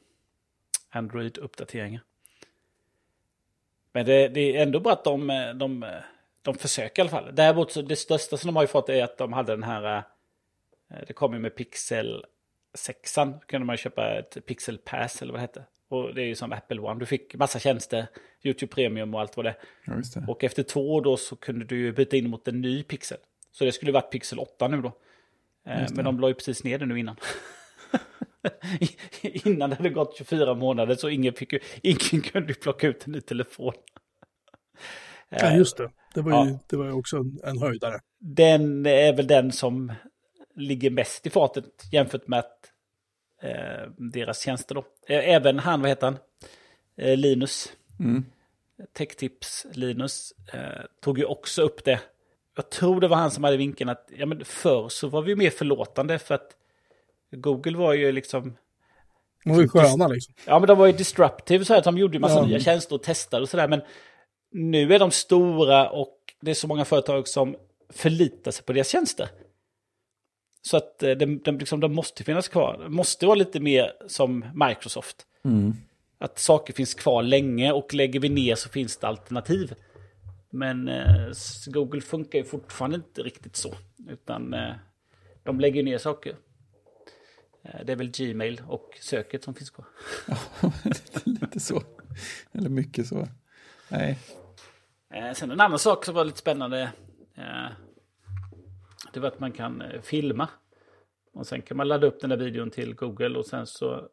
Android-uppdateringar. 0.91 2.01
Men 3.93 4.07
det, 4.07 4.28
det 4.28 4.57
är 4.57 4.62
ändå 4.62 4.80
bra 4.80 4.93
att 4.93 5.05
de, 5.05 5.30
eh, 5.30 5.55
de, 5.55 5.82
eh, 5.82 5.88
de 6.43 6.55
försöker 6.55 7.01
i 7.01 7.03
alla 7.03 7.11
fall. 7.11 7.30
Däremot 7.34 7.72
så 7.72 7.82
det 7.82 7.97
största 7.97 8.36
som 8.36 8.49
de 8.49 8.57
har 8.57 8.62
ju 8.62 8.66
fått 8.68 8.88
är 8.88 9.05
att 9.05 9.18
de 9.18 9.32
hade 9.32 9.53
den 9.53 9.62
här... 9.62 9.97
eh, 9.97 10.03
Det 11.07 11.12
kom 11.12 11.32
ju 11.32 11.38
med 11.38 11.55
Pixel 11.57 12.24
6 12.74 13.14
kunde 13.47 13.66
man 13.66 13.76
köpa 13.76 14.18
ett 14.18 14.47
Pixel 14.47 14.78
Pass 14.78 15.22
eller 15.22 15.32
vad 15.32 15.38
det 15.38 15.43
hette. 15.43 15.64
Och 15.88 16.14
det 16.14 16.22
är 16.22 16.26
ju 16.26 16.34
som 16.34 16.53
Apple 16.53 16.80
One. 16.80 17.01
Du 17.01 17.07
fick 17.07 17.34
massa 17.34 17.59
tjänster, 17.59 18.07
YouTube 18.43 18.72
Premium 18.74 19.14
och 19.14 19.20
allt 19.20 19.36
vad 19.36 19.47
det. 19.47 19.57
Ja, 19.86 19.93
det. 20.14 20.24
Och 20.28 20.45
efter 20.45 20.62
två 20.62 20.95
år 20.95 21.03
då 21.03 21.16
så 21.16 21.36
kunde 21.36 21.64
du 21.64 21.78
ju 21.78 21.93
byta 21.93 22.16
in 22.16 22.30
mot 22.30 22.49
en 22.49 22.61
ny 22.61 22.82
Pixel. 22.82 23.18
Så 23.53 23.64
det 23.64 23.72
skulle 23.72 23.93
varit 23.93 24.11
Pixel 24.11 24.38
8 24.38 24.68
nu 24.68 24.82
då. 24.82 24.93
Men 25.95 26.05
de 26.05 26.20
la 26.20 26.28
ju 26.28 26.34
precis 26.34 26.64
ner 26.64 26.78
det 26.78 26.86
nu 26.86 26.99
innan. 26.99 27.16
innan 29.22 29.70
det 29.70 29.76
hade 29.76 29.90
gått 29.90 30.16
24 30.16 30.55
månader 30.55 30.95
så 30.95 31.09
ingen, 31.09 31.34
fick 31.34 31.53
ju, 31.53 31.59
ingen 31.82 32.22
kunde 32.22 32.49
ju 32.49 32.55
plocka 32.55 32.86
ut 32.88 33.07
en 33.07 33.12
ny 33.12 33.20
telefon. 33.20 33.72
Ja, 35.28 35.53
just 35.57 35.76
det. 35.76 35.90
Det 36.14 36.20
var 36.22 36.45
ju, 36.45 36.51
Ja. 36.51 36.59
det 36.66 36.76
var 36.76 36.84
ju 36.84 36.93
också 36.93 37.16
en, 37.16 37.40
en 37.45 37.59
höjdare. 37.59 38.01
Den 38.20 38.86
är 38.86 39.12
väl 39.16 39.26
den 39.26 39.53
som 39.53 39.93
ligger 40.57 40.90
mest 40.90 41.26
i 41.26 41.30
fatet 41.30 41.64
jämfört 41.93 42.26
med 42.28 42.38
att, 42.38 42.59
eh, 43.43 43.90
deras 43.97 44.40
tjänster 44.40 44.74
då. 44.74 44.84
Eh, 45.07 45.28
Även 45.34 45.59
han, 45.59 45.80
vad 45.80 45.90
heter 45.90 46.07
han? 46.07 46.18
Eh, 46.97 47.16
Linus. 47.16 47.72
Mm. 48.01 48.24
Techtips 48.97 49.66
Linus 49.72 50.32
eh, 50.53 50.84
tog 51.01 51.18
ju 51.18 51.24
också 51.24 51.62
upp 51.62 51.84
det. 51.84 52.01
Jag 52.57 52.70
tror 52.70 53.01
det 53.01 53.09
var 53.09 53.16
han 53.16 53.30
som 53.30 53.45
hade 53.45 53.57
vinkeln 53.57 53.90
att 53.90 54.11
ja, 54.16 54.26
men 54.26 54.45
förr 54.45 54.88
så 54.88 55.09
var 55.09 55.22
vi 55.22 55.36
mer 55.36 55.51
förlåtande 55.51 56.18
för 56.18 56.34
att 56.34 56.57
Google 57.33 57.78
var 57.78 57.93
ju 57.93 58.12
liksom, 58.12 58.57
De 59.45 59.51
var 59.53 59.61
ju 59.62 59.68
sköna 59.68 60.09
liksom. 60.09 60.35
ja 60.47 60.59
men 60.59 60.66
de 60.68 60.78
var 60.78 60.87
ju 60.87 60.93
disruptive 60.93 61.64
så 61.64 61.72
här, 61.72 61.78
att 61.78 61.85
de 61.85 61.99
gjorde 61.99 62.14
ju 62.14 62.20
massa 62.20 62.35
Ja. 62.35 62.47
nya 62.47 62.61
tjänster 62.61 62.95
och 62.95 63.03
testade 63.03 63.43
och 63.43 63.49
sådär. 63.49 63.68
Men 63.68 63.80
nu 64.53 64.95
är 64.95 64.99
de 64.99 65.11
stora 65.11 65.91
och 65.91 66.18
det 66.41 66.51
är 66.51 66.55
så 66.55 66.66
många 66.68 66.85
företag 66.85 67.28
som 67.28 67.57
förlitar 67.91 68.51
sig 68.51 68.64
på 68.64 68.72
deras 68.72 68.89
tjänster. 68.89 69.28
Så 70.62 70.76
att 70.76 71.03
eh, 71.03 71.11
de, 71.11 71.39
de, 71.39 71.59
liksom, 71.59 71.80
de 71.80 71.95
måste 71.95 72.24
finnas 72.24 72.49
kvar. 72.49 72.78
Det 72.83 72.89
måste 72.89 73.26
vara 73.26 73.35
lite 73.35 73.61
mer 73.61 73.93
som 74.07 74.45
Microsoft. 74.55 75.16
Mm. 75.45 75.72
Att 76.18 76.39
saker 76.39 76.72
finns 76.72 76.95
kvar 76.95 77.22
länge 77.22 77.72
och 77.72 77.95
lägger 77.95 78.20
vi 78.20 78.28
ner 78.28 78.55
så 78.55 78.68
finns 78.68 78.97
det 78.97 79.07
alternativ. 79.09 79.74
Men 80.51 80.89
eh, 80.89 81.33
Google 81.66 82.01
funkar 82.01 82.39
ju 82.39 82.45
fortfarande 82.45 82.97
inte 82.97 83.22
riktigt 83.22 83.57
så. 83.57 83.74
Utan 84.09 84.55
eh, 84.55 84.72
de 85.43 85.61
lägger 85.61 85.83
ner 85.83 85.99
saker. 85.99 86.37
Eh, 87.65 87.85
Det 87.85 87.93
är 87.93 87.97
väl 87.97 88.11
Gmail 88.11 88.63
och 88.69 88.99
söket 89.01 89.45
som 89.45 89.55
finns 89.55 89.71
kvar. 89.71 89.87
lite 91.25 91.61
så. 91.61 91.83
Eller 92.53 92.69
mycket 92.69 93.07
så. 93.07 93.29
Nej, 93.89 94.19
Eh, 95.15 95.33
Sen 95.35 95.51
en 95.51 95.61
annan 95.61 95.79
sak 95.79 96.05
som 96.05 96.15
var 96.15 96.25
lite 96.25 96.39
spännande. 96.39 96.83
eh, 97.37 97.71
Det 99.13 99.21
var 99.21 99.29
att 99.29 99.41
man 99.41 99.53
kan 99.53 99.83
filma. 100.03 100.49
Och 101.35 101.47
sen 101.47 101.63
kan 101.63 101.77
man 101.77 101.89
ladda 101.89 102.07
upp 102.07 102.21
den 102.21 102.31
där 102.31 102.37
videon 102.37 102.71
till 102.71 102.95
Google 102.95 103.39
och 103.39 103.47
sen 103.47 103.67
så 103.67 104.09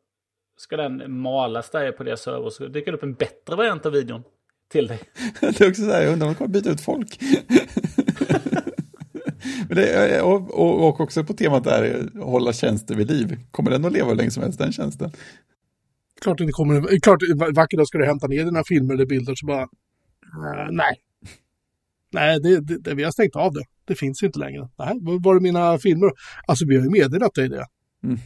ska 0.57 0.77
den 0.77 1.19
malas 1.19 1.69
där 1.69 1.91
på 1.91 2.03
deras 2.03 2.21
server. 2.21 2.49
Så 2.49 2.67
dyker 2.67 2.91
det 2.91 2.97
upp 2.97 3.03
en 3.03 3.13
bättre 3.13 3.55
variant 3.55 3.85
av 3.85 3.91
videon 3.91 4.23
till 4.67 4.87
dig. 4.87 4.99
det 5.41 5.61
är 5.61 5.69
också 5.69 5.81
så 5.81 5.91
här, 5.91 6.01
jag 6.01 6.13
undrar 6.13 6.27
om 6.27 6.33
de 6.33 6.37
kommer 6.37 6.53
byta 6.53 6.69
ut 6.69 6.81
folk. 6.81 7.19
Det, 9.69 9.89
är- 9.93 10.23
och, 10.23 10.53
och, 10.59 10.87
och 10.87 10.99
också 11.01 11.23
på 11.23 11.33
temat 11.33 11.63
där, 11.63 12.09
hålla 12.21 12.53
tjänster 12.53 12.95
vid 12.95 13.07
liv. 13.11 13.37
Kommer 13.51 13.71
den 13.71 13.85
att 13.85 13.91
leva 13.93 14.09
hur 14.09 14.15
länge 14.15 14.31
som 14.31 14.43
helst, 14.43 14.59
den 14.59 14.71
tjänsten? 14.71 15.11
Klart 16.21 16.37
det 16.37 16.43
inte 16.43 16.51
kommer, 16.53 16.99
klart 16.99 17.19
vacker 17.55 17.77
dag 17.77 17.87
ska 17.87 17.97
du 17.97 18.05
hämta 18.05 18.27
ner 18.27 18.45
dina 18.45 18.63
filmer 18.63 18.93
eller 18.93 19.05
bilder 19.05 19.35
så 19.35 19.45
bara, 19.45 19.61
eh, 19.61 20.67
nej. 20.71 20.95
Nej, 22.11 22.39
det, 22.39 22.59
det, 22.59 22.77
det, 22.77 22.93
vi 22.95 23.03
har 23.03 23.11
stängt 23.11 23.35
av 23.35 23.53
det. 23.53 23.63
Det 23.85 23.95
finns 23.95 24.23
inte 24.23 24.39
längre. 24.39 24.69
Nej, 24.79 24.93
var 25.21 25.35
är 25.35 25.39
mina 25.39 25.77
filmer? 25.77 26.09
Alltså 26.47 26.65
vi 26.67 26.75
har 26.77 26.83
ju 26.83 26.89
meddelat 26.89 27.33
dig 27.33 27.49
det. 27.49 27.65
Mm. 28.03 28.17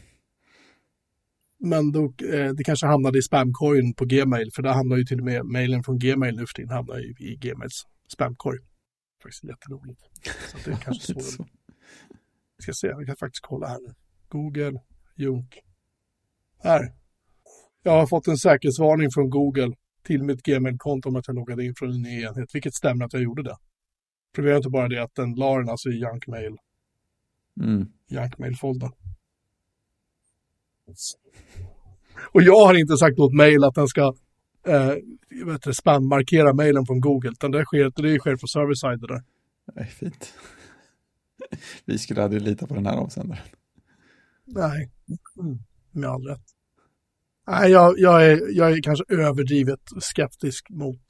Men 1.59 1.91
då, 1.91 2.03
eh, 2.34 2.49
det 2.53 2.64
kanske 2.64 2.86
hamnade 2.88 3.20
i 3.20 3.22
spamkorgen 3.22 3.93
på 3.93 4.05
Gmail, 4.05 4.49
för 4.55 4.64
där 4.64 4.74
hamnar 4.74 4.97
ju 4.97 5.03
till 5.03 5.20
och 5.20 5.26
med 5.26 5.45
mailen 5.45 5.84
från 5.84 5.99
Gmail 5.99 6.36
nu 6.36 6.45
för 6.47 6.53
tiden 6.53 6.70
hamnar 6.72 6.99
ju 6.99 7.09
i 7.20 7.36
Gmails 7.41 7.84
spamkorg. 8.14 8.59
Faktiskt 9.24 9.44
jätteroligt. 9.44 10.02
Så 10.52 10.58
det 10.66 10.72
är 10.72 10.76
kanske 10.82 11.14
så. 11.14 11.46
Vi 12.58 12.62
ska 12.64 12.74
se, 12.74 12.88
jag 12.88 13.06
kan 13.06 13.16
faktiskt 13.16 13.46
kolla 13.46 13.68
här 13.68 13.80
nu. 13.80 13.94
Google, 14.30 14.82
Junk. 15.16 15.60
Här. 16.60 16.94
Jag 17.84 17.92
har 17.92 18.08
fått 18.08 18.28
en 18.28 18.38
säkerhetsvarning 18.38 19.12
från 19.12 19.30
Google 19.30 19.76
till 20.04 20.24
mitt 20.24 20.44
Gmail-konto 20.44 21.10
om 21.10 21.16
att 21.16 21.28
jag 21.28 21.36
loggade 21.36 21.66
in 21.66 21.74
från 21.78 21.90
en 21.92 22.02
ny 22.02 22.22
enhet, 22.24 22.56
vilket 22.56 22.74
stämmer 22.74 23.06
att 23.06 23.14
jag 23.14 23.22
gjorde 23.22 23.44
det. 23.44 23.58
Problemet 24.36 24.56
är 24.56 24.58
inte 24.58 24.70
bara 24.70 24.88
det 24.88 25.04
att 25.04 25.16
den 25.16 25.34
la 25.36 25.58
den 25.58 25.70
alltså 25.70 25.90
i 25.90 26.00
Junkmail, 26.00 26.58
Mm. 27.62 27.88
Junkmail-foldern. 28.10 28.92
Och 32.34 32.42
jag 32.42 32.66
har 32.66 32.74
inte 32.74 32.98
sagt 32.98 33.20
åt 33.20 33.34
mail 33.34 33.64
att 33.64 33.76
den 33.76 33.88
ska 33.88 34.14
eh, 34.68 34.93
det, 35.64 35.74
spam-markera 35.74 36.53
mailen 36.53 36.86
från 36.86 36.99
Google, 36.99 37.30
utan 37.30 37.51
det 37.51 37.66
sker, 37.66 37.91
det 38.01 38.20
sker 38.20 38.36
på 38.36 38.47
server-side 38.47 38.99
det 39.01 39.07
där. 39.07 39.24
Nej, 39.74 39.86
fint. 39.86 40.34
Vi 41.86 41.97
skulle 41.97 42.24
aldrig 42.24 42.41
lita 42.41 42.68
på 42.68 42.74
den 42.74 42.86
här 42.86 42.97
avsändaren. 42.97 43.43
Nej, 44.45 44.91
mm. 45.39 45.59
med 45.91 46.09
all 46.09 46.28
rätt. 46.28 46.43
Nej, 47.47 47.72
jag, 47.72 47.93
jag, 47.97 48.26
är, 48.26 48.57
jag 48.57 48.72
är 48.72 48.82
kanske 48.82 49.05
överdrivet 49.09 49.80
skeptisk 49.99 50.70
mot 50.70 51.03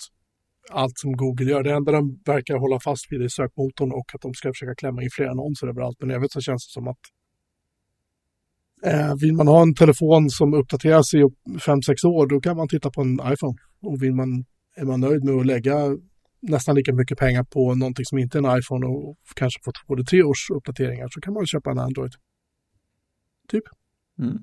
allt 0.72 0.98
som 0.98 1.18
Google 1.18 1.52
gör. 1.52 1.64
Det 1.64 1.74
enda 1.74 1.92
de 1.92 2.20
verkar 2.26 2.58
hålla 2.58 2.80
fast 2.80 3.12
vid 3.12 3.22
är 3.22 3.28
sökmotorn 3.28 3.92
och 3.92 4.16
att 4.16 4.22
de 4.22 4.34
ska 4.34 4.50
försöka 4.50 4.76
klämma 4.76 5.04
in 5.04 5.10
fler 5.12 5.28
annonser 5.28 5.68
överallt. 5.68 5.98
Men 6.00 6.12
i 6.12 6.14
övrigt 6.14 6.32
så 6.32 6.42
känns 6.42 6.68
det 6.68 6.72
som 6.72 6.88
att 6.88 7.00
vill 9.22 9.34
man 9.34 9.48
ha 9.48 9.62
en 9.62 9.76
telefon 9.76 10.30
som 10.30 10.54
uppdateras 10.54 11.14
i 11.14 11.18
5-6 11.18 12.06
år, 12.06 12.28
då 12.28 12.42
kan 12.42 12.58
man 12.58 12.68
titta 12.68 12.92
på 12.92 13.02
en 13.02 13.14
iPhone. 13.14 13.58
Och 13.82 14.04
vill 14.04 14.14
man, 14.14 14.46
är 14.76 14.86
man 14.86 15.00
nöjd 15.00 15.24
med 15.24 15.36
att 15.36 15.46
lägga 15.46 15.76
nästan 16.42 16.76
lika 16.76 16.94
mycket 16.94 17.18
pengar 17.18 17.44
på 17.44 17.76
någonting 17.76 18.06
som 18.06 18.18
inte 18.18 18.38
är 18.38 18.44
en 18.44 18.60
iPhone 18.60 18.88
och 18.88 19.18
kanske 19.36 19.60
få 19.64 19.72
två 19.72 19.94
eller 19.94 20.04
tre 20.04 20.24
års 20.24 20.50
uppdateringar 20.52 21.08
så 21.12 21.22
kan 21.22 21.34
man 21.34 21.46
köpa 21.46 21.72
en 21.72 21.80
Android. 21.80 22.14
Typ. 23.50 23.64
Mm. 24.20 24.38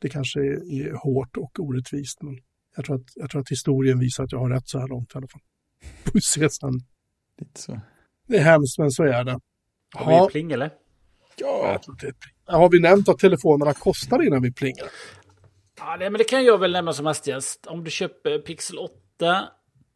Det 0.00 0.08
kanske 0.08 0.40
är, 0.40 0.72
är 0.72 0.92
hårt 0.92 1.36
och 1.36 1.60
orättvist, 1.60 2.22
men 2.22 2.38
jag 2.76 2.84
tror, 2.84 2.96
att, 2.96 3.06
jag 3.14 3.30
tror 3.30 3.40
att 3.40 3.50
historien 3.50 3.98
visar 3.98 4.24
att 4.24 4.32
jag 4.32 4.38
har 4.38 4.50
rätt 4.50 4.68
så 4.68 4.78
här 4.78 4.88
långt 4.88 5.14
i 5.14 5.18
alla 5.18 5.28
fall. 5.28 5.40
Se 6.22 6.50
sen. 6.50 6.72
Lite 7.38 7.60
så. 7.60 7.80
Det 8.26 8.36
är 8.36 8.42
hemskt, 8.42 8.78
men 8.78 8.90
så 8.90 9.02
är 9.04 9.24
det. 9.24 9.38
Har 9.94 10.06
vi 10.06 10.12
Ja, 10.12 10.28
pling 10.30 10.52
eller? 10.52 10.70
Ja, 11.36 11.70
jag 11.72 11.82
tror 11.82 11.96
det 12.00 12.06
är- 12.06 12.33
har 12.46 12.68
vi 12.70 12.80
nämnt 12.80 13.08
att 13.08 13.18
telefonerna 13.18 13.72
kostar 13.74 14.22
innan 14.26 14.42
vi 14.42 14.52
plingar? 14.52 14.86
Ja, 15.78 15.96
det, 15.96 16.10
men 16.10 16.18
det 16.18 16.24
kan 16.24 16.44
jag 16.44 16.58
väl 16.58 16.72
nämna 16.72 16.92
som 16.92 17.06
hastigast. 17.06 17.66
Om 17.66 17.84
du 17.84 17.90
köper 17.90 18.38
Pixel 18.38 18.78
8, 18.78 19.48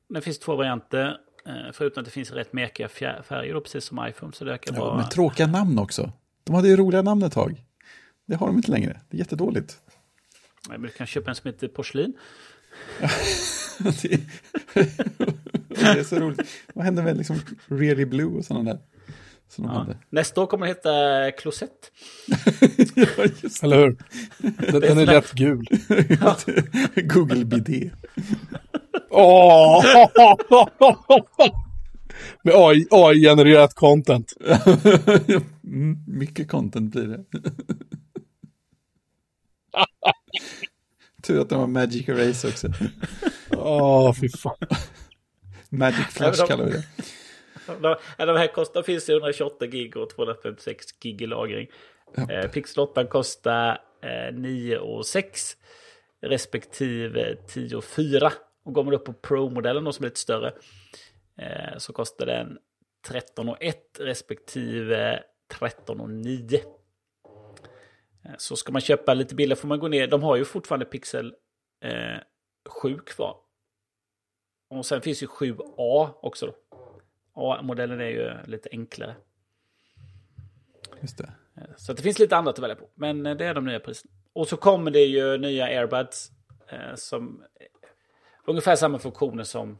det 0.08 0.20
finns 0.20 0.38
två 0.38 0.56
varianter. 0.56 1.16
eh, 1.46 1.52
Förutom 1.72 2.00
att 2.00 2.04
det 2.04 2.10
finns 2.10 2.30
rätt 2.30 2.52
fjär- 2.52 3.22
färger 3.22 3.54
då, 3.54 3.60
precis 3.60 3.84
som 3.84 4.06
iPhone. 4.08 4.32
Så 4.32 4.44
det 4.44 4.58
kan 4.58 4.74
ja 4.74 4.84
vara... 4.84 4.96
med 4.96 5.10
tråkiga 5.10 5.46
namn 5.46 5.78
också. 5.78 6.12
De 6.44 6.54
hade 6.54 6.68
ju 6.68 6.76
roliga 6.76 7.02
namn 7.02 7.22
ett 7.22 7.32
tag. 7.32 7.62
Det 8.26 8.36
har 8.36 8.46
de 8.46 8.56
inte 8.56 8.70
längre. 8.70 9.00
Det 9.10 9.16
är 9.16 9.18
jättedåligt. 9.18 9.76
Nej, 10.68 10.78
men 10.78 10.82
du 10.90 10.96
kan 10.96 11.06
köpa 11.06 11.30
en 11.30 11.34
som 11.34 11.48
heter 11.50 11.68
porslin. 11.68 12.12
det, 13.78 14.04
är, 14.12 14.20
det 15.68 16.00
är 16.00 16.04
så 16.04 16.16
roligt. 16.16 16.40
Vad 16.74 16.84
hände 16.84 17.02
med 17.02 17.16
liksom 17.16 17.36
Really 17.66 18.04
Blue 18.04 18.38
och 18.38 18.44
sådana 18.44 18.72
där? 18.72 18.80
Som 19.48 19.64
de 19.66 19.72
Ja. 19.72 19.78
hade. 19.78 19.96
Nästa 20.10 20.40
år 20.40 20.46
kommer 20.46 20.66
det 20.66 20.70
heta 20.72 21.30
Klosett. 21.38 21.92
Eller 23.62 23.76
hur? 23.78 23.96
Den, 24.72 24.80
den 24.80 24.98
är 24.98 25.06
rätt 25.06 25.32
gul. 25.32 25.66
Google 26.94 27.44
Bidé. 27.44 27.90
Åh! 29.10 29.84
Med 32.42 32.54
AI, 32.54 32.86
AI-genererat 32.90 33.74
content. 33.74 34.32
Mm, 35.64 35.98
mycket 36.06 36.48
content 36.48 36.90
blir 36.92 37.06
det. 37.06 37.24
Tur 41.22 41.40
att 41.40 41.48
de 41.48 41.58
har 41.60 41.66
Magic 41.66 42.08
Erase 42.08 42.48
också. 42.48 42.68
Åh, 43.50 44.12
fy 44.12 44.28
fan. 44.28 44.56
Magic 45.68 46.06
Flash 46.10 46.46
kallar 46.46 46.64
vi 46.64 46.72
det. 46.72 46.84
De, 47.80 47.96
de 48.18 48.36
här 48.36 48.46
kostar, 48.46 48.82
finns 48.82 49.08
i 49.08 49.12
128 49.12 49.66
gig 49.66 49.96
och 49.96 50.10
256 50.10 50.86
gig 51.00 51.22
i 51.22 51.26
lagring. 51.26 51.68
Eh, 52.30 52.50
Pixel 52.50 52.82
8 52.82 53.04
kostar 53.04 53.80
eh, 54.02 54.34
9 54.34 54.78
och 54.78 55.06
6 55.06 55.56
respektive 56.20 57.36
10 57.36 57.76
och 57.76 57.84
4. 57.84 58.32
Och 58.64 58.72
går 58.72 58.84
man 58.84 58.94
upp 58.94 59.04
på 59.04 59.12
Pro-modellen 59.12 59.92
som 59.92 60.04
är 60.04 60.08
lite 60.08 60.20
större 60.20 60.52
eh, 61.38 61.78
så 61.78 61.92
kostar 61.92 62.26
den 62.26 62.58
13 63.08 63.48
och 63.48 63.56
1 63.60 63.76
respektive 64.00 65.22
13 65.58 66.00
och 66.00 66.10
9. 66.10 66.58
Eh, 68.24 68.30
Så 68.38 68.56
ska 68.56 68.72
man 68.72 68.80
köpa 68.80 69.14
lite 69.14 69.34
billigare 69.34 69.60
får 69.60 69.68
man 69.68 69.78
gå 69.78 69.88
ner. 69.88 70.06
De 70.06 70.22
har 70.22 70.36
ju 70.36 70.44
fortfarande 70.44 70.86
Pixel 70.86 71.34
eh, 71.84 72.16
7 72.68 72.98
kvar. 72.98 73.36
Och 74.70 74.86
sen 74.86 75.00
finns 75.02 75.22
ju 75.22 75.26
7A 75.26 76.10
också 76.22 76.46
då. 76.46 76.67
A-modellen 77.38 78.00
är 78.00 78.08
ju 78.08 78.32
lite 78.46 78.68
enklare. 78.72 79.14
Just 81.00 81.18
det. 81.18 81.30
Eh, 81.56 81.62
Så 81.76 81.92
det 81.92 82.02
finns 82.02 82.18
lite 82.18 82.36
annat 82.36 82.54
att 82.58 82.64
välja 82.64 82.76
på. 82.76 82.88
Men 82.94 83.26
eh, 83.26 83.36
det 83.36 83.44
är 83.44 83.54
de 83.54 83.64
nya 83.64 83.80
priserna. 83.80 84.12
Och 84.32 84.48
så 84.48 84.56
kommer 84.56 84.90
det 84.90 85.04
ju 85.04 85.38
nya 85.38 85.64
airbuds. 85.64 86.30
Eh, 86.68 86.94
som 86.94 87.44
eh, 87.60 87.66
ungefär 88.44 88.76
samma 88.76 88.98
funktioner 88.98 89.44
som 89.44 89.78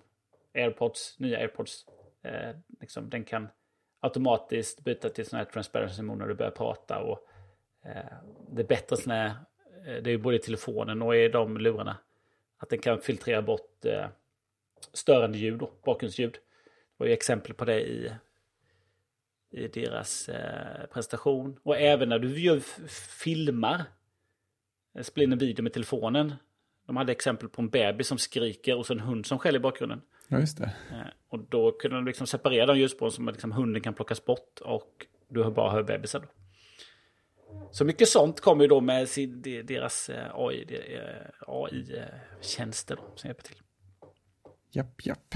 airpods, 0.54 1.18
nya 1.18 1.38
airpods. 1.38 1.86
Eh, 2.22 2.56
liksom, 2.80 3.10
den 3.10 3.24
kan 3.24 3.48
automatiskt 4.00 4.84
byta 4.84 5.08
till 5.08 5.26
sån 5.26 5.38
här 5.38 5.44
transparency 5.44 6.02
mode 6.02 6.18
när 6.18 6.28
du 6.28 6.34
börjar 6.34 6.50
prata. 6.50 6.98
Och, 6.98 7.28
eh, 7.84 8.12
det 8.50 8.62
är 8.62 8.66
bättre 8.66 8.96
sån 8.96 9.12
här, 9.12 9.32
det 9.84 10.06
är 10.06 10.08
ju 10.08 10.18
både 10.18 10.36
i 10.36 10.40
telefonen 10.40 11.02
och 11.02 11.16
i 11.16 11.28
de 11.28 11.56
lurarna. 11.58 11.96
Att 12.56 12.68
den 12.68 12.78
kan 12.78 13.00
filtrera 13.00 13.42
bort 13.42 13.84
störande 14.92 15.38
ljud, 15.38 15.58
då, 15.58 15.70
bakgrundsljud. 15.84 16.38
Var 16.98 17.06
ju 17.06 17.12
exempel 17.12 17.54
på 17.54 17.64
det 17.64 17.80
i 17.80 18.12
i 19.50 19.68
deras 19.68 20.28
eh, 20.28 20.86
presentation. 20.86 21.58
Och 21.62 21.76
även 21.76 22.08
när 22.08 22.18
du 22.18 22.40
gör, 22.40 22.60
filmar, 23.22 23.84
eh, 24.94 25.02
spelar 25.02 25.24
in 25.24 25.32
en 25.32 25.38
video 25.38 25.62
med 25.62 25.72
telefonen. 25.72 26.34
De 26.86 26.96
hade 26.96 27.12
exempel 27.12 27.48
på 27.48 27.62
en 27.62 27.68
bebis 27.70 28.06
som 28.08 28.18
skriker 28.18 28.76
och 28.76 28.86
så 28.86 28.92
en 28.92 29.00
hund 29.00 29.26
som 29.26 29.38
skäller 29.38 29.58
i 29.58 29.62
bakgrunden. 29.62 30.02
Ja, 30.28 30.38
just 30.40 30.58
det. 30.58 30.64
Eh, 30.90 31.06
och 31.28 31.38
då 31.38 31.72
kunde 31.72 31.96
de 31.96 32.06
liksom 32.06 32.26
separera 32.26 32.66
de 32.66 32.78
ljusspåren 32.78 33.12
som 33.12 33.28
att 33.28 33.34
liksom 33.34 33.52
hunden 33.52 33.82
kan 33.82 33.94
plockas 33.94 34.24
bort 34.24 34.60
och 34.60 35.06
du 35.28 35.42
hör 35.44 35.50
bara 35.50 35.70
hör 35.70 35.82
bebisen. 35.82 36.22
Då. 36.22 36.28
Så 37.72 37.84
mycket 37.84 38.08
sånt 38.08 38.40
kommer 38.40 38.64
ju 38.64 38.68
då 38.68 38.80
med 38.80 39.08
sin, 39.08 39.42
de- 39.42 39.62
deras 39.62 40.08
eh, 40.08 40.30
AI, 40.34 40.64
de- 40.64 40.96
eh, 40.96 41.26
AI-tjänster 41.46 42.96
då, 42.96 43.02
som 43.16 43.28
hjälper 43.28 43.42
till. 43.42 43.56
Japp, 44.70 45.06
japp. 45.06 45.34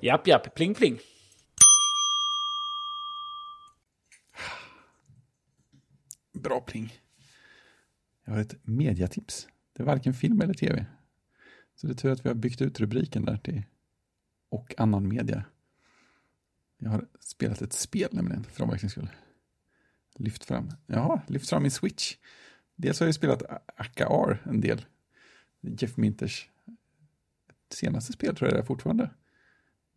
Japp, 0.00 0.26
japp, 0.26 0.54
pling, 0.54 0.74
pling. 0.74 0.98
Bra 6.32 6.60
pling. 6.60 6.92
Jag 8.24 8.32
har 8.32 8.40
ett 8.40 8.56
mediatips. 8.62 9.48
Det 9.72 9.82
är 9.82 9.86
varken 9.86 10.14
film 10.14 10.40
eller 10.40 10.54
tv. 10.54 10.86
Så 11.74 11.86
det 11.86 11.92
är 11.92 11.94
tur 11.94 12.12
att 12.12 12.24
vi 12.24 12.28
har 12.28 12.34
byggt 12.34 12.60
ut 12.60 12.80
rubriken 12.80 13.24
där 13.24 13.36
till 13.36 13.62
och 14.48 14.74
annan 14.78 15.08
media. 15.08 15.44
Jag 16.78 16.90
har 16.90 17.06
spelat 17.20 17.62
ett 17.62 17.72
spel 17.72 18.08
nämligen, 18.12 18.44
för 18.44 18.64
omväxlings 18.64 18.92
skull. 18.92 19.08
Lyft 20.16 20.44
fram, 20.44 20.70
Jaha, 20.86 21.20
lyft 21.26 21.48
fram 21.48 21.62
min 21.62 21.70
Switch. 21.70 22.16
dels 22.76 23.00
har 23.00 23.06
jag 23.06 23.14
spelat 23.14 23.42
AKR 23.76 24.48
en 24.48 24.60
del. 24.60 24.86
Jeff 25.60 25.96
Minters 25.96 26.50
senaste 27.70 28.12
spel 28.12 28.36
tror 28.36 28.48
jag 28.48 28.56
det 28.56 28.62
är 28.62 28.66
fortfarande. 28.66 29.10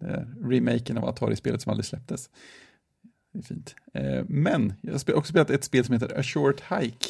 Eh, 0.02 0.48
remaken 0.50 0.98
av 0.98 1.06
Atari-spelet 1.06 1.62
som 1.62 1.70
aldrig 1.70 1.86
släpptes. 1.86 2.30
Det 3.34 3.40
är 3.40 3.44
fint. 3.44 3.76
Eh, 3.94 4.26
men 4.28 4.74
jag 4.82 4.94
har 4.94 5.14
också 5.14 5.30
spelat 5.30 5.50
ett 5.50 5.64
spel 5.64 5.86
som 5.86 5.94
heter 5.94 6.20
A 6.20 6.24
Short 6.24 6.62
Hike. 6.62 7.08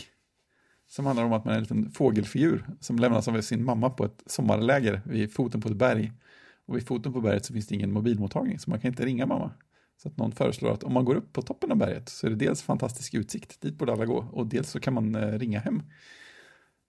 Som 0.87 1.05
handlar 1.05 1.23
om 1.25 1.33
att 1.33 1.45
man 1.45 1.53
är 1.53 1.57
en 1.57 1.63
liten 1.63 1.91
fågelfigur 1.91 2.65
som 2.79 2.99
lämnas 2.99 3.27
av 3.27 3.41
sin 3.41 3.63
mamma 3.63 3.89
på 3.89 4.05
ett 4.05 4.23
sommarläger 4.25 5.01
vid 5.05 5.33
foten 5.33 5.61
på 5.61 5.69
ett 5.69 5.75
berg. 5.75 6.11
Och 6.65 6.75
vid 6.75 6.87
foten 6.87 7.13
på 7.13 7.21
berget 7.21 7.45
så 7.45 7.53
finns 7.53 7.67
det 7.67 7.75
ingen 7.75 7.91
mobilmottagning 7.91 8.59
så 8.59 8.69
man 8.69 8.79
kan 8.79 8.91
inte 8.91 9.05
ringa 9.05 9.25
mamma. 9.25 9.51
Så 9.97 10.07
att 10.07 10.17
någon 10.17 10.31
föreslår 10.31 10.71
att 10.71 10.83
om 10.83 10.93
man 10.93 11.05
går 11.05 11.15
upp 11.15 11.33
på 11.33 11.41
toppen 11.41 11.71
av 11.71 11.77
berget 11.77 12.09
så 12.09 12.27
är 12.27 12.31
det 12.31 12.35
dels 12.35 12.61
fantastisk 12.61 13.13
utsikt, 13.13 13.61
dit 13.61 13.77
borde 13.77 13.93
alla 13.93 14.05
gå, 14.05 14.27
och 14.31 14.47
dels 14.47 14.69
så 14.69 14.79
kan 14.79 14.93
man 14.93 15.15
eh, 15.15 15.39
ringa 15.39 15.59
hem. 15.59 15.83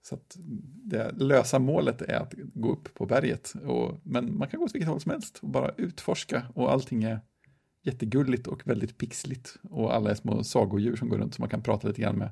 Så 0.03 0.15
att 0.15 0.37
det 0.85 1.12
lösa 1.12 1.59
målet 1.59 2.03
är 2.03 2.15
att 2.15 2.35
gå 2.55 2.73
upp 2.73 2.95
på 2.95 3.07
berget. 3.07 3.55
Och, 3.66 4.01
men 4.03 4.39
man 4.39 4.49
kan 4.49 4.61
gå 4.61 4.66
åt 4.66 4.74
vilket 4.74 4.89
håll 4.89 5.01
som 5.01 5.11
helst 5.11 5.39
och 5.43 5.49
bara 5.49 5.70
utforska 5.77 6.43
och 6.55 6.73
allting 6.73 7.05
är 7.05 7.20
jättegulligt 7.83 8.47
och 8.47 8.66
väldigt 8.66 8.99
pixligt. 8.99 9.57
Och 9.62 9.95
alla 9.95 10.11
är 10.11 10.15
små 10.15 10.45
sagodjur 10.45 10.97
som 10.97 11.09
går 11.09 11.19
runt 11.19 11.35
som 11.35 11.43
man 11.43 11.49
kan 11.49 11.62
prata 11.62 11.89
lite 11.89 12.03
grann 12.03 12.19
med. 12.19 12.31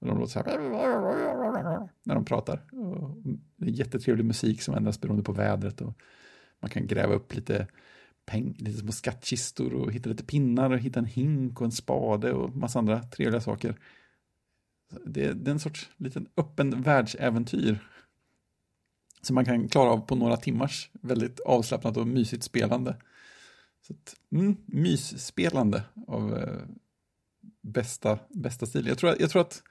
Och 0.00 0.06
de 0.06 0.18
låter 0.18 0.32
så 0.32 0.38
här 0.38 0.58
när 2.04 2.14
de 2.14 2.24
pratar. 2.24 2.64
Och 2.72 3.16
det 3.56 3.66
är 3.66 3.70
jättetrevlig 3.70 4.24
musik 4.24 4.62
som 4.62 4.74
ändras 4.74 5.00
beroende 5.00 5.22
på 5.22 5.32
vädret. 5.32 5.80
Och 5.80 5.94
man 6.60 6.70
kan 6.70 6.86
gräva 6.86 7.14
upp 7.14 7.34
lite, 7.34 7.66
peng, 8.26 8.56
lite 8.58 8.78
små 8.78 8.92
skattkistor 8.92 9.74
och 9.74 9.92
hitta 9.92 10.10
lite 10.10 10.24
pinnar 10.24 10.70
och 10.70 10.78
hitta 10.78 10.98
en 10.98 11.06
hink 11.06 11.60
och 11.60 11.64
en 11.64 11.72
spade 11.72 12.32
och 12.32 12.56
massa 12.56 12.78
andra 12.78 13.02
trevliga 13.02 13.40
saker. 13.40 13.76
Det, 15.04 15.32
det 15.32 15.50
är 15.50 15.52
en 15.52 15.60
sorts 15.60 15.90
liten 15.96 16.28
öppen 16.36 16.82
världsäventyr 16.82 17.78
som 19.22 19.34
man 19.34 19.44
kan 19.44 19.68
klara 19.68 19.90
av 19.90 19.98
på 19.98 20.14
några 20.14 20.36
timmars 20.36 20.90
väldigt 20.92 21.40
avslappnat 21.40 21.96
och 21.96 22.06
mysigt 22.06 22.42
spelande. 22.42 22.96
Så 23.86 23.92
att, 23.92 24.14
mm, 24.32 24.56
mysspelande 24.66 25.82
av 26.06 26.38
eh, 26.38 26.60
bästa, 27.62 28.18
bästa 28.28 28.66
stil. 28.66 28.86
Jag 28.86 28.98
tror, 28.98 29.14
jag 29.18 29.30
tror 29.30 29.42
att 29.42 29.62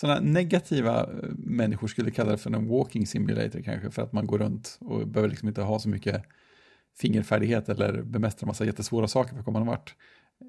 sådana 0.00 0.20
negativa 0.20 1.00
eh, 1.00 1.28
människor 1.36 1.88
skulle 1.88 2.10
kalla 2.10 2.30
det 2.30 2.38
för 2.38 2.50
en 2.50 2.68
walking 2.68 3.06
simulator 3.06 3.60
kanske, 3.60 3.90
för 3.90 4.02
att 4.02 4.12
man 4.12 4.26
går 4.26 4.38
runt 4.38 4.78
och 4.80 5.08
behöver 5.08 5.28
liksom 5.28 5.48
inte 5.48 5.62
ha 5.62 5.78
så 5.78 5.88
mycket 5.88 6.24
fingerfärdighet 6.98 7.68
eller 7.68 8.02
bemästra 8.02 8.46
massa 8.46 8.64
jättesvåra 8.64 9.08
saker 9.08 9.30
för 9.30 9.38
att 9.38 9.44
komma 9.44 9.58
någon 9.58 9.68
vart. 9.68 9.94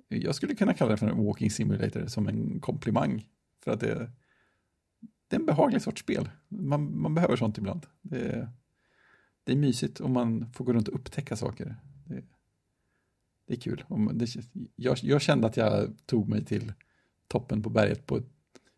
Jag 0.07 0.35
skulle 0.35 0.55
kunna 0.55 0.73
kalla 0.73 0.91
det 0.91 0.97
för 0.97 1.07
en 1.07 1.25
walking 1.25 1.51
simulator 1.51 2.07
som 2.07 2.27
en 2.27 2.59
komplimang. 2.59 3.25
För 3.63 3.71
att 3.71 3.79
det, 3.79 4.11
det 5.27 5.35
är 5.35 5.39
en 5.39 5.45
behaglig 5.45 5.81
sorts 5.81 6.01
spel. 6.01 6.29
Man, 6.47 7.01
man 7.01 7.15
behöver 7.15 7.35
sånt 7.35 7.57
ibland. 7.57 7.85
Det 8.01 8.19
är, 8.19 8.49
det 9.43 9.51
är 9.51 9.55
mysigt 9.55 10.01
om 10.01 10.13
man 10.13 10.51
får 10.53 10.65
gå 10.65 10.73
runt 10.73 10.87
och 10.87 10.95
upptäcka 10.95 11.35
saker. 11.35 11.75
Det, 12.05 12.23
det 13.47 13.53
är 13.53 13.59
kul. 13.59 13.83
Det, 14.13 14.35
jag, 14.75 14.97
jag, 15.01 15.21
kände 15.21 15.47
att 15.47 15.57
jag 15.57 15.97
tog 16.05 16.29
mig 16.29 16.45
till 16.45 16.73
toppen 17.27 17.63
på 17.63 17.69
berget 17.69 18.05
på, 18.05 18.21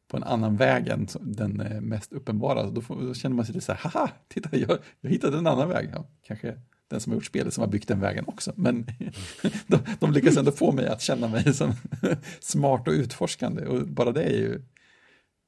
på 0.08 0.18
en 0.18 0.24
annan 0.24 0.56
väg 0.56 0.88
än 0.88 1.08
den 1.22 1.60
eh, 1.60 1.82
mest 1.82 2.14
uppenbara. 2.14 2.70
Då, 2.70 2.82
får, 2.82 3.02
då 3.02 3.14
känner 3.14 3.36
man 3.36 3.46
sig 3.46 3.54
lite 3.54 3.66
så 3.66 3.74
här, 3.74 3.90
haha, 3.90 4.12
titta, 4.28 4.58
jag, 4.58 4.78
jag 5.02 5.10
hittade 5.10 5.38
en 5.38 5.48
annan 5.48 5.70
väg. 5.70 5.90
Ja, 5.94 6.08
kanske 6.22 6.60
den 6.88 7.00
som 7.00 7.12
har 7.12 7.18
gjort 7.18 7.26
spelet 7.26 7.54
som 7.54 7.62
har 7.62 7.68
byggt 7.68 7.88
den 7.88 8.00
vägen 8.00 8.26
också. 8.28 8.54
Men 8.56 8.86
de, 9.68 9.80
de 10.00 10.12
lyckas 10.12 10.38
ändå 10.38 10.52
få 10.52 10.72
mig 10.72 10.88
att 10.88 11.02
känna 11.02 11.28
mig 11.28 11.54
som 11.54 11.74
smart 12.40 12.88
och 12.88 12.94
utforskande. 12.94 13.66
Och 13.66 13.88
bara 13.88 14.12
det 14.12 14.24
är 14.24 14.38
ju 14.38 14.62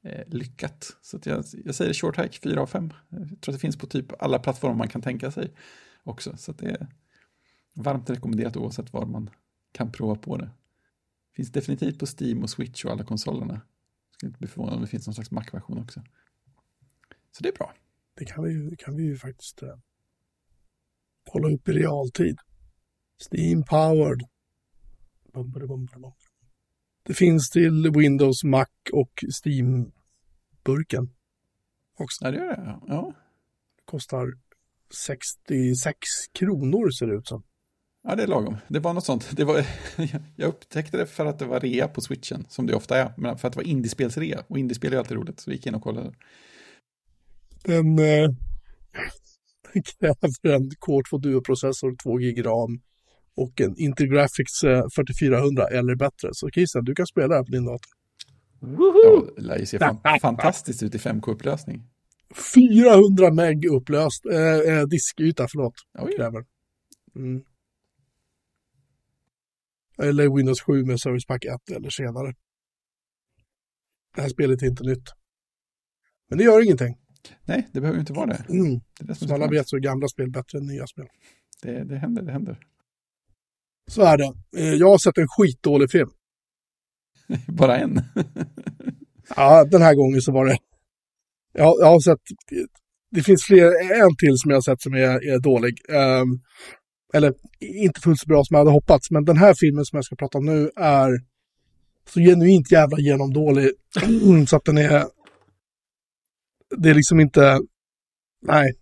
Eh, 0.06 0.22
lyckat. 0.26 0.96
Så 1.02 1.18
jag, 1.24 1.44
jag 1.64 1.74
säger 1.74 1.94
short 1.94 2.18
hike 2.18 2.38
4 2.38 2.60
av 2.60 2.66
5. 2.66 2.92
Jag 3.08 3.20
tror 3.20 3.36
att 3.36 3.52
det 3.52 3.58
finns 3.58 3.78
på 3.78 3.86
typ 3.86 4.22
alla 4.22 4.38
plattformar 4.38 4.74
man 4.74 4.88
kan 4.88 5.02
tänka 5.02 5.30
sig 5.30 5.54
också. 6.02 6.36
Så 6.36 6.52
det 6.52 6.66
är 6.66 6.86
varmt 7.74 8.10
rekommenderat 8.10 8.56
oavsett 8.56 8.92
var 8.92 9.06
man 9.06 9.30
kan 9.72 9.92
prova 9.92 10.14
på 10.14 10.36
det. 10.36 10.50
Finns 11.36 11.52
definitivt 11.52 11.98
på 11.98 12.06
Steam 12.06 12.42
och 12.42 12.50
Switch 12.50 12.84
och 12.84 12.90
alla 12.90 13.04
konsolerna. 13.04 13.60
Ska 14.10 14.26
inte 14.26 14.38
bli 14.38 14.48
förvånad 14.48 14.74
om 14.74 14.80
det 14.80 14.86
finns 14.86 15.06
någon 15.06 15.14
slags 15.14 15.30
Mac-version 15.30 15.78
också. 15.78 16.02
Så 17.32 17.42
det 17.42 17.48
är 17.48 17.52
bra. 17.52 17.74
Det 18.14 18.24
kan 18.24 18.44
vi, 18.44 18.70
det 18.70 18.76
kan 18.76 18.96
vi 18.96 19.02
ju 19.02 19.16
faktiskt 19.16 19.62
eh, 19.62 19.78
kolla 21.30 21.48
upp 21.48 21.68
i 21.68 21.72
realtid. 21.72 22.38
Steam 23.30 23.64
powered. 23.64 24.22
Det 27.06 27.14
finns 27.14 27.50
till 27.50 27.90
Windows, 27.94 28.44
Mac 28.44 28.66
och 28.92 29.24
Steam-burken. 29.44 31.10
Också. 31.98 32.24
Ja, 32.24 32.30
det 32.30 32.36
gör 32.36 32.46
det. 32.46 32.78
Ja. 32.86 33.12
Det 33.76 33.82
kostar 33.84 34.26
66 35.06 35.98
kronor 36.32 36.90
ser 36.90 37.06
det 37.06 37.14
ut 37.14 37.26
som. 37.26 37.42
Ja, 38.02 38.14
det 38.14 38.22
är 38.22 38.26
lagom. 38.26 38.56
Det 38.68 38.78
var 38.78 38.94
något 38.94 39.04
sånt. 39.04 39.36
Det 39.36 39.44
var, 39.44 39.66
jag 40.36 40.48
upptäckte 40.48 40.96
det 40.96 41.06
för 41.06 41.26
att 41.26 41.38
det 41.38 41.44
var 41.44 41.60
rea 41.60 41.88
på 41.88 42.00
switchen, 42.00 42.46
som 42.48 42.66
det 42.66 42.74
ofta 42.74 42.98
är. 42.98 43.12
Men 43.16 43.38
för 43.38 43.48
att 43.48 43.54
det 43.54 43.58
var 43.58 43.66
indiespelsrea. 43.66 44.44
Och 44.46 44.58
indiespel 44.58 44.92
är 44.92 44.98
alltid 44.98 45.16
roligt, 45.16 45.40
så 45.40 45.50
vi 45.50 45.56
gick 45.56 45.66
in 45.66 45.74
och 45.74 45.82
kollade. 45.82 46.14
Den, 47.64 47.98
eh, 47.98 48.28
den 49.72 49.82
kräver 49.98 50.54
en 50.56 50.70
Core 50.78 51.02
2 51.10 51.18
Duo-processor, 51.18 51.96
2 52.02 52.16
GB 52.16 52.42
RAM 52.42 52.80
och 53.36 53.60
en 53.60 53.76
Intergraphics 53.76 54.60
4400 54.96 55.66
eller 55.66 55.94
bättre. 55.94 56.28
Så 56.32 56.50
Christian, 56.50 56.84
du 56.84 56.94
kan 56.94 57.06
spela 57.06 57.28
det 57.28 57.34
här 57.34 57.44
på 57.44 57.50
din 57.50 57.64
dator. 57.64 57.90
Ja, 58.60 59.26
det 59.36 59.42
lär 59.42 59.58
ju 59.58 59.66
se 59.66 59.78
fan, 59.78 60.00
fantastiskt 60.20 60.82
ut 60.82 60.94
i 60.94 60.98
5K-upplösning. 60.98 61.82
400 62.54 63.30
meg 63.32 63.66
upplöst, 63.66 64.26
eh, 64.26 64.82
diskyta, 64.88 65.46
förlåt, 65.52 65.74
Oj. 65.98 66.16
kräver. 66.16 66.44
Mm. 67.16 67.42
Eller 69.98 70.36
Windows 70.36 70.60
7 70.60 70.84
med 70.84 71.00
Service 71.00 71.26
Pack 71.26 71.44
1 71.44 71.70
eller 71.76 71.90
senare. 71.90 72.34
Det 74.14 74.22
här 74.22 74.28
spelet 74.28 74.62
är 74.62 74.66
inte 74.66 74.84
nytt. 74.84 75.08
Men 76.28 76.38
det 76.38 76.44
gör 76.44 76.64
ingenting. 76.64 76.98
Nej, 77.44 77.68
det 77.72 77.80
behöver 77.80 78.00
inte 78.00 78.12
vara 78.12 78.26
det. 78.26 78.44
Mm. 78.48 78.80
det, 78.98 79.04
är 79.04 79.06
det 79.06 79.14
som, 79.14 79.28
som 79.28 79.34
alla 79.34 79.50
vet 79.50 79.68
så 79.68 79.76
är 79.76 79.80
gamla 79.80 80.08
spel 80.08 80.30
bättre 80.30 80.58
än 80.58 80.66
nya 80.66 80.86
spel. 80.86 81.06
Det, 81.62 81.84
det 81.84 81.98
händer, 81.98 82.22
det 82.22 82.32
händer. 82.32 82.58
Så 83.90 84.02
är 84.02 84.18
det. 84.18 84.32
Eh, 84.56 84.74
jag 84.74 84.90
har 84.90 84.98
sett 84.98 85.18
en 85.18 85.28
skitdålig 85.28 85.90
film. 85.90 86.10
Bara 87.48 87.76
en? 87.78 88.00
ja, 89.36 89.64
den 89.64 89.82
här 89.82 89.94
gången 89.94 90.20
så 90.20 90.32
var 90.32 90.46
det... 90.46 90.58
Jag, 91.52 91.76
jag 91.80 91.86
har 91.86 92.00
sett... 92.00 92.20
Det 93.10 93.22
finns 93.22 93.44
fler, 93.44 93.64
en 94.02 94.16
till 94.16 94.36
som 94.36 94.50
jag 94.50 94.56
har 94.56 94.62
sett 94.62 94.82
som 94.82 94.94
är, 94.94 95.34
är 95.34 95.38
dålig. 95.38 95.80
Um, 95.88 96.40
eller 97.14 97.34
inte 97.60 98.00
fullt 98.00 98.20
så 98.20 98.26
bra 98.26 98.44
som 98.44 98.54
jag 98.54 98.58
hade 98.58 98.70
hoppats, 98.70 99.10
men 99.10 99.24
den 99.24 99.36
här 99.36 99.54
filmen 99.54 99.84
som 99.84 99.96
jag 99.96 100.04
ska 100.04 100.16
prata 100.16 100.38
om 100.38 100.46
nu 100.46 100.70
är 100.76 101.10
så 102.08 102.20
genuint 102.20 102.72
jävla 102.72 102.98
genomdålig 102.98 103.70
så 104.48 104.56
att 104.56 104.64
den 104.64 104.78
är... 104.78 105.04
Det 106.76 106.90
är 106.90 106.94
liksom 106.94 107.20
inte... 107.20 107.60
Nej. 108.42 108.72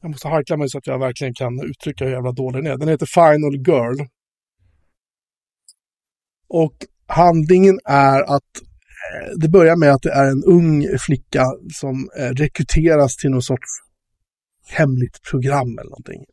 Jag 0.00 0.10
måste 0.10 0.28
harkla 0.28 0.56
mig 0.56 0.68
så 0.68 0.78
att 0.78 0.86
jag 0.86 0.98
verkligen 0.98 1.34
kan 1.34 1.62
uttrycka 1.70 2.04
hur 2.04 2.12
jävla 2.12 2.32
dålig 2.32 2.64
den 2.64 2.72
är. 2.72 2.78
Den 2.78 2.88
heter 2.88 3.06
Final 3.06 3.54
Girl. 3.68 4.06
Och 6.48 6.76
handlingen 7.06 7.78
är 7.84 8.20
att 8.22 8.52
eh, 9.12 9.30
det 9.40 9.48
börjar 9.48 9.76
med 9.76 9.92
att 9.92 10.02
det 10.02 10.12
är 10.12 10.30
en 10.30 10.44
ung 10.44 10.86
flicka 10.98 11.44
som 11.72 12.10
eh, 12.18 12.30
rekryteras 12.30 13.16
till 13.16 13.30
någon 13.30 13.42
sorts 13.42 13.70
hemligt 14.66 15.22
program 15.30 15.78
eller 15.78 15.90
någonting. 15.90 16.24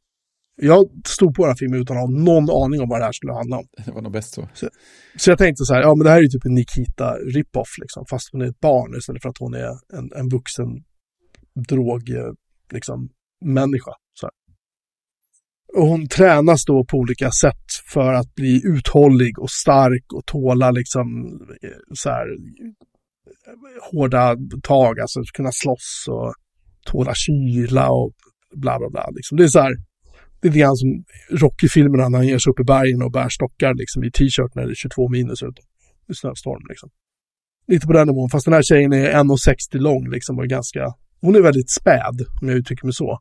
Jag 0.61 0.85
stod 1.07 1.35
på 1.35 1.41
den 1.41 1.49
här 1.49 1.55
filmen 1.55 1.81
utan 1.81 1.97
att 1.97 2.03
ha 2.03 2.09
någon 2.09 2.63
aning 2.63 2.81
om 2.81 2.89
vad 2.89 2.99
det 2.99 3.05
här 3.05 3.11
skulle 3.11 3.33
handla 3.33 3.57
om. 3.57 3.65
Det 3.85 3.91
var 3.91 4.01
nog 4.01 4.11
bäst 4.11 4.33
så. 4.33 4.49
Så, 4.53 4.69
så 5.17 5.29
jag 5.31 5.37
tänkte 5.37 5.65
så 5.65 5.73
här, 5.73 5.81
ja 5.81 5.95
men 5.95 6.03
det 6.05 6.09
här 6.09 6.17
är 6.17 6.21
ju 6.21 6.27
typ 6.27 6.45
en 6.45 6.53
Nikita 6.53 7.15
rip-off 7.35 7.71
liksom, 7.81 8.05
fast 8.09 8.29
hon 8.31 8.41
är 8.41 8.45
ett 8.45 8.59
barn 8.59 8.97
istället 8.97 9.21
för 9.21 9.29
att 9.29 9.37
hon 9.39 9.53
är 9.53 9.69
en, 9.97 10.11
en 10.15 10.29
vuxen 10.29 10.67
drog, 11.69 12.09
eh, 12.09 12.31
liksom, 12.71 13.09
människa. 13.45 13.91
Så 14.13 14.29
Och 15.77 15.87
hon 15.87 16.07
tränas 16.07 16.65
då 16.65 16.85
på 16.85 16.97
olika 16.97 17.31
sätt 17.31 17.65
för 17.93 18.13
att 18.13 18.35
bli 18.35 18.61
uthållig 18.65 19.39
och 19.39 19.51
stark 19.51 20.13
och 20.13 20.25
tåla 20.25 20.71
liksom 20.71 21.25
eh, 21.63 21.69
så 21.93 22.09
här 22.09 22.27
eh, 22.27 23.91
hårda 23.91 24.35
tag, 24.63 24.99
alltså 24.99 25.19
kunna 25.33 25.51
slåss 25.51 26.05
och 26.07 26.33
tåla 26.85 27.13
kyla 27.15 27.89
och 27.89 28.13
bla 28.55 28.79
bla 28.79 28.89
bla. 28.89 29.09
Liksom. 29.15 29.37
Det 29.37 29.43
är 29.43 29.47
så 29.47 29.59
här, 29.59 29.75
lite 30.41 30.59
grann 30.59 30.77
som 30.77 31.03
Rocky-filmerna 31.31 32.09
när 32.09 32.17
han 32.17 32.27
ger 32.27 32.39
sig 32.39 32.51
upp 32.51 32.59
i 32.59 32.63
bergen 32.63 33.01
och 33.01 33.11
bär 33.11 33.29
stockar 33.29 33.73
liksom 33.73 34.03
i 34.03 34.11
t-shirt 34.11 34.55
när 34.55 34.65
det 34.65 34.71
är 34.71 34.75
22 34.75 35.09
minus 35.09 35.43
ute. 35.43 35.61
I 36.11 36.13
snöstorm 36.13 36.63
liksom. 36.69 36.89
Lite 37.67 37.87
på 37.87 37.93
den 37.93 38.07
nivån, 38.07 38.29
fast 38.29 38.45
den 38.45 38.53
här 38.53 38.61
tjejen 38.63 38.93
är 38.93 39.13
1,60 39.13 39.79
lång 39.79 40.09
liksom 40.09 40.39
och 40.39 40.47
ganska, 40.47 40.93
hon 41.21 41.35
är 41.35 41.41
väldigt 41.41 41.71
späd 41.71 42.21
om 42.41 42.47
jag 42.47 42.57
uttrycker 42.57 42.85
mig 42.85 42.93
så. 42.93 43.19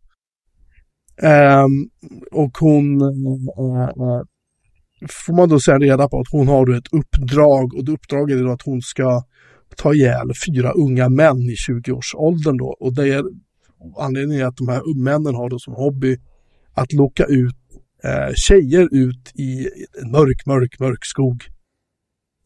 Um, 1.23 1.89
och 2.33 2.59
hon, 2.59 3.03
uh, 3.03 4.23
får 5.09 5.37
man 5.37 5.49
då 5.49 5.61
säga 5.61 5.79
reda 5.79 6.09
på 6.09 6.21
att 6.21 6.31
hon 6.31 6.49
har 6.49 6.67
då 6.67 6.73
ett 6.73 6.93
uppdrag 6.93 7.75
och 7.75 7.85
det 7.85 7.93
uppdraget 7.93 8.39
är 8.39 8.45
då 8.45 8.53
att 8.53 8.63
hon 8.63 8.83
ska 8.83 9.23
ta 9.77 9.95
ihjäl 9.95 10.31
fyra 10.47 10.71
unga 10.71 11.09
män 11.09 11.41
i 11.41 11.55
20-årsåldern 11.69 12.57
då. 12.57 12.77
Och 12.81 12.95
det 12.95 13.15
är 13.15 13.25
anledningen 13.99 14.43
är 14.43 14.49
att 14.49 14.57
de 14.57 14.69
här 14.69 15.05
männen 15.05 15.35
har 15.35 15.51
då 15.51 15.59
som 15.59 15.75
hobby 15.75 16.17
att 16.75 16.93
locka 16.93 17.25
ut 17.25 17.57
eh, 18.05 18.33
tjejer 18.35 18.89
ut 18.93 19.33
i 19.35 19.69
en 20.03 20.11
mörk, 20.11 20.47
mörk, 20.47 20.81
mörk 20.81 21.05
skog. 21.05 21.43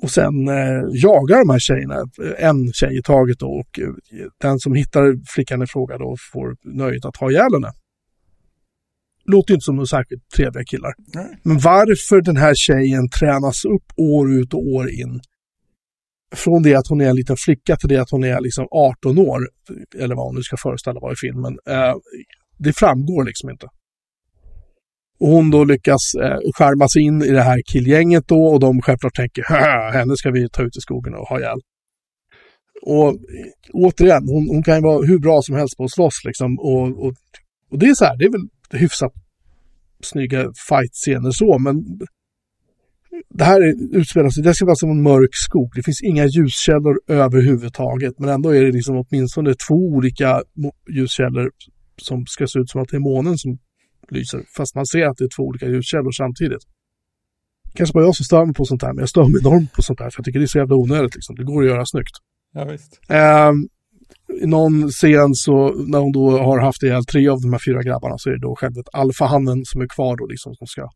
Och 0.03 0.11
sen 0.11 0.49
eh, 0.49 0.83
jagar 0.93 1.39
de 1.39 1.51
här 1.51 1.59
tjejerna, 1.59 1.97
en 2.39 2.73
tjej 2.73 2.99
i 2.99 3.03
taget 3.03 3.39
då, 3.39 3.47
och 3.47 3.79
eh, 3.79 3.89
den 4.41 4.59
som 4.59 4.75
hittar 4.75 5.35
flickan 5.35 5.63
i 5.63 5.67
fråga 5.67 5.99
då 5.99 6.17
får 6.33 6.57
nöjet 6.65 7.05
att 7.05 7.17
ha 7.17 7.31
ihjäl 7.31 7.53
henne. 7.53 7.73
Låter 9.25 9.55
inte 9.55 9.65
som 9.65 9.77
några 9.77 9.87
särskilt 9.87 10.31
trevliga 10.37 10.65
killar. 10.65 10.93
Nej. 11.15 11.41
Men 11.43 11.59
varför 11.59 12.21
den 12.21 12.37
här 12.37 12.55
tjejen 12.57 13.09
tränas 13.09 13.65
upp 13.65 13.87
år 13.97 14.33
ut 14.33 14.55
och 14.55 14.67
år 14.67 14.91
in 14.91 15.21
från 16.35 16.63
det 16.63 16.75
att 16.75 16.89
hon 16.89 17.01
är 17.01 17.09
en 17.09 17.17
liten 17.17 17.37
flicka 17.37 17.77
till 17.77 17.89
det 17.89 17.97
att 17.97 18.11
hon 18.11 18.25
är 18.25 18.41
liksom 18.41 18.67
18 18.71 19.19
år, 19.19 19.41
eller 19.99 20.15
vad 20.15 20.27
hon 20.27 20.35
nu 20.35 20.43
ska 20.43 20.57
föreställa 20.57 21.01
vara 21.01 21.13
i 21.13 21.17
filmen, 21.17 21.59
eh, 21.69 21.95
det 22.59 22.73
framgår 22.73 23.25
liksom 23.25 23.51
inte. 23.51 23.67
Och 25.21 25.29
hon 25.29 25.51
då 25.51 25.65
lyckas 25.65 26.15
eh, 26.15 26.39
skärma 26.55 26.89
sig 26.89 27.03
in 27.03 27.23
i 27.23 27.31
det 27.31 27.43
här 27.43 27.63
killgänget 27.67 28.29
då 28.29 28.45
och 28.47 28.61
de 28.61 28.83
självklart 28.83 29.15
tänker 29.15 29.43
henne 29.93 30.17
ska 30.17 30.31
vi 30.31 30.49
ta 30.49 30.63
ut 30.63 30.77
i 30.77 30.81
skogen 30.81 31.15
och 31.15 31.27
ha 31.27 31.39
ihjäl. 31.39 31.61
Och 32.83 33.09
eh, 33.09 33.15
återigen, 33.73 34.29
hon, 34.29 34.49
hon 34.49 34.63
kan 34.63 34.75
ju 34.75 34.83
vara 34.83 35.07
hur 35.07 35.19
bra 35.19 35.43
som 35.43 35.55
helst 35.57 35.77
på 35.77 35.85
att 35.85 35.91
slåss 35.91 36.25
liksom. 36.25 36.59
Och, 36.59 37.07
och, 37.07 37.15
och 37.71 37.79
det 37.79 37.87
är 37.87 37.95
så 37.95 38.05
här, 38.05 38.17
det 38.17 38.25
är 38.25 38.31
väl 38.31 38.81
hyfsat 38.81 39.13
snygga 40.03 40.53
fight-scener 40.69 41.31
så, 41.31 41.59
men 41.59 41.85
det 43.29 43.45
här 43.45 43.61
utspelar 43.97 44.31
sig, 44.31 44.43
det 44.43 44.55
ska 44.55 44.65
vara 44.65 44.77
som 44.77 44.91
en 44.91 45.03
mörk 45.03 45.35
skog. 45.35 45.71
Det 45.75 45.83
finns 45.83 46.03
inga 46.03 46.27
ljuskällor 46.27 47.01
överhuvudtaget, 47.09 48.19
men 48.19 48.29
ändå 48.29 48.55
är 48.55 48.65
det 48.65 48.73
liksom 48.73 48.97
åtminstone 48.97 49.55
två 49.69 49.75
olika 49.75 50.43
ljuskällor 50.91 51.51
som 51.97 52.27
ska 52.27 52.47
se 52.47 52.59
ut 52.59 52.71
som 52.71 52.83
att 52.83 52.89
det 52.89 52.97
är 52.97 53.01
månen 53.01 53.39
som 53.39 53.59
lyser, 54.09 54.43
fast 54.57 54.75
man 54.75 54.87
ser 54.87 55.07
att 55.07 55.17
det 55.17 55.25
är 55.25 55.29
två 55.37 55.43
olika 55.43 55.67
ljuskällor 55.67 56.13
samtidigt. 56.13 56.63
Kanske 57.75 57.93
bara 57.93 58.05
jag 58.05 58.17
som 58.17 58.25
stör 58.25 58.45
mig 58.45 58.55
på 58.55 58.65
sånt 58.65 58.83
här, 58.83 58.93
men 58.93 58.99
jag 58.99 59.09
stör 59.09 59.25
mig 59.25 59.41
enormt 59.45 59.73
på 59.73 59.83
sånt 59.83 60.01
här, 60.01 60.11
för 60.11 60.19
jag 60.19 60.25
tycker 60.25 60.39
det 60.39 60.45
är 60.45 60.55
så 60.57 60.59
jävla 60.59 60.77
onödigt. 60.77 61.15
Liksom. 61.15 61.37
Det 61.37 61.45
går 61.45 61.63
att 61.63 61.69
göra 61.69 61.87
snyggt. 61.87 62.17
Ja, 62.53 62.65
visst. 62.65 63.01
Ehm, 63.09 63.69
I 64.43 64.47
någon 64.47 64.89
scen 64.89 65.35
så, 65.35 65.75
när 65.87 65.99
hon 65.99 66.13
då 66.13 66.31
har 66.31 66.59
haft 66.59 66.83
ihjäl 66.83 67.05
tre 67.05 67.29
av 67.29 67.41
de 67.41 67.53
här 67.53 67.61
fyra 67.67 67.83
grabbarna, 67.83 68.19
så 68.19 68.29
är 68.29 68.33
det 68.33 68.41
då 68.41 68.57
självet 68.57 68.87
alfahannen 68.93 69.65
som 69.65 69.81
är 69.81 69.87
kvar 69.87 70.17
då, 70.17 70.27
liksom, 70.27 70.55
som 70.55 70.67
ska... 70.67 70.89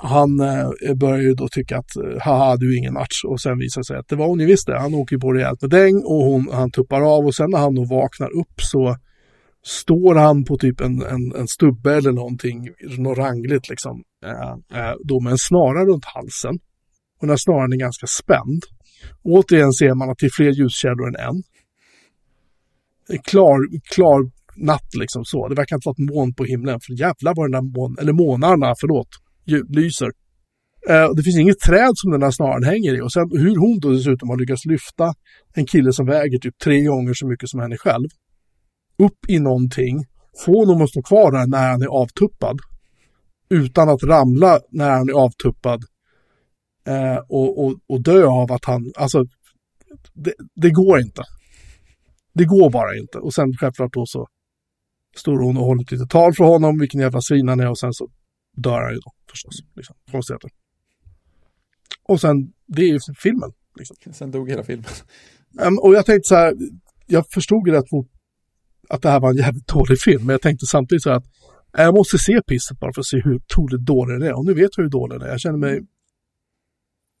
Han 0.00 0.40
eh, 0.40 0.94
börjar 0.94 1.20
ju 1.20 1.34
då 1.34 1.48
tycka 1.48 1.78
att, 1.78 1.96
eh, 1.96 2.20
haha, 2.20 2.56
du 2.56 2.74
är 2.74 2.78
ingen 2.78 2.94
match. 2.94 3.24
Och 3.26 3.40
sen 3.40 3.58
visar 3.58 3.80
det 3.80 3.84
sig 3.84 3.96
att 3.96 4.08
det 4.08 4.16
var 4.16 4.26
hon 4.26 4.40
ju 4.40 4.46
visst 4.46 4.66
det. 4.66 4.80
Han 4.80 4.94
åker 4.94 5.16
ju 5.16 5.20
på 5.20 5.32
rejält 5.32 5.62
med 5.62 5.70
däng 5.70 5.96
och 6.04 6.24
hon, 6.24 6.48
han 6.52 6.70
tuppar 6.70 7.00
av. 7.00 7.26
Och 7.26 7.34
sen 7.34 7.50
när 7.50 7.58
han 7.58 7.74
då 7.74 7.84
vaknar 7.84 8.40
upp 8.40 8.60
så 8.60 8.96
står 9.66 10.14
han 10.14 10.44
på 10.44 10.58
typ 10.58 10.80
en, 10.80 11.02
en, 11.02 11.34
en 11.36 11.48
stubbe 11.48 11.94
eller 11.94 12.12
någonting, 12.12 12.68
något 12.98 13.18
rangligt 13.18 13.68
liksom. 13.68 14.02
Eh, 14.74 14.92
då 15.04 15.20
med 15.20 15.30
en 15.30 15.38
snara 15.38 15.84
runt 15.84 16.04
halsen. 16.04 16.54
Och 17.18 17.26
den 17.26 17.30
här 17.30 17.36
snaran 17.36 17.72
är 17.72 17.76
ganska 17.76 18.06
spänd. 18.06 18.62
Återigen 19.22 19.72
ser 19.72 19.94
man 19.94 20.10
att 20.10 20.18
det 20.18 20.26
är 20.26 20.30
fler 20.36 20.50
ljuskällor 20.50 21.08
än 21.08 21.16
en. 21.28 21.42
Klar, 23.22 23.58
klar 23.94 24.30
natt 24.56 24.94
liksom 24.94 25.24
så. 25.24 25.48
Det 25.48 25.54
verkar 25.54 25.76
inte 25.76 25.88
vara 25.88 25.96
ett 25.98 26.14
moln 26.14 26.34
på 26.34 26.44
himlen. 26.44 26.80
För 26.80 26.92
jävlar 26.92 27.32
vad 27.36 27.44
den 27.50 27.52
där 27.52 27.72
mån, 27.76 27.96
eller 28.00 28.12
månarna, 28.12 28.74
förlåt, 28.80 29.08
lyser. 29.68 30.10
Eh, 30.88 31.04
och 31.04 31.16
det 31.16 31.22
finns 31.22 31.38
inget 31.38 31.60
träd 31.60 31.92
som 31.94 32.10
den 32.10 32.22
här 32.22 32.30
snaran 32.30 32.64
hänger 32.64 32.94
i. 32.94 33.00
Och 33.00 33.12
sen 33.12 33.30
hur 33.30 33.56
hon 33.56 33.78
då 33.80 33.90
dessutom 33.90 34.28
har 34.28 34.36
lyckats 34.36 34.64
lyfta 34.64 35.14
en 35.54 35.66
kille 35.66 35.92
som 35.92 36.06
väger 36.06 36.38
typ 36.38 36.58
tre 36.58 36.84
gånger 36.84 37.14
så 37.14 37.26
mycket 37.26 37.48
som 37.48 37.60
henne 37.60 37.76
själv. 37.76 38.08
Upp 38.98 39.28
i 39.28 39.38
någonting. 39.38 40.04
Få 40.44 40.58
honom 40.58 40.82
att 40.82 40.90
stå 40.90 41.02
kvar 41.02 41.32
där 41.32 41.46
när 41.46 41.70
han 41.70 41.82
är 41.82 41.86
avtuppad. 41.86 42.58
Utan 43.48 43.88
att 43.88 44.02
ramla 44.02 44.60
när 44.70 44.90
han 44.90 45.08
är 45.08 45.12
avtuppad. 45.12 45.84
Eh, 46.86 47.16
och, 47.28 47.64
och, 47.64 47.74
och 47.86 48.02
dö 48.02 48.26
av 48.26 48.52
att 48.52 48.64
han, 48.64 48.92
alltså 48.96 49.24
det, 50.12 50.34
det 50.54 50.70
går 50.70 51.00
inte. 51.00 51.22
Det 52.34 52.44
går 52.44 52.70
bara 52.70 52.96
inte. 52.96 53.18
Och 53.18 53.34
sen 53.34 53.52
självklart 53.60 53.92
då 53.92 54.06
så 54.06 54.28
står 55.16 55.38
hon 55.38 55.56
och 55.56 55.64
håller 55.64 55.82
ett 55.82 55.90
litet 55.90 56.10
tal 56.10 56.34
för 56.34 56.44
honom, 56.44 56.78
vilken 56.78 57.00
jävla 57.00 57.20
svin 57.20 57.48
han 57.48 57.60
är 57.60 57.70
och 57.70 57.78
sen 57.78 57.92
så 57.92 58.08
dör 58.56 58.80
han 58.80 58.92
ju 58.92 58.98
då 58.98 59.10
förstås. 59.30 59.54
Liksom, 59.76 59.96
konstigheter. 60.10 60.50
Och 62.04 62.20
sen, 62.20 62.52
det 62.66 62.82
är 62.82 62.86
ju 62.86 62.98
filmen. 63.22 63.52
Liksom. 63.78 63.96
Sen 64.12 64.30
dog 64.30 64.50
hela 64.50 64.62
filmen. 64.62 64.90
Ehm, 65.60 65.78
och 65.78 65.94
jag 65.94 66.06
tänkte 66.06 66.28
så 66.28 66.34
här, 66.34 66.54
jag 67.06 67.24
förstod 67.30 67.68
ju 67.68 67.72
rätt 67.72 67.90
fort 67.90 68.11
att 68.92 69.02
det 69.02 69.10
här 69.10 69.20
var 69.20 69.30
en 69.30 69.36
jävligt 69.36 69.66
dålig 69.66 70.00
film, 70.00 70.26
men 70.26 70.34
jag 70.34 70.42
tänkte 70.42 70.66
samtidigt 70.66 71.02
så 71.02 71.10
här 71.10 71.16
att 71.16 71.26
äh, 71.78 71.84
jag 71.84 71.94
måste 71.94 72.18
se 72.18 72.42
pisset 72.42 72.78
bara 72.80 72.92
för 72.94 73.00
att 73.00 73.06
se 73.06 73.20
hur 73.24 73.34
otroligt 73.34 73.86
dålig 73.86 74.20
den 74.20 74.28
är. 74.28 74.32
Och 74.32 74.44
nu 74.44 74.54
vet 74.54 74.70
jag 74.76 74.84
hur 74.84 74.90
dålig 74.90 75.20
den 75.20 75.28
är. 75.28 75.32
Jag 75.32 75.40
känner 75.40 75.58
mig 75.58 75.80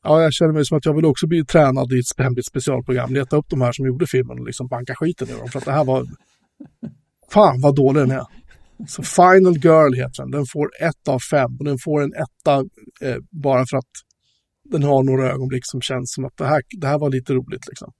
Ja, 0.04 0.22
jag 0.22 0.32
känner 0.32 0.52
mig 0.52 0.64
som 0.64 0.78
att 0.78 0.84
jag 0.84 0.94
vill 0.94 1.04
också 1.04 1.26
bli 1.26 1.44
tränad 1.44 1.92
i 1.92 1.98
ett 1.98 2.24
hemligt 2.24 2.46
specialprogram. 2.46 3.14
Leta 3.14 3.36
upp 3.36 3.46
de 3.48 3.60
här 3.60 3.72
som 3.72 3.86
gjorde 3.86 4.06
filmen 4.06 4.38
och 4.38 4.46
liksom 4.46 4.68
banka 4.68 4.94
skiten 4.94 5.28
i 5.28 5.32
dem. 5.32 5.48
För 5.48 5.58
att 5.58 5.64
det 5.64 5.72
här 5.72 5.84
var... 5.84 6.06
Fan 7.30 7.60
vad 7.60 7.76
dålig 7.76 8.02
den 8.02 8.10
är. 8.10 8.26
Så 8.88 9.02
Final 9.02 9.56
Girl 9.56 9.94
heter 9.94 10.22
den. 10.22 10.30
Den 10.30 10.46
får 10.46 10.70
ett 10.80 11.08
av 11.08 11.18
fem. 11.30 11.56
Och 11.58 11.64
den 11.64 11.78
får 11.78 12.02
en 12.02 12.12
etta 12.14 12.64
eh, 13.00 13.16
bara 13.30 13.64
för 13.70 13.76
att 13.76 13.92
den 14.64 14.82
har 14.82 15.02
några 15.02 15.30
ögonblick 15.32 15.62
som 15.64 15.80
känns 15.80 16.12
som 16.12 16.24
att 16.24 16.36
det 16.36 16.46
här, 16.46 16.62
det 16.80 16.86
här 16.86 16.98
var 16.98 17.10
lite 17.10 17.34
roligt 17.34 17.68
liksom. 17.68 17.92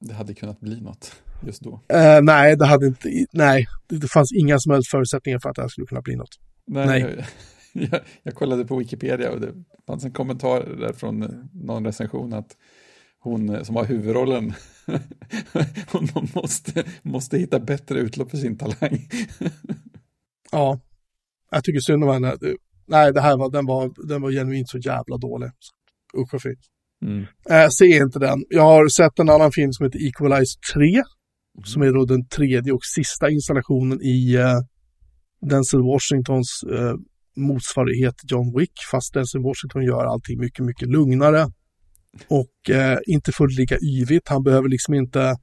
Det 0.00 0.14
hade 0.14 0.34
kunnat 0.34 0.60
bli 0.60 0.80
något 0.80 1.22
just 1.46 1.62
då. 1.62 1.80
Eh, 1.88 2.22
nej, 2.22 2.56
det 2.56 2.66
hade 2.66 2.86
inte... 2.86 3.26
Nej, 3.32 3.66
det, 3.88 4.08
fanns 4.08 4.32
inga 4.32 4.58
som 4.58 4.72
helst 4.72 4.90
förutsättningar 4.90 5.38
för 5.38 5.48
att 5.48 5.56
det 5.56 5.62
här 5.62 5.68
skulle 5.68 5.86
kunna 5.86 6.02
bli 6.02 6.16
något. 6.16 6.38
Nej, 6.66 6.86
Nej. 6.86 7.26
Jag, 7.90 8.00
jag 8.22 8.34
kollade 8.34 8.64
på 8.64 8.76
Wikipedia 8.76 9.30
och 9.30 9.40
det 9.40 9.52
fanns 9.86 10.04
en 10.04 10.12
kommentar 10.12 10.76
där 10.80 10.92
från 10.92 11.22
eh, 11.22 11.28
någon 11.52 11.84
recension 11.84 12.32
att 12.32 12.56
hon 13.18 13.48
eh, 13.48 13.62
som 13.62 13.76
har 13.76 13.84
huvudrollen, 13.84 14.54
hon 15.92 16.28
måste, 16.34 16.84
måste 17.02 17.38
hitta 17.38 17.60
bättre 17.60 17.98
utlopp 17.98 18.30
för 18.30 18.38
sin 18.38 18.58
talang. 18.58 19.08
Ja, 20.54 20.80
jag 21.50 21.64
tycker 21.64 21.80
synd 21.80 22.04
om 22.04 22.10
henne. 22.10 22.36
Nej, 22.86 23.12
det 23.12 23.20
här 23.20 23.36
var, 23.36 23.50
den 23.50 23.66
var, 23.66 24.08
den 24.08 24.22
var 24.22 24.30
genuint 24.30 24.68
så 24.68 24.78
jävla 24.78 25.16
dålig. 25.16 25.50
Usch 26.18 26.34
och 26.34 26.42
fy. 26.42 26.54
Mm. 27.02 27.26
Eh, 27.50 27.68
se 27.68 27.96
inte 27.96 28.18
den. 28.18 28.44
Jag 28.48 28.62
har 28.62 28.88
sett 28.88 29.18
en 29.18 29.30
annan 29.30 29.52
film 29.52 29.72
som 29.72 29.86
heter 29.86 30.06
Equalize 30.06 30.58
3. 30.74 31.02
Som 31.64 31.82
är 31.82 31.92
då 31.92 32.04
den 32.04 32.26
tredje 32.28 32.72
och 32.72 32.84
sista 32.84 33.30
installationen 33.30 34.02
i 34.02 34.34
eh, 34.34 34.60
Denzel 35.50 35.82
Washingtons 35.82 36.64
eh, 36.72 36.94
motsvarighet 37.36 38.14
John 38.30 38.58
Wick. 38.58 38.72
Fast 38.90 39.14
Denzel 39.14 39.42
Washington 39.42 39.84
gör 39.84 40.04
allting 40.04 40.40
mycket, 40.40 40.64
mycket 40.64 40.88
lugnare. 40.88 41.46
Och 42.28 42.70
eh, 42.70 42.98
inte 43.06 43.32
fullt 43.32 43.58
lika 43.58 43.76
yvigt. 43.82 44.28
Han 44.28 44.42
behöver 44.42 44.68
liksom 44.68 44.94
inte 44.94 45.36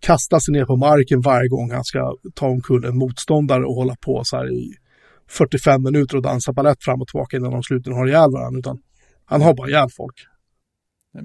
kasta 0.00 0.40
sig 0.40 0.52
ner 0.52 0.64
på 0.64 0.76
marken 0.76 1.20
varje 1.20 1.48
gång 1.48 1.70
han 1.70 1.84
ska 1.84 2.14
ta 2.34 2.46
omkull 2.46 2.84
en 2.84 2.98
motståndare 2.98 3.64
och 3.64 3.74
hålla 3.74 3.96
på 4.00 4.22
så 4.24 4.36
här 4.36 4.52
i 4.52 4.74
45 5.28 5.82
minuter 5.82 6.16
och 6.16 6.22
dansa 6.22 6.52
balett 6.52 6.84
fram 6.84 7.00
och 7.00 7.08
tillbaka 7.08 7.36
innan 7.36 7.50
de 7.50 7.62
slutligen 7.62 7.98
har 7.98 8.06
ihjäl 8.06 8.30
varandra. 8.32 8.58
Utan 8.58 8.78
han 9.24 9.42
har 9.42 9.54
bara 9.54 9.68
ihjäl 9.68 9.88
folk. 9.96 10.14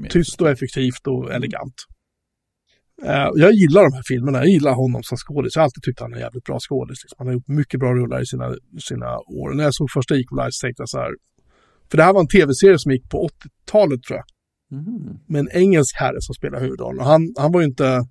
Tyst 0.10 0.42
och 0.42 0.50
effektivt 0.50 1.08
och 1.08 1.34
elegant. 1.34 1.74
Eh, 3.04 3.30
jag 3.36 3.52
gillar 3.54 3.82
de 3.84 3.94
här 3.96 4.04
filmerna, 4.08 4.38
jag 4.38 4.48
gillar 4.48 4.74
honom 4.74 5.04
som 5.04 5.18
skådis. 5.18 5.56
Jag 5.56 5.62
har 5.62 5.64
alltid 5.66 5.84
tyckt 5.84 6.00
han 6.00 6.12
är 6.12 6.16
en 6.16 6.22
jävligt 6.22 6.44
bra 6.44 6.58
skådis. 6.60 6.98
Liksom. 7.04 7.16
Han 7.18 7.28
har 7.28 7.34
gjort 7.34 7.48
mycket 7.48 7.80
bra 7.80 7.94
rullar 7.94 8.22
i 8.22 8.26
sina, 8.26 8.56
sina 8.90 9.18
år. 9.20 9.54
När 9.54 9.64
jag 9.64 9.74
såg 9.76 9.88
första 9.94 10.16
Equalize 10.16 10.62
tänkte 10.62 10.82
jag 10.82 10.90
så 10.90 10.98
här, 10.98 11.12
för 11.92 11.98
det 11.98 12.04
här 12.04 12.14
var 12.14 12.22
en 12.22 12.28
tv-serie 12.28 12.80
som 12.80 12.92
gick 12.92 13.10
på 13.10 13.28
80-talet 13.28 14.04
tror 14.04 14.18
jag, 14.18 14.26
Mhm. 14.72 15.20
med 15.28 15.40
en 15.40 15.50
engelsk 15.52 15.96
herre 15.96 16.18
som 16.20 16.34
spelar 16.36 16.60
huvudrollen. 16.60 17.00
Och 17.00 17.06
han, 17.06 17.34
han 17.38 17.52
var 17.52 17.62
ju 17.62 17.68
inte... 17.68 18.06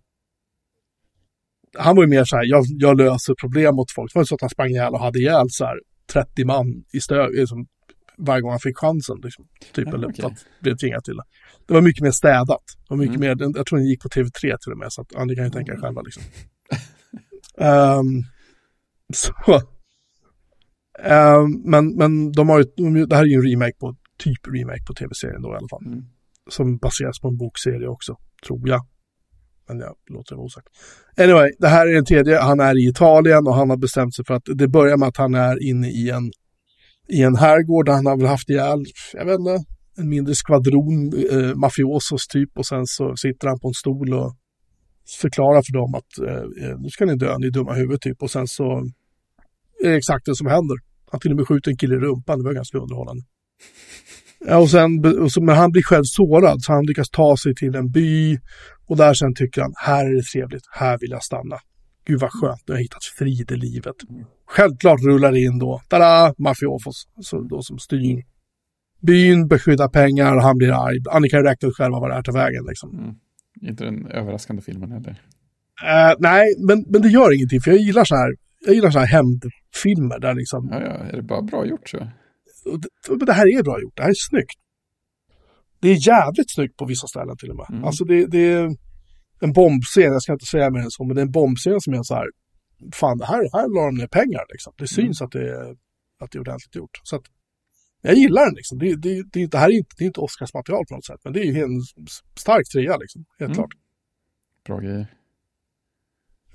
Han 1.79 1.97
var 1.97 2.03
ju 2.03 2.09
mer 2.09 2.25
så 2.25 2.37
här, 2.37 2.45
jag, 2.45 2.65
jag 2.69 2.97
löser 2.99 3.35
problem 3.41 3.79
åt 3.79 3.91
folk. 3.95 4.13
Det 4.13 4.17
var 4.19 4.23
inte 4.23 4.29
så 4.29 4.35
att 4.35 4.41
han 4.41 4.51
sprang 4.51 4.71
ihjäl 4.71 4.93
och 4.93 5.01
hade 5.01 5.19
ihjäl 5.19 5.47
så 5.49 5.65
här 5.65 5.77
30 6.13 6.45
man 6.45 6.67
i 6.93 7.01
stöd, 7.01 7.31
liksom, 7.35 7.67
varje 8.19 8.41
gång 8.43 8.51
han 8.51 8.61
fick 8.61 8.77
chansen. 8.79 9.17
Liksom, 9.23 9.45
typ, 9.75 9.89
Ja, 9.89 9.95
eller 9.95 10.09
att 10.27 10.47
blev 10.61 10.77
tvingad 10.77 11.05
till 11.05 11.17
det. 11.17 11.23
Det 11.67 11.75
var 11.75 11.81
mycket 11.81 12.03
mer 12.03 12.11
städat. 12.11 12.63
Var 12.89 12.97
mycket 12.97 13.17
Mm. 13.17 13.39
mer, 13.39 13.47
jag 13.57 13.67
tror 13.67 13.79
den 13.79 13.87
gick 13.89 14.03
på 14.03 14.09
TV3 14.09 14.41
till 14.41 14.73
och 14.73 14.79
med, 14.79 14.93
så 14.93 15.01
att 15.01 15.07
ja, 15.15 15.25
ni 15.25 15.35
kan 15.37 15.45
ju 15.45 15.51
tänka 15.51 15.73
er 15.73 15.77
själva 15.81 16.03
liksom. 16.03 16.23
Ehm, 17.59 18.23
så. 19.15 19.33
Ehm, 21.03 21.53
men, 21.65 21.89
men 21.97 22.33
de 22.33 22.49
har 22.49 22.59
ju, 22.59 22.65
de, 22.77 23.07
det 23.09 23.17
här 23.17 23.23
är 23.23 23.27
ju 23.27 23.35
en 23.35 23.43
remake 23.51 23.77
på, 23.81 23.97
typ 24.19 24.47
remake 24.55 24.85
på 24.87 24.95
tv-serien 24.95 25.43
då 25.43 25.49
i 25.53 25.57
alla 25.57 25.69
fall 25.69 25.87
Mm. 25.87 26.05
som 26.51 26.77
baseras 26.79 27.21
på 27.21 27.29
en 27.29 27.37
bokserie 27.37 27.89
också, 27.89 28.17
tror 28.47 28.69
jag. 28.69 28.87
Men 29.69 29.79
jag 29.79 29.95
låter 30.11 30.35
det 30.35 30.37
vara 30.37 30.47
osagt. 30.47 30.67
Anyway, 31.17 31.51
det 31.59 31.69
här 31.69 31.87
är 31.87 31.95
den 31.95 32.05
tredje. 32.05 32.39
Han 32.39 32.61
är 32.61 32.79
i 32.79 32.89
Italien 32.89 33.47
och 33.47 33.55
han 33.55 33.71
har 33.71 33.77
bestämt 33.77 34.15
sig 34.15 34.25
för 34.25 34.35
att 34.35 34.43
det 34.55 34.69
börjar 34.69 34.97
med 34.97 35.09
att 35.09 35.17
han 35.17 35.35
är 35.35 35.63
inne 35.69 35.89
i 35.91 36.11
en, 36.11 36.31
i 37.09 37.23
en 37.23 37.37
herrgård 37.37 37.87
där 37.87 37.93
han 37.93 38.07
har 38.07 38.17
väl 38.17 38.27
haft 38.27 38.51
ihjäl, 38.51 38.85
jag 39.15 39.25
vet 39.25 39.39
inte, 39.39 39.65
en 39.99 40.09
mindre 40.09 40.35
skvadron 40.35 41.13
eh, 41.31 41.55
mafiosos 41.55 42.27
typ 42.27 42.59
och 42.59 42.67
sen 42.67 42.87
så 42.87 43.17
sitter 43.17 43.49
han 43.49 43.61
på 43.61 43.69
en 43.69 43.75
stol 43.75 44.15
och 44.15 44.37
förklarar 45.21 45.63
för 45.63 45.73
dem 45.73 45.95
att 45.95 46.19
eh, 46.29 46.69
eh 46.69 46.79
nu 46.79 46.89
ska 46.89 47.05
ni 47.05 47.17
dö, 47.17 47.39
ni 47.39 47.47
är 47.47 47.51
dumma 47.51 47.77
i 47.77 47.81
huvudet 47.81 48.01
typ 48.01 48.23
och 48.23 48.31
sen 48.31 48.47
så 48.47 48.65
är 49.85 49.91
det 49.91 49.97
exakt 49.97 50.27
det 50.27 50.37
som 50.37 50.47
händer. 50.47 50.77
Han 51.11 51.21
till 51.21 51.31
och 51.31 51.37
med 51.37 51.49
skjuter 51.49 51.71
en 51.71 51.77
kille 51.77 51.95
i 51.95 51.99
rumpan, 51.99 52.39
det 52.39 52.45
var 52.45 52.53
ganska 52.53 52.79
underhållande. 52.79 53.23
Ja, 54.49 54.59
och 54.59 54.71
sen, 54.71 55.21
och 55.23 55.33
så, 55.33 55.43
men 55.43 55.57
han 55.57 55.71
blir 55.71 55.83
själv 55.83 56.03
sårad 56.05 56.63
så 56.63 56.73
han 56.73 56.87
lyckas 56.87 57.11
ta 57.11 57.37
sig 57.37 57.55
till 57.55 57.75
en 57.75 57.91
by 57.91 58.39
och 58.89 58.97
där 58.97 59.15
sen 59.15 59.35
tycker 59.35 59.61
han, 59.61 59.73
här 59.77 60.07
är 60.07 60.15
det 60.15 60.23
trevligt, 60.23 60.63
här 60.71 60.99
vill 61.01 61.11
jag 61.11 61.23
stanna. 61.23 61.59
Gud 62.07 62.21
vad 62.21 62.31
skönt, 62.33 62.61
nu 62.67 62.73
har 62.73 62.79
jag 62.79 62.83
hittat 62.83 63.05
frid 63.19 63.51
i 63.51 63.57
livet. 63.57 63.95
Självklart 64.47 65.01
rullar 65.01 65.37
in 65.37 65.59
då, 65.59 65.81
tada, 65.89 66.35
mafiofos, 66.39 67.09
så 67.23 67.41
då 67.41 67.63
som 67.63 67.79
styr 67.79 68.23
byn, 69.01 69.49
beskyddar 69.49 69.89
pengar, 69.89 70.37
han 70.37 70.59
blir 70.59 70.73
arg. 70.87 70.99
Annika 71.11 71.43
räknar 71.43 71.69
ut 71.69 71.77
själva 71.77 72.01
vad 72.01 72.11
det 72.11 72.15
är 72.17 72.23
tar 72.23 72.33
vägen 72.33 72.65
liksom. 72.69 72.99
Mm. 72.99 73.15
Inte 73.63 73.85
den 73.85 74.07
överraskande 74.07 74.63
filmen 74.63 74.93
heller. 74.93 75.11
Uh, 75.11 76.15
nej, 76.19 76.55
men, 76.59 76.85
men 76.89 77.03
det 77.03 77.09
gör 77.09 77.35
ingenting, 77.35 77.61
för 77.61 77.71
jag 77.71 77.81
gillar 77.81 78.05
så 78.05 78.17
här, 78.17 78.35
jag 78.67 78.75
gillar 78.75 78.91
så 78.91 78.99
här 78.99 79.07
hämndfilmer 79.07 80.19
där 80.19 80.35
liksom. 80.35 80.69
Ja, 80.73 80.81
ja, 80.81 80.93
är 80.93 81.17
det 81.17 81.23
bara 81.23 81.43
bra 81.43 81.67
gjort 81.67 81.89
så? 81.89 81.99
Det, 83.09 83.27
det 83.27 83.33
här 83.33 83.59
är 83.59 83.63
bra 83.63 83.81
gjort, 83.81 83.97
det 83.97 84.03
här 84.03 84.11
är 84.11 84.15
snyggt. 84.31 84.61
Det 85.81 85.89
är 85.89 86.09
jävligt 86.09 86.55
snyggt 86.55 86.77
på 86.77 86.85
vissa 86.85 87.07
ställen 87.07 87.37
till 87.37 87.51
och 87.51 87.57
med. 87.57 87.67
Mm. 87.71 87.85
Alltså 87.85 88.05
det, 88.05 88.27
det 88.27 88.53
är 88.53 88.77
en 89.41 89.53
bombscen, 89.53 90.13
jag 90.13 90.23
ska 90.23 90.33
inte 90.33 90.47
säga 90.47 90.71
mer 90.71 90.81
än 90.81 90.91
så, 90.91 91.05
men 91.05 91.15
det 91.15 91.21
är 91.21 91.27
en 91.27 91.33
bombscen 91.33 91.81
som 91.81 91.95
är 91.95 92.03
så 92.03 92.15
här, 92.15 92.27
fan, 92.93 93.19
det 93.19 93.27
här, 93.27 93.49
här 93.53 93.69
la 93.75 93.87
de 93.87 93.95
ner 93.95 94.07
pengar 94.07 94.45
liksom. 94.53 94.73
Det 94.79 94.87
syns 94.87 95.21
mm. 95.21 95.27
att, 95.27 95.33
det 95.33 95.51
är, 95.51 95.71
att 96.21 96.31
det 96.31 96.39
är 96.39 96.41
ordentligt 96.41 96.75
gjort. 96.75 97.01
Så 97.03 97.17
att, 97.17 97.23
jag 98.07 98.15
gillar 98.15 98.45
den 98.45 98.55
liksom. 98.55 98.79
Det, 98.79 98.97
det, 98.97 99.23
det, 99.33 99.47
det 99.47 99.59
här 99.59 99.69
är 99.69 99.77
inte, 99.77 99.95
det 99.99 100.05
är 100.05 100.07
inte 100.07 100.21
Oscarsmaterial 100.21 100.85
på 100.89 100.95
något 100.95 101.05
sätt, 101.05 101.21
men 101.25 101.33
det 101.33 101.41
är 101.41 101.45
ju 101.45 101.63
en 101.63 101.81
stark 102.39 102.69
trea 102.73 102.97
liksom, 102.97 103.25
helt 103.39 103.49
mm. 103.49 103.55
klart. 103.55 103.75
Bra 104.67 104.79
grejer. 104.79 105.07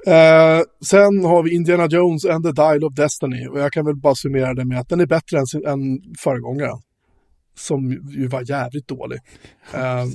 Uh, 0.08 0.64
sen 0.86 1.26
har 1.26 1.44
vi 1.44 1.56
Indiana 1.56 1.88
Jones 1.88 2.26
and 2.26 2.46
the 2.46 2.52
Dial 2.52 2.84
of 2.84 2.94
Destiny 2.94 3.48
och 3.48 3.60
jag 3.60 3.72
kan 3.72 3.86
väl 3.86 3.96
bara 3.96 4.16
summera 4.16 4.54
det 4.54 4.66
med 4.66 4.80
att 4.80 4.90
den 4.90 5.00
är 5.00 5.06
bättre 5.06 5.38
än, 5.38 5.66
än 5.74 5.80
föregångaren. 6.24 6.80
Som 7.56 7.92
ju 7.92 8.28
var 8.28 8.50
jävligt 8.50 8.88
dålig. 8.88 9.20
Uh, 9.76 10.06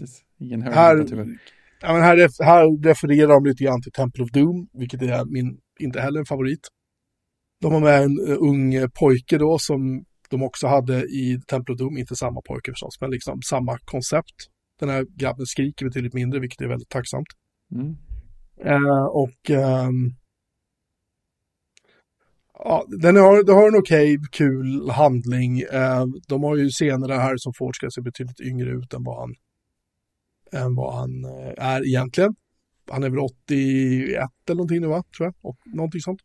Ingen 0.41 0.63
här, 0.63 0.97
ja, 1.81 1.93
men 1.93 2.03
här, 2.03 2.45
här 2.45 2.83
refererar 2.85 3.29
de 3.29 3.45
lite 3.45 3.65
grann 3.65 3.83
till 3.83 3.93
Temple 3.93 4.25
of 4.25 4.31
Doom, 4.31 4.69
vilket 4.73 5.03
är 5.03 5.25
min, 5.25 5.59
inte 5.79 6.01
heller 6.01 6.21
en 6.21 6.27
favorit. 6.27 6.69
De 7.61 7.73
har 7.73 7.81
med 7.81 8.03
en 8.03 8.19
uh, 8.29 8.37
ung 8.41 8.91
pojke 9.01 9.39
då 9.39 9.59
som 9.59 10.05
de 10.31 10.43
också 10.43 10.67
hade 10.67 11.03
i 11.03 11.41
Doom, 11.79 11.99
inte 11.99 12.17
samma 12.17 12.41
pojke 12.41 12.73
förstås, 12.73 13.01
men 13.01 13.11
liksom 13.11 13.43
samma 13.43 13.79
koncept. 13.79 14.35
Den 14.81 14.89
här 14.89 15.07
grabben 15.17 15.47
skriker 15.47 15.87
betydligt 15.87 16.15
mindre, 16.15 16.41
vilket 16.41 16.61
är 16.61 16.69
väldigt 16.69 16.89
tacksamt. 16.89 17.29
Mm. 17.73 17.97
Uh, 18.65 19.05
och 19.05 19.51
um, 19.51 20.15
ja, 22.59 22.85
den 22.89 23.17
har, 23.17 23.45
den 23.45 23.55
har 23.55 23.69
en 23.69 23.79
okej, 23.79 24.19
okay, 24.19 24.29
kul 24.33 24.91
handling. 24.91 25.63
Uh, 25.63 26.05
de 26.29 26.43
har 26.43 26.57
ju 26.57 26.69
scener 26.71 27.09
här 27.09 27.35
som 27.37 27.53
Ford 27.59 27.77
ska 27.77 27.91
se 27.91 28.01
betydligt 28.01 28.41
yngre 28.41 28.71
ut 28.71 28.95
än 28.95 29.05
vad 29.05 29.21
han, 29.21 29.35
än 30.53 30.75
vad 30.75 30.95
han 30.95 31.25
uh, 31.25 31.55
är 31.57 31.87
egentligen. 31.87 32.35
Han 32.91 33.03
är 33.03 33.11
väl 33.11 33.19
81 33.19 34.29
eller 34.49 34.57
någonting 34.57 34.81
nu 34.81 34.87
va, 34.87 35.03
tror 35.17 35.27
jag, 35.27 35.35
och 35.43 35.59
någonting 35.65 36.01
sånt. 36.01 36.21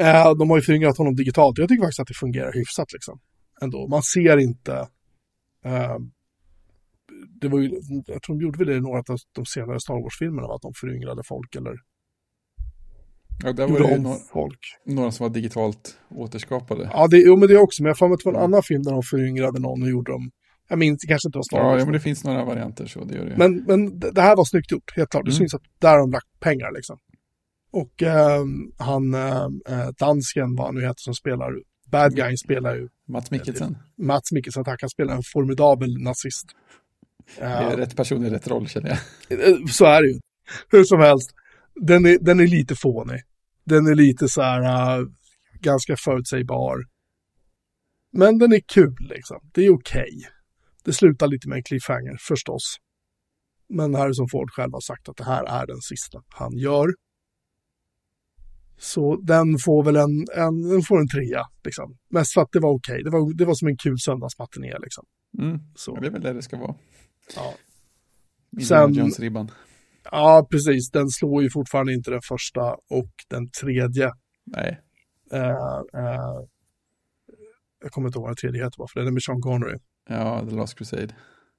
Uh, 0.00 0.34
de 0.38 0.50
har 0.50 0.56
ju 0.56 0.62
föryngrat 0.62 0.98
honom 0.98 1.14
digitalt. 1.14 1.58
Jag 1.58 1.68
tycker 1.68 1.82
faktiskt 1.82 2.00
att 2.00 2.08
det 2.08 2.14
fungerar 2.14 2.52
hyfsat 2.52 2.92
liksom. 2.92 3.20
Ändå. 3.62 3.88
Man 3.88 4.02
ser 4.02 4.38
inte 4.38 4.88
det 7.40 7.48
var 7.48 7.58
ju, 7.58 7.70
jag 8.06 8.22
tror 8.22 8.36
de 8.36 8.42
gjorde 8.44 8.58
väl 8.58 8.66
det 8.66 8.74
i 8.74 8.80
några 8.80 8.98
av 8.98 9.18
de 9.32 9.46
senare 9.46 9.80
Star 9.80 10.02
Wars-filmerna, 10.02 10.54
att 10.54 10.62
de 10.62 10.72
föryngrade 10.74 11.22
folk 11.24 11.56
eller 11.56 11.74
Ja, 13.44 13.52
där 13.52 13.68
var 13.68 13.80
det 13.80 13.90
ju 13.90 13.98
några, 13.98 14.16
folk. 14.32 14.58
några 14.84 15.10
som 15.10 15.24
var 15.24 15.34
digitalt 15.34 15.98
återskapade. 16.08 16.90
Ja, 16.92 17.06
det, 17.06 17.18
jo, 17.18 17.36
men 17.36 17.48
det 17.48 17.58
också. 17.58 17.82
Men 17.82 17.94
jag 17.98 18.08
mig 18.08 18.14
att 18.14 18.20
det 18.20 18.30
var 18.30 18.38
en 18.38 18.44
annan 18.44 18.62
film 18.62 18.82
där 18.82 18.92
de 18.92 19.02
föryngrade 19.02 19.60
någon 19.60 19.82
och 19.82 19.88
gjorde 19.88 20.12
dem. 20.12 20.30
Jag 20.68 20.78
minns, 20.78 21.00
det 21.00 21.06
kanske 21.06 21.28
inte 21.28 21.38
var 21.38 21.42
Star 21.42 21.62
Wars. 21.62 21.78
Ja, 21.78 21.84
men 21.84 21.92
det 21.92 22.00
finns 22.00 22.24
några 22.24 22.44
varianter 22.44 22.86
så, 22.86 23.04
det 23.04 23.14
gör 23.14 23.24
det. 23.24 23.36
Men, 23.36 23.64
men 23.64 23.98
det 23.98 24.22
här 24.22 24.36
var 24.36 24.44
snyggt 24.44 24.72
gjort, 24.72 24.96
helt 24.96 25.10
klart. 25.10 25.24
Det 25.24 25.30
mm. 25.30 25.38
syns 25.38 25.54
att 25.54 25.62
där 25.78 25.90
har 25.90 25.98
de 25.98 26.10
lagt 26.10 26.40
pengar 26.40 26.72
liksom. 26.72 26.98
Och 27.74 28.02
äh, 28.02 28.44
han, 28.78 29.14
äh, 29.14 29.48
dansken, 29.98 30.56
vad 30.56 30.66
han 30.66 30.74
nu 30.74 30.80
heter, 30.80 31.00
som 31.00 31.14
spelar 31.14 31.52
Bad 31.90 32.16
Guy, 32.16 32.36
spelar 32.36 32.74
ju... 32.74 32.88
Mats 33.08 33.30
Mikkelsen. 33.30 33.78
Mats 33.98 34.32
Mikkelsen, 34.32 34.64
tack. 34.64 34.80
Han 34.80 34.90
spelar 34.90 35.14
en 35.14 35.22
formidabel 35.32 36.02
nazist. 36.02 36.46
Det 37.38 37.44
är 37.44 37.76
rätt 37.76 37.96
person 37.96 38.26
i 38.26 38.30
rätt 38.30 38.48
roll 38.48 38.68
känner 38.68 38.88
jag. 39.28 39.48
Eh, 39.48 39.66
så 39.66 39.84
är 39.84 40.02
det 40.02 40.08
ju. 40.08 40.20
Hur 40.68 40.84
som 40.84 41.00
helst, 41.00 41.30
den 41.74 42.06
är, 42.06 42.18
den 42.20 42.40
är 42.40 42.46
lite 42.46 42.74
fånig. 42.76 43.20
Den 43.64 43.86
är 43.86 43.94
lite 43.94 44.28
så 44.28 44.42
här 44.42 44.98
uh, 45.00 45.08
ganska 45.60 45.96
förutsägbar. 45.96 46.84
Men 48.12 48.38
den 48.38 48.52
är 48.52 48.60
kul 48.60 48.96
liksom. 49.00 49.40
Det 49.54 49.66
är 49.66 49.74
okej. 49.74 50.02
Okay. 50.02 50.22
Det 50.84 50.92
slutar 50.92 51.26
lite 51.26 51.48
med 51.48 51.56
en 51.56 51.62
cliffhanger 51.62 52.16
förstås. 52.28 52.76
Men 53.68 53.94
Harrison 53.94 54.28
Ford 54.28 54.50
själv 54.50 54.72
har 54.72 54.80
sagt 54.80 55.08
att 55.08 55.16
det 55.16 55.24
här 55.24 55.44
är 55.44 55.66
den 55.66 55.80
sista 55.80 56.22
han 56.28 56.52
gör. 56.58 56.88
Så 58.78 59.16
den 59.16 59.58
får 59.64 59.84
väl 59.84 59.96
en, 59.96 60.24
en, 60.36 60.68
den 60.68 60.82
får 60.82 61.00
en 61.00 61.08
trea. 61.08 61.42
Liksom. 61.64 61.96
Mest 62.10 62.34
för 62.34 62.40
att 62.40 62.52
det 62.52 62.60
var 62.60 62.70
okej. 62.70 62.92
Okay. 62.92 63.02
Det, 63.02 63.10
var, 63.10 63.34
det 63.34 63.44
var 63.44 63.54
som 63.54 63.68
en 63.68 63.76
kul 63.76 63.98
söndagsmatiné. 63.98 64.74
Liksom. 64.82 65.04
Mm. 65.38 65.58
Så. 65.74 66.00
det 66.00 66.06
är 66.06 66.10
väl 66.10 66.22
det 66.22 66.32
det 66.32 66.42
ska 66.42 66.56
vara. 66.56 66.74
Ja. 67.36 67.54
Sen, 68.68 68.94
Ja, 70.10 70.46
precis. 70.50 70.90
Den 70.90 71.08
slår 71.08 71.42
ju 71.42 71.50
fortfarande 71.50 71.92
inte 71.94 72.10
den 72.10 72.20
första 72.28 72.60
och 72.90 73.10
den 73.28 73.50
tredje. 73.50 74.12
Nej. 74.44 74.80
Uh, 75.32 75.40
uh, 75.40 76.44
jag 77.82 77.92
kommer 77.92 78.08
inte 78.08 78.18
ihåg 78.18 78.22
vad 78.22 78.30
den 78.30 78.36
tredje 78.36 78.64
heter 78.64 78.78
bara, 78.78 78.88
för 78.92 79.00
den 79.00 79.08
är 79.08 79.12
med 79.12 79.22
Sean 79.22 79.40
Connery. 79.40 79.78
Ja, 80.08 80.46
The 80.48 80.54
Last 80.54 80.78
Crusade. 80.78 81.14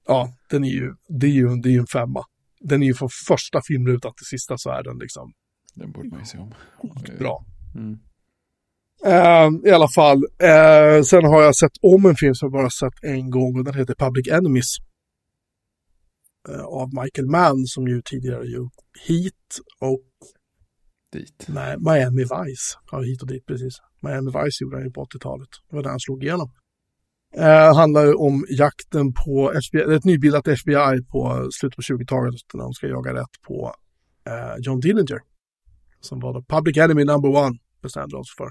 Ja, 0.08 0.34
den 0.50 0.64
är 0.64 0.70
ju, 0.70 0.94
det 1.08 1.28
är 1.28 1.32
ju, 1.32 1.56
det 1.56 1.70
är 1.70 1.74
ju 1.74 1.80
en 1.80 1.88
femma. 1.88 2.24
Den 2.60 2.84
är 2.84 2.88
ju 2.88 2.94
från 2.94 3.10
första 3.28 3.62
filmrutan 3.68 4.14
till 4.18 4.26
sista 4.26 4.58
så 4.58 4.70
är 4.70 4.84
den 4.84 4.98
liksom. 4.98 5.34
Den 5.76 5.92
borde 5.92 6.10
man 6.10 6.20
ju 6.20 6.26
se 6.26 6.38
om. 6.38 6.54
Bra. 7.20 7.46
Mm. 7.76 8.00
Uh, 9.06 9.70
I 9.70 9.72
alla 9.72 9.88
fall, 9.88 10.18
uh, 10.18 11.04
sen 11.04 11.26
har 11.26 11.42
jag 11.42 11.56
sett 11.56 11.72
om 11.82 12.06
en 12.06 12.16
film 12.16 12.36
som 12.36 12.46
jag 12.46 12.54
bara 12.54 12.70
sett 12.70 13.04
en 13.04 13.30
gång 13.30 13.58
och 13.60 13.66
den 13.66 13.74
heter 13.74 13.96
Public 13.96 14.28
Enemies. 14.28 14.78
Eh, 16.50 16.66
av 16.66 16.90
Michael 17.04 17.28
Mann 17.28 17.66
som 17.66 17.88
ju 17.88 18.02
tidigare 18.02 18.46
gjort 18.46 18.74
Heat 19.08 19.60
och 19.80 20.02
dit. 21.12 21.46
Nej, 21.48 21.76
Miami 21.78 22.24
Vice. 22.24 22.78
Ja, 22.92 23.02
hit 23.02 23.22
och 23.22 23.28
dit 23.28 23.46
precis. 23.46 23.74
Miami 24.02 24.32
Vice 24.32 24.64
gjorde 24.64 24.76
han 24.78 24.86
ju 24.86 24.92
på 24.92 25.06
80-talet. 25.06 25.50
Det 25.70 25.76
var 25.76 25.84
där 25.84 25.90
han 25.90 26.00
slog 26.00 26.24
igenom. 26.24 26.52
Eh, 27.36 27.76
handlar 27.76 28.06
ju 28.06 28.14
om 28.14 28.46
jakten 28.50 29.14
på 29.14 29.52
FBI, 29.52 29.96
ett 29.96 30.06
nybildat 30.06 30.48
FBI 30.48 31.02
på 31.12 31.50
slutet 31.52 31.76
på 31.76 31.82
20-talet 31.82 32.36
när 32.54 32.64
de 32.64 32.74
ska 32.74 32.88
jaga 32.88 33.14
rätt 33.14 33.42
på 33.48 33.74
John 34.60 34.80
Dillinger. 34.80 35.20
Som 36.00 36.20
var 36.20 36.34
då 36.34 36.44
Public 36.44 36.78
Enemy 36.78 37.04
number 37.04 37.30
one 37.30 37.58
bestämde 37.82 38.16
de 38.16 38.24
sig 38.24 38.36
för. 38.38 38.50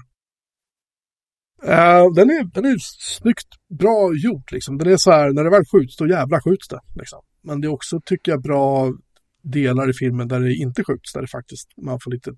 Eh, 1.63 2.13
den, 2.13 2.29
är, 2.29 2.53
den 2.53 2.65
är 2.65 2.75
snyggt 2.79 3.47
bra 3.79 4.13
gjort 4.15 4.51
liksom. 4.51 4.77
Den 4.77 4.93
är 4.93 4.97
så 4.97 5.11
här, 5.11 5.33
när 5.33 5.43
det 5.43 5.49
väl 5.49 5.65
skjuts, 5.65 5.97
då 5.97 6.07
jävla 6.07 6.41
skjuts 6.41 6.67
det. 6.67 6.79
Liksom. 6.95 7.21
Men 7.41 7.61
det 7.61 7.67
är 7.67 7.73
också, 7.73 7.99
tycker 8.05 8.31
jag, 8.31 8.41
bra 8.41 8.93
delar 9.41 9.89
i 9.89 9.93
filmen 9.93 10.27
där 10.27 10.39
det 10.39 10.55
inte 10.55 10.83
skjuts, 10.83 11.13
där 11.13 11.21
det 11.21 11.27
faktiskt 11.27 11.67
man 11.77 11.99
får 12.03 12.11
lite 12.11 12.31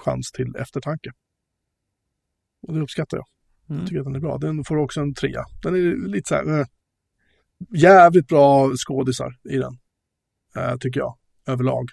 chans 0.00 0.32
till 0.32 0.56
eftertanke. 0.56 1.10
Och 2.62 2.74
det 2.74 2.80
uppskattar 2.80 3.16
jag. 3.16 3.26
Mm. 3.68 3.80
Jag 3.80 3.88
tycker 3.88 4.00
att 4.00 4.06
den 4.06 4.14
är 4.14 4.20
bra. 4.20 4.38
Den 4.38 4.64
får 4.64 4.76
också 4.76 5.00
en 5.00 5.14
trea. 5.14 5.44
Den 5.62 5.74
är 5.74 6.08
lite 6.08 6.28
så 6.28 6.34
här, 6.34 6.60
äh, 6.60 6.66
jävligt 7.74 8.26
bra 8.26 8.70
skådisar 8.76 9.36
i 9.50 9.56
den. 9.56 9.78
Äh, 10.56 10.76
tycker 10.76 11.00
jag, 11.00 11.18
överlag. 11.46 11.88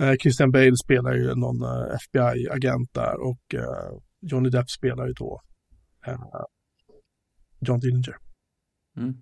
Äh, 0.00 0.14
Christian 0.16 0.50
Bale 0.50 0.76
spelar 0.76 1.14
ju 1.14 1.34
någon 1.34 1.62
FBI-agent 1.90 2.94
där 2.94 3.20
och 3.20 3.54
Johnny 4.20 4.50
Depp 4.50 4.70
spelar 4.70 5.06
ju 5.06 5.12
då 5.12 5.40
John 7.60 7.80
Dillinger. 7.80 8.16
Mm. 8.96 9.14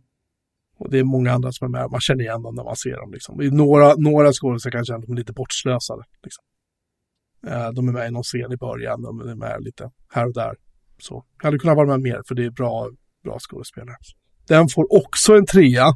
Och 0.78 0.90
det 0.90 0.98
är 0.98 1.04
många 1.04 1.32
andra 1.32 1.52
som 1.52 1.64
är 1.64 1.78
med. 1.78 1.90
Man 1.90 2.00
känner 2.00 2.24
igen 2.24 2.42
dem 2.42 2.54
när 2.54 2.64
man 2.64 2.76
ser 2.76 2.96
dem. 2.96 3.12
Liksom. 3.12 3.36
Några, 3.36 3.94
några 3.94 4.32
skådespelare 4.32 4.72
kan 4.72 4.84
känna 4.84 4.98
att 4.98 5.06
de 5.06 5.12
är 5.12 5.16
lite 5.16 5.32
bortslösade. 5.32 6.02
Liksom. 6.22 6.44
Eh, 7.46 7.70
de 7.70 7.88
är 7.88 7.92
med 7.92 8.08
i 8.08 8.10
någon 8.10 8.22
scen 8.22 8.52
i 8.52 8.56
början, 8.56 9.02
de 9.02 9.20
är 9.20 9.34
med 9.34 9.64
lite 9.64 9.90
här 10.08 10.26
och 10.26 10.34
där. 10.34 10.56
Så 10.98 11.24
hade 11.36 11.58
kunnat 11.58 11.76
vara 11.76 11.86
med 11.86 12.00
mer 12.00 12.22
för 12.28 12.34
det 12.34 12.44
är 12.44 12.50
bra, 12.50 12.90
bra 13.24 13.38
skådespelare. 13.38 13.96
Den 14.48 14.68
får 14.68 14.96
också 14.98 15.36
en 15.36 15.46
trea. 15.46 15.86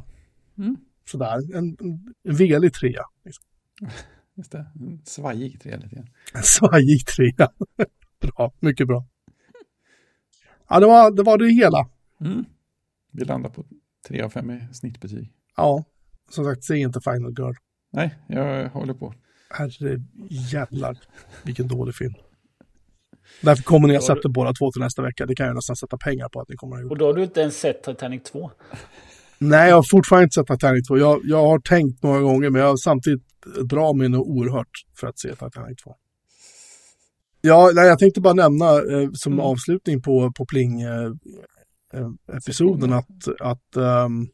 Mm. 0.57 0.77
Sådär, 1.11 1.55
en, 1.57 1.77
en 2.23 2.35
velig 2.35 2.73
trea. 2.73 3.03
Liksom. 3.25 3.43
Just 4.37 4.51
det, 4.51 4.65
en 4.75 5.01
svajig 5.05 5.61
trea 5.61 5.77
lite 5.77 5.95
grann. 5.95 6.07
En 6.33 6.43
svajig 6.43 7.05
trea. 7.05 7.49
bra, 8.21 8.53
mycket 8.59 8.87
bra. 8.87 9.05
Ja, 10.69 10.79
det 10.79 10.85
var 10.85 11.11
det, 11.11 11.23
var 11.23 11.37
det 11.37 11.49
hela. 11.49 11.89
Mm. 12.21 12.45
Vi 13.11 13.25
landar 13.25 13.49
på 13.49 13.65
Tre 14.07 14.21
av 14.21 14.29
fem 14.29 14.51
i 14.51 14.73
snittbetyg. 14.73 15.31
Ja, 15.57 15.83
som 16.29 16.45
sagt, 16.45 16.63
säg 16.63 16.79
inte 16.79 17.01
Final 17.01 17.33
Girl. 17.37 17.53
Nej, 17.93 18.15
jag 18.27 18.69
håller 18.69 18.93
på. 18.93 19.13
Herre 19.49 20.01
jävlar, 20.29 20.97
vilken 21.43 21.67
dålig 21.67 21.95
film. 21.95 22.13
Därför 23.41 23.63
kommer 23.63 23.87
ni 23.87 23.95
att 23.95 24.03
sätta 24.03 24.29
båda 24.29 24.53
två 24.53 24.71
till 24.71 24.81
nästa 24.81 25.01
vecka. 25.01 25.25
Det 25.25 25.35
kan 25.35 25.45
jag 25.45 25.55
nästan 25.55 25.75
sätta 25.75 25.97
pengar 25.97 26.29
på 26.29 26.41
att 26.41 26.49
ni 26.49 26.55
kommer 26.55 26.75
att 26.75 26.83
ha 26.83 26.89
Och 26.89 26.97
då 26.97 27.05
har 27.05 27.13
du 27.13 27.23
inte 27.23 27.41
ens 27.41 27.59
sett 27.59 27.83
Titanic 27.83 28.23
2? 28.23 28.51
Nej, 29.37 29.69
jag 29.69 29.75
har 29.75 29.83
fortfarande 29.83 30.23
inte 30.23 30.33
sett 30.33 30.47
Titanic 30.47 30.87
2. 30.87 30.97
Jag, 30.97 31.21
jag 31.23 31.47
har 31.47 31.59
tänkt 31.59 32.03
några 32.03 32.19
gånger, 32.19 32.49
men 32.49 32.61
jag 32.61 32.69
har 32.69 32.77
samtidigt 32.77 33.24
drar 33.69 33.93
mig 33.97 34.09
nog 34.09 34.27
oerhört 34.27 34.71
för 34.99 35.07
att 35.07 35.19
se 35.19 35.29
Titanic 35.29 35.81
2. 35.83 35.95
Ja, 37.41 37.71
nej, 37.75 37.87
jag 37.87 37.99
tänkte 37.99 38.21
bara 38.21 38.33
nämna 38.33 38.65
eh, 38.65 39.09
som 39.13 39.33
Mm. 39.33 39.45
avslutning 39.45 40.01
på, 40.01 40.31
på 40.31 40.45
Pling-episoden 40.45 42.93
att, 42.93 43.27
att 43.39 43.75
ehm, 43.75 44.27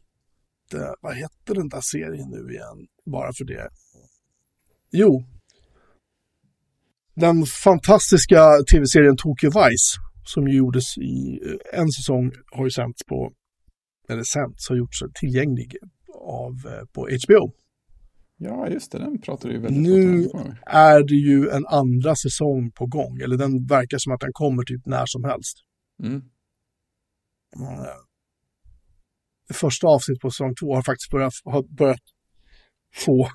det, 0.70 0.94
vad 1.00 1.16
heter 1.16 1.54
den 1.54 1.68
där 1.68 1.80
serien 1.80 2.28
nu 2.30 2.52
igen? 2.52 2.86
Bara 3.06 3.32
för 3.38 3.44
det. 3.44 3.68
Jo. 4.90 5.24
Den 7.14 7.46
fantastiska 7.46 8.48
tv-serien 8.72 9.16
Tokyo 9.16 9.50
Vice 9.50 9.98
som 10.24 10.48
gjordes 10.48 10.98
i 10.98 11.40
eh, 11.46 11.56
en 11.80 11.88
säsong 11.88 12.32
har 12.52 12.64
ju 12.64 12.70
sänts 12.70 13.04
på, 13.08 13.32
eller 14.08 14.22
sänts, 14.22 14.68
har 14.68 14.76
gjorts 14.76 15.02
tillgänglig 15.14 15.76
av, 16.14 16.52
eh, 16.66 16.84
på 16.92 17.08
HBO. 17.26 17.52
Ja, 18.44 18.68
just 18.68 18.92
det, 18.92 18.98
den 18.98 19.20
pratar 19.20 19.48
du 19.48 19.54
ju 19.54 19.60
väldigt 19.60 19.82
Nu- 19.82 20.26
om. 20.28 20.54
är 20.66 21.02
det 21.02 21.14
ju 21.14 21.48
en 21.50 21.66
andra 21.66 22.14
säsong 22.16 22.70
på 22.72 22.86
gång. 22.86 23.18
Eller 23.20 23.36
den 23.36 23.66
verkar 23.66 23.98
som 23.98 24.12
att 24.12 24.20
den 24.20 24.32
kommer 24.32 24.62
typ 24.64 24.86
när 24.86 25.06
som 25.06 25.24
helst. 25.24 25.58
Mm. 26.02 26.16
Eh, 27.56 27.86
Det 29.48 29.54
första 29.54 29.86
avsnittet 29.86 30.20
på 30.20 30.30
säsong 30.30 30.54
två 30.60 30.74
har 30.74 30.82
faktiskt 30.82 31.10
börjat, 31.10 31.32
har 31.44 31.62
börjat 31.62 32.00
få 32.94 33.28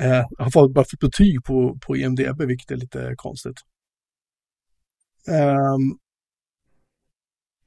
eh, 0.00 0.24
har 0.38 0.50
fått, 0.50 0.74
börjat 0.74 0.90
få 0.90 0.96
betyg 1.00 1.44
på, 1.44 1.78
på 1.86 1.96
IMDB, 1.96 2.42
vilket 2.42 2.70
är 2.70 2.76
lite 2.76 3.14
konstigt. 3.16 3.56
Ehm, 5.28 5.98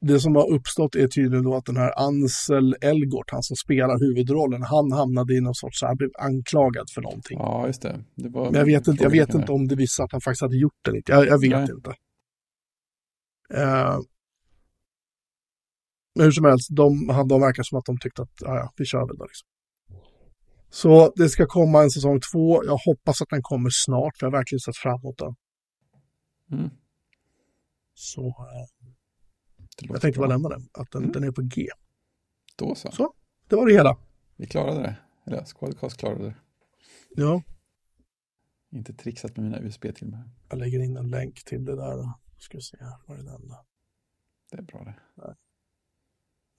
det 0.01 0.19
som 0.19 0.35
har 0.35 0.53
uppstått 0.53 0.95
är 0.95 1.07
tydligen 1.07 1.43
då 1.43 1.55
att 1.55 1.65
den 1.65 1.77
här 1.77 1.99
Ansel 1.99 2.75
Elgort, 2.81 3.31
han 3.31 3.43
som 3.43 3.55
spelar 3.55 3.99
huvudrollen, 3.99 4.63
han 4.63 4.91
hamnade 4.91 5.33
i 5.33 5.41
någon 5.41 5.55
sorts, 5.55 5.81
han 5.81 5.97
blev 5.97 6.09
anklagad 6.19 6.87
för 6.93 7.01
någonting. 7.01 7.37
Ja, 7.39 7.67
just 7.67 7.81
det. 7.81 8.03
det 8.15 8.29
Men 8.29 8.53
jag 8.53 8.65
vet 8.65 8.87
inte, 8.87 9.03
jag 9.03 9.11
vet 9.11 9.33
inte 9.33 9.51
om 9.51 9.67
det 9.67 9.75
visste 9.75 10.03
att 10.03 10.11
han 10.11 10.21
faktiskt 10.21 10.41
hade 10.41 10.57
gjort 10.57 10.79
det. 10.81 11.01
Jag, 11.05 11.27
jag 11.27 11.39
vet 11.41 11.51
Nej. 11.51 11.69
inte. 11.71 11.89
Eh, 13.53 13.97
men 16.15 16.25
hur 16.25 16.31
som 16.31 16.45
helst, 16.45 16.67
de, 16.75 17.09
han- 17.09 17.27
de 17.27 17.41
verkar 17.41 17.63
som 17.63 17.77
att 17.77 17.85
de 17.85 17.97
tyckte 17.99 18.21
att 18.21 18.33
ja, 18.39 18.73
vi 18.77 18.85
kör 18.85 19.07
väl 19.07 19.17
då. 19.17 19.25
Liksom. 19.25 19.47
Så 20.69 21.13
det 21.15 21.29
ska 21.29 21.45
komma 21.45 21.83
en 21.83 21.89
säsong 21.89 22.19
två. 22.33 22.63
Jag 22.65 22.77
hoppas 22.85 23.21
att 23.21 23.29
den 23.29 23.41
kommer 23.41 23.69
snart, 23.85 24.17
för 24.17 24.25
jag 24.25 24.31
har 24.31 24.37
verkligen 24.37 24.59
sett 24.59 24.77
fram 24.77 24.99
emot 24.99 25.17
den. 25.17 25.35
Mm. 26.51 26.69
Så 27.93 28.21
låter 28.21 28.78
jag 29.87 30.01
tänkte 30.01 30.19
bra. 30.19 30.27
bara 30.27 30.37
nämna 30.37 30.49
den, 30.49 30.69
att 30.73 30.91
den, 30.91 31.01
Mm. 31.03 31.11
den 31.13 31.23
är 31.23 31.31
på 31.31 31.41
G. 31.41 31.67
Då 32.55 32.75
så. 32.75 32.91
Så. 32.91 33.13
Det 33.47 33.55
var 33.55 33.65
det 33.67 33.73
hela. 33.73 33.97
Vi 34.35 34.45
klarade 34.47 34.79
det. 34.81 34.95
Eller 35.25 35.45
Squadcast 35.45 35.97
klarade 35.97 36.23
det. 36.23 36.35
Ja, 37.15 37.41
Inte 38.71 38.93
trixat 38.93 39.37
med 39.37 39.45
mina 39.45 39.59
USB-filmer. 39.61 40.29
jag 40.49 40.59
lägger 40.59 40.79
in 40.79 40.97
en 40.97 41.09
länk 41.09 41.43
till 41.43 41.65
det 41.65 41.75
där. 41.75 41.97
då. 41.97 42.19
Ska 42.37 42.57
vi 42.57 42.61
se 42.61 42.77
här, 42.79 42.97
var 43.05 43.15
är 43.15 43.23
den 43.23 43.47
då? 43.47 43.65
Det 44.51 44.57
är 44.57 44.61
bra 44.61 44.83
det. 44.83 45.35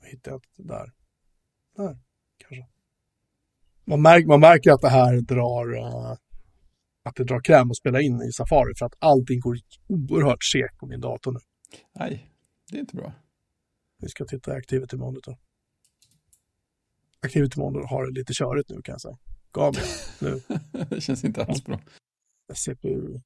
hittar 0.08 0.30
jag 0.30 0.36
inte 0.38 0.48
det 0.62 0.68
där. 0.68 0.92
Där, 1.76 1.98
kanske. 2.38 2.66
Man, 3.84 4.02
märker, 4.02 4.26
man 4.26 4.40
märker 4.40 4.72
att 4.72 4.80
det 4.80 4.88
här 4.88 5.20
drar 5.20 5.76
eh, 5.78 6.16
att 7.02 7.14
det 7.16 7.24
drar 7.24 7.40
kräm 7.40 7.70
att 7.70 7.76
spela 7.76 8.00
in 8.00 8.22
i 8.22 8.32
Safari 8.32 8.74
för 8.78 8.86
att 8.86 8.94
allting 8.98 9.40
går 9.40 9.56
oerhört 9.86 10.44
segt 10.44 10.78
på 10.78 10.86
min 10.86 11.00
dator 11.00 11.32
nu. 11.32 11.38
Nej, 11.94 12.30
det 12.70 12.78
är 12.78 12.80
inte 12.80 12.96
bra. 12.96 13.12
Vi 13.98 14.08
ska 14.08 14.24
titta 14.24 14.54
i 14.54 14.56
Activity 14.56 14.96
Monitor. 14.96 15.36
Activity 17.20 17.60
Monitor 17.60 17.86
har 17.86 18.06
det 18.06 18.18
lite 18.18 18.32
körigt 18.32 18.70
nu 18.70 18.82
kan 18.82 18.92
jag 18.92 19.00
säga. 19.00 19.18
Mig 19.56 19.82
nu. 20.20 20.40
det 20.90 21.00
känns 21.00 21.24
inte 21.24 21.44
alls 21.44 21.64
bra. 21.64 21.80
CPU. 22.54 23.20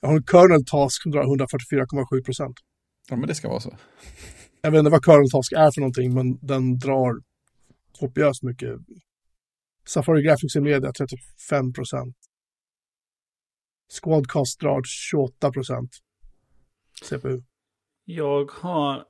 Jag 0.00 0.08
har 0.08 0.16
en 0.16 0.24
kernel 0.24 0.64
task 0.64 1.02
som 1.02 1.12
drar 1.12 1.24
144,7 1.24 2.24
procent. 2.24 2.56
Ja, 3.08 3.16
men 3.16 3.28
det 3.28 3.34
ska 3.34 3.48
vara 3.48 3.60
så. 3.60 3.76
Jag 4.60 4.70
vet 4.70 4.78
inte 4.78 4.90
vad 4.90 5.04
kernel 5.04 5.30
task 5.30 5.52
är 5.52 5.70
för 5.74 5.80
någonting, 5.80 6.14
men 6.14 6.38
den 6.46 6.78
drar 6.78 7.22
kopiöst 8.00 8.42
mycket. 8.42 8.78
Safari 9.86 10.22
Graphics 10.22 10.56
i 10.56 10.60
media 10.60 10.92
35 10.92 11.72
procent. 11.72 12.16
Squadcast 14.02 14.60
drar 14.60 14.82
28 14.84 15.52
procent. 15.52 15.90
CPU. 17.02 17.42
Jag 18.04 18.50
har... 18.50 19.04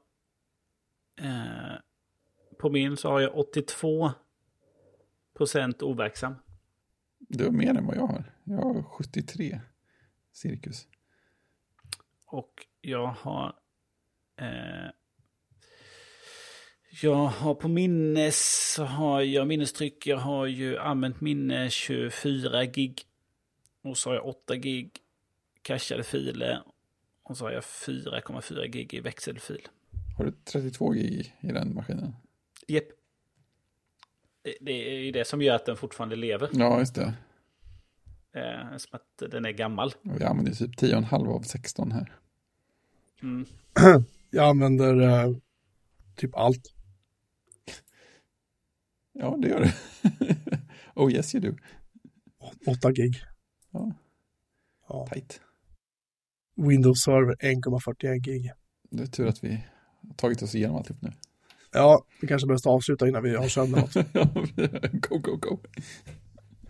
Eh, 1.16 1.74
på 2.58 2.70
min 2.70 2.96
så 2.96 3.08
har 3.08 3.20
jag 3.20 3.38
82 3.38 4.12
procent 5.34 5.82
overksam. 5.82 6.34
Du 7.18 7.44
har 7.44 7.50
mer 7.50 7.74
än 7.74 7.86
vad 7.86 7.96
jag 7.96 8.06
har. 8.06 8.24
Jag 8.44 8.56
har 8.56 8.82
73 8.82 9.60
cirkus. 10.32 10.86
Och 12.26 12.66
jag 12.80 13.06
har... 13.06 13.56
Eh, 14.36 14.90
jag 17.02 17.26
har 17.26 17.54
på 17.54 17.68
minnes 17.68 18.72
så 18.74 18.84
har 18.84 19.20
jag 19.20 19.46
minnestryck. 19.46 20.06
Jag 20.06 20.16
har 20.16 20.46
ju 20.46 20.78
använt 20.78 21.20
minne 21.20 21.70
24 21.70 22.64
gig. 22.64 23.02
Och 23.82 23.98
så 23.98 24.10
har 24.10 24.14
jag 24.14 24.26
8 24.26 24.56
gig 24.56 24.98
cachade 25.62 26.02
filer. 26.02 26.62
Och 27.32 27.38
så 27.38 27.44
har 27.44 27.52
jag 27.52 27.62
4,4 27.62 28.66
gig 28.66 28.94
i 28.94 29.00
växelfil. 29.00 29.68
Har 30.16 30.24
du 30.24 30.32
32 30.44 30.90
gig 30.90 31.36
i 31.40 31.46
den 31.46 31.74
maskinen? 31.74 32.14
Jep. 32.68 32.84
Det, 34.60 34.94
är 34.94 34.98
ju 34.98 35.12
det 35.12 35.24
som 35.24 35.42
gör 35.42 35.54
att 35.54 35.66
den 35.66 35.76
fortfarande 35.76 36.16
lever. 36.16 36.48
Ja, 36.52 36.78
just 36.78 36.94
det. 36.94 37.14
Eh, 38.32 38.76
som 38.76 38.96
att 38.96 39.30
den 39.30 39.44
är 39.44 39.50
gammal. 39.50 39.94
Och 40.04 40.20
Jag 40.20 40.22
använder 40.22 40.52
typ 40.52 40.80
10,5 40.80 41.28
av 41.28 41.42
16 41.42 41.92
här. 41.92 42.12
Mm. 43.22 43.46
Jag 44.30 44.48
använder 44.48 45.00
eh, 45.00 45.36
typ 46.16 46.36
allt. 46.36 46.74
Ja, 49.12 49.36
det 49.38 49.48
gör 49.48 49.60
det. 49.60 49.74
oh 50.94 51.12
yes 51.12 51.34
you 51.34 51.50
do. 51.50 51.56
8 52.66 52.92
gig. 52.92 53.22
Ja, 53.70 53.92
Ja. 54.88 55.06
tight. 55.12 55.40
Windows 56.56 57.02
Server 57.02 57.34
1,41 57.34 58.18
gig. 58.18 58.50
Det 58.90 59.02
är 59.02 59.06
tur 59.06 59.26
att 59.26 59.44
vi 59.44 59.50
har 60.08 60.14
tagit 60.16 60.42
oss 60.42 60.54
igenom 60.54 60.76
alltihop 60.76 61.02
nu. 61.02 61.12
Ja, 61.72 62.04
vi 62.20 62.26
kanske 62.26 62.46
behöver 62.46 62.70
avsluta 62.70 63.08
innan 63.08 63.22
vi 63.22 63.36
har 63.36 63.48
sönder 63.48 63.80
något. 63.80 63.94
go, 65.08 65.18
go, 65.18 65.36
go. 65.36 65.58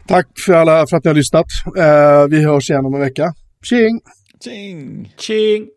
Tack 0.07 0.29
för 0.47 0.53
alla 0.53 0.87
för 0.87 0.97
att 0.97 1.05
ni 1.05 1.09
har 1.09 1.15
lyssnat. 1.15 1.47
Eh, 1.77 2.29
vi 2.31 2.45
hörs 2.45 2.71
igen 2.71 2.87
om 2.87 2.95
en 2.95 3.01
vecka. 3.01 3.35
Tjing! 3.63 4.01
Tjing! 4.45 5.15
Tjing! 5.19 5.69